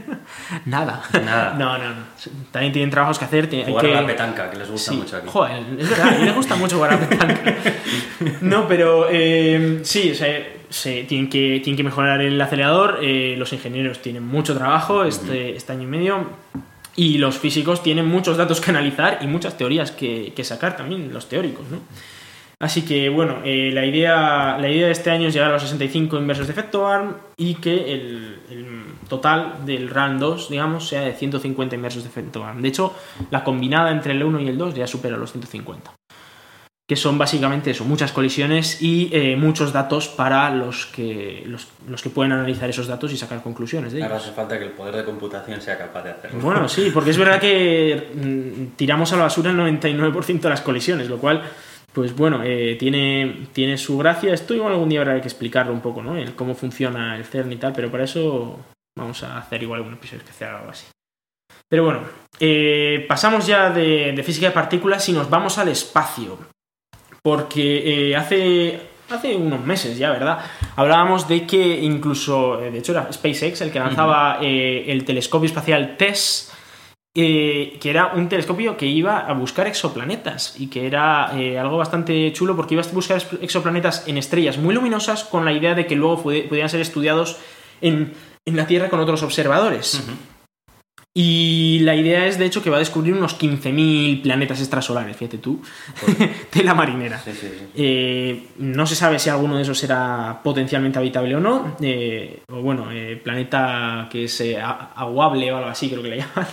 Nada. 0.64 1.02
Nada. 1.12 1.52
No, 1.52 1.76
no, 1.76 1.90
no. 1.90 2.02
También 2.50 2.72
tienen 2.72 2.88
trabajos 2.88 3.18
que 3.18 3.26
hacer. 3.26 3.46
Tienen, 3.46 3.68
jugar 3.68 3.84
hay 3.84 3.92
que... 3.92 3.98
a 3.98 4.00
la 4.00 4.06
petanca, 4.06 4.50
que 4.50 4.56
les 4.56 4.70
gusta 4.70 4.92
sí. 4.92 4.96
mucho 4.96 5.18
aquí. 5.18 5.28
Joder, 5.30 5.62
es 5.78 5.90
verdad, 5.90 6.18
les 6.18 6.34
gusta 6.34 6.56
mucho 6.56 6.76
jugar 6.76 6.94
a 6.94 7.00
la 7.00 7.08
petanca. 7.08 7.54
No, 8.40 8.68
pero 8.68 9.08
eh, 9.10 9.80
sí, 9.82 10.12
o 10.12 10.14
sea, 10.14 10.38
se, 10.72 11.04
tienen, 11.04 11.28
que, 11.28 11.60
tienen 11.62 11.76
que 11.76 11.84
mejorar 11.84 12.22
el 12.22 12.40
acelerador. 12.40 13.00
Eh, 13.02 13.34
los 13.36 13.52
ingenieros 13.52 14.00
tienen 14.00 14.26
mucho 14.26 14.56
trabajo 14.56 15.04
este, 15.04 15.54
este 15.54 15.72
año 15.72 15.82
y 15.82 15.86
medio. 15.86 16.26
Y 16.96 17.18
los 17.18 17.38
físicos 17.38 17.82
tienen 17.82 18.06
muchos 18.06 18.36
datos 18.36 18.60
que 18.60 18.70
analizar 18.70 19.18
y 19.20 19.26
muchas 19.26 19.56
teorías 19.56 19.90
que, 19.90 20.32
que 20.34 20.44
sacar 20.44 20.76
también, 20.76 21.12
los 21.12 21.28
teóricos, 21.28 21.68
¿no? 21.70 21.78
Así 22.58 22.82
que 22.82 23.08
bueno, 23.08 23.38
eh, 23.44 23.70
la, 23.72 23.84
idea, 23.84 24.56
la 24.56 24.68
idea 24.70 24.86
de 24.86 24.92
este 24.92 25.10
año 25.10 25.26
es 25.26 25.34
llegar 25.34 25.50
a 25.50 25.54
los 25.54 25.62
65 25.62 26.16
inversos 26.16 26.46
de 26.46 26.52
efecto 26.52 26.86
ARM 26.86 27.16
y 27.36 27.56
que 27.56 27.92
el, 27.92 28.38
el 28.50 28.84
total 29.08 29.66
del 29.66 29.90
RAN 29.90 30.20
2, 30.20 30.48
digamos, 30.48 30.86
sea 30.86 31.00
de 31.00 31.12
150 31.12 31.74
inversos 31.74 32.04
de 32.04 32.08
efecto 32.08 32.44
ARM. 32.44 32.62
De 32.62 32.68
hecho, 32.68 32.94
la 33.30 33.42
combinada 33.42 33.90
entre 33.90 34.12
el 34.12 34.22
1 34.22 34.40
y 34.40 34.48
el 34.48 34.58
2 34.58 34.74
ya 34.74 34.86
supera 34.86 35.16
los 35.16 35.32
150. 35.32 35.92
Que 36.92 36.96
son 36.96 37.16
básicamente 37.16 37.70
eso, 37.70 37.86
muchas 37.86 38.12
colisiones 38.12 38.82
y 38.82 39.08
eh, 39.12 39.34
muchos 39.34 39.72
datos 39.72 40.08
para 40.08 40.50
los 40.50 40.84
que, 40.84 41.42
los, 41.46 41.68
los, 41.88 42.02
que 42.02 42.10
pueden 42.10 42.32
analizar 42.32 42.68
esos 42.68 42.86
datos 42.86 43.10
y 43.14 43.16
sacar 43.16 43.42
conclusiones 43.42 43.92
de 43.92 44.00
ellos. 44.00 44.10
Ahora 44.10 44.22
hace 44.22 44.32
falta 44.32 44.58
que 44.58 44.66
el 44.66 44.72
poder 44.72 44.96
de 44.96 45.04
computación 45.04 45.62
sea 45.62 45.78
capaz 45.78 46.02
de 46.02 46.10
hacerlo. 46.10 46.40
Bueno, 46.40 46.68
sí, 46.68 46.90
porque 46.92 47.08
es 47.08 47.16
verdad 47.16 47.40
que 47.40 48.10
mm, 48.14 48.76
tiramos 48.76 49.10
a 49.14 49.16
la 49.16 49.22
basura 49.22 49.50
el 49.52 49.56
99% 49.56 50.40
de 50.40 50.50
las 50.50 50.60
colisiones, 50.60 51.08
lo 51.08 51.16
cual 51.16 51.42
pues 51.94 52.14
bueno, 52.14 52.42
eh, 52.44 52.76
tiene, 52.78 53.46
tiene 53.54 53.78
su 53.78 53.96
gracia. 53.96 54.34
Esto 54.34 54.52
igual 54.52 54.72
algún 54.72 54.90
día 54.90 55.00
habrá 55.00 55.18
que 55.18 55.28
explicarlo 55.28 55.72
un 55.72 55.80
poco, 55.80 56.02
¿no? 56.02 56.14
El 56.14 56.34
cómo 56.34 56.54
funciona 56.54 57.16
el 57.16 57.24
CERN 57.24 57.52
y 57.52 57.56
tal, 57.56 57.72
pero 57.72 57.90
para 57.90 58.04
eso 58.04 58.58
vamos 58.98 59.22
a 59.22 59.38
hacer 59.38 59.62
igual 59.62 59.80
un 59.80 59.94
episodio 59.94 60.18
especial 60.18 60.56
o 60.56 60.58
algo 60.58 60.70
así. 60.72 60.86
Pero 61.70 61.84
bueno, 61.84 62.00
eh, 62.38 63.06
pasamos 63.08 63.46
ya 63.46 63.70
de, 63.70 64.12
de, 64.12 64.22
física 64.22 64.48
de 64.48 64.52
partículas 64.52 65.08
y 65.08 65.12
nos 65.12 65.30
vamos 65.30 65.56
al 65.56 65.68
espacio. 65.68 66.51
Porque 67.22 68.10
eh, 68.10 68.16
hace, 68.16 68.80
hace 69.08 69.36
unos 69.36 69.64
meses 69.64 69.96
ya, 69.96 70.10
¿verdad? 70.10 70.38
Hablábamos 70.74 71.28
de 71.28 71.46
que 71.46 71.80
incluso, 71.82 72.56
de 72.56 72.76
hecho 72.78 72.92
era 72.92 73.12
SpaceX 73.12 73.60
el 73.60 73.70
que 73.70 73.78
lanzaba 73.78 74.38
uh 74.38 74.42
-huh. 74.42 74.84
el 74.88 75.04
telescopio 75.04 75.46
espacial 75.46 75.96
TESS, 75.96 76.52
eh, 77.14 77.78
que 77.78 77.90
era 77.90 78.14
un 78.14 78.26
telescopio 78.28 78.76
que 78.76 78.86
iba 78.86 79.18
a 79.18 79.34
buscar 79.34 79.66
exoplanetas 79.66 80.58
y 80.58 80.68
que 80.68 80.86
era 80.86 81.30
eh, 81.38 81.58
algo 81.58 81.76
bastante 81.76 82.32
chulo 82.32 82.56
porque 82.56 82.74
iba 82.74 82.82
a 82.82 82.88
buscar 82.88 83.22
exoplanetas 83.42 84.08
en 84.08 84.16
estrellas 84.16 84.56
muy 84.56 84.74
luminosas 84.74 85.22
con 85.24 85.44
la 85.44 85.52
idea 85.52 85.74
de 85.74 85.86
que 85.86 85.94
luego 85.94 86.22
pudieran 86.22 86.70
ser 86.70 86.80
estudiados 86.80 87.36
en, 87.82 88.14
en 88.46 88.56
la 88.56 88.66
Tierra 88.66 88.88
con 88.88 88.98
otros 88.98 89.22
observadores. 89.22 89.94
Uh 89.94 90.10
-huh. 90.10 90.31
Y 91.14 91.80
la 91.80 91.94
idea 91.94 92.26
es, 92.26 92.38
de 92.38 92.46
hecho, 92.46 92.62
que 92.62 92.70
va 92.70 92.76
a 92.76 92.78
descubrir 92.78 93.12
unos 93.12 93.38
15.000 93.38 94.22
planetas 94.22 94.60
extrasolares, 94.60 95.14
fíjate 95.14 95.36
tú, 95.36 95.60
de 96.54 96.64
la 96.64 96.72
marinera. 96.74 97.18
Sí, 97.18 97.32
sí, 97.32 97.48
sí. 97.50 97.66
Eh, 97.74 98.46
no 98.56 98.86
se 98.86 98.94
sabe 98.94 99.18
si 99.18 99.28
alguno 99.28 99.56
de 99.56 99.62
esos 99.62 99.78
será 99.78 100.40
potencialmente 100.42 100.98
habitable 100.98 101.36
o 101.36 101.40
no. 101.40 101.76
Eh, 101.82 102.40
o 102.50 102.62
bueno, 102.62 102.90
eh, 102.90 103.20
planeta 103.22 104.08
que 104.10 104.24
es 104.24 104.42
aguable 104.96 105.52
o 105.52 105.58
algo 105.58 105.68
así, 105.68 105.90
creo 105.90 106.02
que 106.02 106.08
le 106.08 106.16
llaman. 106.20 106.46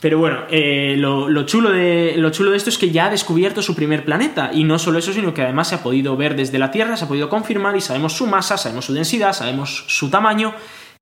Pero 0.00 0.18
bueno, 0.20 0.44
lo, 0.50 1.28
lo, 1.28 1.44
chulo 1.44 1.70
de, 1.70 2.14
lo 2.16 2.30
chulo 2.30 2.52
de 2.52 2.56
esto 2.56 2.70
es 2.70 2.78
que 2.78 2.90
ya 2.90 3.06
ha 3.06 3.10
descubierto 3.10 3.60
su 3.60 3.74
primer 3.74 4.06
planeta. 4.06 4.52
Y 4.54 4.64
no 4.64 4.78
solo 4.78 4.98
eso, 4.98 5.12
sino 5.12 5.34
que 5.34 5.42
además 5.42 5.68
se 5.68 5.74
ha 5.74 5.82
podido 5.82 6.16
ver 6.16 6.34
desde 6.34 6.58
la 6.58 6.70
Tierra, 6.70 6.96
se 6.96 7.04
ha 7.04 7.08
podido 7.08 7.28
confirmar 7.28 7.76
y 7.76 7.82
sabemos 7.82 8.14
su 8.14 8.26
masa, 8.26 8.56
sabemos 8.56 8.86
su 8.86 8.94
densidad, 8.94 9.34
sabemos 9.34 9.84
su 9.88 10.08
tamaño 10.08 10.54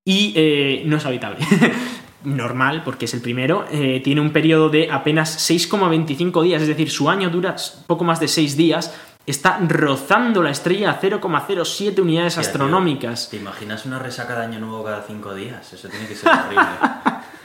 y 0.05 0.33
eh, 0.35 0.83
no 0.85 0.97
es 0.97 1.05
habitable. 1.05 1.39
Normal, 2.25 2.81
porque 2.83 3.05
es 3.05 3.13
el 3.13 3.21
primero. 3.21 3.65
Eh, 3.71 4.01
tiene 4.03 4.21
un 4.21 4.31
periodo 4.31 4.69
de 4.69 4.89
apenas 4.91 5.37
6,25 5.49 6.43
días, 6.43 6.61
es 6.61 6.67
decir, 6.67 6.89
su 6.91 7.09
año 7.09 7.29
dura 7.29 7.55
poco 7.87 8.03
más 8.03 8.19
de 8.19 8.27
6 8.27 8.57
días. 8.57 8.93
está 9.25 9.57
rozando 9.67 10.43
la 10.43 10.51
estrella 10.51 10.91
a 10.91 11.01
0,07 11.01 11.99
unidades 11.99 12.37
Hostia, 12.37 12.41
tío. 12.43 12.61
astronómicas. 12.61 13.29
¿Te 13.29 13.37
imaginas 13.37 13.85
una 13.85 13.97
resaca 13.97 14.37
de 14.37 14.45
año 14.45 14.59
nuevo 14.59 14.83
cada 14.83 15.01
cinco 15.01 15.33
días? 15.33 15.73
Eso 15.73 15.87
tiene 15.87 16.07
que 16.07 16.15
ser 16.15 16.31
horrible. 16.31 16.65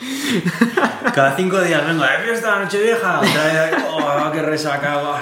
cada 1.14 1.36
cinco 1.36 1.60
días 1.60 1.86
vengo, 1.86 2.04
¡eh, 2.04 2.08
fiesta, 2.24 2.58
noche 2.58 2.82
vieja! 2.82 3.20
¡Oh, 3.90 4.30
qué 4.32 4.42
resaca! 4.42 4.98
oh. 4.98 5.16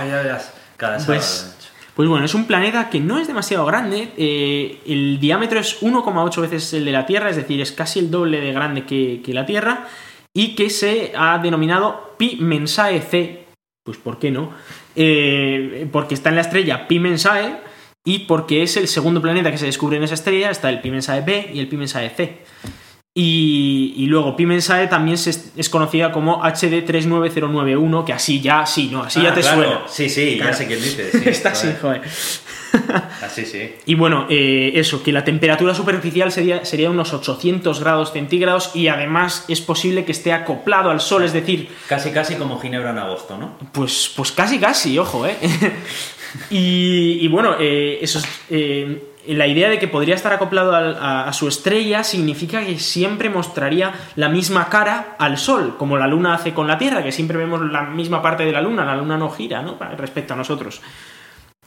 Cada 0.77 1.01
sábado. 1.01 1.07
Pues, 1.07 1.55
pues 1.99 2.09
bueno, 2.09 2.25
es 2.25 2.35
un 2.35 2.47
planeta 2.47 2.91
que 2.91 3.01
no 3.01 3.19
es 3.19 3.27
demasiado 3.27 3.67
grande. 3.67 4.13
eh, 4.17 4.79
el 4.87 5.19
diámetro 5.19 5.59
es 5.59 5.83
1,8 5.83 6.41
veces 6.43 6.73
el 6.75 6.85
de 6.85 6.93
la 6.93 7.07
Tierra, 7.07 7.29
es 7.29 7.35
decir, 7.35 7.61
es 7.61 7.73
casi 7.73 7.99
el 7.99 8.09
doble 8.09 8.41
de 8.41 8.53
grande 8.53 8.85
que, 8.85 9.21
la 9.35 9.45
Tierra. 9.45 9.89
Y 10.33 10.55
que 10.55 10.71
se 10.71 11.11
ha 11.17 11.39
denominado 11.39 12.15
Pi 12.17 12.37
Mensae 12.41 13.01
C. 13.01 13.47
Pues 13.83 13.97
¿por 13.99 14.21
qué 14.21 14.31
no? 14.31 14.53
Eh, 14.95 15.89
porque 15.91 16.15
está 16.15 16.29
en 16.29 16.37
la 16.37 16.43
estrella 16.43 16.87
Pi 16.87 17.01
Mensae 17.01 17.57
y 18.05 18.21
porque 18.21 18.63
es 18.63 18.77
el 18.77 18.87
segundo 18.87 19.21
planeta 19.21 19.51
que 19.51 19.59
se 19.59 19.67
descubre 19.67 19.97
en 19.97 20.05
esa 20.05 20.15
estrella. 20.15 20.53
Está 20.53 20.71
el 20.71 20.81
Pi 20.81 20.93
Mensae 20.93 21.23
B 21.23 21.51
y 21.53 21.59
el 21.59 21.67
Pi 21.67 21.79
Mensae 21.79 22.11
C. 22.11 22.39
Y, 23.21 23.95
y 23.97 24.07
luego 24.07 24.37
Pi 24.37 24.47
Mensae 24.47 24.87
también 24.87 25.19
se- 25.19 25.35
es 25.57 25.69
conocida 25.69 26.13
como 26.13 26.41
HD 26.45 26.83
39091, 26.87 28.05
que 28.05 28.13
así 28.13 28.41
ya, 28.41 28.65
sí, 28.65 28.91
no, 28.93 29.03
así 29.03 29.21
ya 29.21 29.31
Ah, 29.33 29.35
te 29.35 29.41
claro. 29.41 29.57
suena. 29.63 29.81
Sí, 29.89 30.09
sí, 30.09 30.37
Claro. 30.37 30.53
ya 30.53 30.57
sé 30.57 30.67
quién 30.69 30.81
dices. 30.81 31.11
Sí, 31.25 31.29
Está 31.29 31.49
así, 31.51 31.67
joder. 31.81 32.03
joder. 32.03 33.03
Así, 33.23 33.45
sí. 33.45 33.73
Y 33.87 33.97
bueno, 33.97 34.27
eh, 34.31 34.71
eso, 34.77 35.03
que 35.03 35.11
la 35.11 35.25
temperatura 35.25 35.75
superficial 35.75 36.31
sería, 36.31 36.65
sería 36.65 36.91
unos 36.91 37.13
800 37.13 37.81
grados 37.81 38.13
centígrados 38.13 38.71
y 38.77 38.87
además 38.87 39.47
es 39.49 39.61
posible 39.63 40.05
que 40.05 40.13
esté 40.13 40.33
acoplado 40.33 40.91
al 40.91 41.01
Sol, 41.01 41.25
es 41.25 41.33
decir, 41.33 41.69
Casi, 41.89 42.13
casi 42.13 42.37
como 42.37 42.61
Ginebra 42.61 42.91
en 42.91 42.99
agosto, 42.99 43.37
¿no? 43.37 43.59
pues, 43.73 44.13
pues 44.15 44.31
casi 44.31 44.61
casi, 44.61 44.97
ojo, 44.97 45.27
¿eh? 45.27 45.37
y, 46.51 47.19
y 47.21 47.27
bueno, 47.29 47.57
eh, 47.59 47.99
eso 48.01 48.19
es, 48.21 48.29
eh, 48.51 49.03
la 49.35 49.47
idea 49.47 49.69
de 49.69 49.79
que 49.79 49.89
podría 49.89 50.15
estar 50.15 50.33
acoplado 50.33 50.75
a 50.75 51.33
su 51.33 51.49
estrella 51.49 52.03
significa 52.05 52.65
que 52.65 52.79
siempre 52.79 53.31
mostraría 53.31 53.93
la 54.17 54.29
misma 54.29 54.69
cara 54.69 55.17
al 55.19 55.39
Sol, 55.39 55.77
como 55.77 55.97
la 55.97 56.07
Luna 56.07 56.35
hace 56.35 56.55
con 56.55 56.67
la 56.67 56.79
Tierra, 56.79 57.03
que 57.03 57.13
siempre 57.13 57.39
vemos 57.39 57.61
la 57.71 57.83
misma 57.83 58.23
parte 58.23 58.45
de 58.45 58.53
la 58.53 58.63
Luna, 58.63 58.85
la 58.85 58.97
Luna 58.97 59.17
no 59.17 59.31
gira, 59.31 59.63
¿no? 59.63 59.79
Respecto 59.97 60.35
a 60.35 60.37
nosotros. 60.37 60.81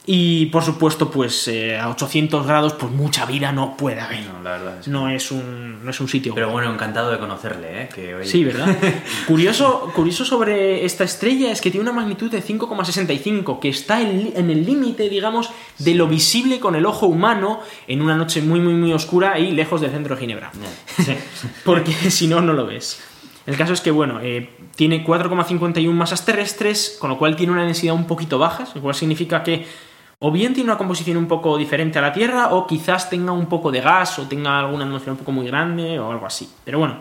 Y 0.04 0.46
por 0.46 0.64
supuesto, 0.64 1.12
pues 1.12 1.46
eh, 1.46 1.78
a 1.78 1.88
800 1.88 2.44
grados, 2.44 2.72
pues 2.72 2.90
mucha 2.90 3.24
vida 3.24 3.52
no 3.52 3.76
puede 3.76 4.00
haber. 4.00 4.24
No, 4.26 4.42
la 4.42 4.50
verdad 4.52 4.78
es 4.80 4.84
que- 4.86 4.90
No 4.90 5.08
es 5.08 5.30
un, 5.30 5.84
no 5.84 5.90
es 5.92 6.00
un 6.00 6.08
sitio. 6.08 6.34
Pero 6.34 6.50
bueno, 6.50 6.72
encantado 6.74 7.12
de 7.12 7.18
conocerle, 7.20 7.82
¿eh? 7.82 7.88
Que, 7.94 8.16
Sí, 8.24 8.42
¿verdad? 8.42 8.76
curioso, 9.28 9.92
curioso 9.94 10.24
sobre 10.24 10.84
esta 10.84 11.04
estrella 11.04 11.52
es 11.52 11.60
que 11.60 11.70
tiene 11.70 11.82
una 11.88 11.92
magnitud 11.92 12.28
de 12.32 12.42
5,65, 12.42 13.60
que 13.60 13.68
está 13.68 14.00
en, 14.00 14.32
en 14.34 14.50
el 14.50 14.66
límite, 14.66 15.08
digamos, 15.08 15.50
de 15.78 15.94
lo 15.94 16.08
visible 16.08 16.58
con 16.58 16.74
el 16.74 16.84
ojo 16.84 17.06
humano 17.06 17.60
en 17.86 18.02
una 18.02 18.16
noche 18.16 18.42
muy, 18.42 18.58
muy, 18.58 18.74
muy 18.74 18.92
oscura 18.92 19.38
y 19.38 19.52
lejos 19.52 19.80
del 19.80 19.92
centro 19.92 20.16
de 20.16 20.20
Ginebra. 20.20 20.50
Porque 21.64 21.92
si 22.10 22.26
no, 22.26 22.40
no 22.40 22.52
lo 22.54 22.66
ves. 22.66 23.00
El 23.46 23.56
caso 23.56 23.72
es 23.72 23.80
que, 23.80 23.92
bueno, 23.92 24.18
eh, 24.20 24.50
tiene 24.76 25.04
4,51 25.06 25.90
masas 25.92 26.24
terrestres, 26.24 26.96
con 27.00 27.10
lo 27.10 27.18
cual 27.18 27.36
tiene 27.36 27.52
una 27.52 27.64
densidad 27.64 27.94
un 27.94 28.06
poquito 28.08 28.38
baja, 28.38 28.66
lo 28.74 28.80
cual 28.82 28.94
significa 28.96 29.42
que 29.42 29.66
o 30.24 30.30
bien 30.30 30.54
tiene 30.54 30.70
una 30.70 30.78
composición 30.78 31.16
un 31.16 31.26
poco 31.26 31.58
diferente 31.58 31.98
a 31.98 32.02
la 32.02 32.12
Tierra, 32.12 32.54
o 32.54 32.64
quizás 32.64 33.10
tenga 33.10 33.32
un 33.32 33.46
poco 33.46 33.72
de 33.72 33.80
gas, 33.80 34.20
o 34.20 34.28
tenga 34.28 34.60
alguna 34.60 34.84
atmósfera 34.84 35.12
un 35.12 35.18
poco 35.18 35.32
muy 35.32 35.44
grande, 35.44 35.98
o 35.98 36.12
algo 36.12 36.24
así. 36.24 36.48
Pero 36.64 36.78
bueno, 36.78 37.00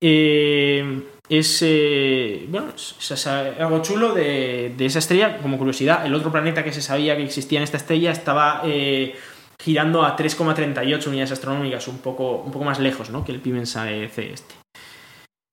eh, 0.00 1.02
es, 1.28 1.62
eh, 1.62 2.46
bueno, 2.48 2.70
es, 2.74 3.26
algo 3.28 3.80
chulo 3.80 4.12
de, 4.12 4.74
esa 4.80 4.98
estrella. 4.98 5.38
Como 5.38 5.56
curiosidad, 5.56 6.04
el 6.04 6.12
otro 6.16 6.32
planeta 6.32 6.64
que 6.64 6.72
se 6.72 6.82
sabía 6.82 7.16
que 7.16 7.22
existía 7.22 7.60
en 7.60 7.62
esta 7.62 7.76
estrella 7.76 8.10
estaba 8.10 8.62
eh, 8.64 9.14
girando 9.60 10.04
a 10.04 10.16
3,38 10.16 11.06
unidades 11.06 11.30
astronómicas, 11.30 11.86
un 11.86 11.98
poco, 11.98 12.38
un 12.38 12.50
poco 12.50 12.64
más 12.64 12.80
lejos 12.80 13.10
¿no? 13.10 13.24
que 13.24 13.30
el 13.30 13.38
Pimensae 13.38 14.08
C 14.08 14.32
este. 14.32 14.57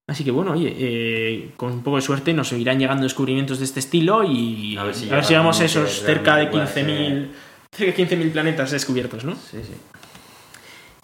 Así 0.07 0.23
que 0.23 0.29
bueno, 0.31 0.51
oye, 0.51 0.71
eh, 0.77 1.51
con 1.57 1.71
un 1.71 1.81
poco 1.83 1.95
de 1.97 2.03
suerte 2.03 2.31
nos 2.33 2.49
seguirán 2.49 2.77
llegando 2.77 3.03
descubrimientos 3.03 3.57
de 3.57 3.65
este 3.65 3.79
estilo 3.79 4.23
y 4.23 4.77
A 4.77 4.83
ver 4.83 4.93
si 4.95 5.07
vamos 5.09 5.27
llega 5.29 5.39
a 5.39 5.43
uno 5.43 5.57
que 5.57 5.65
esos 5.65 5.89
cerca 6.01 6.35
de 6.35 6.45
realmente 6.45 6.51
pueda 6.51 6.65
15.000 6.67 7.31
cerca 7.71 7.91
de 7.91 8.07
15.000 8.25 8.31
planetas 8.31 8.71
descubiertos, 8.71 9.23
¿no? 9.25 9.33
Sí, 9.33 9.57
sí. 9.63 9.73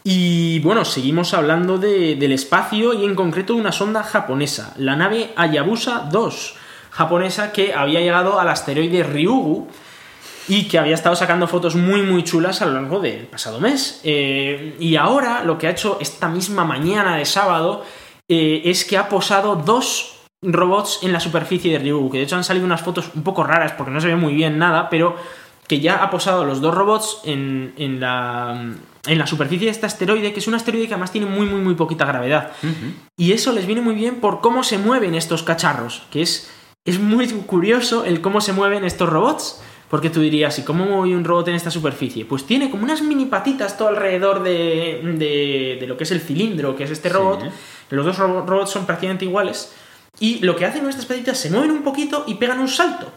Y 0.04 0.60
bueno, 0.60 0.86
seguimos 0.86 1.34
hablando 1.34 1.78
de- 1.78 2.16
del 2.16 2.32
espacio 2.32 2.94
y 2.94 3.06
en 3.06 3.16
concreto 3.16 3.54
de 3.54 3.60
una 3.62 3.72
sonda 3.72 4.04
japonesa, 4.04 4.74
la 4.78 4.96
nave 4.96 5.32
Hayabusa 5.36 6.08
2, 6.12 6.56
japonesa 6.92 7.52
que 7.52 7.74
había 7.74 8.00
llegado 8.02 8.40
al 8.40 8.50
asteroide 8.50 9.04
Ryugu 9.04 9.68
y 10.48 10.68
que 10.68 10.80
había 10.80 10.96
estado 10.96 11.16
sacando 11.16 11.48
fotos 11.48 11.76
muy 11.76 12.02
muy 12.02 12.24
chulas 12.24 12.62
a 12.62 12.66
lo 12.68 12.74
largo 12.74 13.00
del 13.00 13.26
pasado 13.28 13.60
mes. 13.60 14.02
Eh, 14.04 14.76
y 14.80 14.96
ahora 14.96 15.44
lo 15.44 15.58
que 15.58 15.68
ha 15.68 15.72
hecho 15.72 15.98
esta 16.02 16.28
misma 16.30 16.66
mañana 16.66 17.18
de 17.18 17.26
sábado 17.26 17.84
eh, 18.34 18.62
es 18.72 18.86
que 18.86 18.98
ha 18.98 19.10
posado 19.10 19.56
dos 19.58 20.18
robots 20.42 21.00
en 21.04 21.12
la 21.14 21.20
superficie 21.20 21.72
de 21.74 21.80
Ryugu, 21.80 22.10
que 22.12 22.18
de 22.20 22.24
hecho 22.24 22.36
han 22.38 22.44
salido 22.44 22.66
unas 22.66 22.82
fotos 22.82 23.12
un 23.14 23.24
poco 23.24 23.44
raras 23.44 23.74
porque 23.74 23.92
no 23.92 24.00
se 24.02 24.08
ve 24.08 24.16
muy 24.16 24.34
bien 24.34 24.58
nada, 24.58 24.90
pero 24.90 25.16
que 25.68 25.80
ya 25.80 26.04
ha 26.04 26.10
posado 26.10 26.44
los 26.46 26.62
dos 26.62 26.74
robots 26.74 27.20
en, 27.26 27.74
en 27.78 28.00
la, 28.00 28.74
en 29.08 29.18
la 29.20 29.28
superficie 29.28 29.66
de 29.68 29.72
este 29.72 29.86
asteroide, 29.86 30.34
que 30.34 30.40
es 30.40 30.48
un 30.48 30.56
asteroide 30.56 30.88
que 30.88 30.94
además 30.96 31.12
tiene 31.12 31.28
muy, 31.28 31.46
muy, 31.46 31.62
muy 31.62 31.76
poquita 31.76 32.06
gravedad. 32.06 32.52
Y 33.18 33.32
eso 33.34 33.52
les 33.54 33.66
viene 33.68 33.82
muy 33.82 33.96
bien 33.96 34.16
por 34.16 34.42
cómo 34.42 34.64
se 34.64 34.78
mueven 34.78 35.14
estos 35.16 35.44
cacharros, 35.44 36.04
que 36.12 36.22
es, 36.24 36.50
es 36.86 37.00
muy 37.00 37.28
curioso 37.46 38.04
el 38.06 38.20
cómo 38.22 38.42
se 38.42 38.54
mueven 38.54 38.84
estos 38.86 39.08
robots. 39.10 39.62
Porque 39.90 40.10
tú 40.10 40.22
dirías, 40.22 40.58
¿y 40.58 40.64
cómo 40.64 40.86
mueve 40.86 41.14
un 41.18 41.26
robot 41.26 41.50
en 41.50 41.56
esta 41.56 41.70
superficie? 41.70 42.24
Pues 42.24 42.46
tiene 42.46 42.70
como 42.72 42.86
unas 42.86 43.02
mini 43.02 43.26
patitas 43.26 43.78
todo 43.78 43.90
alrededor 43.90 44.42
de, 44.42 45.02
de- 45.18 45.78
de 45.82 45.86
lo 45.86 45.98
que 45.98 46.06
es 46.06 46.12
el 46.12 46.22
cilindro, 46.22 46.78
que 46.78 46.86
es 46.86 46.92
este 46.92 47.10
robot. 47.10 47.42
Los 47.92 48.06
dos 48.06 48.18
ro- 48.18 48.46
robots 48.46 48.72
son 48.72 48.86
prácticamente 48.86 49.26
iguales. 49.26 49.74
Y 50.20 50.40
lo 50.40 50.56
que 50.56 50.66
hacen 50.66 50.84
nuestras 50.84 51.06
patitas 51.06 51.38
se 51.38 51.50
mueven 51.50 51.72
un 51.72 51.84
poquito 51.84 52.24
y 52.28 52.36
pegan 52.36 52.60
un 52.60 52.68
salto. 52.68 53.12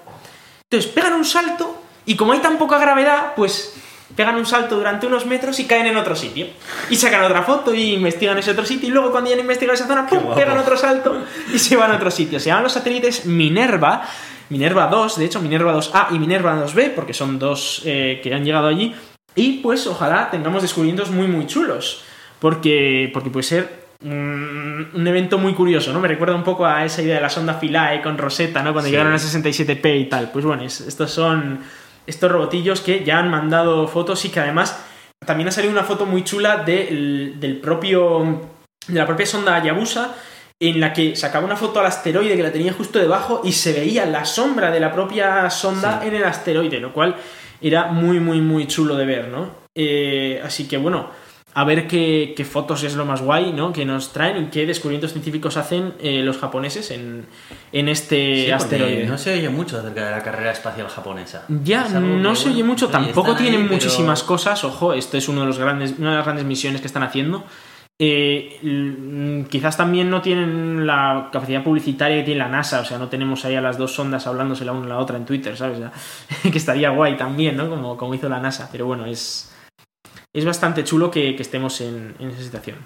Entonces 0.70 0.90
pegan 0.90 1.12
un 1.14 1.24
salto 1.24 1.82
y 2.06 2.16
como 2.16 2.32
hay 2.32 2.40
tan 2.40 2.58
poca 2.58 2.78
gravedad, 2.78 3.34
pues 3.36 3.74
pegan 4.16 4.36
un 4.36 4.46
salto 4.46 4.76
durante 4.76 5.06
unos 5.06 5.26
metros 5.26 5.58
y 5.58 5.64
caen 5.64 5.86
en 5.86 5.96
otro 5.96 6.14
sitio. 6.14 6.46
Y 6.90 6.96
sacan 6.96 7.22
otra 7.24 7.42
foto 7.42 7.74
y 7.74 7.92
investigan 7.94 8.38
ese 8.38 8.52
otro 8.52 8.64
sitio 8.64 8.88
y 8.88 8.92
luego 8.92 9.10
cuando 9.10 9.30
ya 9.30 9.34
han 9.34 9.40
investigado 9.40 9.74
esa 9.74 9.86
zona, 9.86 10.06
¡pum! 10.06 10.34
pegan 10.34 10.56
otro 10.58 10.76
salto 10.76 11.24
y 11.52 11.58
se 11.58 11.76
van 11.76 11.90
a 11.92 11.96
otro 11.96 12.10
sitio. 12.10 12.38
Se 12.38 12.46
llaman 12.46 12.64
los 12.64 12.72
satélites 12.72 13.26
Minerva, 13.26 14.02
Minerva 14.50 14.86
2, 14.86 15.18
de 15.18 15.24
hecho 15.24 15.40
Minerva 15.40 15.74
2A 15.74 16.08
y 16.12 16.18
Minerva 16.18 16.54
2B, 16.64 16.94
porque 16.94 17.12
son 17.14 17.38
dos 17.38 17.82
eh, 17.84 18.20
que 18.22 18.32
han 18.34 18.44
llegado 18.44 18.68
allí. 18.68 18.94
Y 19.34 19.54
pues 19.58 19.86
ojalá 19.88 20.30
tengamos 20.30 20.62
descubrimientos 20.62 21.10
muy 21.10 21.26
muy 21.26 21.46
chulos, 21.46 22.04
porque, 22.38 23.10
porque 23.12 23.30
puede 23.30 23.42
ser 23.42 23.83
un, 24.04 24.88
un 24.94 25.06
evento 25.06 25.38
muy 25.38 25.54
curioso, 25.54 25.92
¿no? 25.92 26.00
Me 26.00 26.08
recuerda 26.08 26.34
un 26.34 26.44
poco 26.44 26.66
a 26.66 26.84
esa 26.84 27.02
idea 27.02 27.16
de 27.16 27.20
la 27.22 27.30
sonda 27.30 27.58
Philae 27.58 28.02
con 28.02 28.18
Rosetta, 28.18 28.62
¿no? 28.62 28.72
Cuando 28.72 28.86
Sí. 28.86 28.92
llegaron 28.92 29.12
a 29.12 29.18
67P 29.18 29.96
y 29.98 30.04
tal. 30.08 30.30
Pues 30.30 30.44
bueno, 30.44 30.62
es- 30.62 30.80
estos 30.82 31.10
son 31.10 31.60
estos 32.06 32.30
robotillos 32.30 32.80
que 32.82 33.02
ya 33.02 33.18
han 33.18 33.30
mandado 33.30 33.88
fotos 33.88 34.24
y 34.26 34.28
que 34.28 34.40
además 34.40 34.78
también 35.24 35.48
ha 35.48 35.52
salido 35.52 35.72
una 35.72 35.84
foto 35.84 36.04
muy 36.04 36.22
chula 36.22 36.58
del, 36.58 37.36
del 37.40 37.56
propio 37.58 38.42
de 38.86 38.98
la 38.98 39.06
propia 39.06 39.24
sonda 39.24 39.56
Hayabusa 39.56 40.14
en 40.60 40.80
la 40.80 40.92
que 40.92 41.16
sacaba 41.16 41.46
una 41.46 41.56
foto 41.56 41.80
al 41.80 41.86
asteroide 41.86 42.36
que 42.36 42.42
la 42.42 42.52
tenía 42.52 42.72
justo 42.74 42.98
debajo 42.98 43.40
y 43.42 43.52
se 43.52 43.72
veía 43.72 44.04
la 44.04 44.26
sombra 44.26 44.70
de 44.70 44.80
la 44.80 44.92
propia 44.92 45.48
sonda 45.48 46.00
Sí. 46.02 46.08
en 46.08 46.14
el 46.16 46.24
asteroide, 46.24 46.78
lo 46.80 46.92
cual 46.92 47.16
era 47.62 47.86
muy, 47.86 48.20
muy, 48.20 48.40
muy 48.42 48.66
chulo 48.66 48.96
de 48.96 49.06
ver, 49.06 49.28
¿no? 49.28 49.48
Eh, 49.74 50.40
así 50.44 50.68
que 50.68 50.76
bueno, 50.76 51.08
a 51.56 51.62
ver 51.64 51.86
qué, 51.86 52.34
qué 52.36 52.44
fotos 52.44 52.82
es 52.82 52.96
lo 52.96 53.04
más 53.04 53.22
guay, 53.22 53.52
¿no? 53.52 53.72
Que 53.72 53.84
nos 53.84 54.12
traen 54.12 54.42
y 54.42 54.46
qué 54.46 54.66
descubrimientos 54.66 55.12
científicos 55.12 55.56
hacen 55.56 55.94
eh, 56.00 56.22
los 56.24 56.38
japoneses 56.38 56.90
en, 56.90 57.26
en 57.72 57.88
este 57.88 58.46
Sí, 58.46 58.50
asteroide. 58.50 59.06
No 59.06 59.16
se 59.18 59.32
oye 59.34 59.48
mucho 59.48 59.78
acerca 59.78 60.04
de 60.06 60.10
la 60.10 60.22
carrera 60.22 60.50
espacial 60.52 60.88
japonesa. 60.88 61.44
Ya, 61.48 61.86
Es 61.86 61.92
no 61.92 62.30
que, 62.30 62.36
se 62.36 62.48
oye 62.50 62.64
mucho, 62.64 62.88
tampoco 62.88 63.32
ahí, 63.32 63.36
tienen 63.38 63.62
pero- 63.62 63.74
muchísimas 63.74 64.22
cosas, 64.24 64.64
ojo, 64.64 64.94
esto 64.94 65.16
es 65.16 65.28
uno 65.28 65.42
de 65.42 65.46
los 65.46 65.58
grandes, 65.58 65.94
una 65.98 66.10
de 66.10 66.16
las 66.16 66.24
grandes 66.24 66.44
misiones 66.44 66.80
que 66.80 66.88
están 66.88 67.04
haciendo. 67.04 67.44
Eh, 68.00 68.58
l- 68.64 69.46
quizás 69.48 69.76
también 69.76 70.10
no 70.10 70.20
tienen 70.20 70.84
la 70.84 71.28
capacidad 71.32 71.62
publicitaria 71.62 72.16
que 72.16 72.24
tiene 72.24 72.40
la 72.40 72.48
NASA, 72.48 72.80
o 72.80 72.84
sea, 72.84 72.98
no 72.98 73.06
tenemos 73.08 73.44
ahí 73.44 73.54
a 73.54 73.60
las 73.60 73.78
dos 73.78 73.94
sondas 73.94 74.26
hablándose 74.26 74.64
la 74.64 74.72
una 74.72 74.86
a 74.86 74.88
la 74.88 74.98
otra 74.98 75.16
en 75.16 75.24
Twitter, 75.24 75.56
¿sabes? 75.56 75.78
Que 76.42 76.58
estaría 76.58 76.90
guay 76.90 77.16
también, 77.16 77.56
¿no? 77.56 77.70
Como, 77.70 77.96
como 77.96 78.12
hizo 78.14 78.28
la 78.28 78.40
NASA, 78.40 78.68
pero 78.72 78.86
bueno, 78.86 79.06
es, 79.06 79.53
es 80.34 80.44
bastante 80.44 80.84
chulo 80.84 81.10
que, 81.10 81.36
que 81.36 81.42
estemos 81.42 81.80
en, 81.80 82.14
en 82.18 82.30
esa 82.30 82.42
situación. 82.42 82.76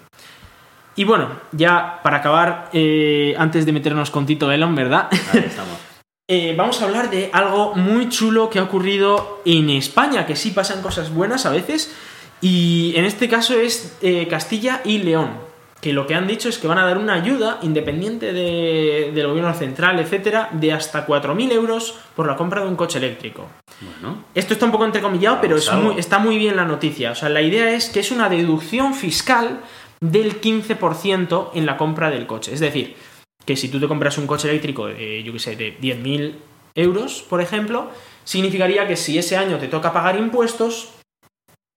Y 0.95 1.05
bueno, 1.05 1.31
ya 1.53 2.01
para 2.03 2.19
acabar, 2.19 2.71
eh, 2.73 3.35
antes 3.39 3.65
de 3.65 3.73
meternos 3.73 4.11
con 4.11 4.27
Tito 4.27 4.51
Elon, 4.51 4.75
¿verdad? 4.75 5.09
Ahí 5.33 5.45
estamos. 5.47 5.79
Eh, 6.31 6.55
vamos 6.55 6.83
a 6.83 6.85
hablar 6.85 7.09
de 7.09 7.31
algo 7.33 7.75
muy 7.75 8.11
chulo 8.11 8.51
que 8.51 8.59
ha 8.59 8.63
ocurrido 8.63 9.41
en 9.47 9.71
España, 9.71 10.27
que 10.27 10.37
sí 10.37 10.51
pasan 10.51 10.83
cosas 10.83 11.11
buenas 11.11 11.47
a 11.47 11.51
veces, 11.51 11.97
y 12.43 12.93
en 12.97 13.07
este 13.07 13.31
caso 13.31 13.59
es 13.59 13.97
eh, 14.03 14.29
Castilla 14.29 14.83
y 14.85 14.99
León. 14.99 15.48
Que 15.81 15.93
lo 15.93 16.07
que 16.07 16.15
han 16.15 16.27
dicho 16.27 16.49
es 16.49 16.59
que 16.59 16.67
van 16.67 16.79
a 16.79 16.85
dar 16.85 16.99
una 16.99 17.15
ayuda 17.15 17.59
independiente 17.63 18.33
de- 18.33 19.13
del 19.15 19.27
gobierno 19.29 19.55
central, 19.55 20.01
etcétera, 20.01 20.49
de 20.53 20.73
hasta 20.73 21.07
4.000 21.07 21.53
euros 21.53 21.95
por 22.17 22.27
la 22.27 22.37
compra 22.37 22.63
de 22.63 22.69
un 22.69 22.75
coche 22.77 22.99
eléctrico. 22.99 23.47
Bueno, 23.81 24.25
Esto 24.35 24.55
está 24.55 24.67
un 24.67 24.73
poco 24.73 24.85
entrecomillado, 24.87 25.39
pero 25.41 25.57
es 25.57 25.67
Vamos, 25.69 25.93
muy- 25.93 26.01
está 26.01 26.19
muy 26.19 26.37
bien 26.37 26.57
la 26.57 26.65
noticia. 26.65 27.13
O 27.13 27.15
sea, 27.15 27.29
la 27.29 27.43
idea 27.43 27.71
es 27.75 27.91
que 27.91 28.01
es 28.01 28.11
una 28.11 28.29
deducción 28.29 28.93
fiscal 28.95 29.61
del 30.01 30.41
15% 30.41 31.53
en 31.55 31.65
la 31.65 31.77
compra 31.77 32.11
del 32.11 32.27
coche. 32.27 32.53
Es 32.53 32.61
decir, 32.61 32.97
que 33.45 33.57
si 33.57 33.69
tú 33.69 33.79
te 33.79 33.87
compras 33.87 34.19
un 34.19 34.27
coche 34.27 34.49
eléctrico, 34.51 34.87
de, 34.89 35.23
yo 35.23 35.33
qué 35.33 35.39
sé, 35.39 35.55
de 35.57 35.77
10.000 35.81 36.35
euros, 36.75 37.23
por 37.29 37.41
ejemplo, 37.41 37.91
significaría 38.25 38.87
que 38.89 38.97
si 38.97 39.17
ese 39.17 39.37
año 39.37 39.59
te 39.59 39.69
toca 39.69 39.93
pagar 39.93 40.17
impuestos, 40.19 40.91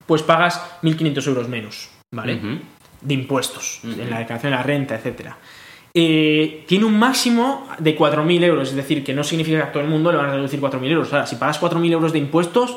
pues 0.06 0.22
pagas 0.22 0.60
1.500 0.82 1.26
euros 1.28 1.48
menos, 1.48 1.88
¿vale? 2.12 2.34
ujú. 2.34 2.58
De 3.02 3.14
impuestos, 3.14 3.80
en 3.84 4.08
la 4.10 4.18
declaración 4.20 4.52
de 4.52 4.56
la 4.56 4.62
renta, 4.62 4.94
etcétera. 4.94 5.36
Eh, 5.94 6.64
tiene 6.66 6.84
un 6.86 6.98
máximo 6.98 7.68
de 7.78 7.96
4.000 7.96 8.44
euros, 8.44 8.70
es 8.70 8.74
decir, 8.76 9.04
que 9.04 9.12
no 9.12 9.22
significa 9.24 9.58
que 9.58 9.64
a 9.64 9.72
todo 9.72 9.82
el 9.82 9.88
mundo 9.90 10.10
le 10.10 10.18
van 10.18 10.30
a 10.30 10.34
reducir 10.34 10.60
4.000 10.60 10.90
euros. 10.90 11.12
Ahora, 11.12 11.26
si 11.26 11.36
pagas 11.36 11.60
4.000 11.60 11.92
euros 11.92 12.12
de 12.12 12.18
impuestos, 12.18 12.76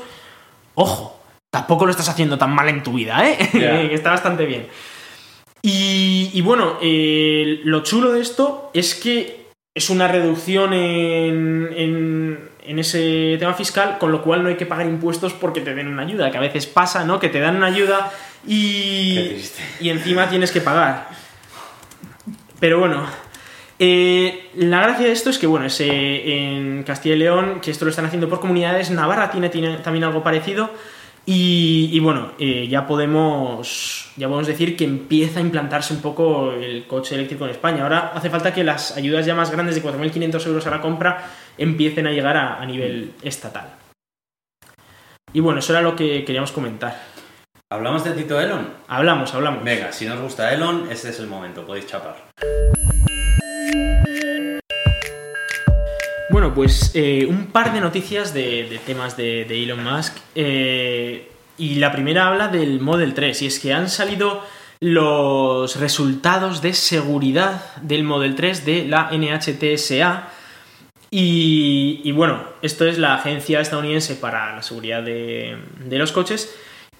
ojo, 0.73 1.19
tampoco 1.49 1.85
lo 1.85 1.91
estás 1.91 2.09
haciendo 2.09 2.37
tan 2.37 2.53
mal 2.53 2.67
en 2.67 2.83
tu 2.83 2.91
vida, 2.93 3.25
¿eh? 3.29 3.37
Está 3.93 4.09
bastante 4.11 4.45
bien. 4.45 4.67
Y, 5.61 6.29
y 6.33 6.41
bueno, 6.41 6.77
eh, 6.81 7.61
lo 7.63 7.81
chulo 7.83 8.11
de 8.11 8.21
esto 8.21 8.69
es 8.73 8.93
que 8.95 9.45
es 9.73 9.89
una 9.89 10.07
reducción 10.07 10.73
en, 10.73 11.69
en- 11.75 12.49
en 12.67 12.79
ese 12.79 13.35
tema 13.37 13.53
fiscal, 13.53 13.97
con 13.99 14.11
lo 14.11 14.23
cual 14.23 14.41
no 14.41 14.49
hay 14.49 14.55
que 14.55 14.65
pagar 14.65 14.87
impuestos 14.87 15.33
porque 15.33 15.61
te 15.61 15.75
den 15.75 15.87
una 15.87 16.01
ayuda, 16.01 16.31
que 16.31 16.37
a 16.37 16.41
veces 16.41 16.65
pasa, 16.65 17.05
¿no? 17.05 17.19
Que 17.19 17.29
te 17.29 17.39
dan 17.39 17.57
una 17.57 17.67
ayuda 17.67 18.11
y, 18.45 19.15
Qué 19.15 19.29
triste. 19.29 19.63
y 19.81 19.89
encima 19.89 20.29
tienes 20.29 20.51
que 20.51 20.61
pagar. 20.61 21.09
Pero 22.59 22.79
bueno, 22.79 23.05
eh, 23.77 24.49
la 24.55 24.81
gracia 24.81 25.07
de 25.07 25.11
esto 25.11 25.29
es 25.29 25.37
que, 25.37 25.47
bueno, 25.47 25.65
es, 25.65 25.79
eh, 25.81 26.47
en 26.55 26.83
Castilla 26.83 27.15
y 27.15 27.19
León, 27.19 27.59
que 27.61 27.71
esto 27.71 27.85
lo 27.85 27.89
están 27.89 28.05
haciendo 28.05 28.29
por 28.29 28.39
comunidades, 28.39 28.89
Navarra 28.91 29.29
tiene, 29.31 29.49
tiene 29.49 29.77
también 29.77 30.03
algo 30.05 30.23
parecido. 30.23 30.71
Y, 31.27 31.89
y 31.91 31.99
bueno, 31.99 32.33
eh, 32.37 32.67
ya 32.69 32.85
podemos 32.85 34.11
ya 34.15 34.27
podemos 34.27 34.45
decir 34.45 34.77
que 34.77 34.83
empieza 34.83 35.39
a 35.39 35.41
implantarse 35.41 35.91
un 35.93 36.01
poco 36.01 36.51
el 36.51 36.85
coche 36.85 37.15
eléctrico 37.15 37.45
en 37.45 37.51
España. 37.51 37.81
Ahora 37.81 38.11
hace 38.13 38.29
falta 38.29 38.53
que 38.53 38.63
las 38.63 38.95
ayudas 38.95 39.25
ya 39.25 39.33
más 39.33 39.49
grandes 39.49 39.75
de 39.75 39.83
4.500 39.83 40.45
euros 40.45 40.67
a 40.67 40.69
la 40.69 40.81
compra 40.81 41.31
empiecen 41.57 42.05
a 42.05 42.11
llegar 42.11 42.37
a, 42.37 42.61
a 42.61 42.65
nivel 42.65 43.13
estatal. 43.23 43.73
Y 45.33 45.39
bueno, 45.39 45.59
eso 45.59 45.73
era 45.73 45.81
lo 45.81 45.95
que 45.95 46.23
queríamos 46.23 46.51
comentar. 46.51 47.14
¿Hablamos 47.75 48.05
de 48.05 48.11
Tito 48.11 48.39
Elon? 48.39 48.67
Hablamos, 48.87 49.33
hablamos. 49.33 49.63
Venga, 49.63 49.91
si 49.91 50.05
nos 50.05 50.19
gusta 50.19 50.53
Elon, 50.53 50.87
este 50.89 51.09
es 51.09 51.19
el 51.19 51.27
momento, 51.27 51.65
podéis 51.65 51.85
chapar. 51.85 52.15
Bueno, 56.29 56.53
pues 56.53 56.91
eh, 56.93 57.25
un 57.29 57.47
par 57.47 57.73
de 57.73 57.81
noticias 57.81 58.33
de, 58.33 58.67
de 58.69 58.77
temas 58.79 59.15
de, 59.17 59.45
de 59.45 59.63
Elon 59.63 59.83
Musk. 59.83 60.15
eh, 60.35 61.31
y 61.57 61.75
la 61.75 61.91
primera 61.93 62.27
habla 62.27 62.49
del 62.49 62.81
Model 62.81 63.13
3. 63.13 63.41
Y 63.43 63.47
es 63.47 63.59
que 63.59 63.73
han 63.73 63.89
salido 63.89 64.43
los 64.81 65.79
resultados 65.79 66.61
de 66.61 66.73
seguridad 66.73 67.75
del 67.81 68.03
Model 68.03 68.35
3 68.35 68.65
de 68.65 68.85
la 68.85 69.09
NHTSA. 69.11 70.27
Y, 71.11 72.01
y 72.03 72.11
bueno, 72.11 72.43
esto 72.61 72.85
es 72.85 72.97
la 72.97 73.15
agencia 73.15 73.61
estadounidense 73.61 74.15
para 74.15 74.53
la 74.55 74.61
seguridad 74.63 75.01
de, 75.01 75.57
de 75.79 75.97
los 75.97 76.11
coches. 76.11 76.53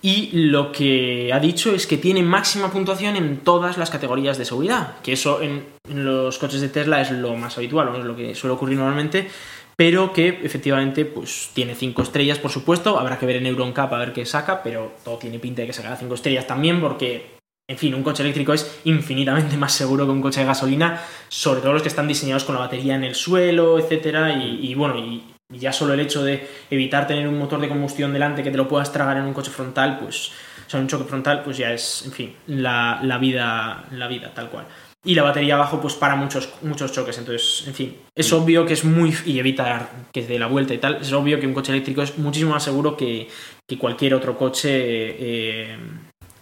Y 0.05 0.29
lo 0.33 0.71
que 0.71 1.31
ha 1.33 1.39
dicho 1.39 1.73
es 1.73 1.87
que 1.87 1.97
tiene 1.97 2.21
máxima 2.21 2.69
puntuación 2.69 3.15
en 3.15 3.37
todas 3.37 3.79
las 3.79 3.89
categorías 3.89 4.37
de 4.37 4.45
seguridad. 4.45 4.99
Que 5.01 5.13
eso 5.13 5.41
en, 5.41 5.65
los 5.89 6.37
coches 6.37 6.61
de 6.61 6.69
Tesla 6.69 7.01
es 7.01 7.09
lo 7.09 7.35
más 7.35 7.57
habitual, 7.57 7.87
¿no? 7.87 7.97
es 7.97 8.05
lo 8.05 8.15
que 8.15 8.35
suele 8.35 8.53
ocurrir 8.53 8.77
normalmente. 8.77 9.27
Pero 9.75 10.13
que 10.13 10.27
efectivamente 10.43 11.05
pues 11.05 11.49
tiene 11.55 11.73
5 11.73 12.03
estrellas, 12.03 12.37
por 12.37 12.51
supuesto. 12.51 12.99
Habrá 12.99 13.17
que 13.17 13.25
ver 13.25 13.37
en 13.37 13.47
EuronCap 13.47 13.91
a 13.93 13.97
ver 13.97 14.13
qué 14.13 14.27
saca, 14.27 14.61
pero 14.61 14.91
todo 15.03 15.17
tiene 15.17 15.39
pinta 15.39 15.63
de 15.63 15.69
que 15.69 15.73
sacará 15.73 15.95
5 15.95 16.13
estrellas 16.13 16.45
también, 16.45 16.79
porque 16.81 17.37
en 17.67 17.79
fin, 17.79 17.95
un 17.95 18.03
coche 18.03 18.21
eléctrico 18.21 18.53
es 18.53 18.81
infinitamente 18.83 19.57
más 19.57 19.73
seguro 19.73 20.05
que 20.05 20.11
un 20.11 20.21
coche 20.21 20.41
de 20.41 20.45
gasolina, 20.45 21.01
sobre 21.29 21.61
todo 21.61 21.73
los 21.73 21.81
que 21.81 21.87
están 21.87 22.07
diseñados 22.07 22.43
con 22.43 22.53
la 22.53 22.61
batería 22.61 22.93
en 22.93 23.05
el 23.05 23.15
suelo, 23.15 23.79
etcétera, 23.79 24.35
y, 24.35 24.69
y 24.69 24.75
bueno, 24.75 24.99
y 24.99 25.23
ya 25.49 25.71
solo 25.71 25.93
el 25.93 25.99
hecho 25.99 26.23
de 26.23 26.47
evitar 26.69 27.07
tener 27.07 27.27
un 27.27 27.37
motor 27.37 27.59
de 27.59 27.69
combustión 27.69 28.13
delante 28.13 28.43
que 28.43 28.51
te 28.51 28.57
lo 28.57 28.67
puedas 28.67 28.91
tragar 28.91 29.17
en 29.17 29.23
un 29.25 29.33
coche 29.33 29.51
frontal, 29.51 29.99
pues, 29.99 30.31
o 30.65 30.69
sea, 30.69 30.79
un 30.79 30.87
choque 30.87 31.05
frontal, 31.05 31.43
pues 31.43 31.57
ya 31.57 31.71
es, 31.71 32.03
en 32.05 32.11
fin, 32.11 32.35
la, 32.47 32.99
la 33.03 33.17
vida, 33.17 33.85
la 33.91 34.07
vida 34.07 34.33
tal 34.33 34.49
cual. 34.49 34.65
Y 35.03 35.13
la 35.13 35.21
batería 35.21 35.53
abajo, 35.53 35.79
pues 35.79 35.93
para 35.93 36.15
muchos, 36.15 36.49
muchos 36.63 36.91
choques. 36.91 37.15
Entonces, 37.19 37.63
en 37.67 37.75
fin, 37.75 37.95
es 38.15 38.33
obvio 38.33 38.65
que 38.65 38.73
es 38.73 38.83
muy. 38.83 39.13
y 39.23 39.37
evitar 39.37 39.87
que 40.11 40.25
dé 40.25 40.39
la 40.39 40.47
vuelta 40.47 40.73
y 40.73 40.79
tal. 40.79 40.95
Es 40.95 41.13
obvio 41.13 41.39
que 41.39 41.45
un 41.45 41.53
coche 41.53 41.71
eléctrico 41.71 42.01
es 42.01 42.17
muchísimo 42.17 42.53
más 42.53 42.63
seguro 42.63 42.97
que, 42.97 43.27
que 43.67 43.77
cualquier 43.77 44.15
otro 44.15 44.35
coche. 44.35 44.71
eh, 44.71 45.77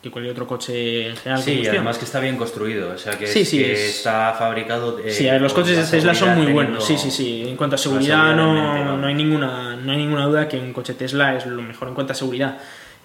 que 0.04 0.12
cualquier 0.12 0.34
otro 0.34 0.45
coche 0.45 1.08
en 1.10 1.16
general. 1.16 1.41
Sí, 1.41 1.49
y 1.49 1.54
combustión. 1.54 1.76
además 1.78 1.97
que 1.97 2.06
está 2.06 2.20
bien 2.20 2.36
construido, 2.38 2.91
o 2.91 2.97
sea 2.97 3.18
que, 3.18 3.26
Sí, 3.26 3.39
es- 3.39 3.49
sí, 3.49 3.58
que 3.60 3.72
es- 3.74 3.80
está 3.97 4.36
fabricado. 4.38 4.99
eh, 4.99 5.10
Sí, 5.10 5.28
a 5.30 5.34
ver, 5.34 5.41
los 5.41 5.54
coches 5.54 5.78
de 5.78 5.84
la 5.84 5.89
Tesla 5.89 6.14
son 6.14 6.36
muy 6.43 6.51
buenos. 6.51 6.86
Sí, 6.86 6.97
sí, 6.97 7.10
sí. 7.10 7.45
En 7.47 7.56
cuanto 7.56 7.76
a 7.76 7.80
seguridad, 7.80 8.36
¿no? 8.36 8.97
no 8.97 9.08
hay 9.08 9.14
ninguna, 9.16 9.76
no 9.78 9.91
hay 9.91 9.97
ninguna 9.97 10.26
duda 10.26 10.47
que 10.47 10.58
un 10.60 10.74
coche 10.74 10.93
Tesla 10.93 11.36
es 11.38 11.45
lo 11.45 11.62
mejor 11.62 11.88
en 11.88 11.93
cuanto 11.95 12.14
a 12.14 12.16
seguridad. 12.16 12.58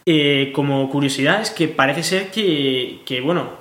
Eh, 0.05 0.53
como 0.55 0.91
curiosidad, 0.91 1.41
es 1.41 1.51
que 1.51 1.69
parece 1.69 2.03
ser 2.03 2.31
que, 2.31 3.01
que, 3.07 3.21
bueno, 3.21 3.59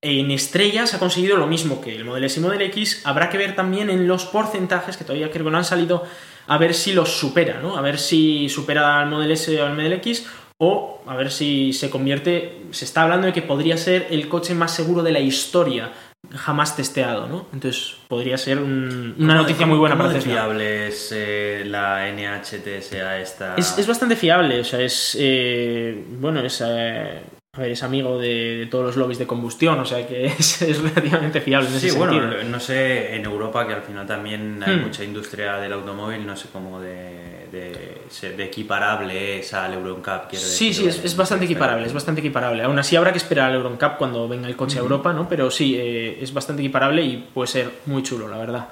en 0.00 0.30
estrellas 0.30 0.94
ha 0.94 0.98
conseguido 1.00 1.36
lo 1.36 1.46
mismo 1.48 1.80
que 1.80 1.94
el 1.94 2.04
Model 2.04 2.24
S 2.24 2.38
y 2.38 2.42
Model 2.42 2.62
X. 2.62 3.02
Habrá 3.04 3.28
que 3.28 3.36
ver 3.36 3.54
también 3.56 3.90
en 3.90 4.06
los 4.06 4.24
porcentajes, 4.24 4.96
que 4.96 5.04
todavía 5.04 5.30
creo 5.30 5.44
que 5.44 5.50
no 5.50 5.58
han 5.58 5.64
salido, 5.64 6.04
a 6.46 6.56
ver 6.56 6.72
si 6.72 6.92
los 6.92 7.10
supera, 7.18 7.58
¿no? 7.60 7.76
A 7.76 7.80
ver 7.80 7.98
si 7.98 8.48
supera 8.48 9.00
al 9.00 9.08
Model 9.08 9.32
S 9.32 9.60
o 9.60 9.66
al 9.66 9.74
Model 9.74 9.94
X. 9.94 10.24
O 10.60 11.02
a 11.06 11.14
ver 11.16 11.30
si 11.30 11.72
se 11.72 11.88
convierte. 11.90 12.62
Se 12.72 12.84
está 12.84 13.02
hablando 13.02 13.26
de 13.26 13.32
que 13.32 13.42
podría 13.42 13.76
ser 13.76 14.08
el 14.10 14.28
coche 14.28 14.54
más 14.54 14.74
seguro 14.74 15.02
de 15.02 15.12
la 15.12 15.20
historia 15.20 15.92
jamás 16.34 16.74
testeado, 16.76 17.28
¿no? 17.28 17.46
Entonces 17.52 17.94
podría 18.08 18.36
ser 18.36 18.58
un- 18.58 19.14
una 19.18 19.34
¿Cómo- 19.34 19.42
noticia 19.42 19.66
muy 19.66 19.78
buena 19.78 19.96
para 19.96 20.12
Tesla. 20.12 20.32
fiable 20.32 20.88
es 20.88 21.12
eh, 21.14 21.62
la 21.64 22.08
NHTSA 22.08 23.20
esta? 23.20 23.54
Es, 23.56 23.78
es 23.78 23.86
bastante 23.86 24.16
fiable, 24.16 24.58
o 24.60 24.64
sea, 24.64 24.80
es. 24.80 25.16
eh, 25.18 26.04
bueno, 26.18 26.40
es. 26.40 26.60
eh, 26.66 27.20
a 27.56 27.60
ver, 27.60 27.70
es 27.72 27.82
amigo 27.82 28.18
de, 28.18 28.56
de 28.58 28.66
todos 28.66 28.84
los 28.84 28.96
lobbies 28.96 29.18
de 29.18 29.26
combustión, 29.26 29.78
o 29.78 29.84
sea 29.86 30.06
que 30.06 30.26
es, 30.38 30.60
es 30.62 30.80
relativamente 30.82 31.40
fiable 31.40 31.68
en 31.68 31.74
ese 31.76 31.92
bueno, 31.92 32.12
sentido. 32.20 32.42
no 32.44 32.58
sé, 32.60 33.14
en 33.14 33.24
Europa 33.24 33.66
que 33.66 33.74
al 33.74 33.82
final 33.82 34.06
también 34.06 34.60
hay 34.64 34.76
Hmm. 34.76 34.82
mucha 34.82 35.04
industria 35.04 35.56
del 35.58 35.72
automóvil, 35.72 36.26
no 36.26 36.36
sé 36.36 36.48
cómo 36.52 36.80
de, 36.80 37.37
de, 37.50 38.02
de 38.36 38.44
equiparable 38.44 39.38
es 39.40 39.52
al 39.54 39.74
EuroNCAP, 39.74 40.30
Sí, 40.32 40.68
decir. 40.68 40.74
sí, 40.74 40.86
es, 40.88 41.04
es 41.04 41.16
bastante 41.16 41.44
equiparable, 41.44 41.86
es 41.86 41.92
bastante 41.92 42.20
equiparable. 42.20 42.62
Aún 42.62 42.78
así 42.78 42.96
habrá 42.96 43.12
que 43.12 43.18
esperar 43.18 43.50
al 43.50 43.56
EuroNCAP 43.56 43.98
cuando 43.98 44.28
venga 44.28 44.48
el 44.48 44.56
coche 44.56 44.78
a 44.78 44.82
Europa, 44.82 45.12
¿no? 45.12 45.28
Pero 45.28 45.50
sí, 45.50 45.76
eh, 45.78 46.18
es 46.20 46.32
bastante 46.32 46.62
equiparable 46.62 47.02
y 47.02 47.16
puede 47.34 47.48
ser 47.48 47.70
muy 47.86 48.02
chulo, 48.02 48.28
la 48.28 48.38
verdad. 48.38 48.68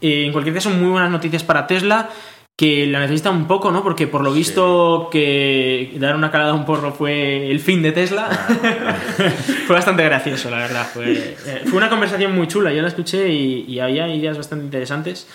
Eh, 0.00 0.24
en 0.26 0.32
cualquier 0.32 0.54
caso, 0.54 0.70
muy 0.70 0.88
buenas 0.90 1.10
noticias 1.10 1.42
para 1.44 1.66
Tesla, 1.66 2.08
que 2.56 2.86
la 2.86 3.00
necesita 3.00 3.30
un 3.30 3.46
poco, 3.46 3.70
¿no? 3.70 3.82
Porque 3.82 4.06
por 4.06 4.22
lo 4.22 4.32
visto 4.32 5.08
que 5.10 5.92
dar 5.96 6.14
una 6.14 6.30
calada 6.30 6.50
a 6.50 6.54
un 6.54 6.66
porro 6.66 6.92
fue 6.92 7.50
el 7.50 7.58
fin 7.60 7.80
de 7.82 7.92
Tesla. 7.92 8.28
fue 9.66 9.76
bastante 9.76 10.04
gracioso, 10.04 10.50
la 10.50 10.58
verdad. 10.58 10.86
Fue, 10.92 11.12
eh, 11.46 11.62
fue 11.64 11.78
una 11.78 11.88
conversación 11.88 12.34
muy 12.34 12.48
chula, 12.48 12.72
yo 12.72 12.82
la 12.82 12.88
escuché 12.88 13.28
y, 13.30 13.64
y 13.66 13.80
había 13.80 14.08
ideas 14.08 14.36
bastante 14.36 14.64
interesantes. 14.66 15.26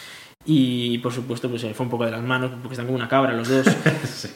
Y 0.45 0.97
por 0.99 1.11
supuesto, 1.11 1.49
pues 1.49 1.61
se 1.61 1.73
fue 1.73 1.85
un 1.85 1.89
poco 1.89 2.05
de 2.05 2.11
las 2.11 2.21
manos, 2.21 2.51
porque 2.61 2.73
están 2.73 2.85
como 2.85 2.97
una 2.97 3.07
cabra 3.07 3.33
los 3.33 3.49
dos. 3.49 3.65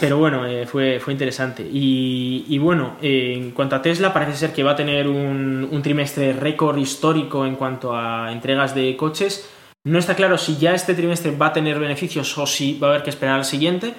Pero 0.00 0.18
bueno, 0.18 0.46
eh, 0.46 0.66
fue, 0.66 0.98
fue 1.00 1.12
interesante. 1.12 1.62
Y, 1.62 2.46
y 2.48 2.58
bueno, 2.58 2.96
eh, 3.02 3.34
en 3.36 3.50
cuanto 3.52 3.76
a 3.76 3.82
Tesla, 3.82 4.12
parece 4.12 4.36
ser 4.36 4.52
que 4.52 4.62
va 4.62 4.72
a 4.72 4.76
tener 4.76 5.06
un, 5.06 5.68
un 5.70 5.82
trimestre 5.82 6.32
récord 6.32 6.76
histórico 6.78 7.46
en 7.46 7.56
cuanto 7.56 7.94
a 7.96 8.32
entregas 8.32 8.74
de 8.74 8.96
coches. 8.96 9.48
No 9.84 9.98
está 9.98 10.14
claro 10.14 10.38
si 10.38 10.56
ya 10.58 10.74
este 10.74 10.94
trimestre 10.94 11.34
va 11.36 11.46
a 11.46 11.52
tener 11.52 11.78
beneficios 11.78 12.38
o 12.38 12.46
si 12.46 12.78
va 12.78 12.86
a 12.86 12.90
haber 12.90 13.02
que 13.02 13.10
esperar 13.10 13.34
al 13.34 13.44
siguiente, 13.44 13.94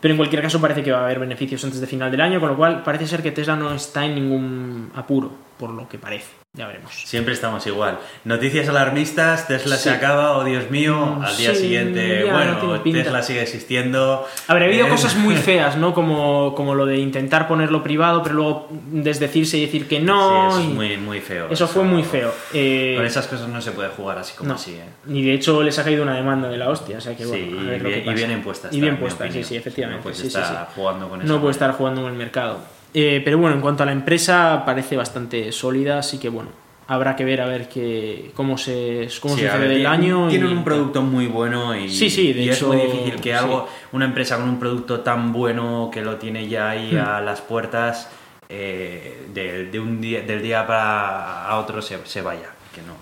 pero 0.00 0.12
en 0.12 0.16
cualquier 0.16 0.40
caso 0.40 0.62
parece 0.62 0.82
que 0.82 0.90
va 0.90 1.00
a 1.00 1.04
haber 1.04 1.18
beneficios 1.18 1.62
antes 1.62 1.78
de 1.78 1.86
final 1.86 2.10
del 2.10 2.22
año, 2.22 2.40
con 2.40 2.48
lo 2.48 2.56
cual 2.56 2.82
parece 2.82 3.06
ser 3.06 3.22
que 3.22 3.32
Tesla 3.32 3.54
no 3.54 3.70
está 3.74 4.06
en 4.06 4.14
ningún 4.14 4.90
apuro, 4.94 5.32
por 5.58 5.70
lo 5.70 5.88
que 5.88 5.98
parece. 5.98 6.28
Ya 6.52 6.66
veremos. 6.66 6.90
Siempre 6.94 7.34
estamos 7.34 7.66
igual. 7.66 7.98
Noticias 8.24 8.66
alarmistas, 8.68 9.46
Tesla 9.46 9.76
Sí. 9.76 9.82
se 9.84 9.90
acaba, 9.90 10.38
oh 10.38 10.44
Dios 10.44 10.70
mío, 10.70 10.96
Mm, 11.18 11.22
al 11.22 11.36
día 11.36 11.54
sí, 11.54 11.60
siguiente, 11.60 12.24
no 12.26 12.32
bueno. 12.32 12.82
Tesla 12.82 13.22
sigue 13.22 13.42
existiendo. 13.42 14.26
Habrá 14.48 14.64
habido 14.64 14.86
Eh, 14.86 14.88
cosas 14.88 15.16
muy 15.16 15.34
feas, 15.36 15.76
¿no? 15.76 15.92
Como, 15.92 16.54
como 16.54 16.74
lo 16.74 16.86
de 16.86 16.96
intentar 16.96 17.46
ponerlo 17.46 17.82
privado, 17.82 18.22
pero 18.22 18.34
luego 18.36 18.68
desdecirse 18.70 19.58
y 19.58 19.66
decir 19.66 19.86
que 19.86 20.00
no. 20.00 20.50
sí, 20.50 20.56
eso 20.56 20.60
y- 20.60 20.70
es 20.70 20.74
muy, 20.74 20.96
muy 20.96 21.20
feo. 21.20 21.48
Eso 21.50 21.68
fue 21.68 21.84
muy 21.84 22.02
feo. 22.04 22.32
Eh, 22.54 22.94
Con 22.96 23.04
esas 23.04 23.26
cosas 23.26 23.48
no 23.48 23.60
se 23.60 23.72
puede 23.72 23.90
jugar 23.90 24.18
así 24.18 24.34
como 24.34 24.48
no. 24.48 24.54
así, 24.54 24.72
¿eh? 24.76 24.84
Ni 25.04 25.22
de 25.22 25.34
hecho 25.34 25.62
les 25.62 25.78
ha 25.78 25.84
caído 25.84 26.04
una 26.04 26.14
demanda 26.14 26.48
de 26.48 26.56
la 26.56 26.70
hostia, 26.70 26.96
o 26.96 27.00
sea 27.02 27.14
que 27.14 27.24
Sí, 27.24 27.28
bueno, 27.28 27.44
a 27.70 27.74
y 27.74 27.78
lo 27.80 27.88
bien, 27.88 28.04
que 28.04 28.10
y 28.10 28.14
bien. 28.14 28.32
Y 28.32 28.36
puesta, 28.42 28.70
sí, 28.70 29.26
opinión. 29.26 29.44
sí, 29.44 29.56
efectivamente. 29.56 29.98
No 29.98 30.02
puedes 30.04 30.18
sí, 30.18 30.22
sí, 30.30 30.38
estar 30.38 30.68
sí. 30.68 30.72
jugando 30.74 31.08
con 31.10 31.20
eso. 31.20 31.30
No 31.32 31.38
puede 31.40 31.52
estar 31.52 31.72
jugando 31.72 32.00
en 32.00 32.06
el 32.08 32.14
mercado. 32.14 32.60
Eh, 32.98 33.20
pero 33.22 33.36
bueno, 33.36 33.56
en 33.56 33.60
cuanto 33.60 33.82
a 33.82 33.86
la 33.86 33.92
empresa, 33.92 34.62
parece 34.64 34.96
bastante 34.96 35.52
sólida, 35.52 35.98
así 35.98 36.18
que 36.18 36.30
bueno, 36.30 36.48
habrá 36.86 37.14
que 37.14 37.26
ver 37.26 37.42
a 37.42 37.46
ver 37.46 37.68
qué, 37.68 38.30
cómo 38.34 38.56
se, 38.56 39.06
cómo 39.20 39.34
Sí, 39.34 39.42
se 39.42 39.48
ver, 39.58 39.68
tienen- 39.68 39.86
año. 39.86 40.28
Tienen 40.28 40.48
y 40.48 40.52
un 40.54 40.64
producto 40.64 41.02
muy 41.02 41.26
bueno 41.26 41.76
y, 41.76 41.90
Sí, 41.90 42.08
sí, 42.08 42.32
de 42.32 42.42
y 42.44 42.48
hecho, 42.50 42.72
es 42.72 42.78
muy 42.78 42.86
difícil 42.90 43.20
que 43.20 43.34
algo, 43.34 43.68
una 43.92 44.06
empresa 44.06 44.38
con 44.38 44.48
un 44.48 44.58
producto 44.58 45.00
tan 45.00 45.30
bueno 45.34 45.90
que 45.92 46.00
lo 46.00 46.16
tiene 46.16 46.48
ya 46.48 46.70
ahí 46.70 46.92
Hmm. 46.94 46.98
a 47.06 47.20
las 47.20 47.42
puertas, 47.42 48.08
eh, 48.48 49.26
de, 49.34 49.66
de 49.66 49.78
un 49.78 50.00
día, 50.00 50.22
del 50.22 50.40
día 50.40 50.66
para 50.66 51.44
a 51.48 51.58
otro 51.58 51.82
se, 51.82 51.98
se 52.06 52.22
vaya. 52.22 52.48
Que 52.74 52.80
no. 52.80 52.94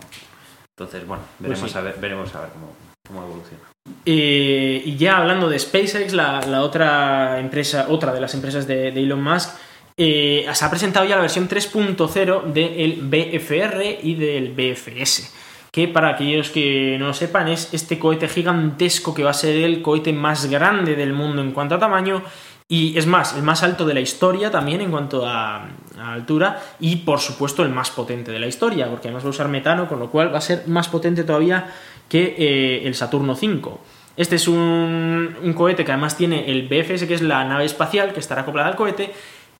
Entonces, 0.76 1.06
bueno, 1.06 1.22
veremos, 1.38 1.60
Pues 1.60 1.72
sí. 1.72 1.78
a 1.78 1.82
ver, 1.82 1.94
veremos 2.00 2.34
a 2.34 2.40
ver 2.40 2.48
cómo, 2.50 2.72
cómo 3.06 3.22
evoluciona. 3.22 3.62
Eh, 4.06 4.82
y 4.84 4.96
ya 4.96 5.18
hablando 5.18 5.48
de 5.48 5.58
SpaceX, 5.58 6.14
la, 6.14 6.40
la 6.48 6.62
otra 6.62 7.38
empresa, 7.38 7.86
otra 7.90 8.12
de 8.12 8.20
las 8.20 8.34
empresas 8.34 8.66
de, 8.66 8.90
de 8.90 9.00
Elon 9.02 9.22
Musk, 9.22 9.50
eh, 9.96 10.46
se 10.52 10.64
ha 10.64 10.70
presentado 10.70 11.06
ya 11.06 11.16
la 11.16 11.22
versión 11.22 11.48
3.0 11.48 12.52
del 12.52 12.98
BFR 13.02 13.98
y 14.02 14.14
del 14.14 14.52
BFS. 14.52 15.32
Que 15.70 15.88
para 15.88 16.10
aquellos 16.10 16.50
que 16.50 16.96
no 16.98 17.08
lo 17.08 17.14
sepan, 17.14 17.48
es 17.48 17.72
este 17.72 17.98
cohete 17.98 18.28
gigantesco 18.28 19.12
que 19.12 19.24
va 19.24 19.30
a 19.30 19.34
ser 19.34 19.56
el 19.56 19.82
cohete 19.82 20.12
más 20.12 20.46
grande 20.46 20.94
del 20.94 21.12
mundo 21.12 21.42
en 21.42 21.52
cuanto 21.52 21.74
a 21.74 21.78
tamaño. 21.78 22.22
Y 22.68 22.96
es 22.96 23.06
más, 23.06 23.36
el 23.36 23.42
más 23.42 23.62
alto 23.62 23.84
de 23.84 23.92
la 23.92 24.00
historia 24.00 24.50
también 24.50 24.80
en 24.80 24.90
cuanto 24.90 25.26
a, 25.26 25.68
altura. 25.98 26.60
Y 26.80 26.96
por 26.96 27.20
supuesto 27.20 27.62
el 27.62 27.70
más 27.70 27.90
potente 27.90 28.32
de 28.32 28.38
la 28.38 28.46
historia, 28.46 28.88
porque 28.88 29.08
además 29.08 29.24
va 29.24 29.28
a 29.28 29.30
usar 29.30 29.48
metano, 29.48 29.88
con 29.88 29.98
lo 29.98 30.10
cual 30.10 30.32
va 30.32 30.38
a 30.38 30.40
ser 30.42 30.66
más 30.66 30.88
potente 30.88 31.24
todavía 31.24 31.72
que 32.08 32.34
eh, 32.38 32.86
el 32.86 32.94
Saturno 32.94 33.34
5. 33.34 33.80
Este 34.16 34.36
es 34.36 34.46
un 34.46 35.54
cohete 35.56 35.84
que 35.84 35.90
además 35.90 36.16
tiene 36.16 36.50
el 36.50 36.68
BFS, 36.68 37.06
que 37.06 37.14
es 37.14 37.22
la 37.22 37.44
nave 37.44 37.64
espacial 37.64 38.12
que 38.12 38.20
estará 38.20 38.42
acoplada 38.42 38.68
al 38.68 38.76
cohete. 38.76 39.12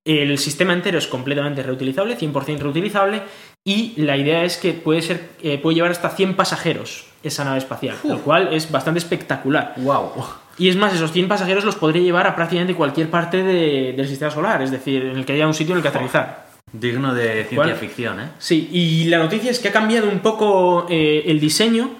El 0.05 0.37
sistema 0.39 0.75
entero 0.75 0.99
es 0.99 1.07
completamente 1.07 1.63
reutilizable, 1.63 2.19
100% 2.19 2.59
reutilizable, 2.59 3.23
y 3.65 3.95
la 4.03 4.17
idea 4.19 4.45
es 4.45 4.59
que 4.59 4.73
puede, 4.75 5.01
ser, 5.01 5.31
eh, 5.43 5.57
puede 5.59 5.77
llevar 5.77 5.91
hasta 5.93 6.11
100 6.11 6.35
pasajeros 6.35 7.07
esa 7.23 7.45
nave 7.45 7.57
espacial, 7.59 7.97
lo 8.05 8.19
cual 8.19 8.53
es 8.53 8.71
bastante 8.71 8.99
espectacular. 8.99 9.73
¡Wow! 9.79 10.11
Y 10.59 10.69
es 10.69 10.77
más, 10.77 10.93
esos 10.95 11.11
100 11.11 11.27
pasajeros 11.27 11.65
los 11.65 11.77
podría 11.77 12.03
llevar 12.03 12.27
a 12.27 12.37
prácticamente 12.37 12.75
cualquier 12.75 13.09
parte 13.09 13.43
de- 13.43 13.95
del 13.97 14.07
sistema 14.07 14.31
solar, 14.31 14.61
es 14.61 14.71
decir, 14.71 15.03
en 15.07 15.17
el 15.17 15.25
que 15.25 15.33
haya 15.33 15.47
un 15.47 15.55
sitio 15.55 15.73
en 15.73 15.79
el 15.79 15.83
que 15.83 15.89
aterrizar. 15.89 16.45
Digno 16.71 17.15
de 17.15 17.45
ciencia 17.45 17.57
¿Cuál? 17.57 17.75
ficción, 17.77 18.21
¿eh? 18.21 18.29
Sí, 18.39 18.69
y 18.73 19.05
la 19.07 19.19
noticia 19.19 19.51
es 19.51 19.59
que 19.59 19.69
ha 19.69 19.73
cambiado 19.73 20.09
un 20.11 20.19
poco 20.21 20.87
eh, 20.91 21.23
el 21.27 21.41
diseño 21.41 21.91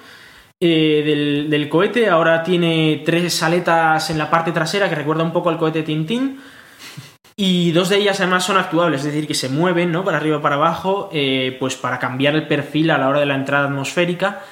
eh, 0.61 1.03
del, 1.07 1.49
del 1.51 1.69
cohete. 1.71 2.09
Ahora 2.09 2.43
tiene 2.43 3.03
tres 3.05 3.43
aletas 3.43 4.11
en 4.11 4.19
la 4.19 4.29
parte 4.31 4.53
trasera 4.53 4.89
que 4.89 4.95
recuerda 4.95 5.23
un 5.25 5.33
poco 5.33 5.49
al 5.49 5.59
cohete 5.59 5.83
Tintín. 5.83 6.39
Y 7.37 7.73
dos 7.73 7.89
de 7.89 7.97
ellas 7.97 8.21
además 8.21 8.45
son 8.45 8.57
actuables, 8.57 9.01
es 9.01 9.07
decir, 9.07 9.27
que 9.27 9.35
se 9.35 9.49
mueven 9.49 9.91
¿no? 9.91 10.05
para 10.05 10.19
arriba 10.19 10.37
o 10.37 10.41
para 10.41 10.55
abajo, 10.55 11.11
eh, 11.13 11.57
pues 11.59 11.75
para 11.75 11.99
cambiar 11.99 12.35
el 12.37 12.47
perfil 12.47 12.91
a 12.93 12.99
la 12.99 13.09
hora 13.09 13.21
de 13.21 13.27
la 13.27 13.35
entrada 13.35 13.65
atmosférica. 13.67 14.43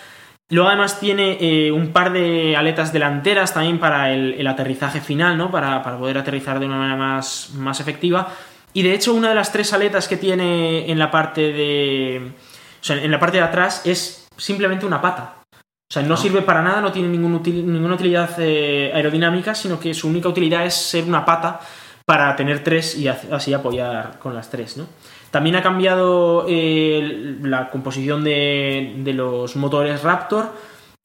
Luego 0.51 0.69
además 0.69 0.99
tiene 0.99 1.39
eh, 1.41 1.71
un 1.71 1.93
par 1.93 2.13
de 2.13 2.57
aletas 2.57 2.93
delanteras 2.93 3.55
también 3.55 3.79
para 3.79 4.13
el, 4.13 4.35
el 4.35 4.47
aterrizaje 4.47 5.01
final, 5.01 5.39
¿no? 5.39 5.51
Para, 5.51 5.83
para 5.83 5.97
poder 5.97 6.19
aterrizar 6.19 6.59
de 6.59 6.67
una 6.67 6.77
manera 6.77 6.97
más, 6.97 7.53
más 7.55 7.79
efectiva. 7.79 8.29
Y 8.75 8.83
de 8.83 8.95
hecho, 8.95 9.15
una 9.15 9.29
de 9.29 9.35
las 9.37 9.53
tres 9.53 9.73
aletas 9.73 10.09
que 10.09 10.17
tiene 10.17 10.91
en 10.91 10.99
la 10.99 11.11
parte 11.11 11.53
de. 11.53 12.33
O 12.81 12.85
sea, 12.85 12.97
en 12.97 13.11
la 13.11 13.21
parte 13.21 13.37
de 13.37 13.45
atrás 13.45 13.83
es 13.87 14.27
simplemente 14.37 14.85
una 14.85 15.01
pata. 15.01 15.37
O 15.53 15.93
sea, 15.93 16.03
no 16.03 16.17
sirve 16.17 16.43
para 16.43 16.63
nada, 16.63 16.81
no 16.81 16.91
tiene 16.91 17.09
ningún 17.09 17.41
util- 17.43 17.65
ninguna 17.65 17.95
utilidad 17.95 18.31
eh, 18.39 18.91
aerodinámica, 18.95 19.55
sino 19.55 19.79
que 19.79 19.95
su 19.95 20.09
única 20.09 20.29
utilidad 20.29 20.67
es 20.67 20.75
ser 20.75 21.05
una 21.05 21.25
pata 21.25 21.61
para 22.05 22.35
tener 22.37 22.63
tres 22.65 22.97
y 22.97 23.09
así 23.09 23.55
apoyar 23.55 24.19
con 24.19 24.35
las 24.35 24.51
tres, 24.51 24.77
¿no? 24.77 24.87
También 25.31 25.57
ha 25.57 25.63
cambiado 25.63 26.45
eh, 26.49 27.37
la 27.43 27.71
composición 27.71 28.23
de, 28.23 29.03
los 29.15 29.57
motores 29.57 30.03
Raptor, 30.03 30.53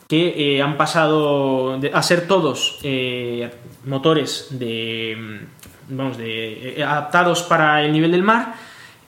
que 0.08 0.56
eh, 0.58 0.62
han 0.62 0.76
pasado 0.78 1.80
de- 1.80 1.92
a 1.94 2.02
ser 2.02 2.28
todos 2.28 2.80
eh, 2.84 3.50
motores 3.86 4.48
de, 4.52 5.42
vamos, 5.90 6.18
de, 6.18 6.84
adaptados 6.86 7.44
para 7.44 7.84
el 7.84 7.92
nivel 7.94 8.12
del 8.12 8.24
mar, 8.24 8.56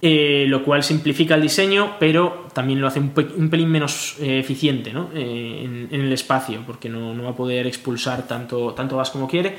lo 0.01 0.63
cual 0.63 0.83
simplifica 0.83 1.35
el 1.35 1.41
diseño, 1.41 1.97
pero 1.99 2.47
también 2.53 2.79
lo 2.79 2.87
hace 2.87 2.99
un, 3.01 3.09
pe- 3.09 3.27
un 3.35 3.49
pelín 3.49 3.69
menos 3.69 4.15
eficiente 4.21 4.93
¿no? 4.93 5.09
En, 5.13 5.89
el 5.91 6.13
espacio, 6.13 6.63
porque 6.65 6.87
no, 6.87 7.13
no 7.13 7.23
va 7.23 7.31
a 7.31 7.35
poder 7.35 7.67
expulsar 7.67 8.25
tanto, 8.25 8.73
tanto 8.73 8.95
gas 8.95 9.09
como 9.09 9.27
quiere. 9.27 9.57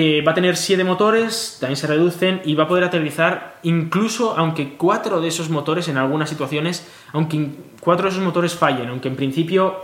Eh, 0.00 0.22
va 0.22 0.30
a 0.30 0.34
tener 0.34 0.56
7 0.56 0.84
motores, 0.84 1.56
también 1.60 1.76
se 1.76 1.88
reducen 1.88 2.40
y 2.44 2.54
va 2.54 2.64
a 2.64 2.68
poder 2.68 2.84
aterrizar 2.84 3.56
incluso 3.64 4.38
aunque 4.38 4.74
cuatro 4.76 5.20
de 5.20 5.26
esos 5.26 5.50
motores 5.50 5.88
en 5.88 5.96
algunas 5.96 6.28
situaciones, 6.30 6.86
aunque 7.12 7.34
in- 7.36 7.56
cuatro 7.80 8.04
de 8.04 8.10
esos 8.10 8.22
motores 8.22 8.54
fallen, 8.54 8.90
aunque 8.90 9.08
en 9.08 9.16
principio 9.16 9.80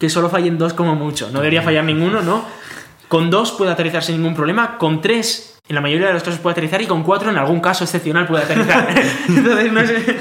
que 0.00 0.10
solo 0.10 0.28
fallen 0.28 0.58
dos 0.58 0.72
como 0.74 0.96
mucho, 0.96 1.26
no 1.30 1.38
debería 1.38 1.62
fallar 1.62 1.84
ninguno, 1.84 2.20
¿no? 2.22 2.44
Con 3.06 3.30
dos 3.30 3.52
puede 3.52 3.70
aterrizar 3.70 4.02
sin 4.02 4.16
ningún 4.16 4.34
problema, 4.34 4.76
con 4.76 5.00
tres 5.00 5.56
en 5.68 5.74
la 5.76 5.80
mayoría 5.80 6.08
de 6.08 6.14
los 6.14 6.24
casos 6.24 6.40
puede 6.40 6.52
aterrizar 6.54 6.82
y 6.82 6.86
con 6.86 7.04
cuatro 7.04 7.30
en 7.30 7.36
algún 7.38 7.60
caso 7.60 7.84
excepcional 7.84 8.26
puede 8.26 8.42
aterrizar. 8.42 8.88
Entonces, 9.28 9.72
no 9.72 9.86
sé, 9.86 10.16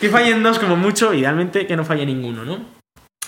que 0.00 0.08
fallen 0.08 0.42
dos 0.42 0.58
como 0.58 0.74
mucho, 0.76 1.14
idealmente 1.14 1.66
que 1.68 1.76
no 1.76 1.84
falle 1.84 2.04
ninguno, 2.04 2.44
¿no? 2.44 2.58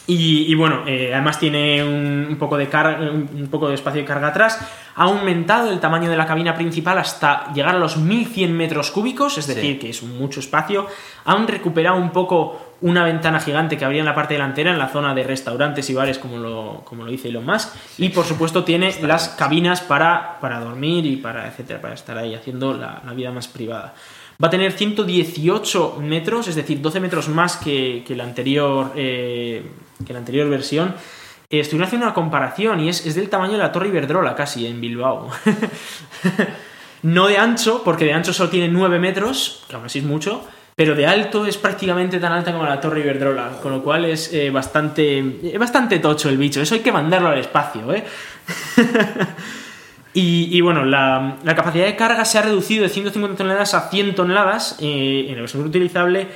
Y, 0.08 0.50
y 0.50 0.54
bueno, 0.54 0.84
eh, 0.86 1.10
además 1.12 1.38
tiene 1.40 1.82
un, 1.82 2.26
un 2.30 2.36
poco 2.36 2.56
de 2.56 2.66
un, 2.66 3.28
un 3.42 3.48
poco 3.50 3.68
de 3.68 3.74
espacio 3.74 4.00
de 4.02 4.06
carga 4.06 4.28
atrás. 4.28 4.60
Ha 4.94 5.02
aumentado 5.02 5.70
el 5.70 5.80
tamaño 5.80 6.08
de 6.08 6.16
la 6.16 6.26
cabina 6.26 6.54
principal 6.54 6.96
hasta 6.98 7.52
llegar 7.52 7.74
a 7.74 7.78
los 7.78 7.96
1100 7.96 8.56
metros 8.56 8.90
cúbicos, 8.92 9.36
es 9.36 9.46
decir, 9.48 9.74
Sí. 9.74 9.78
que 9.78 9.90
es 9.90 10.02
mucho 10.04 10.40
espacio. 10.40 10.86
Han 11.24 11.48
recuperado 11.48 11.96
un 11.96 12.10
poco 12.10 12.60
una 12.82 13.04
ventana 13.04 13.40
gigante 13.40 13.76
que 13.76 13.84
habría 13.84 14.00
en 14.00 14.06
la 14.06 14.14
parte 14.14 14.34
delantera, 14.34 14.70
en 14.70 14.78
la 14.78 14.88
zona 14.88 15.12
de 15.14 15.24
restaurantes 15.24 15.88
y 15.90 15.94
bares, 15.94 16.18
como 16.18 16.36
lo, 16.38 16.82
como 16.84 17.04
lo 17.04 17.10
dice 17.10 17.28
Elon 17.28 17.44
Musk. 17.44 17.74
Y 17.98 18.10
por 18.10 18.24
supuesto 18.24 18.62
tiene 18.64 18.94
las 19.02 19.30
cabinas 19.30 19.80
para, 19.80 20.38
para 20.40 20.60
dormir 20.60 21.04
y 21.04 21.16
para, 21.16 21.48
etcétera, 21.48 21.80
para 21.80 21.94
estar 21.94 22.16
ahí 22.16 22.34
haciendo 22.34 22.74
la, 22.74 23.02
la 23.04 23.12
vida 23.12 23.32
más 23.32 23.48
privada. 23.48 23.94
Va 24.42 24.48
a 24.48 24.50
tener 24.50 24.72
118 24.72 25.98
metros, 26.00 26.48
es 26.48 26.54
decir, 26.54 26.80
12 26.80 27.00
metros 27.00 27.28
más 27.28 27.56
que, 27.56 28.04
que 28.06 28.14
la, 28.14 28.24
anterior, 28.24 28.92
eh, 28.94 29.64
que 30.06 30.12
la 30.12 30.18
anterior 30.18 30.48
versión. 30.48 30.94
Eh, 31.48 31.60
Estuvieron 31.60 31.86
haciendo 31.86 32.06
una 32.06 32.14
comparación 32.14 32.80
y 32.80 32.88
es, 32.88 33.06
es 33.06 33.14
del 33.14 33.28
tamaño 33.28 33.52
de 33.52 33.58
la 33.58 33.72
Torre 33.72 33.88
Iberdrola 33.88 34.34
casi 34.34 34.66
en 34.66 34.80
Bilbao. 34.80 35.30
no 37.02 37.28
de 37.28 37.38
ancho, 37.38 37.82
porque 37.84 38.04
de 38.04 38.12
ancho 38.12 38.32
solo 38.32 38.50
tiene 38.50 38.68
9 38.68 38.98
metros, 38.98 39.64
que 39.68 39.76
aún 39.76 39.86
así 39.86 40.00
es 40.00 40.04
mucho, 40.04 40.44
pero 40.76 40.94
de 40.94 41.06
alto 41.06 41.46
es 41.46 41.56
prácticamente 41.56 42.20
tan 42.20 42.32
alta 42.32 42.52
como 42.52 42.66
la 42.66 42.78
Torre 42.78 43.00
Iberdrola, 43.00 43.60
con 43.62 43.72
lo 43.72 43.82
cual 43.82 44.04
es 44.04 44.30
eh, 44.34 44.50
bastante, 44.50 45.18
eh, 45.18 45.56
bastante 45.58 45.98
tocho 46.00 46.28
el 46.28 46.36
bicho. 46.36 46.60
Eso 46.60 46.74
hay 46.74 46.82
que 46.82 46.92
mandarlo 46.92 47.28
al 47.28 47.38
espacio, 47.38 47.94
¿eh? 47.94 48.04
Y, 50.16 50.48
y 50.50 50.62
bueno, 50.62 50.86
la, 50.86 51.36
capacidad 51.44 51.84
de 51.84 51.94
carga 51.94 52.24
se 52.24 52.38
ha 52.38 52.42
reducido 52.42 52.84
de 52.84 52.88
150 52.88 53.36
toneladas 53.36 53.74
a 53.74 53.90
100 53.90 54.14
toneladas 54.14 54.78
eh, 54.80 55.26
en 55.28 55.34
la 55.34 55.42
versión 55.42 55.62
reutilizable. 55.62 56.28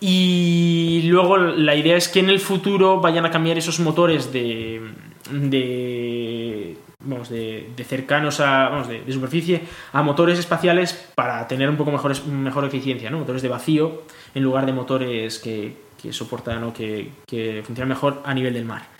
Y 0.00 1.02
luego 1.04 1.36
la 1.36 1.76
idea 1.76 1.96
es 1.96 2.08
que 2.08 2.18
en 2.18 2.28
el 2.28 2.40
futuro 2.40 3.00
vayan 3.00 3.24
a 3.24 3.30
cambiar 3.30 3.56
esos 3.56 3.78
motores 3.78 4.32
de. 4.32 4.82
de 5.30 6.76
vamos, 7.04 7.28
de, 7.28 7.70
de 7.76 7.84
cercanos 7.84 8.40
a. 8.40 8.70
vamos, 8.70 8.88
de, 8.88 9.04
superficie 9.12 9.62
a 9.92 10.02
motores 10.02 10.40
espaciales 10.40 11.12
para 11.14 11.46
tener 11.46 11.70
un 11.70 11.76
poco 11.76 11.92
mejor, 11.92 12.20
mejor 12.26 12.64
eficiencia, 12.64 13.10
¿no? 13.10 13.20
Motores 13.20 13.42
de 13.42 13.48
vacío 13.48 14.02
en 14.34 14.42
lugar 14.42 14.66
de 14.66 14.72
motores 14.72 15.38
que, 15.38 15.76
que 16.02 16.12
soportan 16.12 16.64
o 16.64 16.74
que, 16.74 17.12
que 17.28 17.62
funcionan 17.64 17.90
mejor 17.90 18.22
a 18.24 18.34
nivel 18.34 18.54
del 18.54 18.64
mar. 18.64 18.93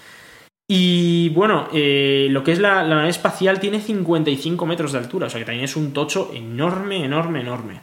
Y 0.69 1.29
bueno, 1.31 1.69
eh, 1.73 2.29
lo 2.31 2.43
que 2.43 2.53
es 2.53 2.59
la, 2.59 2.83
la 2.83 2.97
nave 2.97 3.11
espacial 3.11 3.61
tiene 3.61 3.81
55 3.81 4.65
metros 4.65 4.93
de 4.93 4.99
altura, 4.99 5.27
o 5.27 5.31
sea 5.31 5.41
que 5.41 5.45
también 5.45 5.65
es 5.65 5.77
un 5.77 5.93
tocho 5.93 6.31
enorme, 6.35 7.05
enorme, 7.05 7.41
enorme. 7.41 7.81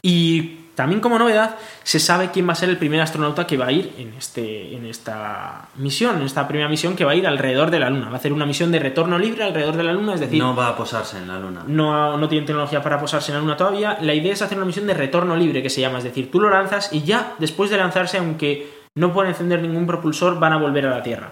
Y 0.00 0.62
también 0.74 1.00
como 1.00 1.18
novedad, 1.18 1.56
se 1.82 2.00
sabe 2.00 2.30
quién 2.32 2.48
va 2.48 2.52
a 2.52 2.56
ser 2.56 2.70
el 2.70 2.78
primer 2.78 3.00
astronauta 3.02 3.46
que 3.46 3.58
va 3.58 3.66
a 3.66 3.72
ir 3.72 3.92
en, 3.98 4.14
este, 4.14 4.74
en 4.74 4.86
esta 4.86 5.68
misión, 5.76 6.16
en 6.16 6.22
esta 6.22 6.48
primera 6.48 6.68
misión 6.68 6.96
que 6.96 7.04
va 7.04 7.12
a 7.12 7.14
ir 7.14 7.26
alrededor 7.26 7.70
de 7.70 7.78
la 7.78 7.90
Luna. 7.90 8.06
Va 8.06 8.14
a 8.14 8.16
hacer 8.16 8.32
una 8.32 8.46
misión 8.46 8.72
de 8.72 8.78
retorno 8.78 9.18
libre 9.18 9.44
alrededor 9.44 9.76
de 9.76 9.82
la 9.82 9.92
Luna, 9.92 10.14
es 10.14 10.20
decir, 10.20 10.38
No 10.38 10.56
va 10.56 10.68
a 10.68 10.76
posarse 10.76 11.18
en 11.18 11.28
la 11.28 11.38
luna. 11.38 11.64
no, 11.66 12.16
no 12.16 12.28
tienen 12.28 12.46
tecnología 12.46 12.82
para 12.82 12.98
posarse 12.98 13.32
en 13.32 13.36
la 13.36 13.42
Luna 13.42 13.56
todavía. 13.56 13.98
La 14.00 14.14
idea 14.14 14.32
es 14.32 14.40
hacer 14.40 14.56
una 14.56 14.66
misión 14.66 14.86
de 14.86 14.94
retorno 14.94 15.36
libre 15.36 15.62
que 15.62 15.70
se 15.70 15.82
llama, 15.82 15.98
es 15.98 16.04
decir, 16.04 16.30
tú 16.30 16.40
lo 16.40 16.48
lanzas 16.48 16.90
y 16.92 17.02
ya 17.02 17.34
después 17.38 17.68
de 17.68 17.76
lanzarse, 17.76 18.16
aunque 18.16 18.81
no 18.94 19.12
pueden 19.12 19.30
encender 19.30 19.62
ningún 19.62 19.86
propulsor, 19.86 20.38
van 20.38 20.52
a 20.52 20.58
volver 20.58 20.86
a 20.86 20.90
la 20.90 21.02
Tierra. 21.02 21.30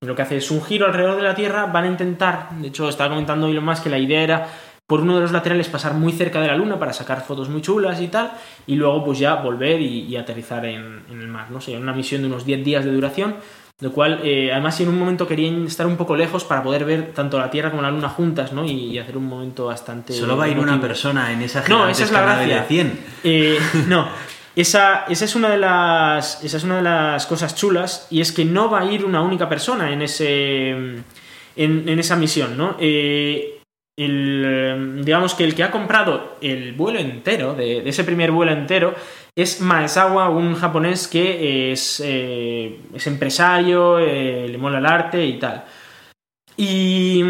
Lo 0.00 0.14
que 0.14 0.22
hace 0.22 0.38
es 0.38 0.50
un 0.50 0.62
giro 0.62 0.86
alrededor 0.86 1.16
de 1.16 1.22
la 1.22 1.34
Tierra, 1.34 1.66
van 1.66 1.84
a 1.84 1.88
intentar, 1.88 2.50
de 2.52 2.68
hecho 2.68 2.88
estaba 2.88 3.10
comentando 3.10 3.48
Elon 3.48 3.64
Musk 3.64 3.84
que 3.84 3.90
la 3.90 3.98
idea 3.98 4.22
era 4.22 4.48
por 4.86 5.00
uno 5.00 5.14
de 5.16 5.22
los 5.22 5.32
laterales 5.32 5.68
pasar 5.68 5.94
muy 5.94 6.12
cerca 6.12 6.40
de 6.40 6.46
la 6.46 6.56
Luna 6.56 6.78
para 6.78 6.92
sacar 6.92 7.22
fotos 7.22 7.48
muy 7.48 7.62
chulas 7.62 8.00
y 8.00 8.08
tal, 8.08 8.32
y 8.66 8.74
luego 8.76 9.04
pues 9.04 9.18
ya 9.18 9.36
volver 9.36 9.80
y, 9.80 10.00
y 10.02 10.16
aterrizar 10.16 10.64
en, 10.66 11.02
en 11.10 11.20
el 11.20 11.28
mar, 11.28 11.50
¿no? 11.50 11.60
Sería 11.60 11.80
una 11.80 11.94
misión 11.94 12.20
de 12.20 12.28
unos 12.28 12.44
10 12.44 12.64
días 12.64 12.84
de 12.84 12.92
duración, 12.92 13.36
Lo 13.80 13.92
cual, 13.92 14.20
eh, 14.22 14.52
además, 14.52 14.78
en 14.80 14.88
un 14.88 14.98
momento 14.98 15.26
querían 15.26 15.66
estar 15.66 15.86
un 15.86 15.96
poco 15.96 16.14
lejos 16.14 16.44
para 16.44 16.62
poder 16.62 16.84
ver 16.84 17.12
tanto 17.12 17.38
la 17.38 17.50
Tierra 17.50 17.70
como 17.70 17.82
la 17.82 17.90
Luna 17.90 18.08
juntas, 18.08 18.52
¿no? 18.52 18.64
Y, 18.64 18.98
hacer 18.98 19.16
un 19.16 19.26
momento 19.26 19.66
bastante. 19.66 20.12
Solo 20.12 20.36
va 20.36 20.44
a 20.44 20.48
ir 20.48 20.58
una 20.58 20.80
persona 20.80 21.32
en 21.32 21.42
esa 21.42 21.64
No, 21.68 21.88
esa 21.88 22.04
es 22.04 22.12
la 22.12 22.22
gracia. 22.22 22.60
de 22.60 22.66
100. 22.66 22.98
Eh, 23.24 23.58
no, 23.88 24.06
esa, 24.56 25.04
esa, 25.08 25.24
es 25.24 25.34
una 25.34 25.50
de 25.50 25.58
las, 25.58 26.42
esa 26.44 26.56
es 26.56 26.64
una 26.64 26.76
de 26.76 26.82
las 26.82 27.26
cosas 27.26 27.54
chulas 27.54 28.06
y 28.10 28.20
es 28.20 28.32
que 28.32 28.44
no 28.44 28.70
va 28.70 28.80
a 28.80 28.84
ir 28.84 29.04
una 29.04 29.22
única 29.22 29.48
persona 29.48 29.92
en, 29.92 30.02
ese, 30.02 30.70
en, 31.56 31.98
esa 31.98 32.16
misión, 32.16 32.56
¿no? 32.56 32.76
Eh, 32.78 33.60
el, 33.96 35.02
digamos 35.04 35.34
que 35.34 35.44
el 35.44 35.54
que 35.54 35.62
ha 35.62 35.70
comprado 35.70 36.36
el 36.40 36.72
vuelo 36.72 36.98
entero, 36.98 37.54
de, 37.54 37.88
ese 37.88 38.04
primer 38.04 38.32
vuelo 38.32 38.52
entero, 38.52 38.94
es 39.36 39.60
Maezawa, 39.60 40.30
un 40.30 40.54
japonés 40.54 41.08
que 41.08 41.72
es, 41.72 42.00
eh, 42.04 42.80
es 42.94 43.06
empresario, 43.06 43.98
eh, 43.98 44.48
le 44.48 44.58
mola 44.58 44.78
el 44.78 44.86
arte 44.86 45.24
y 45.24 45.38
tal. 45.38 45.64
Y 46.56 47.22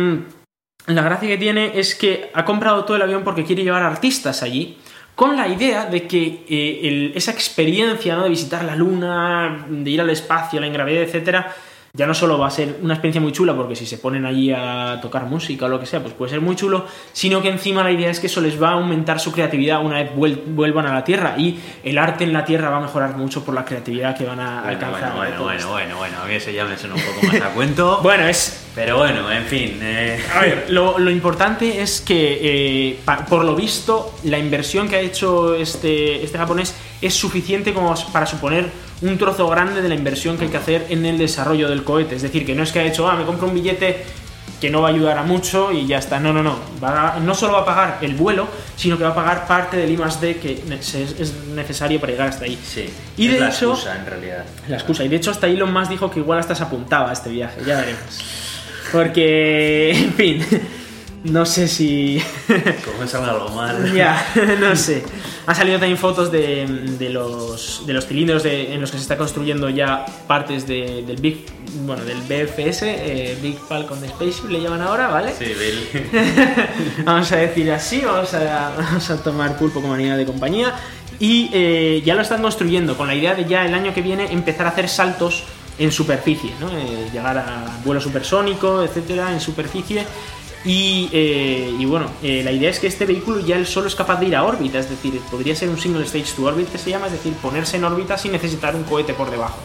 la 0.86 1.02
gracia 1.02 1.28
que 1.28 1.38
tiene 1.38 1.78
es 1.78 1.94
que 1.94 2.30
ha 2.34 2.44
comprado 2.44 2.84
todo 2.84 2.96
el 2.96 3.02
avión 3.02 3.24
porque 3.24 3.44
quiere 3.44 3.64
llevar 3.64 3.82
artistas 3.82 4.42
allí, 4.42 4.78
con 5.15 5.36
la 5.36 5.47
idea 5.49 5.86
de 5.86 6.07
que 6.09 6.45
eh, 6.49 6.81
el- 6.82 7.12
esa 7.15 7.31
experiencia 7.31 8.16
¿no? 8.16 8.24
de 8.24 8.31
visitar 8.31 8.65
la 8.65 8.74
luna, 8.74 9.66
de 9.69 9.91
ir 9.91 10.01
al 10.01 10.11
espacio, 10.11 10.61
la 10.61 10.66
ingravidez, 10.66 11.09
etcétera, 11.09 11.55
ya 11.96 12.08
no 12.08 12.14
solo 12.14 12.36
va 12.38 12.48
a 12.48 12.50
ser 12.50 12.78
una 12.82 12.94
experiencia 12.94 13.20
muy 13.20 13.30
chula, 13.30 13.54
porque 13.54 13.76
si 13.76 13.86
se 13.86 13.98
ponen 13.98 14.26
allí 14.26 14.50
a 14.52 14.98
tocar 15.00 15.26
música 15.26 15.66
o 15.66 15.68
lo 15.68 15.78
que 15.78 15.86
sea, 15.86 16.00
pues 16.02 16.12
puede 16.12 16.28
ser 16.32 16.40
muy 16.40 16.56
chulo, 16.56 16.86
sino 17.12 17.40
que 17.40 17.48
encima 17.48 17.84
la 17.84 17.92
idea 17.92 18.10
es 18.10 18.18
que 18.18 18.26
eso 18.26 18.40
les 18.40 18.60
va 18.60 18.70
a 18.70 18.72
aumentar 18.72 19.20
su 19.20 19.30
creatividad 19.30 19.80
una 19.80 20.02
vez 20.02 20.10
vuel- 20.12 20.40
vuelvan 20.44 20.86
a 20.86 20.92
la 20.94 21.04
Tierra 21.04 21.34
y 21.38 21.56
el 21.84 21.96
arte 21.98 22.24
en 22.24 22.32
la 22.32 22.44
Tierra 22.44 22.68
va 22.68 22.78
a 22.78 22.80
mejorar 22.80 23.16
mucho 23.16 23.44
por 23.44 23.54
la 23.54 23.64
creatividad 23.64 24.16
que 24.18 24.24
van 24.24 24.40
a 24.40 24.62
Bueno, 24.62 24.68
alcanzar. 24.70 25.14
bueno, 25.16 25.42
bueno, 25.44 25.44
bueno, 25.44 25.68
bueno, 25.70 25.96
bueno, 25.98 26.16
a 26.20 26.26
mí 26.26 26.34
eso 26.34 26.50
ya 26.50 26.64
me 26.64 26.76
suena 26.76 26.96
un 26.96 27.00
poco 27.00 27.26
más 27.28 27.40
a 27.40 27.50
cuento. 27.50 28.00
Bueno, 28.02 28.26
es 28.26 28.66
Pero 28.74 28.98
bueno, 28.98 29.30
en 29.30 29.44
fin. 29.44 29.78
eh, 29.80 30.20
A 30.34 30.40
ver, 30.40 30.66
lo, 30.70 30.98
lo 30.98 31.10
importante 31.12 31.80
es 31.80 32.00
que, 32.00 32.40
eh, 32.90 32.98
pa- 33.04 33.24
por 33.24 33.44
lo 33.44 33.54
visto, 33.54 34.16
la 34.24 34.36
inversión 34.36 34.88
que 34.88 34.96
ha 34.96 35.00
hecho 35.00 35.54
este, 35.54 36.24
este 36.24 36.38
japonés 36.38 36.74
es 37.06 37.14
suficiente 37.14 37.72
como 37.72 37.94
para 38.12 38.26
suponer 38.26 38.68
un 39.02 39.18
trozo 39.18 39.48
grande 39.48 39.82
de 39.82 39.89
la 39.89 39.94
inversión 39.94 40.36
que 40.39 40.44
hay 40.44 40.51
que 40.51 40.56
hacer 40.56 40.86
en 40.90 41.05
el 41.06 41.18
desarrollo 41.18 41.68
del 41.68 41.85
cohete. 41.85 42.14
Es 42.16 42.22
decir, 42.22 42.47
que 42.47 42.55
no 42.55 42.62
es 42.62 42.72
que 42.72 42.81
ha 42.81 42.85
hecho, 42.85 43.09
ah, 43.09 43.16
me 43.16 43.24
compro 43.24 43.48
un 43.48 43.55
billete 43.55 44.05
que 44.60 44.70
no 44.70 44.81
va 44.81 44.89
a 44.89 44.93
ayudar 44.93 45.18
a 45.18 45.22
mucho 45.24 45.72
y 45.72 45.86
ya 45.86 45.98
está. 45.98 46.18
No, 46.20 46.32
no, 46.32 46.43
no. 46.43 46.59
Va 46.82 47.16
a- 47.16 47.20
no 47.20 47.35
solo 47.35 47.52
va 47.55 47.60
a 47.60 47.64
pagar 47.66 47.98
el 48.01 48.14
vuelo, 48.14 48.47
sino 48.76 48.97
que 48.97 49.05
va 49.05 49.10
a 49.10 49.14
pagar 49.14 49.47
parte 49.47 49.76
del 49.76 49.90
I 49.90 49.97
D 50.20 50.36
que 50.39 50.62
es, 50.70 50.94
es 50.94 51.35
necesario 51.55 52.01
para 52.01 52.12
llegar 52.12 52.28
hasta 52.28 52.44
ahí. 52.47 52.59
sí. 52.64 52.89
Y 53.16 53.26
es 53.26 53.32
de 53.35 53.40
la 53.40 53.48
hecho- 53.51 53.70
excusa, 53.72 53.97
en 53.98 54.06
realidad. 54.06 54.44
La 54.68 54.76
excusa. 54.76 55.05
Y 55.05 55.09
de 55.09 55.16
hecho 55.16 55.31
hasta 55.32 55.48
Elon 55.48 55.72
Musk 55.72 55.90
dijo 55.90 56.10
que 56.10 56.20
igual 56.20 56.39
hasta 56.39 56.55
se 56.55 56.62
apuntaba 56.62 57.10
a 57.10 57.12
este 57.12 57.28
viaje. 57.31 57.60
Ya 57.66 57.76
veremos. 57.76 58.24
Porque, 58.93 59.90
en 59.90 60.12
fin, 60.14 60.47
no 61.24 61.44
sé 61.46 61.68
si... 61.68 62.22
Como 62.84 62.98
me 63.01 63.09
salga 63.09 63.30
algo 63.32 63.48
mal. 63.51 63.92
ya, 63.94 64.24
no 64.60 64.76
sé. 64.76 65.02
Han 65.46 65.55
salido 65.55 65.78
también 65.78 65.98
fotos 65.98 66.30
de, 66.32 66.66
de 66.98 67.10
los, 67.10 67.82
de 67.86 67.92
los 67.92 68.06
cilindros 68.06 68.42
de- 68.42 68.72
en 68.74 68.80
los 68.80 68.90
que 68.90 68.96
se 68.98 69.02
está 69.02 69.16
construyendo 69.16 69.68
ya 69.70 70.06
partes 70.26 70.66
de- 70.66 71.02
del 71.06 71.16
Big... 71.16 71.44
Bueno, 71.86 72.05
del 72.05 72.18
BFS, 72.22 72.82
eh, 72.84 73.36
Big 73.42 73.59
Falcon 73.59 73.98
Spaceship, 74.06 74.48
le 74.48 74.60
llaman 74.60 74.80
ahora, 74.80 75.09
¿vale? 75.09 75.32
Sí, 75.36 75.46
Bill. 75.46 76.09
vamos 77.05 77.32
a 77.32 77.36
decir 77.36 77.70
así, 77.72 78.01
vamos 78.05 78.32
a, 78.32 78.72
vamos 78.78 79.10
a 79.10 79.16
tomar 79.16 79.56
pulpo 79.59 79.80
como 79.80 79.92
animal 79.94 80.16
de 80.18 80.24
compañía. 80.24 80.72
Y 81.18 81.51
eh, 81.52 82.01
ya 82.05 82.14
lo 82.14 82.22
están 82.22 82.42
construyendo 82.42 82.96
con 82.96 83.09
la 83.09 83.14
idea 83.16 83.34
de 83.34 83.44
ya 83.46 83.66
el 83.66 83.74
año 83.74 83.92
que 83.92 84.02
viene 84.02 84.32
empezar 84.32 84.66
a 84.66 84.68
hacer 84.68 84.88
saltos 84.88 85.42
en 85.78 85.90
superficie, 85.90 86.52
¿no? 86.60 86.68
Eh, 86.70 87.09
llegar 87.12 87.38
a 87.38 87.64
vuelo 87.84 88.01
supersónico, 88.01 88.82
etcétera, 88.84 89.32
en 89.32 89.40
superficie. 89.40 90.05
Y, 90.65 91.11
eh, 91.12 91.77
y 91.78 91.85
bueno, 91.85 92.07
eh, 92.23 92.43
la 92.43 92.51
idea 92.51 92.70
es 92.70 92.78
que 92.78 92.86
este 92.86 93.05
vehículo 93.05 93.41
ya 93.41 93.57
él 93.57 93.66
solo 93.66 93.86
es 93.86 93.95
capaz 93.95 94.19
de 94.19 94.27
ir 94.27 94.36
a 94.36 94.45
órbita, 94.45 94.78
es 94.78 94.89
decir, 94.89 95.20
podría 95.31 95.55
ser 95.55 95.69
un 95.69 95.78
single 95.78 96.05
stage 96.05 96.32
to 96.35 96.45
orbit 96.45 96.70
que 96.70 96.78
se 96.78 96.89
llama, 96.89 97.07
es 97.07 97.12
decir, 97.12 97.35
ponerse 97.35 97.77
en 97.77 97.85
órbita 97.85 98.16
sin 98.16 98.32
necesitar 98.32 98.74
un 98.74 98.85
cohete 98.85 99.12
por 99.12 99.31
debajo, 99.31 99.59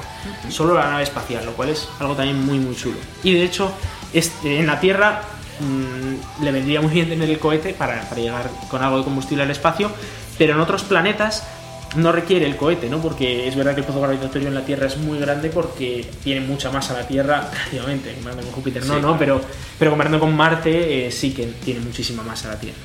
solo 0.50 0.74
la 0.74 0.90
nave 0.90 1.04
espacial, 1.04 1.46
lo 1.46 1.54
cual 1.54 1.70
es 1.70 1.88
algo 2.00 2.16
también 2.16 2.46
muy 2.46 2.60
muy 2.60 2.76
chulo. 2.76 2.98
Y 3.24 3.34
de 3.34 3.44
hecho, 3.44 3.72
este, 4.12 4.60
en 4.60 4.68
la 4.68 4.82
Tierra 4.82 5.22
mm, 5.62 6.44
le 6.44 6.52
vendría 6.52 6.82
muy 6.82 6.92
bien 6.92 7.08
tener 7.08 7.30
el 7.30 7.40
cohete 7.40 7.74
para, 7.74 8.02
para 8.10 8.20
llegar 8.20 8.50
con 8.70 8.84
algo 8.84 8.98
de 8.98 9.06
combustible 9.06 9.44
al 9.44 9.52
espacio, 9.52 9.90
pero 10.38 10.54
en 10.54 10.60
otros 10.60 10.84
planetas 10.84 11.48
no 11.95 12.11
requiere 12.11 12.45
el 12.45 12.56
cohete, 12.56 12.90
¿no? 12.90 12.99
Porque 13.02 13.48
es 13.48 13.56
verdad 13.56 13.74
que 13.74 13.82
el 13.82 13.86
pozo 13.88 13.99
gravitatorio 14.02 14.48
en 14.48 14.53
la 14.56 14.64
Tierra 14.66 14.88
es 14.88 14.98
muy 14.98 15.18
grande 15.20 15.49
porque 15.49 16.06
tiene 16.24 16.41
mucha 16.41 16.72
masa 16.72 16.94
la 16.94 17.07
Tierra, 17.07 17.49
prácticamente, 17.52 18.14
comparando 18.14 18.44
con 18.44 18.52
Júpiter 18.53 18.86
no, 18.86 18.88
Sí, 18.88 18.94
¿no? 18.94 18.99
claro. 19.02 19.18
Pero, 19.20 19.41
pero 19.80 19.91
comparando 19.91 20.20
con 20.20 20.36
Marte 20.36 21.07
eh, 21.07 21.11
sí 21.11 21.32
que 21.32 21.45
tiene 21.64 21.80
muchísima 21.80 22.22
masa 22.24 22.49
la 22.49 22.60
Tierra. 22.60 22.78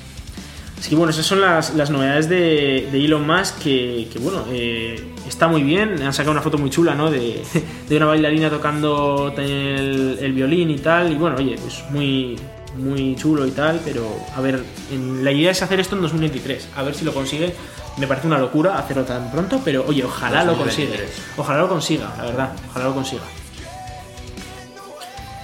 Así 0.79 0.91
que 0.91 0.97
bueno, 0.97 1.11
esas 1.11 1.25
son 1.25 1.41
las, 1.41 1.75
las 1.75 1.89
novedades 1.91 2.29
de, 2.29 2.89
de 2.93 3.05
Elon 3.05 3.27
Musk 3.27 3.59
que, 3.63 4.09
que, 4.13 4.19
bueno, 4.19 4.45
eh, 4.51 5.03
está 5.27 5.49
muy 5.49 5.63
bien. 5.63 6.03
Han 6.03 6.13
sacado 6.13 6.33
una 6.33 6.43
foto 6.43 6.59
muy 6.59 6.69
chula, 6.69 6.95
¿no? 6.95 7.11
De, 7.11 7.43
de 7.89 7.97
una 7.97 8.07
bailarina 8.07 8.51
tocando 8.51 9.33
el, 9.39 10.19
el 10.21 10.33
violín 10.33 10.71
y 10.71 10.77
tal. 10.79 11.11
Y 11.13 11.15
bueno, 11.15 11.37
oye, 11.39 11.57
pues 11.63 11.83
muy, 11.91 12.37
muy 12.77 13.17
chulo 13.17 13.47
y 13.47 13.53
tal, 13.53 13.81
pero 13.85 14.07
a 14.37 14.41
ver, 14.43 14.63
en- 14.93 15.25
la 15.25 15.33
idea 15.33 15.53
es 15.53 15.63
hacer 15.63 15.81
esto 15.81 15.95
en 15.97 16.03
2023. 16.03 16.69
A 16.77 16.83
ver 16.83 16.95
si 16.95 17.05
lo 17.05 17.15
consigue. 17.15 17.55
Me 17.97 18.07
parece 18.07 18.27
una 18.27 18.39
locura 18.39 18.77
hacerlo 18.79 19.05
tan 19.05 19.31
pronto, 19.31 19.61
pero 19.65 19.85
oye, 19.87 20.03
ojalá 20.05 20.43
lo 20.45 20.57
consiga. 20.57 20.91
2023. 20.91 21.39
Ojalá 21.39 21.59
lo 21.61 21.69
consiga, 21.69 22.13
la 22.17 22.25
verdad. 22.25 22.53
Ojalá 22.71 22.85
lo 22.87 22.95
consiga. 22.95 23.23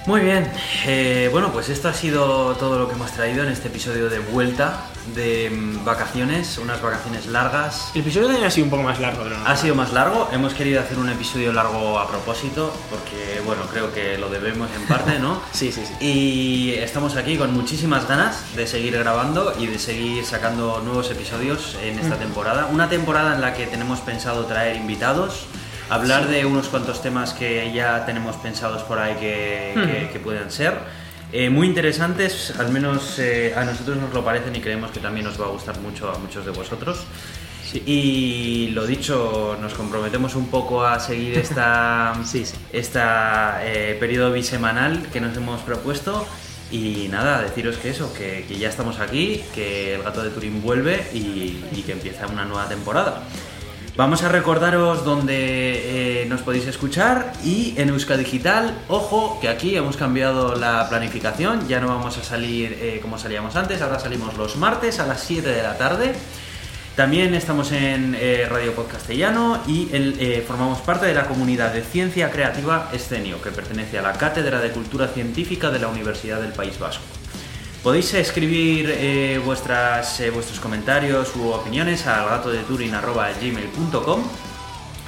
Muy 0.07 0.21
bien, 0.21 0.51
eh, 0.87 1.29
bueno, 1.31 1.51
pues 1.51 1.69
esto 1.69 1.87
ha 1.87 1.93
sido 1.93 2.55
todo 2.55 2.79
lo 2.79 2.87
que 2.87 2.95
hemos 2.95 3.11
traído 3.11 3.43
en 3.43 3.49
este 3.49 3.67
episodio 3.67 4.09
de 4.09 4.17
vuelta 4.17 4.85
de 5.13 5.51
mm, 5.51 5.85
vacaciones, 5.85 6.57
unas 6.57 6.81
vacaciones 6.81 7.27
largas. 7.27 7.91
El 7.93 8.01
episodio 8.01 8.25
también 8.25 8.47
ha 8.47 8.49
sido 8.49 8.65
un 8.65 8.71
poco 8.71 8.81
más 8.81 8.99
largo 8.99 9.23
lo 9.25 9.35
Ha 9.45 9.55
sido 9.55 9.75
más 9.75 9.93
largo, 9.93 10.27
hemos 10.31 10.55
querido 10.55 10.81
hacer 10.81 10.97
un 10.97 11.07
episodio 11.09 11.53
largo 11.53 11.99
a 11.99 12.07
propósito, 12.09 12.73
porque 12.89 13.41
bueno, 13.45 13.61
creo 13.71 13.93
que 13.93 14.17
lo 14.17 14.29
debemos 14.29 14.69
en 14.75 14.87
parte, 14.87 15.19
¿no? 15.19 15.39
Sí, 15.51 15.71
sí, 15.71 15.83
sí. 15.85 15.93
Y 16.03 16.73
estamos 16.79 17.15
aquí 17.15 17.37
con 17.37 17.53
muchísimas 17.53 18.07
ganas 18.07 18.55
de 18.55 18.65
seguir 18.65 18.97
grabando 18.97 19.53
y 19.59 19.67
de 19.67 19.77
seguir 19.77 20.25
sacando 20.25 20.81
nuevos 20.83 21.11
episodios 21.11 21.77
en 21.83 21.99
esta 21.99 22.15
temporada. 22.15 22.69
Una 22.71 22.89
temporada 22.89 23.35
en 23.35 23.41
la 23.41 23.53
que 23.53 23.67
tenemos 23.67 23.99
pensado 23.99 24.45
traer 24.45 24.77
invitados, 24.77 25.45
hablar 25.91 26.27
de 26.27 26.45
unos 26.45 26.67
cuantos 26.69 27.01
temas 27.01 27.33
que 27.33 27.71
ya 27.73 28.05
tenemos 28.05 28.35
pensados 28.37 28.81
por 28.83 28.97
ahí 28.99 29.15
que, 29.15 29.73
que- 29.75 30.09
que 30.13 30.19
puedan 30.19 30.49
ser. 30.51 30.73
Eh, 31.33 31.49
muy 31.49 31.67
interesantes, 31.67 32.53
al 32.59 32.69
menos 32.71 33.17
eh, 33.19 33.53
a 33.55 33.63
nosotros 33.63 33.95
nos 33.97 34.13
lo 34.13 34.23
parecen 34.25 34.53
y 34.55 34.59
creemos 34.59 34.91
que 34.91 34.99
también 34.99 35.25
nos 35.25 35.39
va 35.39 35.45
a 35.45 35.49
gustar 35.49 35.79
mucho 35.79 36.11
a 36.11 36.17
muchos 36.17 36.43
de 36.45 36.51
vosotros. 36.51 37.05
Y 37.85 38.69
lo 38.73 38.85
dicho, 38.85 39.57
nos 39.61 39.73
comprometemos 39.75 40.35
un 40.35 40.47
poco 40.49 40.83
a 40.85 40.99
seguir 40.99 41.37
esta, 41.45 42.13
Sí, 42.25 42.45
sí. 42.45 42.55
esta 42.73 43.61
eh, 43.63 43.95
periodo 43.99 44.31
bisemanal 44.33 45.03
que 45.13 45.21
nos 45.21 45.35
hemos 45.37 45.61
propuesto. 45.61 46.25
Y 46.69 47.07
nada, 47.09 47.41
deciros 47.41 47.77
que 47.77 47.89
eso, 47.89 48.13
que, 48.13 48.45
que 48.47 48.57
ya 48.57 48.69
estamos 48.69 48.99
aquí, 48.99 49.43
que 49.53 49.95
el 49.95 50.03
gato 50.03 50.23
de 50.23 50.29
Turín 50.29 50.61
vuelve 50.61 51.05
y, 51.13 51.63
y 51.73 51.83
que 51.85 51.91
empieza 51.93 52.27
una 52.27 52.45
nueva 52.45 52.67
temporada. 52.69 53.23
Vamos 53.97 54.23
a 54.23 54.29
recordaros 54.29 55.03
dónde 55.03 56.21
eh, 56.23 56.25
nos 56.27 56.41
podéis 56.41 56.65
escuchar 56.65 57.33
y 57.43 57.73
en 57.77 57.89
Euska 57.89 58.15
Digital, 58.15 58.73
ojo, 58.87 59.37
que 59.41 59.49
aquí 59.49 59.75
hemos 59.75 59.97
cambiado 59.97 60.55
la 60.55 60.87
planificación, 60.89 61.67
ya 61.67 61.81
no 61.81 61.87
vamos 61.87 62.17
a 62.17 62.23
salir 62.23 62.77
eh, 62.81 62.99
como 63.01 63.19
salíamos 63.19 63.55
antes, 63.57 63.81
ahora 63.81 63.99
salimos 63.99 64.37
los 64.37 64.55
martes 64.55 64.99
a 64.99 65.05
las 65.07 65.21
7 65.21 65.47
de 65.49 65.61
la 65.61 65.77
tarde. 65.77 66.13
También 66.95 67.33
estamos 67.35 67.71
en 67.73 68.15
eh, 68.19 68.47
Radio 68.49 68.73
Podcastellano 68.73 69.61
y 69.67 69.89
el- 69.93 70.15
eh, 70.19 70.43
formamos 70.45 70.79
parte 70.79 71.05
de 71.05 71.13
la 71.13 71.25
comunidad 71.25 71.73
de 71.73 71.81
Ciencia 71.83 72.31
Creativa 72.31 72.89
Escenio, 72.93 73.41
que 73.41 73.51
pertenece 73.51 73.99
a 73.99 74.01
la 74.01 74.13
Cátedra 74.13 74.59
de 74.61 74.71
Cultura 74.71 75.07
Científica 75.09 75.69
de 75.69 75.79
la 75.79 75.89
Universidad 75.89 76.39
del 76.41 76.53
País 76.53 76.79
Vasco. 76.79 77.03
Podéis 77.83 78.13
escribir 78.13 78.93
eh, 78.95 79.41
vuestras, 79.43 80.19
eh, 80.19 80.29
vuestros 80.29 80.59
comentarios 80.59 81.35
u 81.35 81.49
opiniones 81.49 82.05
a 82.05 82.41
gmail.com 83.41 84.23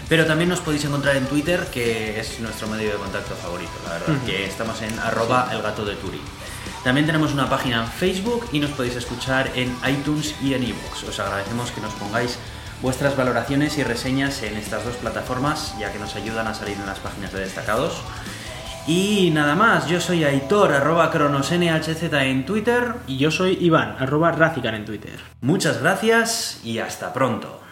pero 0.09 0.25
también 0.25 0.49
nos 0.49 0.59
podéis 0.59 0.83
encontrar 0.85 1.15
en 1.15 1.25
Twitter, 1.25 1.67
que 1.71 2.19
es 2.19 2.39
nuestro 2.39 2.67
medio 2.67 2.91
de 2.91 2.97
contacto 2.97 3.35
favorito, 3.35 3.71
la 3.85 3.93
verdad, 3.93 4.25
que 4.25 4.45
estamos 4.45 4.81
en 4.81 4.99
arroba 4.99 5.49
el 5.51 5.61
gato 5.61 5.85
de 5.85 5.95
Turín. 5.95 6.21
También 6.83 7.05
tenemos 7.05 7.33
una 7.33 7.49
página 7.49 7.83
en 7.83 7.87
Facebook 7.87 8.47
y 8.51 8.59
nos 8.59 8.71
podéis 8.71 8.95
escuchar 8.95 9.49
en 9.55 9.75
iTunes 9.89 10.35
y 10.41 10.53
en 10.53 10.63
iVoox. 10.63 11.03
Os 11.09 11.19
agradecemos 11.19 11.71
que 11.71 11.81
nos 11.81 11.93
pongáis 11.93 12.37
vuestras 12.81 13.15
valoraciones 13.15 13.77
y 13.77 13.83
reseñas 13.83 14.43
en 14.43 14.57
estas 14.57 14.83
dos 14.83 14.97
plataformas, 14.97 15.73
ya 15.79 15.91
que 15.91 15.99
nos 15.99 16.15
ayudan 16.15 16.47
a 16.47 16.53
salir 16.53 16.77
en 16.77 16.85
las 16.85 16.99
páginas 16.99 17.31
de 17.31 17.39
destacados. 17.39 17.93
Y 18.85 19.31
nada 19.31 19.55
más, 19.55 19.87
yo 19.87 20.01
soy 20.01 20.25
Aitor, 20.25 20.73
arroba 20.73 21.09
cronosnhz 21.09 22.03
en 22.11 22.45
Twitter. 22.45 22.95
Y 23.07 23.17
yo 23.17 23.31
soy 23.31 23.57
Iván, 23.61 23.95
arroba 23.97 24.31
Razicar 24.33 24.75
en 24.75 24.83
Twitter. 24.83 25.19
Muchas 25.39 25.81
gracias 25.81 26.59
y 26.65 26.79
hasta 26.79 27.13
pronto. 27.13 27.62